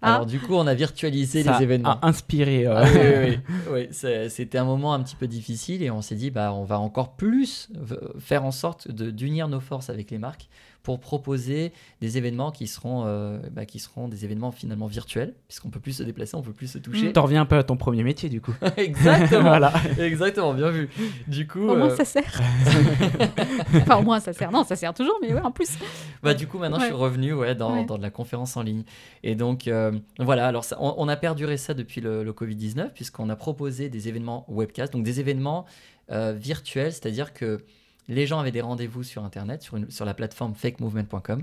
Ah. 0.04 0.16
Alors, 0.16 0.26
du 0.26 0.40
coup, 0.40 0.54
on 0.54 0.66
a 0.66 0.74
virtualisé 0.74 1.42
Ça 1.44 1.56
les 1.58 1.62
événements. 1.64 1.98
a 2.00 2.06
inspiré. 2.08 2.66
euh, 2.66 2.74
Ah 2.76 2.84
oui, 2.92 2.98
oui, 3.00 3.28
oui. 3.28 3.54
Oui, 3.72 3.88
c'est- 3.92 4.28
c'était 4.28 4.58
un 4.58 4.64
moment 4.64 4.92
un 4.94 5.02
petit 5.02 5.14
peu 5.16 5.26
difficile 5.28 5.82
et 5.82 5.90
on 5.92 6.02
s'est 6.02 6.16
dit 6.16 6.30
bah 6.32 6.52
on 6.52 6.64
va 6.64 6.78
encore 6.80 7.14
plus 7.16 7.68
v- 7.72 7.96
faire 8.18 8.44
en 8.44 8.50
sorte 8.50 8.90
de- 8.90 9.10
d'unir 9.12 9.46
nos 9.48 9.60
forces 9.60 9.90
avec 9.90 10.10
les 10.10 10.18
marques 10.18 10.48
pour 10.82 10.98
proposer 11.00 11.72
des 12.00 12.18
événements 12.18 12.50
qui 12.50 12.66
seront, 12.66 13.04
euh, 13.06 13.38
bah, 13.52 13.66
qui 13.66 13.78
seront 13.78 14.08
des 14.08 14.24
événements 14.24 14.50
finalement 14.50 14.86
virtuels, 14.86 15.34
puisqu'on 15.48 15.70
peut 15.70 15.78
plus 15.80 15.92
se 15.92 16.02
déplacer, 16.02 16.34
on 16.36 16.42
peut 16.42 16.52
plus 16.52 16.66
se 16.66 16.78
toucher. 16.78 17.12
T'en 17.12 17.22
reviens 17.22 17.42
un 17.42 17.46
peu 17.46 17.56
à 17.56 17.62
ton 17.62 17.76
premier 17.76 18.02
métier 18.02 18.28
du 18.28 18.40
coup. 18.40 18.54
Exactement. 18.76 19.42
voilà. 19.42 19.72
Exactement, 19.98 20.54
bien 20.54 20.70
vu. 20.70 20.88
Du 21.28 21.46
coup, 21.46 21.60
Au 21.68 21.76
moins 21.76 21.90
euh, 21.90 21.96
ça 21.96 22.04
sert. 22.04 22.40
enfin, 23.76 23.96
au 23.98 24.02
moins 24.02 24.20
ça 24.20 24.32
sert. 24.32 24.50
Non, 24.50 24.64
ça 24.64 24.76
sert 24.76 24.92
toujours, 24.94 25.18
mais 25.22 25.32
ouais, 25.32 25.40
en 25.40 25.50
plus. 25.52 25.78
Bah, 26.22 26.34
du 26.34 26.46
coup, 26.46 26.58
maintenant, 26.58 26.78
je 26.80 26.86
suis 26.86 26.94
revenu 26.94 27.32
ouais, 27.32 27.54
dans, 27.54 27.72
Ouais. 27.74 27.84
dans 27.84 27.96
de 27.98 28.02
la 28.02 28.10
conférence 28.10 28.56
en 28.56 28.62
ligne. 28.62 28.84
Et 29.22 29.34
donc, 29.34 29.68
euh, 29.68 29.92
voilà, 30.18 30.46
alors 30.46 30.64
ça- 30.64 30.76
on, 30.80 30.94
on 30.98 31.08
a 31.08 31.16
perduré 31.16 31.56
ça 31.56 31.74
depuis 31.74 32.00
le, 32.00 32.24
le 32.24 32.32
Covid-19, 32.32 32.90
puisqu'on 32.92 33.28
a 33.30 33.36
proposé 33.36 33.88
des 33.88 34.08
événements 34.08 34.44
webcast, 34.48 34.92
donc 34.92 35.04
des 35.04 35.20
événements 35.20 35.64
euh, 36.10 36.32
virtuels, 36.36 36.92
c'est-à-dire 36.92 37.32
que 37.32 37.64
les 38.08 38.26
gens 38.26 38.38
avaient 38.40 38.50
des 38.52 38.60
rendez-vous 38.60 39.02
sur 39.02 39.24
Internet, 39.24 39.62
sur, 39.62 39.76
une- 39.76 39.90
sur 39.90 40.04
la 40.04 40.14
plateforme 40.14 40.54
fakemovement.com. 40.54 41.42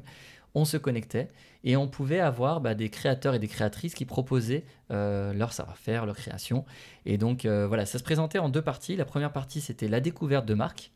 On 0.56 0.66
se 0.66 0.78
connectait 0.78 1.28
et 1.64 1.78
on 1.78 1.88
pouvait 1.88 2.20
avoir 2.20 2.60
bah, 2.60 2.74
des 2.74 2.90
créateurs 2.90 3.36
et 3.36 3.40
des 3.40 3.48
créatrices 3.48 3.94
qui 3.94 4.06
proposaient 4.06 4.66
euh, 4.92 5.32
leur 5.34 5.54
savoir-faire, 5.54 6.06
leur 6.08 6.16
création. 6.16 6.66
Et 7.06 7.18
donc, 7.20 7.46
euh, 7.46 7.68
voilà, 7.68 7.86
ça 7.86 8.00
se 8.00 8.04
présentait 8.04 8.40
en 8.40 8.50
deux 8.50 8.64
parties. 8.64 8.96
La 8.96 9.06
première 9.06 9.32
partie, 9.32 9.62
c'était 9.62 9.88
la 9.88 10.00
découverte 10.00 10.46
de 10.48 10.56
marques. 10.56 10.92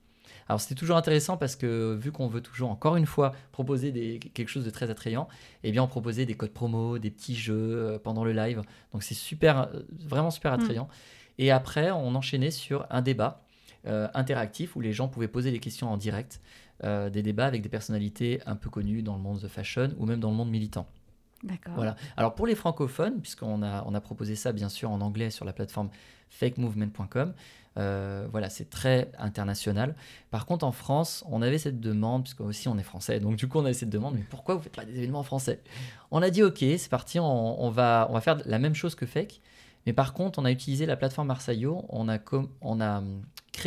Alors 0.49 0.59
c'était 0.59 0.76
toujours 0.76 0.97
intéressant 0.97 1.38
parce 1.38 1.55
que 1.55 1.93
vu 1.95 2.11
qu'on 2.11 2.28
veut 2.28 2.41
toujours 2.41 2.70
encore 2.70 2.97
une 2.97 3.05
fois 3.05 3.32
proposer 3.53 3.93
des, 3.93 4.20
quelque 4.20 4.49
chose 4.49 4.66
de 4.66 4.70
très 4.72 4.89
attrayant, 4.89 5.30
eh 5.64 5.72
bien 5.72 5.82
on 5.84 5.88
proposait 5.88 6.26
des 6.26 6.34
codes 6.34 6.51
promo, 6.51 6.97
des 6.97 7.11
petits 7.11 7.36
jeux 7.36 7.53
euh, 7.55 7.97
pendant 7.99 8.26
le 8.26 8.34
live. 8.34 8.61
Donc 8.91 9.03
c'est 9.03 9.14
super, 9.14 9.70
vraiment 10.05 10.32
super 10.32 10.51
attrayant. 10.51 10.89
Et 11.38 11.49
après 11.49 11.91
on 11.91 12.14
enchaînait 12.16 12.51
sur 12.51 12.86
un 12.89 13.01
débat 13.01 13.43
euh, 13.86 14.08
interactif 14.14 14.76
où 14.76 14.82
les 14.82 14.94
gens 14.94 15.08
pouvaient 15.08 15.28
poser 15.28 15.52
des 15.52 15.60
questions 15.60 15.92
en 15.92 15.98
direct, 15.98 16.42
euh, 16.84 17.10
des 17.10 17.22
débats 17.22 17.46
avec 17.46 17.62
des 17.62 17.70
personnalités 17.70 18.42
un 18.46 18.56
peu 18.56 18.70
connues 18.70 19.02
dans 19.04 19.16
le 19.16 19.22
monde 19.22 19.40
de 19.40 19.48
fashion 19.48 19.90
ou 19.98 20.06
même 20.06 20.20
dans 20.20 20.30
le 20.30 20.36
monde 20.36 20.50
militant. 20.50 20.88
D'accord. 21.44 21.74
Voilà. 21.76 21.96
Alors 22.16 22.36
pour 22.36 22.48
les 22.48 22.56
francophones, 22.56 23.20
puisqu'on 23.20 23.64
a, 23.64 23.84
on 23.86 23.94
a 23.94 24.00
proposé 24.02 24.36
ça 24.36 24.54
bien 24.54 24.70
sûr 24.70 24.90
en 24.92 25.02
anglais 25.02 25.30
sur 25.30 25.44
la 25.44 25.52
plateforme 25.52 25.90
fakemovement.com, 26.30 27.34
euh, 27.78 28.28
voilà, 28.32 28.50
c'est 28.50 28.70
très 28.70 29.12
international. 29.18 29.96
Par 30.30 30.46
contre, 30.46 30.66
en 30.66 30.72
France, 30.72 31.24
on 31.28 31.42
avait 31.42 31.58
cette 31.58 31.80
demande, 31.80 32.24
puisque 32.24 32.42
aussi 32.42 32.68
on 32.68 32.78
est 32.78 32.84
français, 32.84 33.20
donc 33.20 33.36
du 33.36 33.48
coup 33.48 33.58
on 33.60 33.66
avait 33.66 33.74
cette 33.74 33.90
demande, 33.90 34.16
mais 34.16 34.26
pourquoi 34.30 34.56
vous 34.56 34.62
faites 34.62 34.76
pas 34.76 34.86
des 34.86 34.98
événements 34.98 35.20
en 35.20 35.24
français? 35.24 35.60
On 36.12 36.22
a 36.22 36.30
dit 36.30 36.44
ok, 36.44 36.60
c'est 36.60 36.90
parti, 36.90 37.20
on, 37.20 37.64
on 37.64 37.70
va, 37.70 38.08
on 38.10 38.14
va 38.14 38.22
faire 38.22 38.38
la 38.46 38.60
même 38.60 38.76
chose 38.76 38.94
que 38.96 39.06
Fake, 39.06 39.42
mais 39.86 39.94
par 39.94 40.14
contre, 40.14 40.40
on 40.40 40.46
a 40.46 40.52
utilisé 40.52 40.86
la 40.86 40.96
plateforme 40.96 41.32
Arsaio, 41.32 41.84
on 41.90 42.08
a, 42.08 42.20
com- 42.20 42.50
on 42.62 42.80
a 42.80 43.04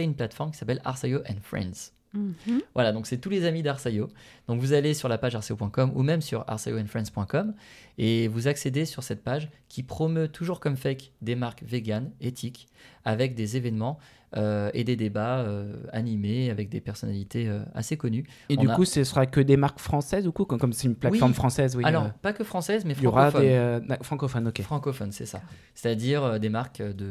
une 0.04 0.14
plateforme 0.14 0.50
qui 0.52 0.58
s'appelle 0.58 0.80
Arsaio 0.84 1.20
and 1.28 1.40
Friends. 1.42 1.95
Mhm. 2.16 2.62
Voilà, 2.74 2.92
donc 2.92 3.06
c'est 3.06 3.18
tous 3.18 3.30
les 3.30 3.44
amis 3.44 3.62
d'Arsaio. 3.62 4.08
Donc 4.48 4.60
vous 4.60 4.72
allez 4.72 4.94
sur 4.94 5.08
la 5.08 5.18
page 5.18 5.34
arsaio.com 5.34 5.92
ou 5.94 6.02
même 6.02 6.20
sur 6.22 6.44
arsaioandfriends.com 6.48 7.54
et 7.98 8.28
vous 8.28 8.48
accédez 8.48 8.84
sur 8.84 9.02
cette 9.02 9.22
page 9.22 9.48
qui 9.68 9.82
promeut 9.82 10.28
toujours 10.28 10.60
comme 10.60 10.76
fake 10.76 11.12
des 11.22 11.34
marques 11.34 11.62
véganes, 11.62 12.10
éthiques, 12.20 12.68
avec 13.04 13.34
des 13.34 13.56
événements 13.56 13.98
euh, 14.36 14.70
et 14.74 14.84
des 14.84 14.96
débats 14.96 15.38
euh, 15.38 15.72
animés 15.92 16.50
avec 16.50 16.68
des 16.68 16.80
personnalités 16.80 17.48
euh, 17.48 17.60
assez 17.74 17.96
connues. 17.96 18.24
Et 18.48 18.56
On 18.58 18.60
du 18.62 18.68
a- 18.68 18.74
coup, 18.74 18.84
ce 18.84 19.02
sera 19.04 19.24
que 19.24 19.40
des 19.40 19.56
marques 19.56 19.78
françaises 19.78 20.26
ou 20.26 20.32
quoi 20.32 20.44
Comme 20.46 20.72
c'est 20.72 20.88
une 20.88 20.96
plateforme 20.96 21.30
Oui. 21.30 21.34
française, 21.36 21.76
oui. 21.76 21.84
Alors, 21.84 22.04
euh, 22.04 22.08
pas 22.22 22.32
que 22.32 22.44
françaises, 22.44 22.84
mais 22.84 22.94
il 22.98 23.02
y 23.04 23.06
aura 23.06 23.30
des 23.30 23.50
euh, 23.52 23.80
francophones, 24.02 24.48
ok. 24.48 24.60
Francophones, 24.62 25.12
c'est 25.12 25.26
ça. 25.26 25.40
C'est-à-dire 25.74 26.22
euh, 26.24 26.38
des 26.38 26.48
marques 26.48 26.82
de 26.82 27.06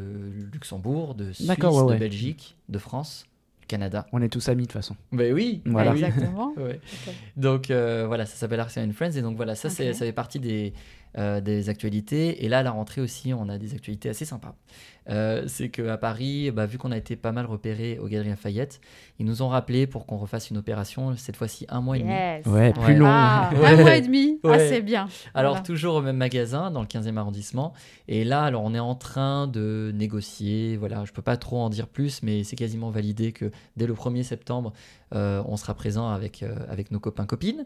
Luxembourg, 0.54 1.16
de 1.16 1.32
Suisse, 1.32 1.50
ouais, 1.50 1.56
de. 1.56 1.98
Belgique, 2.00 2.58
de 2.70 2.78
France, 2.78 3.26
Canada. 3.68 4.06
On 4.14 4.22
est 4.22 4.30
tous 4.30 4.48
amis 4.50 4.64
de 4.64 4.68
toute 4.68 4.74
façon. 4.74 4.96
Ben 5.12 5.34
oui, 5.34 5.62
Voilà. 5.66 5.92
oui. 5.94 6.04
Exactement. 6.04 6.54
Ouais. 6.58 6.80
Donc 7.38 7.70
euh, 7.72 8.06
voilà, 8.08 8.26
ça 8.26 8.36
s'appelle 8.36 8.60
Arsenal 8.60 8.90
and 8.90 8.94
Friends. 8.94 9.12
Et 9.18 9.22
donc 9.22 9.36
voilà, 9.36 9.56
ça, 9.56 9.70
c'est- 9.70 9.94
ça 9.94 10.06
fait 10.06 10.12
partie 10.14 10.40
des, 10.40 10.74
euh, 11.18 11.42
des 11.42 11.70
actualités. 11.70 12.44
Et 12.46 12.50
là, 12.50 12.60
à 12.60 12.64
la 12.64 12.72
rentrée 12.72 13.02
aussi, 13.02 13.34
on 13.34 13.48
a 13.50 13.58
des 13.58 13.74
actualités 13.74 14.10
assez 14.10 14.26
sympas. 14.26 14.56
Euh, 15.08 15.44
c'est 15.48 15.70
qu'à 15.70 15.98
Paris, 15.98 16.50
bah, 16.52 16.66
vu 16.66 16.78
qu'on 16.80 16.92
a 16.92 16.98
été 16.98 17.16
pas 17.16 17.32
mal 17.32 17.46
repéré 17.46 18.00
aux 18.00 18.08
Galeries 18.08 18.30
Lafayette, 18.30 18.82
ils 19.20 19.26
nous 19.26 19.44
ont 19.44 19.48
rappelé 19.50 19.86
pour 19.86 20.08
qu'on 20.08 20.18
refasse 20.18 20.50
une 20.50 20.58
opération, 20.58 21.16
cette 21.16 21.36
fois-ci 21.36 21.66
un 21.70 21.80
mois 21.80 21.98
et 21.98 22.00
demi. 22.00 22.12
Yes. 22.12 22.46
Ouais, 22.48 22.74
plus 22.74 22.82
Ouais. 22.82 22.96
long. 22.96 23.06
Ah, 23.08 23.52
Ouais. 23.56 23.66
un 23.68 23.76
mois 23.78 23.96
et 23.96 24.02
demi. 24.02 24.40
Ah, 24.44 24.48
Ouais. 24.50 24.68
c'est 24.70 24.82
bien. 24.82 25.08
Alors 25.36 25.54
Voilà. 25.54 25.66
toujours 25.66 25.96
au 25.96 26.02
même 26.02 26.18
magasin, 26.18 26.72
dans 26.72 26.82
le 26.82 26.88
15e 26.88 27.18
arrondissement. 27.18 27.74
Et 28.08 28.24
là, 28.24 28.42
alors 28.44 28.64
on 28.64 28.74
est 28.74 28.80
en 28.80 28.96
train 28.96 29.46
de 29.48 29.92
négocier. 29.94 30.76
Voilà, 30.78 31.06
je 31.06 31.12
peux 31.14 31.22
pas 31.22 31.38
trop 31.38 31.60
en 31.60 31.70
dire 31.70 31.88
plus, 31.88 32.24
mais 32.24 32.44
c'est 32.44 32.56
quasiment 32.56 32.90
validé 32.90 33.32
que 33.32 33.52
dès 33.78 33.86
le 33.86 33.94
1er 33.94 34.24
septembre, 34.24 34.74
euh, 35.14 35.44
on 35.48 35.56
sera 35.56 35.76
présent 35.76 36.10
avec, 36.10 36.42
euh, 36.42 36.56
avec 36.68 36.90
nos 36.92 37.00
copains 37.00 37.26
copines. 37.28 37.66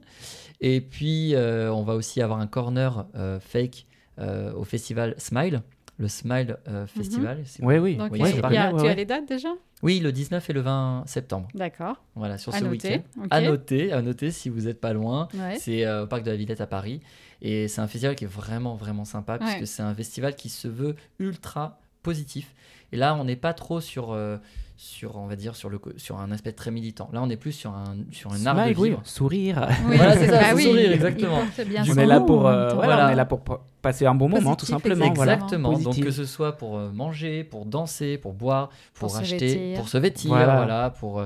Et 0.61 0.81
puis 0.81 1.35
euh, 1.35 1.71
on 1.73 1.83
va 1.83 1.95
aussi 1.95 2.21
avoir 2.21 2.39
un 2.39 2.47
corner 2.47 3.05
euh, 3.15 3.38
fake 3.39 3.85
euh, 4.19 4.53
au 4.53 4.63
festival 4.63 5.15
Smile, 5.17 5.61
le 5.97 6.07
Smile 6.07 6.57
euh, 6.67 6.85
Festival. 6.87 7.41
c'est- 7.45 7.63
Oui, 7.63 7.77
oui. 7.77 7.95
Donc, 7.97 8.11
Oui, 8.11 8.19
il 8.21 8.53
y 8.53 8.57
a- 8.57 8.73
ouais, 8.73 8.81
tu 8.81 8.87
as 8.87 8.93
les 8.95 9.05
dates 9.05 9.27
déjà? 9.27 9.49
Oui, 9.81 9.99
le 9.99 10.11
19 10.11 10.49
et 10.49 10.53
le 10.53 10.59
20 10.61 11.03
septembre. 11.07 11.47
D'accord. 11.53 12.03
Voilà, 12.15 12.37
sur 12.37 12.53
À 12.53 12.59
ce 12.59 12.65
noter. 12.65 12.89
week-end. 12.97 13.27
À 13.29 13.41
noter, 13.41 13.91
à 13.93 14.01
noter 14.01 14.31
si 14.31 14.49
vous 14.49 14.61
n'êtes 14.61 14.81
pas 14.81 14.91
loin. 14.93 15.27
Ouais. 15.33 15.57
C'est 15.57 15.85
euh, 15.85 16.03
au 16.03 16.07
parc 16.07 16.23
de 16.23 16.31
la 16.31 16.37
Villette 16.37 16.59
à 16.61 16.67
Paris. 16.67 16.99
Et 17.41 17.67
c'est 17.69 17.79
un 17.81 17.87
festival 17.87 18.15
qui 18.15 18.25
est 18.25 18.27
vraiment, 18.27 18.75
vraiment 18.75 19.05
sympa, 19.05 19.33
Ouais. 19.33 19.39
puisque 19.39 19.67
c'est 19.67 19.81
un 19.83 19.95
festival 19.95 20.35
qui 20.35 20.49
se 20.49 20.67
veut 20.67 20.95
ultra 21.19 21.79
positif. 22.03 22.53
Et 22.91 22.97
là, 22.97 23.15
on 23.15 23.23
n'est 23.23 23.35
pas 23.37 23.53
trop 23.53 23.79
sur, 23.79 24.11
euh, 24.11 24.37
sur, 24.81 25.17
on 25.17 25.27
va 25.27 25.35
dire, 25.35 25.57
sur, 25.57 25.69
le, 25.69 25.77
sur 25.97 26.21
un 26.21 26.31
aspect 26.31 26.53
très 26.53 26.71
militant. 26.71 27.09
Là, 27.11 27.21
on 27.21 27.29
est 27.29 27.35
plus 27.35 27.51
sur 27.51 27.71
un, 27.71 27.97
sur 28.11 28.31
un 28.31 28.45
art 28.45 28.55
de 28.55 28.61
Smile, 28.61 28.75
oui, 28.79 28.89
vivre. 28.91 29.01
sourire. 29.03 29.67
Oui, 29.89 29.97
Voilà, 29.97 30.15
c'est 30.15 30.27
ça, 30.27 30.39
bah 30.39 30.45
oui, 30.55 30.63
sourire, 30.63 30.91
exactement. 30.93 31.39
bien 31.67 31.83
On 31.89 31.97
est 31.97 32.05
là 32.05 32.21
pour, 32.21 32.47
euh, 32.47 32.73
voilà, 32.73 32.85
Voilà. 32.95 33.07
on 33.07 33.09
est 33.11 33.15
là 33.15 33.25
pour 33.25 33.41
passer 33.81 34.05
un 34.05 34.15
bon 34.15 34.29
moment, 34.29 34.55
tout 34.55 34.65
simplement. 34.65 35.11
Voilà. 35.13 35.33
Exactement. 35.33 35.77
Donc 35.77 35.99
que 35.99 36.11
ce 36.11 36.23
soit 36.23 36.53
pour 36.55 36.77
euh, 36.77 36.91
manger, 36.93 37.43
pour 37.43 37.65
danser, 37.65 38.17
pour 38.17 38.31
boire, 38.31 38.69
pour, 38.93 39.09
Pour 39.09 39.17
se 39.17 39.21
acheter, 39.21 39.37
vêtir. 39.47 39.75
pour 39.77 39.89
se 39.89 39.97
vêtir, 39.97 40.29
Voilà. 40.29 40.55
voilà. 40.55 40.89
pour 40.91 41.25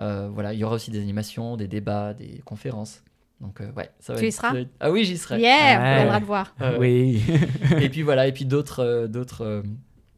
euh, 0.00 0.28
voilà, 0.32 0.54
il 0.54 0.58
y 0.60 0.64
aura 0.64 0.76
aussi 0.76 0.90
des 0.90 1.00
animations, 1.02 1.58
des 1.58 1.68
débats, 1.68 2.14
des 2.14 2.40
conférences. 2.46 3.02
Donc 3.42 3.60
euh, 3.60 3.70
ouais, 3.76 3.90
ça 4.00 4.14
va 4.14 4.18
Tu 4.18 4.24
y 4.24 4.28
être- 4.28 4.34
seras 4.34 4.54
être- 4.54 4.70
Ah 4.80 4.90
oui, 4.90 5.04
j'y 5.04 5.18
serai. 5.18 5.40
Yeah, 5.40 5.78
on 5.78 5.82
Ouais. 5.82 5.94
viendra 5.96 6.20
te 6.20 6.24
voir. 6.24 6.54
Euh, 6.62 6.78
Oui. 6.80 7.22
et 7.82 7.90
puis 7.90 8.00
voilà, 8.00 8.26
et 8.26 8.32
puis 8.32 8.46
d'autres 8.46 8.82
euh, 8.82 9.06
d'autres 9.08 9.44
euh, 9.44 9.62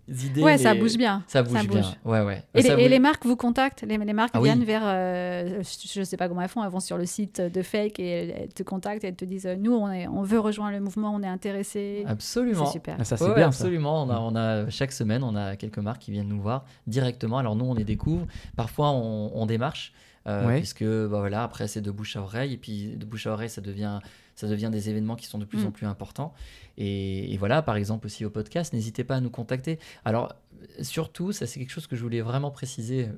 idées. 0.08 0.42
Ouais, 0.42 0.58
ça 0.58 0.74
bouge 0.74 0.96
bien. 0.96 1.22
Ça 1.26 1.42
bouge 1.42 1.52
ça 1.52 1.62
bien. 1.64 1.80
bouge. 1.80 1.90
Ouais, 2.04 2.20
ouais. 2.22 2.42
Et, 2.54 2.62
Ça 2.62 2.68
les, 2.76 2.82
et 2.82 2.84
bouge- 2.86 2.90
les 2.90 2.98
marques 2.98 3.24
vous 3.26 3.36
contactent 3.36 3.82
les, 3.82 3.98
les 3.98 4.12
marques 4.12 4.30
Ah 4.34 4.40
oui. 4.40 4.48
viennent 4.48 4.64
vers, 4.64 4.82
euh, 4.84 5.62
je 5.62 6.00
ne 6.00 6.04
sais 6.04 6.16
pas 6.16 6.28
comment 6.28 6.42
elles 6.42 6.48
font, 6.48 6.62
elles 6.64 6.70
vont 6.70 6.80
sur 6.80 6.96
le 6.98 7.06
site 7.06 7.40
de 7.40 7.62
Fake 7.62 7.98
et 7.98 8.08
elles, 8.28 8.48
te 8.54 8.62
contactent 8.62 9.04
et 9.04 9.08
elles 9.08 9.16
te 9.16 9.24
disent 9.24 9.48
nous 9.58 9.72
on, 9.74 9.90
est, 9.90 10.06
on 10.08 10.22
veut 10.22 10.38
rejoindre 10.40 10.72
le 10.72 10.80
mouvement, 10.80 11.14
on 11.14 11.22
est 11.22 11.26
intéressé. 11.28 12.04
Absolument. 12.06 12.66
C'est 12.66 12.72
super. 12.72 12.96
Ah, 12.98 13.04
ça, 13.04 13.16
c'est 13.16 13.24
Ouais, 13.24 13.34
bien, 13.34 13.50
ça. 13.52 13.64
absolument. 13.64 14.02
On 14.04 14.10
a, 14.10 14.18
on 14.20 14.36
a, 14.36 14.70
chaque 14.70 14.92
semaine, 14.92 15.22
on 15.24 15.34
a 15.36 15.56
quelques 15.56 15.78
marques 15.78 16.02
qui 16.02 16.10
viennent 16.12 16.28
nous 16.28 16.40
voir 16.40 16.64
directement. 16.86 17.38
Alors 17.38 17.56
nous, 17.56 17.64
on 17.64 17.74
les 17.74 17.84
découvre. 17.84 18.26
Parfois, 18.56 18.90
on, 18.92 19.32
on 19.34 19.46
démarche. 19.46 19.92
euh, 20.28 20.46
Ouais. 20.46 20.58
Puisque 20.58 20.84
bah 20.84 21.18
voilà, 21.20 21.42
après 21.44 21.68
c'est 21.68 21.80
de 21.80 21.90
bouche 21.90 22.16
à 22.16 22.20
oreille 22.20 22.52
et 22.52 22.56
puis 22.56 22.96
de 22.96 23.04
bouche 23.04 23.26
à 23.26 23.32
oreille 23.32 23.48
ça 23.48 23.60
devient 23.60 24.00
ça 24.36 24.46
devient 24.46 24.70
des 24.72 24.88
événements 24.90 25.16
qui 25.16 25.26
sont 25.26 25.38
de 25.38 25.44
plus 25.44 25.64
Mm. 25.64 25.66
en 25.66 25.70
plus 25.72 25.86
importants 25.86 26.32
et, 26.78 27.32
et 27.32 27.36
voilà 27.38 27.62
par 27.62 27.76
exemple 27.76 28.06
aussi 28.06 28.24
au 28.24 28.30
podcast 28.30 28.72
n'hésitez 28.72 29.02
pas 29.02 29.16
à 29.16 29.20
nous 29.20 29.30
contacter 29.30 29.78
alors 30.04 30.34
surtout 30.82 31.32
ça 31.32 31.46
c'est 31.46 31.58
quelque 31.58 31.70
chose 31.72 31.86
que 31.86 31.96
je 31.96 32.02
voulais 32.02 32.20
vraiment 32.20 32.50
préciser 32.50 33.08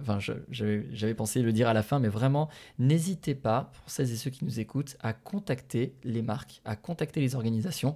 enfin 0.00 0.18
je- 0.20 0.32
j'avais 0.50 1.14
pensé 1.14 1.42
le 1.42 1.52
dire 1.52 1.68
à 1.68 1.72
la 1.72 1.82
fin 1.82 1.98
mais 1.98 2.08
vraiment 2.08 2.48
n'hésitez 2.78 3.34
pas 3.34 3.70
pour 3.74 3.90
celles 3.90 4.10
et 4.12 4.16
ceux 4.16 4.30
qui 4.30 4.44
nous 4.44 4.60
écoutent 4.60 4.96
à 5.02 5.12
contacter 5.12 5.94
les 6.04 6.22
marques 6.22 6.60
à 6.64 6.76
contacter 6.76 7.20
les 7.20 7.34
organisations 7.34 7.94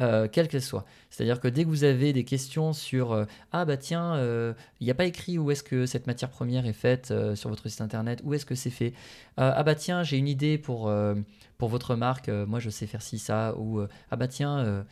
euh, 0.00 0.28
quelles 0.30 0.46
qu'elles 0.46 0.62
soient. 0.62 0.84
C'est-à-dire 1.10 1.40
que 1.40 1.48
dès 1.48 1.64
que 1.64 1.68
vous 1.68 1.82
avez 1.82 2.12
des 2.12 2.22
questions 2.24 2.72
sur 2.72 3.10
euh, 3.12 3.24
ah 3.50 3.64
bah 3.64 3.76
tiens, 3.76 4.14
euh, 4.14 4.54
il 4.80 4.84
n'y 4.84 4.92
a 4.92 4.94
pas 4.94 5.06
écrit 5.06 5.38
où 5.38 5.50
est-ce 5.50 5.64
que 5.64 5.86
cette 5.86 6.06
matière 6.06 6.30
première 6.30 6.66
est 6.66 6.72
faite 6.72 7.10
euh, 7.10 7.34
sur 7.34 7.50
votre 7.50 7.68
site 7.68 7.80
internet, 7.80 8.20
où 8.22 8.32
est-ce 8.32 8.46
que 8.46 8.54
c'est 8.54 8.70
fait. 8.70 8.92
Euh, 9.40 9.50
ah 9.54 9.62
bah 9.64 9.74
tiens, 9.74 10.04
j'ai 10.04 10.16
une 10.16 10.28
idée 10.28 10.56
pour, 10.56 10.88
euh, 10.88 11.16
pour 11.58 11.68
votre 11.68 11.96
marque, 11.96 12.28
euh, 12.28 12.46
moi 12.46 12.60
je 12.60 12.70
sais 12.70 12.86
faire 12.86 13.02
ci, 13.02 13.18
ça, 13.18 13.54
ou 13.56 13.80
euh, 13.80 13.88
ah 14.12 14.16
bah 14.16 14.28
tiens, 14.28 14.84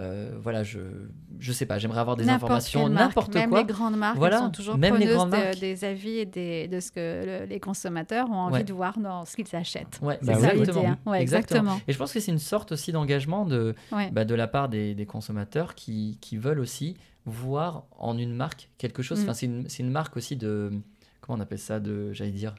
euh, 0.00 0.32
voilà, 0.40 0.62
je, 0.62 0.78
je 1.38 1.52
sais 1.52 1.66
pas, 1.66 1.78
j'aimerais 1.78 2.00
avoir 2.00 2.16
des 2.16 2.28
informations, 2.28 2.88
n'importe 2.88 3.34
même 3.34 3.50
quoi. 3.50 3.58
les 3.60 3.66
grandes 3.66 3.96
marques, 3.96 4.16
Voilà, 4.16 4.36
elles 4.38 4.42
sont 4.44 4.50
toujours 4.50 4.78
même 4.78 4.96
les 4.96 5.06
grandes 5.06 5.30
de- 5.30 5.36
marques. 5.36 5.58
des 5.60 5.84
avis 5.84 6.18
et 6.18 6.24
des, 6.24 6.66
de 6.66 6.80
ce 6.80 6.90
que 6.90 7.40
le- 7.40 7.44
les 7.46 7.60
consommateurs 7.60 8.30
ont 8.30 8.34
envie 8.36 8.54
Ouais. 8.54 8.64
de 8.64 8.72
voir 8.72 8.98
dans 8.98 9.26
ce 9.26 9.36
qu'ils 9.36 9.54
achètent. 9.54 9.98
Ouais, 10.00 10.18
Bah 10.22 10.34
C'est 10.34 10.40
ça 10.40 10.54
exactement. 10.54 10.88
hein. 10.88 10.98
Ouais, 11.04 11.20
exactement. 11.20 11.80
Et 11.86 11.92
je 11.92 11.98
pense 11.98 12.12
que 12.12 12.20
c'est 12.20 12.32
une 12.32 12.38
sorte 12.38 12.72
aussi 12.72 12.90
d'engagement 12.92 13.44
de, 13.44 13.74
bah, 14.12 14.24
de 14.24 14.34
la 14.34 14.46
part 14.48 14.68
des, 14.70 14.94
des 14.94 15.04
consommateurs 15.06 15.74
qui, 15.74 16.16
qui 16.22 16.38
veulent 16.38 16.60
aussi 16.60 16.96
voir 17.26 17.84
en 17.98 18.16
une 18.16 18.34
marque 18.34 18.70
quelque 18.78 19.02
chose. 19.02 19.20
Mm. 19.20 19.22
Enfin, 19.24 19.34
c'est 19.34 19.46
une, 19.46 19.66
une 19.78 19.90
marque 19.90 20.16
aussi 20.16 20.36
de. 20.36 20.72
Comment 21.20 21.38
on 21.38 21.40
appelle 21.42 21.58
ça 21.58 21.78
de, 21.80 22.12
J'allais 22.12 22.30
dire. 22.32 22.54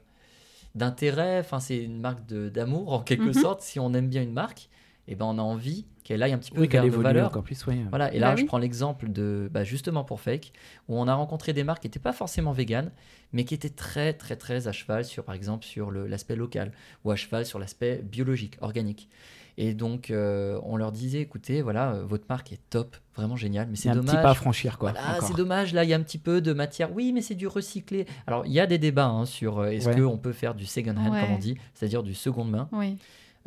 D'intérêt. 0.76 1.40
Enfin, 1.40 1.60
c'est 1.60 1.78
une 1.84 2.00
marque 2.00 2.26
d'amour 2.28 2.94
en 2.94 3.00
quelque 3.02 3.24
Mhm. 3.26 3.34
sorte. 3.34 3.62
Si 3.62 3.80
on 3.80 3.94
aime 3.94 4.08
bien 4.08 4.22
une 4.24 4.34
marque, 4.34 4.70
et 5.08 5.16
ben 5.16 5.26
on 5.26 5.38
a 5.38 5.42
envie 5.42 5.86
qu'elle 6.04 6.22
aille 6.24 6.34
un 6.34 6.38
petit 6.38 6.52
peu 6.52 6.62
Oui, 6.62 6.68
vers 6.68 6.84
évolue 6.84 7.04
valeurs. 7.04 7.28
encore 7.28 7.44
plus, 7.44 7.66
oui. 7.68 7.82
Voilà, 7.90 8.14
et 8.14 8.20
Bah 8.20 8.28
là, 8.30 8.36
je 8.36 8.42
oui. 8.42 8.48
prends 8.48 8.58
l'exemple 8.58 9.10
de, 9.12 9.50
bah, 9.52 9.64
justement 9.64 10.04
pour 10.04 10.20
Fake, 10.20 10.52
où 10.90 10.98
on 11.00 11.08
a 11.08 11.14
rencontré 11.14 11.54
des 11.54 11.64
marques 11.64 11.82
qui 11.82 11.88
n'étaient 11.88 12.00
pas 12.00 12.14
forcément 12.14 12.52
véganes, 12.52 12.92
mais 13.32 13.46
qui 13.46 13.54
étaient 13.54 13.70
très, 13.70 14.14
très, 14.14 14.36
très 14.36 14.68
à 14.68 14.72
cheval 14.72 15.06
sur, 15.06 15.24
par 15.24 15.34
exemple, 15.36 15.64
sur 15.66 15.92
l'aspect 15.92 16.36
local, 16.36 16.72
ou 17.06 17.12
à 17.12 17.16
cheval 17.16 17.46
sur 17.46 17.58
l'aspect 17.60 18.02
biologique, 18.04 18.58
organique. 18.62 19.08
Et 19.56 19.76
donc, 19.76 20.10
euh, 20.10 20.60
on 20.64 20.78
leur 20.78 20.92
disait, 20.92 21.20
écoutez, 21.22 21.62
voilà, 21.62 21.92
euh, 21.94 22.04
votre 22.04 22.26
marque 22.28 22.52
est 22.52 22.60
top, 22.72 22.98
vraiment 23.16 23.36
génial, 23.36 23.68
mais 23.70 23.76
C'est 23.76 23.84
c'est 23.84 23.90
un 23.90 23.96
dommage. 23.96 24.16
petit 24.16 24.22
pas 24.24 24.32
à 24.32 24.34
franchir, 24.34 24.80
quoi. 24.80 24.94
Voilà, 24.94 25.22
c'est 25.22 25.36
dommage, 25.36 25.74
là, 25.74 25.84
il 25.84 25.92
y 25.92 25.94
a 25.94 25.96
un 25.96 26.02
petit 26.02 26.18
peu 26.18 26.42
de 26.42 26.54
matière. 26.54 26.92
Oui, 26.92 27.12
mais 27.14 27.22
c'est 27.22 27.36
du 27.36 27.46
recyclé. 27.46 28.08
Alors, 28.26 28.48
il 28.48 28.52
y 28.52 28.60
a 28.60 28.66
des 28.66 28.80
débats 28.80 29.06
hein, 29.06 29.26
sur 29.28 29.60
euh, 29.60 29.68
est-ce 29.68 29.88
Ouais. 29.90 30.02
qu'on 30.02 30.18
peut 30.18 30.34
faire 30.34 30.56
du 30.56 30.66
second 30.66 30.98
hand, 30.98 31.12
Ouais. 31.14 31.22
comme 31.22 31.34
on 31.36 31.38
dit, 31.38 31.56
c'est-à-dire 31.76 32.02
du 32.02 32.16
seconde 32.16 32.50
main. 32.50 32.68
Oui. 32.72 32.98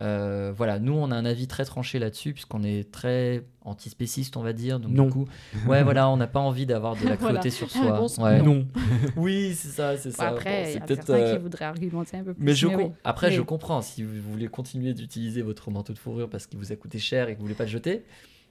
Euh, 0.02 0.52
voilà, 0.54 0.78
nous, 0.78 0.92
on 0.92 1.10
a 1.10 1.16
un 1.16 1.24
avis 1.24 1.46
très 1.46 1.64
tranché 1.64 1.98
là-dessus, 1.98 2.32
puisqu'on 2.34 2.62
est 2.62 2.90
très 2.92 3.44
antispéciste, 3.62 4.36
on 4.36 4.42
va 4.42 4.52
dire. 4.52 4.78
Donc, 4.78 4.92
Non. 4.92 5.04
du 5.06 5.10
coup, 5.12 5.26
ouais, 5.66 5.82
voilà, 5.82 6.08
on 6.10 6.16
n'a 6.18 6.26
pas 6.26 6.40
envie 6.50 6.66
d'avoir 6.66 6.94
de 6.96 7.04
la 7.08 7.16
Voilà. 7.16 7.34
cruauté 7.40 7.50
sur 7.50 7.70
soi. 7.70 7.92
Réponse 7.94 8.18
Ouais. 8.18 8.42
Non. 8.42 8.66
Oui, 9.16 9.54
c'est 9.54 9.68
ça, 9.68 9.96
c'est 9.96 10.10
ça. 10.10 10.28
Bon, 10.30 10.36
Après, 10.36 10.70
c'est 10.72 10.80
peut-être, 10.84 11.10
euh, 11.10 11.36
qui 11.36 11.42
voudraient 11.42 11.64
argumenter 11.64 12.18
un 12.18 12.24
peu 12.24 12.34
plus. 12.34 12.44
mais 12.44 12.52
je 12.54 12.66
oui. 12.66 12.74
com- 12.74 12.92
après, 13.04 13.30
je 13.32 13.40
comprends. 13.40 13.80
Si 13.80 14.02
vous 14.02 14.20
voulez 14.30 14.48
continuer 14.48 14.92
d'utiliser 14.92 15.40
votre 15.42 15.70
manteau 15.70 15.92
de 15.94 15.98
fourrure 15.98 16.28
parce 16.28 16.46
qu'il 16.46 16.58
vous 16.58 16.72
a 16.72 16.76
coûté 16.76 16.98
cher 16.98 17.28
et 17.28 17.32
que 17.34 17.38
vous 17.38 17.44
voulez 17.44 17.54
pas 17.54 17.64
le 17.64 17.70
jeter, 17.70 18.04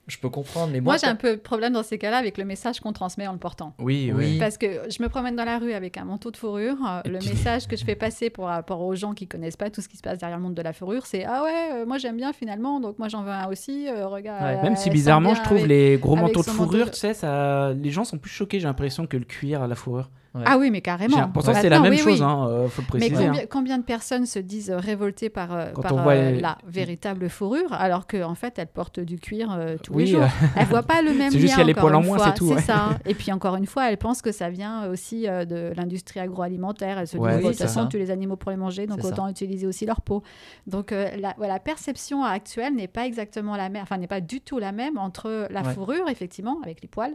je 0.08 0.18
peux 0.20 0.30
comprendre. 0.30 0.72
Mais 0.72 0.82
moi, 0.82 0.94
Moi, 0.94 0.98
j'ai 0.98 1.08
un 1.08 1.16
peu 1.16 1.32
de 1.36 1.42
problème 1.42 1.74
dans 1.74 1.84
ces 1.84 1.98
cas-là 1.98 2.18
avec 2.18 2.38
le 2.38 2.46
message 2.46 2.80
qu'on 2.80 2.94
transmet 2.94 3.26
en 3.28 3.34
le 3.34 3.40
portant. 3.40 3.74
Oui, 3.80 4.12
Oui. 4.16 4.38
Parce 4.40 4.58
que 4.58 4.68
je 4.90 5.02
me 5.02 5.10
promène 5.10 5.36
dans 5.36 5.46
la 5.46 5.58
rue 5.58 5.74
avec 5.74 5.98
un 5.98 6.06
manteau 6.06 6.30
de 6.32 6.38
fourrure. 6.38 6.78
euh, 6.88 7.02
Et 7.06 7.10
le 7.10 7.20
puis- 7.20 7.30
message 7.30 7.68
que 7.68 7.76
je 7.76 7.84
fais 7.84 7.96
passer 7.96 8.30
pour 8.30 8.46
rapport 8.46 8.82
aux 8.82 8.96
gens 8.96 9.14
qui 9.14 9.28
connaissent 9.28 9.58
pas 9.58 9.70
tout 9.70 9.82
ce 9.82 9.90
qui 9.90 9.98
se 9.98 10.02
passe 10.04 10.18
derrière 10.20 10.38
le 10.38 10.44
monde 10.44 10.54
de 10.56 10.62
la 10.62 10.74
fourrure, 10.74 11.06
c'est 11.06 11.26
ah 11.26 11.44
ouais, 11.44 11.70
euh, 11.82 11.86
moi 11.86 11.98
j'aime 11.98 12.18
bien 12.18 12.34
finalement, 12.34 12.80
donc 12.80 13.00
moi 13.00 13.08
j'en 13.08 13.24
veux 13.24 13.32
un 13.32 13.48
aussi. 13.48 13.88
euh, 13.88 14.08
regarde. 14.08 14.44
Ouais. 14.44 14.58
euh, 14.60 14.64
Même 14.64 14.76
si 14.76 14.90
bizarrement, 14.90 15.34
je 15.36 15.42
trouve 15.42 15.58
avec- 15.58 15.70
les 15.70 15.98
gros 15.98 16.16
manteaux 16.16 16.42
de 16.44 16.48
manteau 16.48 16.52
fourrure, 16.52 16.86
de- 16.86 16.92
tu 16.92 17.00
sais, 17.00 17.14
ça... 17.14 17.74
les 17.74 17.90
gens 17.90 18.04
sont 18.04 18.18
plus 18.18 18.30
choqués, 18.32 18.60
j'ai 18.60 18.68
l'impression, 18.68 19.08
que 19.08 19.18
le 19.18 19.26
cuir 19.26 19.62
à 19.64 19.68
la 19.68 19.76
fourrure. 19.76 20.10
Ouais. 20.36 20.44
Ah 20.46 20.58
oui, 20.58 20.70
mais 20.70 20.82
carrément. 20.82 21.30
Pourtant, 21.30 21.54
c'est 21.54 21.70
la 21.70 21.80
Maintenant, 21.80 21.84
même 21.84 21.92
oui, 21.94 21.98
chose, 22.12 22.20
oui. 22.22 22.28
hein, 22.28 22.48
euh, 22.50 22.68
faut 22.68 22.82
le 22.82 23.00
Mais 23.00 23.08
préciser. 23.08 23.26
combien, 23.28 23.42
hein. 23.42 23.46
combien 23.50 23.78
de 23.78 23.84
personnes 23.84 24.26
se 24.26 24.38
disent 24.40 24.70
révoltées 24.70 25.30
par, 25.30 25.54
euh, 25.54 25.72
par 25.72 25.96
voit 25.96 26.12
euh, 26.14 26.32
les- 26.32 26.40
la 26.42 26.58
véritable 26.68 27.30
fourrure, 27.30 27.72
alors 27.72 28.06
qu'en 28.06 28.36
fait, 28.36 28.60
elles 28.60 28.68
portent 28.68 29.00
du 29.00 29.18
cuir 29.18 29.52
euh, 29.54 29.78
tous 29.82 29.94
les 29.94 30.04
Oui, 30.04 30.08
jours. 30.08 30.24
euh, 30.24 30.48
Elles 30.58 30.66
voient 30.68 30.84
pas 30.84 31.02
le 31.02 31.14
même 31.18 31.32
C'est 31.32 31.40
juste 31.40 31.54
qu'il 31.54 31.60
y 31.60 31.64
a 31.64 31.66
les 31.66 31.74
poils 31.74 31.96
en 31.96 32.04
moins, 32.04 32.20
c'est 32.20 32.34
tout, 32.34 32.50
ouais. 32.50 32.62
ça. 32.62 32.98
Et 33.06 33.14
puis, 33.16 33.32
encore 33.32 33.56
une 33.56 33.66
fois, 33.66 33.90
elles 33.90 33.98
pensent 33.98 34.22
que 34.22 34.34
ça 34.34 34.50
vient 34.50 34.90
aussi 34.90 35.28
euh, 35.28 35.46
de 35.46 35.72
l'industrie 35.78 36.20
agroalimentaire. 36.20 36.98
Elles 37.00 37.08
se 37.08 37.18
Ouais, 37.18 37.36
disent, 37.38 37.44
de 37.44 37.50
toute 37.52 37.58
façon, 37.62 37.88
tu 37.88 37.98
les 37.98 38.12
animaux 38.12 38.36
pour 38.36 38.52
les 38.52 38.58
manger, 38.58 38.88
donc 38.88 39.02
ça. 39.02 39.08
autant 39.08 39.30
utiliser 39.30 39.66
aussi 39.66 39.86
leur 39.86 40.02
peau. 40.02 40.22
Donc, 40.68 40.92
euh, 40.92 41.08
la, 41.18 41.34
voilà, 41.38 41.60
perception 41.60 42.24
actuelle 42.26 42.76
n'est 42.76 42.90
pas 42.90 43.06
exactement 43.06 43.56
la 43.56 43.70
même, 43.70 43.84
enfin, 43.84 43.98
n'est 43.98 44.08
pas 44.08 44.20
du 44.22 44.42
tout 44.42 44.60
la 44.60 44.74
même 44.74 44.98
entre 44.98 45.48
la 45.50 45.64
fourrure, 45.64 46.10
effectivement, 46.10 46.58
avec 46.62 46.82
les 46.82 46.88
poils, 46.90 47.14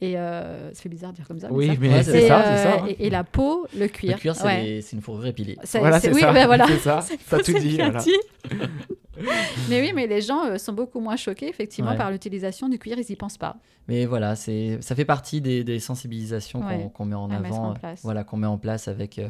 et 0.00 0.16
euh, 0.16 0.72
ça 0.72 0.80
fait 0.82 0.88
bizarre 0.88 1.10
de 1.10 1.16
dire 1.16 1.26
comme 1.26 1.40
ça. 1.40 1.48
Oui, 1.50 1.66
ça. 1.68 1.72
mais 1.80 2.02
c'est 2.02 2.28
ça, 2.28 2.40
euh, 2.40 2.56
c'est 2.56 2.62
ça. 2.62 2.82
hein. 2.82 2.86
et, 2.88 3.06
et 3.06 3.10
la 3.10 3.24
peau, 3.24 3.66
le 3.76 3.88
cuir. 3.88 4.12
Le 4.14 4.18
cuir, 4.20 4.34
c'est 4.36 4.44
Ouais. 4.44 4.80
une 4.92 5.00
fourrure 5.02 5.26
épilée. 5.26 5.56
Voilà, 5.74 5.98
c'est- 6.00 6.12
oui, 6.12 6.20
ça. 6.20 6.32
ben 6.32 6.46
voilà. 6.46 6.66
C'est 6.68 6.78
ça. 6.78 7.04
T'as 7.30 7.38
tout 7.42 7.52
dit. 7.52 7.76
bien 7.76 7.90
voilà. 7.90 8.00
dit. 8.04 8.14
mais 9.68 9.80
oui, 9.80 9.92
mais 9.94 10.06
les 10.06 10.20
gens 10.20 10.44
euh, 10.44 10.58
sont 10.58 10.72
beaucoup 10.72 11.00
moins 11.00 11.16
choqués, 11.16 11.48
effectivement, 11.48 11.90
Ouais. 11.90 11.96
par 11.96 12.10
l'utilisation 12.10 12.68
du 12.68 12.78
cuir. 12.78 12.96
Ils 12.98 13.10
y 13.10 13.16
pensent 13.16 13.38
pas. 13.38 13.56
Mais 13.88 14.04
voilà, 14.06 14.36
c'est 14.36 14.78
ça 14.82 14.94
fait 14.94 15.04
partie 15.06 15.40
des, 15.40 15.64
des 15.64 15.80
sensibilisations 15.80 16.60
qu'on 16.60 16.66
Ouais, 16.68 16.90
qu'on 16.94 17.04
met 17.06 17.14
en 17.14 17.30
à 17.30 17.36
avant, 17.36 17.68
en 17.68 17.70
euh, 17.70 17.74
place. 17.74 18.00
voilà, 18.02 18.22
qu'on 18.24 18.36
met 18.36 18.46
en 18.46 18.58
place 18.58 18.86
avec 18.88 19.18
euh, 19.18 19.28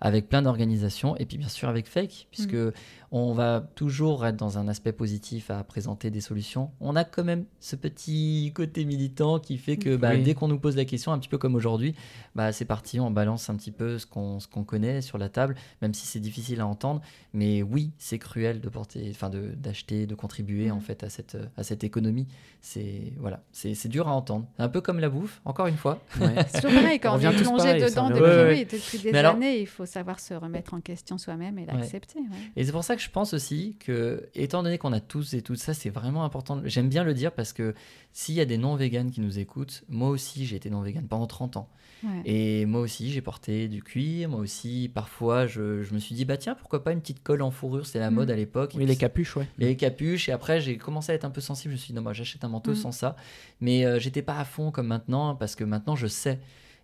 avec 0.00 0.28
plein 0.28 0.42
d'organisations 0.42 1.16
et 1.16 1.24
puis 1.24 1.38
bien 1.38 1.48
sûr 1.48 1.68
avec 1.68 1.86
Fake, 1.88 2.28
puisque 2.30 2.52
Mm. 2.54 2.72
on 3.12 3.32
va 3.32 3.66
toujours 3.76 4.26
être 4.26 4.36
dans 4.36 4.58
un 4.58 4.68
aspect 4.68 4.92
positif 4.92 5.50
à 5.50 5.64
présenter 5.64 6.10
des 6.10 6.20
solutions. 6.20 6.70
On 6.80 6.94
a 6.96 7.04
quand 7.04 7.24
même 7.24 7.46
ce 7.60 7.74
petit 7.76 8.52
côté 8.54 8.84
militant 8.84 9.38
qui 9.40 9.56
fait 9.58 9.76
que 9.78 9.96
bah, 9.96 10.10
Oui. 10.12 10.22
dès 10.22 10.34
qu'on 10.34 10.48
nous 10.48 10.58
pose 10.60 10.76
la 10.76 10.84
question, 10.84 11.12
un 11.12 11.18
petit 11.18 11.28
peu 11.30 11.38
comme 11.38 11.54
aujourd'hui, 11.54 11.94
bah, 12.34 12.52
c'est 12.52 12.64
parti, 12.66 13.00
on 13.00 13.10
balance 13.10 13.48
un 13.50 13.56
petit 13.56 13.70
peu 13.72 13.98
ce 13.98 14.06
qu'on 14.06 14.38
ce 14.38 14.46
qu'on 14.48 14.64
connaît 14.64 15.00
sur 15.00 15.16
la 15.18 15.28
table, 15.30 15.54
même 15.82 15.94
si 15.94 16.06
c'est 16.06 16.20
difficile 16.20 16.60
à 16.60 16.66
entendre. 16.66 17.00
Mais 17.32 17.62
oui, 17.62 17.90
c'est 17.98 18.18
cruel 18.18 18.60
de 18.60 18.68
porter, 18.68 19.08
enfin 19.10 19.25
de 19.30 19.50
d'acheter, 19.56 20.06
de 20.06 20.14
contribuer 20.14 20.68
Mm. 20.68 20.72
en 20.72 20.80
fait 20.80 21.02
à 21.04 21.08
cette 21.10 21.36
à 21.56 21.62
cette 21.62 21.84
économie. 21.84 22.26
C'est 22.60 23.12
voilà, 23.18 23.42
c'est 23.52 23.74
c'est 23.74 23.88
dur 23.88 24.08
à 24.08 24.12
entendre. 24.12 24.46
Un 24.58 24.68
peu 24.68 24.80
comme 24.80 24.98
la 25.00 25.08
bouffe, 25.08 25.40
encore 25.44 25.66
une 25.66 25.76
fois. 25.76 26.00
Ouais. 26.20 26.34
C'est 26.48 26.60
toujours 26.62 26.80
pareil, 26.80 26.98
quand 27.00 27.14
On 27.16 27.18
est 27.20 27.42
plongé 27.42 27.74
dedans 27.80 28.08
depuis, 28.08 28.22
Ouais, 28.22 28.28
ouais. 28.28 28.54
oui, 28.54 28.64
depuis 28.64 28.98
des 28.98 29.12
Mais 29.12 29.18
alors- 29.18 29.34
années, 29.34 29.60
il 29.60 29.66
faut 29.66 29.86
savoir 29.86 30.18
se 30.20 30.34
remettre 30.34 30.74
en 30.74 30.80
question 30.80 31.18
soi-même 31.18 31.58
et 31.58 31.66
l'accepter. 31.66 32.18
ouais. 32.18 32.24
Et 32.56 32.64
c'est 32.64 32.72
pour 32.72 32.84
ça 32.84 32.96
que 32.96 33.02
je 33.02 33.10
pense 33.10 33.34
aussi 33.34 33.76
que, 33.78 34.28
étant 34.34 34.62
donné 34.62 34.78
qu'on 34.78 34.92
a 34.92 35.00
tous 35.00 35.34
et 35.34 35.42
toutes 35.42 35.58
ça, 35.58 35.74
c'est 35.74 35.90
vraiment 35.90 36.24
important. 36.24 36.60
J'aime 36.64 36.88
bien 36.88 37.04
le 37.04 37.14
dire 37.14 37.32
parce 37.32 37.52
que 37.52 37.74
s'il 38.18 38.34
y 38.34 38.40
a 38.40 38.46
des 38.46 38.56
non-véganes 38.56 39.10
qui 39.10 39.20
nous 39.20 39.38
écoutent, 39.38 39.84
moi 39.90 40.08
aussi 40.08 40.46
j'ai 40.46 40.56
été 40.56 40.70
non-végane 40.70 41.06
pendant 41.06 41.26
30 41.26 41.58
ans. 41.58 41.68
Ouais. 42.02 42.22
Et 42.24 42.64
moi 42.64 42.80
aussi 42.80 43.12
j'ai 43.12 43.20
porté 43.20 43.68
du 43.68 43.82
cuir, 43.82 44.30
moi 44.30 44.40
aussi 44.40 44.90
parfois 44.92 45.46
je, 45.46 45.82
je 45.82 45.92
me 45.92 45.98
suis 45.98 46.14
dit, 46.14 46.24
bah 46.24 46.38
tiens, 46.38 46.54
pourquoi 46.54 46.82
pas 46.82 46.92
une 46.92 47.00
petite 47.02 47.22
colle 47.22 47.42
en 47.42 47.50
fourrure, 47.50 47.84
c'est 47.86 47.98
la 47.98 48.10
Mm. 48.10 48.14
mode 48.14 48.30
à 48.30 48.36
l'époque. 48.36 48.72
Oui, 48.74 48.86
les 48.86 48.96
capuches, 48.96 49.36
ouais. 49.36 49.46
les 49.58 49.76
capuches 49.76 50.30
et 50.30 50.32
après 50.32 50.62
j'ai 50.62 50.78
commencé 50.78 51.12
à 51.12 51.14
être 51.14 51.26
un 51.26 51.30
peu 51.30 51.42
sensible 51.42 51.72
je 51.72 51.76
me 51.76 51.78
suis 51.78 51.88
dit 51.88 51.94
non 51.96 52.00
moi 52.00 52.14
j'achète 52.14 52.42
un 52.42 52.48
manteau 52.48 52.70
Mm. 52.72 52.76
sans 52.76 52.92
ça 52.92 53.16
mais 53.60 53.84
euh, 53.84 53.98
j'étais 53.98 54.22
pas 54.22 54.38
à 54.38 54.46
fond 54.46 54.70
comme 54.70 54.86
maintenant 54.86 55.34
parce 55.34 55.54
que 55.54 55.64
maintenant 55.64 55.94
je 55.94 56.06
sais 56.06 56.38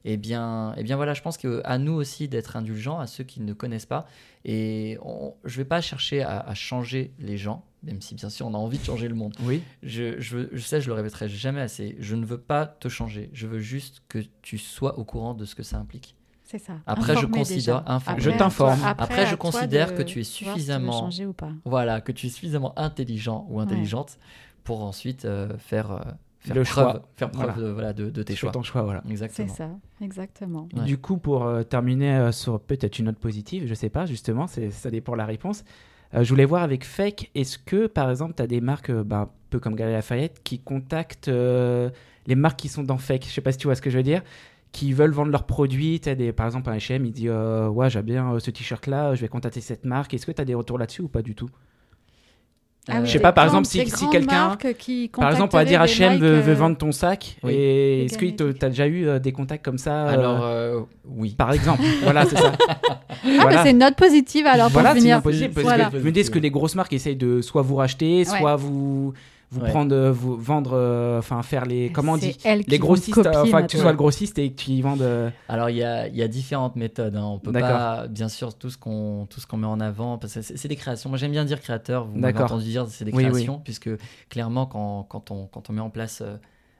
et 0.04 0.18
bien 0.18 0.74
et 0.76 0.82
bien 0.82 0.96
voilà 0.96 1.14
je 1.14 1.22
pense 1.22 1.38
que 1.38 1.62
à 1.64 1.78
nous 1.78 1.92
aussi 1.94 2.28
d'être 2.28 2.56
indulgents 2.56 2.98
à 3.00 3.06
ceux 3.06 3.24
qui 3.24 3.40
ne 3.40 3.54
connaissent 3.54 3.86
pas 3.86 4.06
et 4.44 4.98
on, 5.02 5.32
je 5.44 5.56
vais 5.56 5.64
pas 5.64 5.80
chercher 5.80 6.20
à, 6.22 6.40
à 6.40 6.54
changer 6.54 7.12
les 7.18 7.38
gens 7.38 7.64
même 7.82 8.00
si 8.00 8.14
bien 8.14 8.30
sûr 8.30 8.46
on 8.46 8.54
a 8.54 8.58
envie 8.58 8.78
de 8.78 8.84
changer 8.84 9.08
le 9.08 9.14
monde 9.14 9.34
Oui. 9.42 9.62
je, 9.82 10.20
je, 10.20 10.48
je 10.52 10.60
sais 10.60 10.80
je 10.80 10.88
le 10.88 10.94
répéterai 10.94 11.28
jamais 11.28 11.60
assez 11.60 11.96
je 11.98 12.14
ne 12.16 12.24
veux 12.24 12.38
pas 12.38 12.66
te 12.66 12.88
changer 12.88 13.30
je 13.32 13.46
veux 13.46 13.58
juste 13.60 14.02
que 14.08 14.18
tu 14.42 14.58
sois 14.58 14.98
au 14.98 15.04
courant 15.04 15.34
de 15.34 15.44
ce 15.44 15.54
que 15.54 15.62
ça 15.62 15.78
implique 15.78 16.14
C'est 16.44 16.58
ça. 16.58 16.74
Après, 16.86 17.16
je 17.16 17.26
considère-. 17.26 17.82
Je 18.18 18.30
t'informe. 18.30 18.78
Après, 18.84 19.26
je 19.26 19.36
considère 19.36 19.94
que 19.94 20.02
tu 20.02 20.20
es 20.20 20.22
voir 20.22 20.26
si 20.32 20.38
tu 20.38 20.44
suffisamment- 20.44 21.08
ou 21.26 21.32
pas. 21.32 21.50
voilà 21.64 22.00
que 22.00 22.12
tu 22.12 22.26
es 22.26 22.30
suffisamment 22.30 22.72
intelligent 22.78 23.46
ou 23.48 23.58
intelligente 23.60 24.18
pour 24.64 24.82
ensuite 24.84 25.24
euh, 25.24 25.56
faire 25.58 25.90
euh, 25.92 26.00
faire 26.40 26.54
Le 26.56 26.62
preuve, 26.64 26.84
choix. 26.92 27.02
faire 27.16 27.30
preuve 27.30 27.46
Voilà. 27.54 27.62
de, 27.62 27.72
voilà, 27.72 27.92
de, 27.94 28.10
de 28.10 28.22
tes 28.22 28.34
choix. 28.36 28.50
ton 28.52 28.62
choix, 28.62 28.82
voilà. 28.82 29.00
C'est 29.06 29.10
Exactement. 29.12 29.54
ça, 29.54 29.70
exactement. 30.02 30.68
Ouais. 30.74 30.84
Du 30.84 30.98
coup, 30.98 31.16
pour 31.16 31.44
euh, 31.44 31.62
terminer 31.62 32.14
euh, 32.16 32.32
sur 32.32 32.60
peut-être 32.60 32.98
une 32.98 33.06
note 33.06 33.18
positive, 33.18 33.66
je 33.66 33.74
sais 33.74 33.88
pas, 33.90 34.06
justement, 34.06 34.46
c'est, 34.46 34.70
ça 34.70 34.90
dépend 34.90 35.12
de 35.12 35.18
la 35.18 35.26
réponse. 35.26 35.64
Euh, 36.14 36.24
je 36.24 36.28
voulais 36.28 36.44
voir 36.44 36.62
avec 36.62 36.84
Fake, 36.84 37.30
est-ce 37.34 37.58
que 37.58 37.86
par 37.86 38.10
exemple, 38.10 38.34
tu 38.36 38.42
as 38.42 38.46
des 38.46 38.60
marques, 38.60 38.90
euh, 38.90 39.02
bah, 39.04 39.16
un 39.16 39.30
peu 39.50 39.60
comme 39.60 39.74
Galeries 39.74 39.94
Lafayette, 39.94 40.42
qui 40.44 40.58
contactent 40.58 41.28
euh, 41.28 41.90
les 42.26 42.34
marques 42.34 42.58
qui 42.58 42.68
sont 42.68 42.82
dans 42.82 42.98
Fake? 42.98 43.24
Je 43.26 43.32
sais 43.32 43.40
pas 43.40 43.52
si 43.52 43.58
tu 43.58 43.66
vois 43.66 43.74
ce 43.74 43.82
que 43.82 43.90
je 43.90 43.96
veux 43.96 44.02
dire. 44.02 44.22
Qui 44.72 44.92
veulent 44.92 45.12
vendre 45.12 45.30
leurs 45.30 45.46
produits, 45.46 46.00
des, 46.00 46.32
par 46.32 46.46
exemple 46.46 46.70
un 46.70 46.76
H&M, 46.76 47.04
il 47.04 47.12
dit 47.12 47.28
ouais 47.28 47.90
j'aime 47.90 48.06
bien 48.06 48.38
ce 48.38 48.50
t-shirt 48.50 48.86
là, 48.86 49.14
je 49.14 49.20
vais 49.20 49.28
contacter 49.28 49.60
cette 49.60 49.84
marque. 49.84 50.14
Est-ce 50.14 50.24
que 50.24 50.32
tu 50.32 50.40
as 50.40 50.46
des 50.46 50.54
retours 50.54 50.78
là-dessus 50.78 51.02
ou 51.02 51.08
pas 51.08 51.20
du 51.20 51.34
tout? 51.34 51.50
Ah 52.88 52.94
oui, 53.00 53.06
Je 53.06 53.12
sais 53.12 53.20
pas, 53.20 53.30
par 53.32 53.46
grandes- 53.46 53.64
exemple, 53.64 53.86
si- 53.86 54.08
quelqu'un- 54.10 54.56
Par 55.16 55.30
exemple, 55.30 55.54
on 55.54 55.58
va 55.58 55.64
dire 55.64 55.80
H&M 55.82 56.18
veut, 56.18 56.42
euh, 56.48 56.54
vendre 56.54 56.76
ton 56.76 56.90
sac, 56.90 57.36
Oui. 57.44 57.52
et 57.54 58.04
est-ce 58.06 58.18
que 58.18 58.26
tu 58.26 58.64
as 58.64 58.68
déjà 58.68 58.86
eu 58.88 59.06
euh, 59.06 59.18
des 59.20 59.30
contacts 59.30 59.64
comme 59.64 59.78
ça 59.78 60.06
euh, 60.08 60.12
Alors 60.12 60.40
euh, 60.44 60.80
oui. 61.06 61.34
Par 61.38 61.52
exemple, 61.52 61.80
voilà, 62.02 62.26
c'est 62.26 62.36
ça. 62.38 62.52
Ah, 62.60 62.98
Voilà. 63.22 63.50
mais 63.50 63.62
c'est 63.62 63.70
une 63.70 63.78
note 63.78 63.94
positive 63.94 64.46
alors 64.46 64.68
voilà, 64.70 64.88
pour 64.90 64.94
c'est 64.96 65.00
finir. 65.02 65.16
impossible. 65.18 65.54
Parce 65.54 65.64
Voilà. 65.64 65.90
me 65.92 66.10
dis 66.10 66.28
que 66.28 66.38
les 66.40 66.50
grosses 66.50 66.74
marques 66.74 66.92
essayent 66.92 67.14
de 67.14 67.40
soit 67.40 67.62
vous 67.62 67.76
racheter, 67.76 68.18
Ouais. 68.18 68.24
soit 68.24 68.56
vous, 68.56 69.12
vous 69.52 69.60
Ouais. 69.60 69.68
prendre, 69.70 69.94
euh, 69.94 70.10
vous 70.10 70.36
vendre, 70.36 70.72
euh, 70.74 71.18
enfin 71.18 71.42
faire 71.42 71.66
les, 71.66 71.92
comment 71.92 72.12
on 72.12 72.16
dit 72.16 72.36
Les 72.66 72.78
grossistes, 72.78 73.18
euh, 73.18 73.42
enfin 73.42 73.62
que 73.62 73.66
tu 73.68 73.76
sois 73.76 73.90
le 73.92 73.96
grossiste 73.98 74.38
et 74.38 74.50
que 74.50 74.56
tu 74.56 74.70
y 74.70 74.80
vendes. 74.80 75.02
euh, 75.02 75.30
Alors 75.48 75.68
il 75.68 75.76
y 75.76 75.82
a, 75.84 76.08
il 76.08 76.16
y 76.16 76.22
a 76.22 76.28
différentes 76.28 76.74
méthodes. 76.76 77.14
hein. 77.16 77.24
On 77.24 77.38
peut 77.38 77.52
pas, 77.52 78.06
bien 78.08 78.28
sûr, 78.30 78.54
tout 78.54 78.70
ce 78.70 78.78
qu'on 78.78 79.26
tout 79.28 79.40
ce 79.40 79.46
qu'on 79.46 79.58
met 79.58 79.66
en 79.66 79.78
avant, 79.80 80.16
parce 80.18 80.34
que 80.34 80.40
c'est 80.42 80.68
des 80.68 80.76
créations. 80.76 81.10
Moi 81.10 81.18
j'aime 81.18 81.32
bien 81.32 81.44
dire 81.44 81.60
créateur. 81.60 82.06
Vous 82.06 82.18
m'avez 82.18 82.38
entendu 82.40 82.64
dire 82.64 82.86
c'est 82.88 83.04
des 83.04 83.12
Oui, 83.12 83.24
oui. 83.26 83.30
créations, 83.30 83.60
puisque 83.62 83.90
clairement 84.30 84.64
quand, 84.66 85.04
quand 85.04 85.30
on 85.30 85.46
quand 85.46 85.68
on 85.68 85.72
met 85.74 85.80
en 85.82 85.90
place 85.90 86.22
euh, 86.22 86.36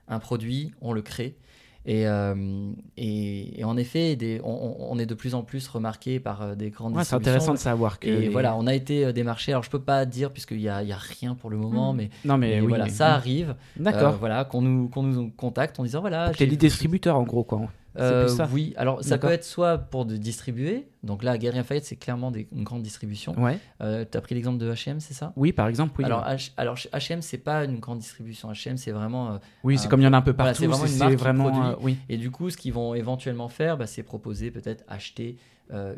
un 0.09 0.19
produit, 0.19 0.73
on 0.81 0.93
le 0.93 1.03
crée. 1.03 1.37
Et, 1.85 2.07
euh, 2.07 2.71
et, 2.97 3.61
et 3.61 3.65
en 3.65 3.77
effet, 3.77 4.15
des, 4.15 4.41
on, 4.45 4.99
est 5.01 5.07
de 5.07 5.15
plus 5.15 5.35
en 5.35 5.43
plus 5.43 5.67
remarqué 5.67 6.21
par 6.21 6.43
euh, 6.43 6.55
des 6.55 6.71
grandes 6.71 6.97
ouais, 6.97 7.03
c'est 7.03 7.17
intéressant 7.17 7.55
de 7.55 7.59
savoir 7.59 7.99
que. 7.99 8.07
Et 8.09 8.21
les- 8.21 8.29
voilà, 8.29 8.55
on 8.57 8.69
a 8.69 8.75
été 8.75 9.05
euh, 9.05 9.13
démarché. 9.13 9.51
Alors, 9.53 9.65
je 9.65 9.71
peux 9.71 9.81
pas 9.81 10.05
dire 10.07 10.31
puisqu'il 10.31 10.61
y 10.61 10.69
a, 10.69 10.83
y 10.85 10.93
a 10.93 10.97
rien 10.97 11.35
pour 11.35 11.51
le 11.51 11.57
moment, 11.57 11.93
Mm. 11.93 11.97
mais, 11.97 12.11
Non 12.25 12.39
mais, 12.39 12.51
mais 12.55 12.61
oui, 12.61 12.67
voilà, 12.69 12.85
mais- 12.85 12.91
ça 12.91 13.15
arrive. 13.15 13.57
D'accord. 13.77 14.15
Euh, 14.15 14.17
voilà, 14.19 14.45
qu'on 14.45 14.63
nous, 14.63 14.89
qu'on 14.89 15.03
nous 15.03 15.31
contacte 15.31 15.81
en 15.81 15.83
disant 15.83 16.01
voilà. 16.01 16.31
T'es 16.37 16.47
les 16.47 16.57
distributeurs 16.57 17.17
en 17.19 17.25
gros 17.25 17.43
quoi. 17.43 17.63
Euh, 17.99 18.29
ça. 18.29 18.49
Oui, 18.53 18.73
alors 18.77 19.05
ça 19.05 19.19
peut 19.19 19.31
être 19.31 19.45
soit 19.45 19.77
pour 19.77 20.07
de 20.07 20.17
distribuer. 20.17 20.89
Donc 21.03 21.23
là, 21.23 21.37
Galeries 21.37 21.59
Lafayette, 21.59 21.85
c'est 21.85 21.97
clairement 21.97 22.31
des- 22.31 22.49
une 22.53 22.65
grande 22.65 22.83
distribution. 22.83 23.39
Ouais. 23.39 23.59
Euh, 23.83 24.05
tu 24.11 24.17
as 24.17 24.21
pris 24.21 24.35
l'exemple 24.35 24.59
de 24.59 24.71
H&M, 24.73 24.99
c'est 25.01 25.15
ça? 25.15 25.33
Oui, 25.37 25.53
par 25.53 25.69
exemple, 25.69 25.95
oui. 25.99 26.05
alors, 26.05 26.25
H- 26.25 26.53
alors 26.57 26.77
H&M, 26.77 27.21
c'est 27.21 27.39
pas 27.39 27.65
une 27.65 27.81
grande 27.81 27.99
distribution. 27.99 28.51
H&M, 28.51 28.77
c'est 28.79 28.93
vraiment. 28.93 29.33
euh, 29.35 29.39
oui, 29.65 29.77
c'est 29.79 29.89
comme 29.89 30.01
il 30.01 30.05
y 30.05 30.07
en 30.07 30.13
a 30.13 30.17
un 30.19 30.23
peu 30.23 30.31
voilà, 30.33 30.53
partout. 30.53 30.63
c'est 30.63 30.67
vraiment 30.69 30.87
une 31.11 31.17
vraiment. 31.17 31.51
produit. 31.51 31.85
oui. 31.85 31.99
Et 32.09 32.17
du 32.17 32.31
coup, 32.31 32.49
ce 32.51 32.57
qu'ils 32.57 32.73
vont 32.73 32.95
éventuellement 32.95 33.49
faire, 33.49 33.77
bah, 33.77 33.87
c'est 33.87 34.03
proposer 34.03 34.51
peut-être 34.51 34.85
acheter 34.89 35.37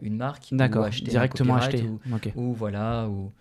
une 0.02 0.16
marque. 0.16 0.48
ou 0.52 0.56
D'accord. 0.56 0.84
acheter 0.84 1.10
Directement 1.10 1.56
acheté. 1.56 1.82
Ou, 1.84 1.98
ou 2.36 2.52
voilà, 2.54 3.08
ou, 3.08 3.32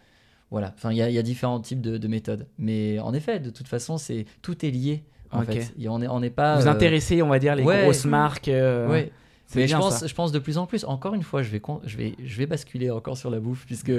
voilà, 0.52 0.74
enfin, 0.76 0.92
il 0.92 0.98
y, 0.98 1.02
a- 1.02 1.10
il 1.10 1.16
y 1.16 1.20
a 1.20 1.24
différents 1.24 1.60
types 1.60 1.82
de, 1.82 1.98
de 1.98 2.08
méthodes. 2.08 2.48
Mais 2.60 3.00
en 3.00 3.14
effet, 3.14 3.40
de 3.40 3.50
toute 3.50 3.68
façon, 3.68 3.98
c'est 3.98 4.26
tout 4.42 4.64
est 4.66 4.70
lié. 4.72 5.04
En 5.34 5.42
fait, 5.44 5.74
Et 5.80 5.90
on 5.90 6.00
n'est 6.00 6.08
on 6.08 6.20
n'est 6.20 6.30
pas. 6.30 6.58
Vous 6.60 6.68
euh, 6.68 6.72
intéressez, 6.72 7.22
on 7.22 7.30
va 7.30 7.40
dire, 7.40 7.56
les 7.56 7.64
ouais. 7.64 7.84
grosses 7.84 8.06
marques. 8.06 8.48
euh, 8.48 8.90
ouais. 8.90 9.12
Mais 9.56 9.68
je 9.68 9.76
pense, 9.78 10.00
ça. 10.00 10.08
je 10.08 10.16
pense 10.16 10.32
de 10.32 10.40
plus 10.40 10.58
en 10.58 10.66
plus. 10.66 10.84
Encore 10.84 11.14
une 11.14 11.22
fois, 11.22 11.44
je 11.44 11.52
vais, 11.52 11.62
je 11.86 11.96
vais, 11.98 12.16
je 12.24 12.38
vais 12.40 12.48
basculer 12.48 12.90
encore 12.90 13.18
sur 13.18 13.30
la 13.30 13.40
bouffe, 13.40 13.66
puisque 13.68 13.92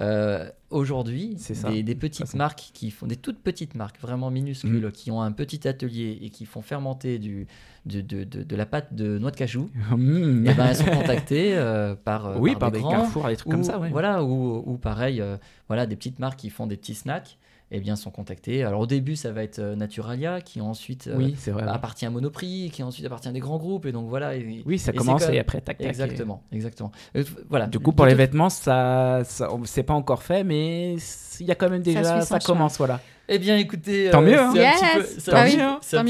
euh, 0.00 0.48
aujourd'hui, 0.70 1.36
des, 1.70 1.82
des 1.82 1.94
de 1.94 1.98
petites 1.98 2.34
marques 2.34 2.70
qui 2.72 2.90
font 2.92 3.06
des 3.06 3.16
toutes 3.16 3.40
petites 3.42 3.74
marques, 3.74 4.00
vraiment 4.00 4.30
minuscules, 4.30 4.92
qui 4.92 5.10
ont 5.10 5.20
un 5.20 5.32
petit 5.32 5.66
atelier 5.66 6.18
et 6.22 6.30
qui 6.30 6.44
font 6.46 6.62
fermenter 6.62 7.18
du, 7.18 7.48
de, 7.84 8.00
de, 8.00 8.22
de, 8.22 8.44
de 8.44 8.56
la 8.56 8.64
pâte 8.66 8.94
de 8.94 9.18
noix 9.18 9.32
de 9.32 9.36
cajou, 9.36 9.70
Mm. 9.90 10.46
et 10.46 10.54
ben 10.54 10.66
elles 10.66 10.76
sont 10.76 10.84
contactées 10.84 11.54
euh, 11.56 11.96
par, 11.96 12.40
oui, 12.40 12.52
par 12.52 12.60
par 12.60 12.70
des 12.70 12.78
des 12.78 12.82
grands, 12.82 12.90
carrefours, 12.92 13.26
des 13.26 13.36
trucs 13.36 13.50
comme 13.50 13.64
ça, 13.64 13.80
ouais. 13.80 13.90
Voilà, 13.90 14.22
ou, 14.22 14.62
ou 14.64 14.76
pareil, 14.78 15.20
euh, 15.20 15.36
voilà, 15.66 15.86
des 15.86 15.96
petites 15.96 16.20
marques 16.20 16.38
qui 16.38 16.50
font 16.50 16.66
des 16.68 16.76
petits 16.76 16.94
snacks, 16.94 17.38
et 17.74 17.80
bien 17.80 17.96
sont 17.96 18.10
contactées. 18.10 18.62
Alors 18.64 18.80
au 18.82 18.86
début, 18.86 19.16
ça 19.16 19.32
va 19.32 19.42
être 19.42 19.58
euh, 19.58 19.74
Naturalia, 19.74 20.40
qui 20.42 20.60
ensuite 20.60 21.08
euh, 21.08 21.16
oui, 21.16 21.34
vrai. 21.50 21.62
appartient 21.66 22.04
à 22.06 22.10
Monoprix, 22.10 22.70
qui 22.70 22.82
ensuite 22.82 23.06
appartient 23.06 23.28
à 23.28 23.32
des 23.32 23.40
grands 23.40 23.56
groupes, 23.56 23.86
et 23.86 23.92
donc 23.92 24.08
voilà. 24.08 24.36
et- 24.36 24.62
Oui, 24.66 24.78
ça 24.78 24.92
et 24.92 24.96
commence 24.96 25.22
et 25.28 25.38
après, 25.38 25.60
tac, 25.62 25.78
tac. 25.78 25.86
et- 25.86 25.88
Exactement, 25.88 26.42
exactement. 26.52 26.92
Euh, 27.16 27.24
voilà. 27.48 27.66
Du 27.66 27.78
coup, 27.80 27.92
pour 27.92 28.04
les 28.06 28.14
vêtements, 28.14 28.50
ça, 28.50 29.22
ça 29.24 29.48
c'est 29.64 29.82
pas 29.82 29.94
encore 29.94 30.22
fait, 30.22 30.44
mais 30.44 30.96
il 31.40 31.46
y 31.46 31.50
a 31.50 31.54
quand 31.54 31.70
même 31.70 31.82
déjà, 31.82 32.20
ça, 32.20 32.38
chemin. 32.38 32.54
commence, 32.54 32.76
voilà. 32.78 33.00
Eh 33.28 33.38
bien, 33.38 33.56
écoutez, 33.56 34.10
Tant 34.10 34.20
euh, 34.22 34.26
mieux, 34.26 34.38
hein. 34.38 34.50
c'est 34.52 34.66
un 34.66 34.72
petit 34.72 34.84
Yes. 34.84 34.92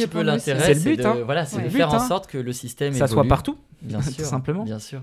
peu, 0.09 0.19
petit- 0.19 0.25
l'intérêt, 0.27 0.61
C'est 0.61 0.75
le 0.75 0.81
but, 0.81 0.97
de, 0.99 1.07
hein. 1.07 1.17
voilà, 1.25 1.45
c'est 1.47 1.57
Ouais. 1.59 1.65
de 1.65 1.69
faire 1.69 1.89
but, 1.89 1.95
en 1.95 2.01
hein. 2.01 2.09
sorte 2.09 2.27
que 2.27 2.39
le 2.39 2.53
système 2.53 2.93
Ça 2.95 3.07
soit 3.07 3.25
partout, 3.29 3.57
bien 3.83 4.01
sûr, 4.03 4.17
tout 4.17 4.25
simplement. 4.25 4.65
Bien 4.65 4.79
sûr. 4.81 5.03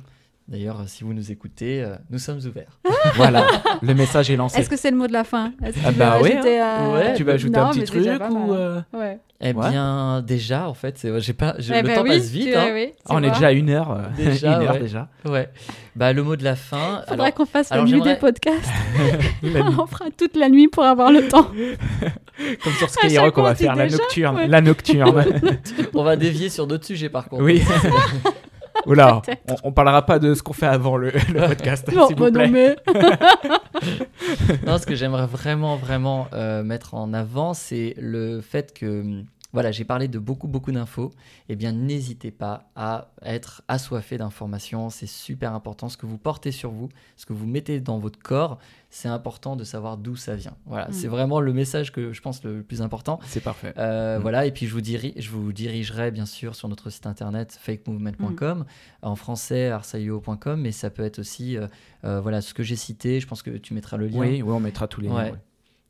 D'ailleurs, 0.49 0.81
si 0.87 1.03
vous 1.03 1.13
nous 1.13 1.31
écoutez, 1.31 1.83
euh, 1.83 1.93
nous 2.09 2.17
sommes 2.17 2.39
ouverts. 2.39 2.79
voilà, 3.15 3.45
le 3.83 3.93
message 3.93 4.31
est 4.31 4.35
lancé. 4.35 4.59
Est-ce 4.59 4.67
que 4.69 4.77
c'est 4.77 4.89
le 4.89 4.97
mot 4.97 5.05
de 5.05 5.13
la 5.13 5.23
fin? 5.23 5.53
Ah 5.63 5.71
tu 5.71 5.79
bah 5.91 6.19
ouais, 6.19 6.33
ajouter, 6.33 6.59
euh, 6.59 6.91
Ouais, 6.93 7.13
Tu 7.13 7.23
vas 7.23 7.33
ajouter 7.33 7.59
non, 7.59 7.65
un 7.67 7.69
petit 7.69 7.83
truc 7.83 8.03
ou 8.03 8.09
hein. 8.09 8.47
euh, 8.51 8.81
Ouais. 8.93 9.19
Eh 9.41 9.53
Ouais. 9.53 9.69
bien, 9.69 10.21
déjà, 10.25 10.67
en 10.67 10.73
fait, 10.73 11.07
j'ai 11.19 11.33
pas, 11.33 11.53
Eh 11.59 11.61
le 11.61 11.87
ben 11.87 11.95
temps 11.95 12.01
oui, 12.01 12.09
passe 12.09 12.29
vite. 12.29 12.49
hein. 12.55 12.71
oui, 12.73 12.93
Ah, 13.05 13.11
on 13.13 13.21
est 13.23 13.29
déjà 13.29 13.47
à 13.47 13.51
une 13.51 13.69
heure, 13.69 13.91
euh, 13.91 14.01
Déjà, 14.17 14.47
une 14.59 14.63
heure 14.67 14.73
ouais. 14.73 14.79
déjà. 14.79 15.07
Ouais. 15.23 15.49
Bah, 15.95 16.13
le 16.13 16.23
mot 16.23 16.35
de 16.35 16.43
la 16.43 16.55
fin. 16.55 17.03
Faudrait 17.07 17.25
alors, 17.27 17.33
qu'on 17.35 17.45
fasse 17.45 17.69
la 17.69 17.75
alors 17.75 17.85
nuit 17.85 17.91
j'aimerais- 17.93 18.15
des 18.15 18.19
podcasts. 18.19 18.69
La 19.43 19.61
nuit. 19.63 19.75
on 19.79 19.85
fera 19.85 20.05
toute 20.17 20.35
la 20.35 20.49
nuit 20.49 20.67
pour 20.67 20.83
avoir 20.83 21.11
le 21.11 21.27
temps. 21.27 21.47
Comme 22.63 22.73
sur 22.73 22.89
Skyrock, 22.89 23.37
on 23.37 23.43
va 23.43 23.53
faire 23.53 23.75
la 23.75 23.87
nocturne. 23.87 24.41
La 24.47 24.61
nocturne. 24.61 25.23
on 25.93 26.03
va 26.03 26.15
dévier 26.15 26.49
sur 26.49 26.65
d'autres 26.65 26.85
sujets, 26.87 27.09
par 27.09 27.29
contre. 27.29 27.43
oui. 27.43 27.61
Oula, 28.85 29.21
on, 29.49 29.55
on 29.65 29.71
parlera 29.71 30.05
pas 30.05 30.19
de 30.19 30.33
ce 30.33 30.41
qu'on 30.43 30.53
fait 30.53 30.65
avant 30.67 30.97
le, 30.97 31.11
le 31.11 31.47
podcast, 31.47 31.91
Non, 31.93 32.07
s'il 32.07 32.15
vous 32.17 32.25
non, 32.25 32.31
plaît. 32.31 32.47
mais 32.47 32.75
Non, 34.65 34.77
ce 34.77 34.85
que 34.85 34.95
j'aimerais 34.95 35.25
vraiment, 35.27 35.75
vraiment 35.75 36.27
euh, 36.33 36.63
mettre 36.63 36.93
en 36.95 37.13
avant, 37.13 37.53
c'est 37.53 37.93
le 37.97 38.41
fait 38.41 38.73
que, 38.73 39.03
voilà, 39.51 39.71
j'ai 39.71 39.83
parlé 39.85 40.07
de 40.07 40.19
beaucoup, 40.19 40.47
beaucoup 40.47 40.71
d'infos. 40.71 41.11
Eh 41.49 41.55
bien, 41.55 41.71
n'hésitez 41.71 42.29
pas 42.31 42.69
à 42.75 43.09
être 43.23 43.63
assoiffé 43.67 44.17
d'informations. 44.17 44.89
C'est 44.91 45.07
super 45.07 45.53
important. 45.53 45.89
Ce 45.89 45.97
que 45.97 46.05
vous 46.05 46.17
portez 46.19 46.51
sur 46.51 46.69
vous, 46.71 46.89
ce 47.15 47.25
que 47.25 47.33
vous 47.33 47.47
mettez 47.47 47.79
dans 47.79 47.97
votre 47.97 48.19
corps, 48.19 48.59
c'est 48.91 49.07
important 49.07 49.55
de 49.55 49.63
savoir 49.63 49.97
d'où 49.97 50.15
ça 50.15 50.35
vient. 50.35 50.55
Voilà, 50.65 50.87
Mm. 50.89 50.93
c'est 50.93 51.07
vraiment 51.07 51.39
le 51.41 51.51
message 51.53 51.91
que 51.91 52.13
je 52.13 52.21
pense 52.21 52.43
le 52.43 52.61
plus 52.63 52.81
important. 52.83 53.19
C'est 53.25 53.39
parfait. 53.43 53.73
Euh, 53.77 54.17
Mm. 54.19 54.21
Voilà, 54.21 54.45
et 54.45 54.51
puis 54.51 54.67
je 54.67 54.73
vous, 54.73 54.81
diri- 54.81 55.13
je 55.17 55.29
vous 55.31 55.51
dirigerai 55.51 56.11
bien 56.11 56.25
sûr 56.27 56.53
sur 56.55 56.67
notre 56.69 56.89
site 56.89 57.07
internet 57.07 57.57
fakemovement.com, 57.59 58.65
en 59.01 59.15
français 59.15 59.69
arsaio.com, 59.69 60.61
mais 60.61 60.71
ça 60.71 60.89
peut 60.89 61.03
être 61.03 61.19
aussi 61.19 61.57
euh, 61.57 61.67
euh, 62.05 62.19
voilà, 62.21 62.41
ce 62.41 62.53
que 62.53 62.63
j'ai 62.63 62.75
cité. 62.75 63.19
Je 63.19 63.27
pense 63.27 63.41
que 63.43 63.51
tu 63.51 63.73
mettras 63.73 63.97
le 63.97 64.07
lien. 64.07 64.19
Oui, 64.19 64.41
oui, 64.41 64.51
on 64.51 64.59
mettra 64.59 64.87
tous 64.87 65.01
les 65.01 65.07
liens. 65.09 65.15
Ouais. 65.15 65.31
ouais. 65.31 65.37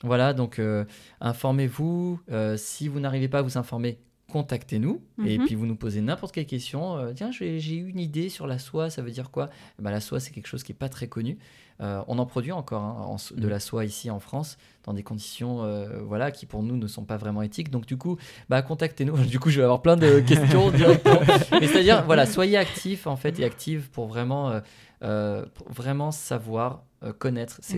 Voilà, 0.04 0.34
donc 0.34 0.60
euh, 0.60 0.86
informez-vous. 1.20 2.22
Euh, 2.32 2.56
si 2.58 2.88
vous 2.88 3.00
n'arrivez 3.00 3.28
pas 3.28 3.40
à 3.40 3.42
vous 3.42 3.58
informer, 3.58 4.00
contactez-nous 4.30 5.02
et 5.26 5.38
Mhm. 5.38 5.46
puis 5.46 5.56
vous 5.56 5.66
nous 5.66 5.76
posez 5.76 6.00
n'importe 6.02 6.34
quelle 6.34 6.46
question. 6.46 6.96
Euh, 6.98 7.12
Tiens, 7.14 7.32
j'ai 7.32 7.74
une 7.76 8.00
idée 8.00 8.30
sur 8.30 8.48
la 8.48 8.58
soie, 8.60 8.90
ça 8.90 9.02
veut 9.02 9.12
dire 9.12 9.32
quoi? 9.32 9.50
Eh 9.80 9.82
ben, 9.82 9.92
La 9.92 10.00
soie, 10.00 10.20
c'est 10.20 10.32
quelque 10.32 10.48
chose 10.48 10.64
qui 10.64 10.72
n'est 10.72 10.78
pas 10.78 10.90
très 10.90 11.08
connu. 11.08 11.38
Euh, 11.82 12.02
on 12.10 12.20
en 12.20 12.26
produit 12.26 12.52
encore 12.52 12.82
hein, 12.84 12.96
en 13.08 13.16
de 13.16 13.44
Mhm. 13.46 13.50
la 13.50 13.60
soie 13.62 13.86
ici 13.86 14.10
en 14.12 14.20
France 14.20 14.58
dans 14.84 14.94
des 14.94 15.04
conditions 15.04 15.64
euh, 15.64 16.02
voilà, 16.04 16.30
qui 16.32 16.46
pour 16.46 16.62
nous 16.62 16.76
ne 16.76 16.88
sont 16.88 17.06
pas 17.06 17.16
vraiment 17.18 17.42
éthiques. 17.42 17.70
Donc 17.72 17.86
du 17.86 17.98
coup, 17.98 18.18
bah, 18.50 18.62
contactez-nous. 18.62 19.14
Du 19.36 19.40
coup, 19.40 19.50
je 19.50 19.58
vais 19.58 19.64
avoir 19.64 19.82
plein 19.82 19.96
de 19.98 20.20
questions 20.60 20.72
directement. 20.72 21.22
Mais 21.60 21.68
c'est-à-dire, 21.68 22.04
voilà, 22.06 22.26
soyez 22.26 22.58
actifs 22.58 23.08
en 23.08 23.16
fait 23.16 23.40
et 23.40 23.46
actives 23.46 23.90
pour 23.92 24.08
vraiment, 24.08 24.50
euh, 24.52 24.60
euh, 25.04 25.46
pour 25.54 25.72
vraiment 25.72 26.12
savoir, 26.12 26.84
euh, 27.04 27.14
connaître. 27.14 27.60
C'est 27.62 27.78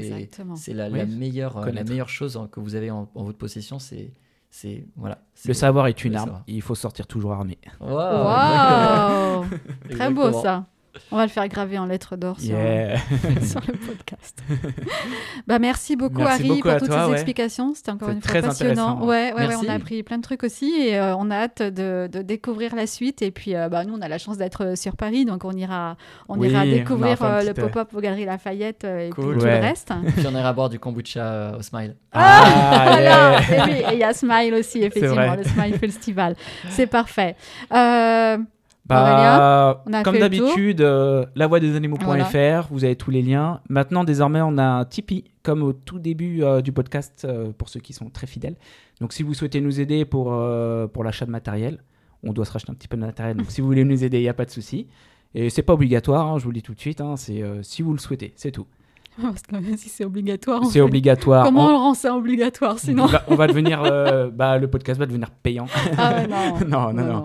la, 0.74 0.90
Oui, 0.90 0.98
la 0.98 1.06
meilleure, 1.06 1.58
euh, 1.58 1.72
la 1.72 1.84
meilleure 1.84 2.10
chose 2.10 2.38
hein, 2.38 2.50
que 2.52 2.60
vous 2.60 2.74
avez 2.74 2.90
en, 2.90 3.08
en 3.14 3.24
votre 3.24 3.38
possession, 3.38 3.78
c'est 3.78 4.12
c'est 4.52 4.86
voilà. 4.98 5.18
Le 5.46 5.54
savoir 5.54 5.88
est 5.88 6.04
une 6.04 6.16
arme. 6.16 6.44
Il 6.46 6.62
faut 6.62 6.76
sortir 6.76 7.08
toujours 7.08 7.32
armé. 7.32 7.58
Wow, 7.80 9.46
Très 9.90 10.12
beau 10.12 10.32
ça. 10.34 10.66
On 11.12 11.16
va 11.18 11.24
le 11.24 11.30
faire 11.30 11.48
graver 11.48 11.78
en 11.78 11.86
lettres 11.86 12.16
d'or 12.18 12.40
sur, 12.40 12.56
Yeah. 12.58 12.98
sur 13.42 13.62
le 13.68 13.74
podcast. 13.74 14.42
bah, 15.48 15.60
merci 15.60 15.96
beaucoup, 15.96 16.18
Merci 16.20 16.42
Harry, 16.42 16.48
beaucoup 16.50 16.62
pour 16.70 16.78
toutes 16.80 16.88
toi, 16.90 17.04
ces 17.04 17.08
ouais. 17.08 17.14
explications. 17.14 17.74
C'était 17.74 17.92
encore 17.92 18.10
une 18.10 18.22
fois 18.22 18.30
très 18.30 18.42
passionnant. 18.42 19.06
Ouais, 19.06 19.34
ouais, 19.34 19.48
on 19.56 19.70
a 19.70 19.74
appris 19.74 20.04
plein 20.04 20.18
de 20.18 20.22
trucs 20.24 20.44
aussi 20.44 20.72
et 20.80 20.98
euh, 21.00 21.16
on 21.16 21.32
a 21.32 21.36
hâte 21.36 21.62
de, 21.62 22.10
de 22.12 22.22
découvrir 22.22 22.76
la 22.76 22.88
suite. 22.88 23.22
Et 23.22 23.32
puis, 23.32 23.56
euh, 23.56 23.70
bah, 23.70 23.86
nous, 23.86 23.94
on 23.94 24.02
a 24.02 24.08
la 24.08 24.18
chance 24.18 24.38
d'être 24.38 24.66
euh, 24.66 24.76
sur 24.76 24.96
Paris, 24.98 25.26
donc 25.26 25.46
on 25.46 25.52
ira, 25.52 25.96
on 26.28 26.38
Oui, 26.38 26.50
ira 26.50 26.66
découvrir 26.66 27.22
euh, 27.24 27.42
le 27.44 27.54
pop-up 27.54 27.90
aux 27.94 28.02
Galeries 28.02 28.26
Lafayette 28.26 28.84
euh, 28.84 29.08
et 29.08 29.10
Cool. 29.12 29.32
puis 29.32 29.40
tout 29.40 29.46
Ouais. 29.46 29.60
le 29.60 29.66
reste. 29.66 29.92
Puis 30.18 30.28
on 30.28 30.32
ira 30.38 30.52
boire 30.54 30.70
du 30.70 30.80
kombucha 30.80 31.22
euh, 31.24 31.58
au 31.58 31.62
Smile. 31.62 31.96
Ah, 32.12 32.84
Voilà. 32.88 33.02
yeah. 33.02 33.40
Et 33.42 33.62
oui, 33.72 33.78
et 33.92 33.94
il 33.94 34.00
y 34.00 34.04
a 34.04 34.14
Smile 34.14 34.54
aussi, 34.56 34.80
effectivement, 34.84 35.36
le 35.36 35.44
Smile 35.44 35.78
Festival. 35.80 36.36
C'est 36.70 36.88
parfait. 36.88 37.36
Euh, 37.74 38.38
Comme 40.04 40.18
d'habitude, 40.20 40.82
euh, 40.82 41.26
lavoidesanimaux.fr, 41.36 42.06
Voilà. 42.06 42.66
vous 42.70 42.84
avez 42.84 42.96
tous 42.96 43.12
les 43.12 43.22
liens. 43.22 43.60
Maintenant, 43.70 44.04
désormais, 44.04 44.42
on 44.42 44.58
a 44.58 44.64
un 44.64 44.86
Tipeee, 44.86 45.26
comme 45.44 45.64
au 45.64 45.74
tout 45.74 46.00
début 46.00 46.44
euh, 46.44 46.62
du 46.62 46.72
podcast, 46.72 47.26
euh, 47.26 47.52
pour 47.58 47.70
ceux 47.70 47.80
qui 47.80 47.94
sont 47.94 48.10
très 48.10 48.28
fidèles. 48.28 48.56
Donc, 49.00 49.14
si 49.14 49.24
vous 49.24 49.34
souhaitez 49.34 49.62
nous 49.62 49.80
aider 49.80 50.06
pour, 50.06 50.34
euh, 50.34 50.88
pour 50.88 51.04
l'achat 51.04 51.26
de 51.26 51.32
matériel, 51.32 51.80
on 52.24 52.34
doit 52.34 52.46
se 52.46 52.52
racheter 52.52 52.72
un 52.72 52.76
petit 52.76 52.88
peu 52.88 52.98
de 52.98 53.02
matériel. 53.02 53.38
Donc, 53.38 53.46
si 53.50 53.62
vous 53.62 53.68
voulez 53.68 53.84
nous 53.84 54.04
aider, 54.04 54.18
il 54.20 54.24
n'y 54.24 54.30
a 54.30 54.34
pas 54.34 54.46
de 54.46 54.52
souci. 54.52 54.88
Et 55.34 55.50
c'est 55.50 55.62
pas 55.64 55.74
obligatoire, 55.74 56.28
hein, 56.28 56.38
je 56.40 56.44
vous 56.44 56.50
le 56.52 56.56
dis 56.56 56.62
tout 56.62 56.74
de 56.74 56.80
suite, 56.80 57.00
hein, 57.00 57.16
c'est 57.16 57.42
si 57.62 57.82
vous 57.82 57.94
le 57.94 58.00
souhaitez, 58.00 58.34
c'est 58.36 58.52
tout. 58.52 58.68
parce 59.22 59.42
que 59.44 59.78
si 59.78 59.88
c'est 59.90 60.04
obligatoire. 60.06 60.66
C'est 60.66 60.82
obligatoire. 60.82 61.46
Comment 61.46 61.68
On- 61.68 61.70
on 61.74 61.78
rend 61.78 61.94
ça 61.94 62.16
obligatoire 62.16 62.74
on, 62.76 62.78
sinon 62.78 63.06
va, 63.06 63.24
on 63.30 63.36
va 63.36 63.48
devenir, 63.48 63.82
bah, 64.34 64.58
le 64.58 64.68
podcast 64.68 65.00
va 65.00 65.06
devenir 65.06 65.30
payant. 65.32 65.68
Ah 65.98 66.16
ouais, 66.16 66.28
non. 66.28 66.60
non, 66.68 66.94
non, 66.94 66.94
non, 66.94 67.14
non, 67.14 67.24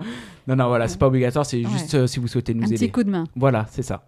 non, 0.55 0.67
voilà, 0.67 0.87
c'est 0.87 0.97
pas 0.97 1.07
obligatoire, 1.07 1.45
c'est 1.45 1.57
Ouais. 1.63 1.69
juste 1.71 1.93
euh, 1.95 2.07
si 2.07 2.19
vous 2.19 2.27
souhaitez 2.27 2.53
nous 2.53 2.63
Un 2.63 2.67
aider. 2.67 2.75
petit 2.75 2.91
coup 2.91 3.03
de 3.03 3.09
main. 3.09 3.25
Voilà, 3.35 3.65
c'est 3.69 3.81
ça. 3.83 4.05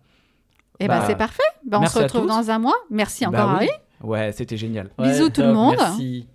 Et 0.80 0.88
ben 0.88 1.00
Bah, 1.00 1.04
c'est 1.08 1.18
parfait. 1.18 1.44
Ben, 1.68 1.80
on 1.82 1.86
se 1.88 2.00
retrouve 2.00 2.26
dans 2.28 2.50
un 2.50 2.60
mois. 2.60 2.76
Merci 2.90 3.26
Bah 3.26 3.30
encore 3.46 3.50
oui. 3.60 3.68
Harry. 3.68 3.70
Ouais, 4.02 4.32
c'était 4.32 4.56
génial. 4.56 4.90
Bisous 4.98 5.30
tout 5.30 5.42
le 5.42 5.54
monde. 5.54 5.76
Merci. 5.78 6.28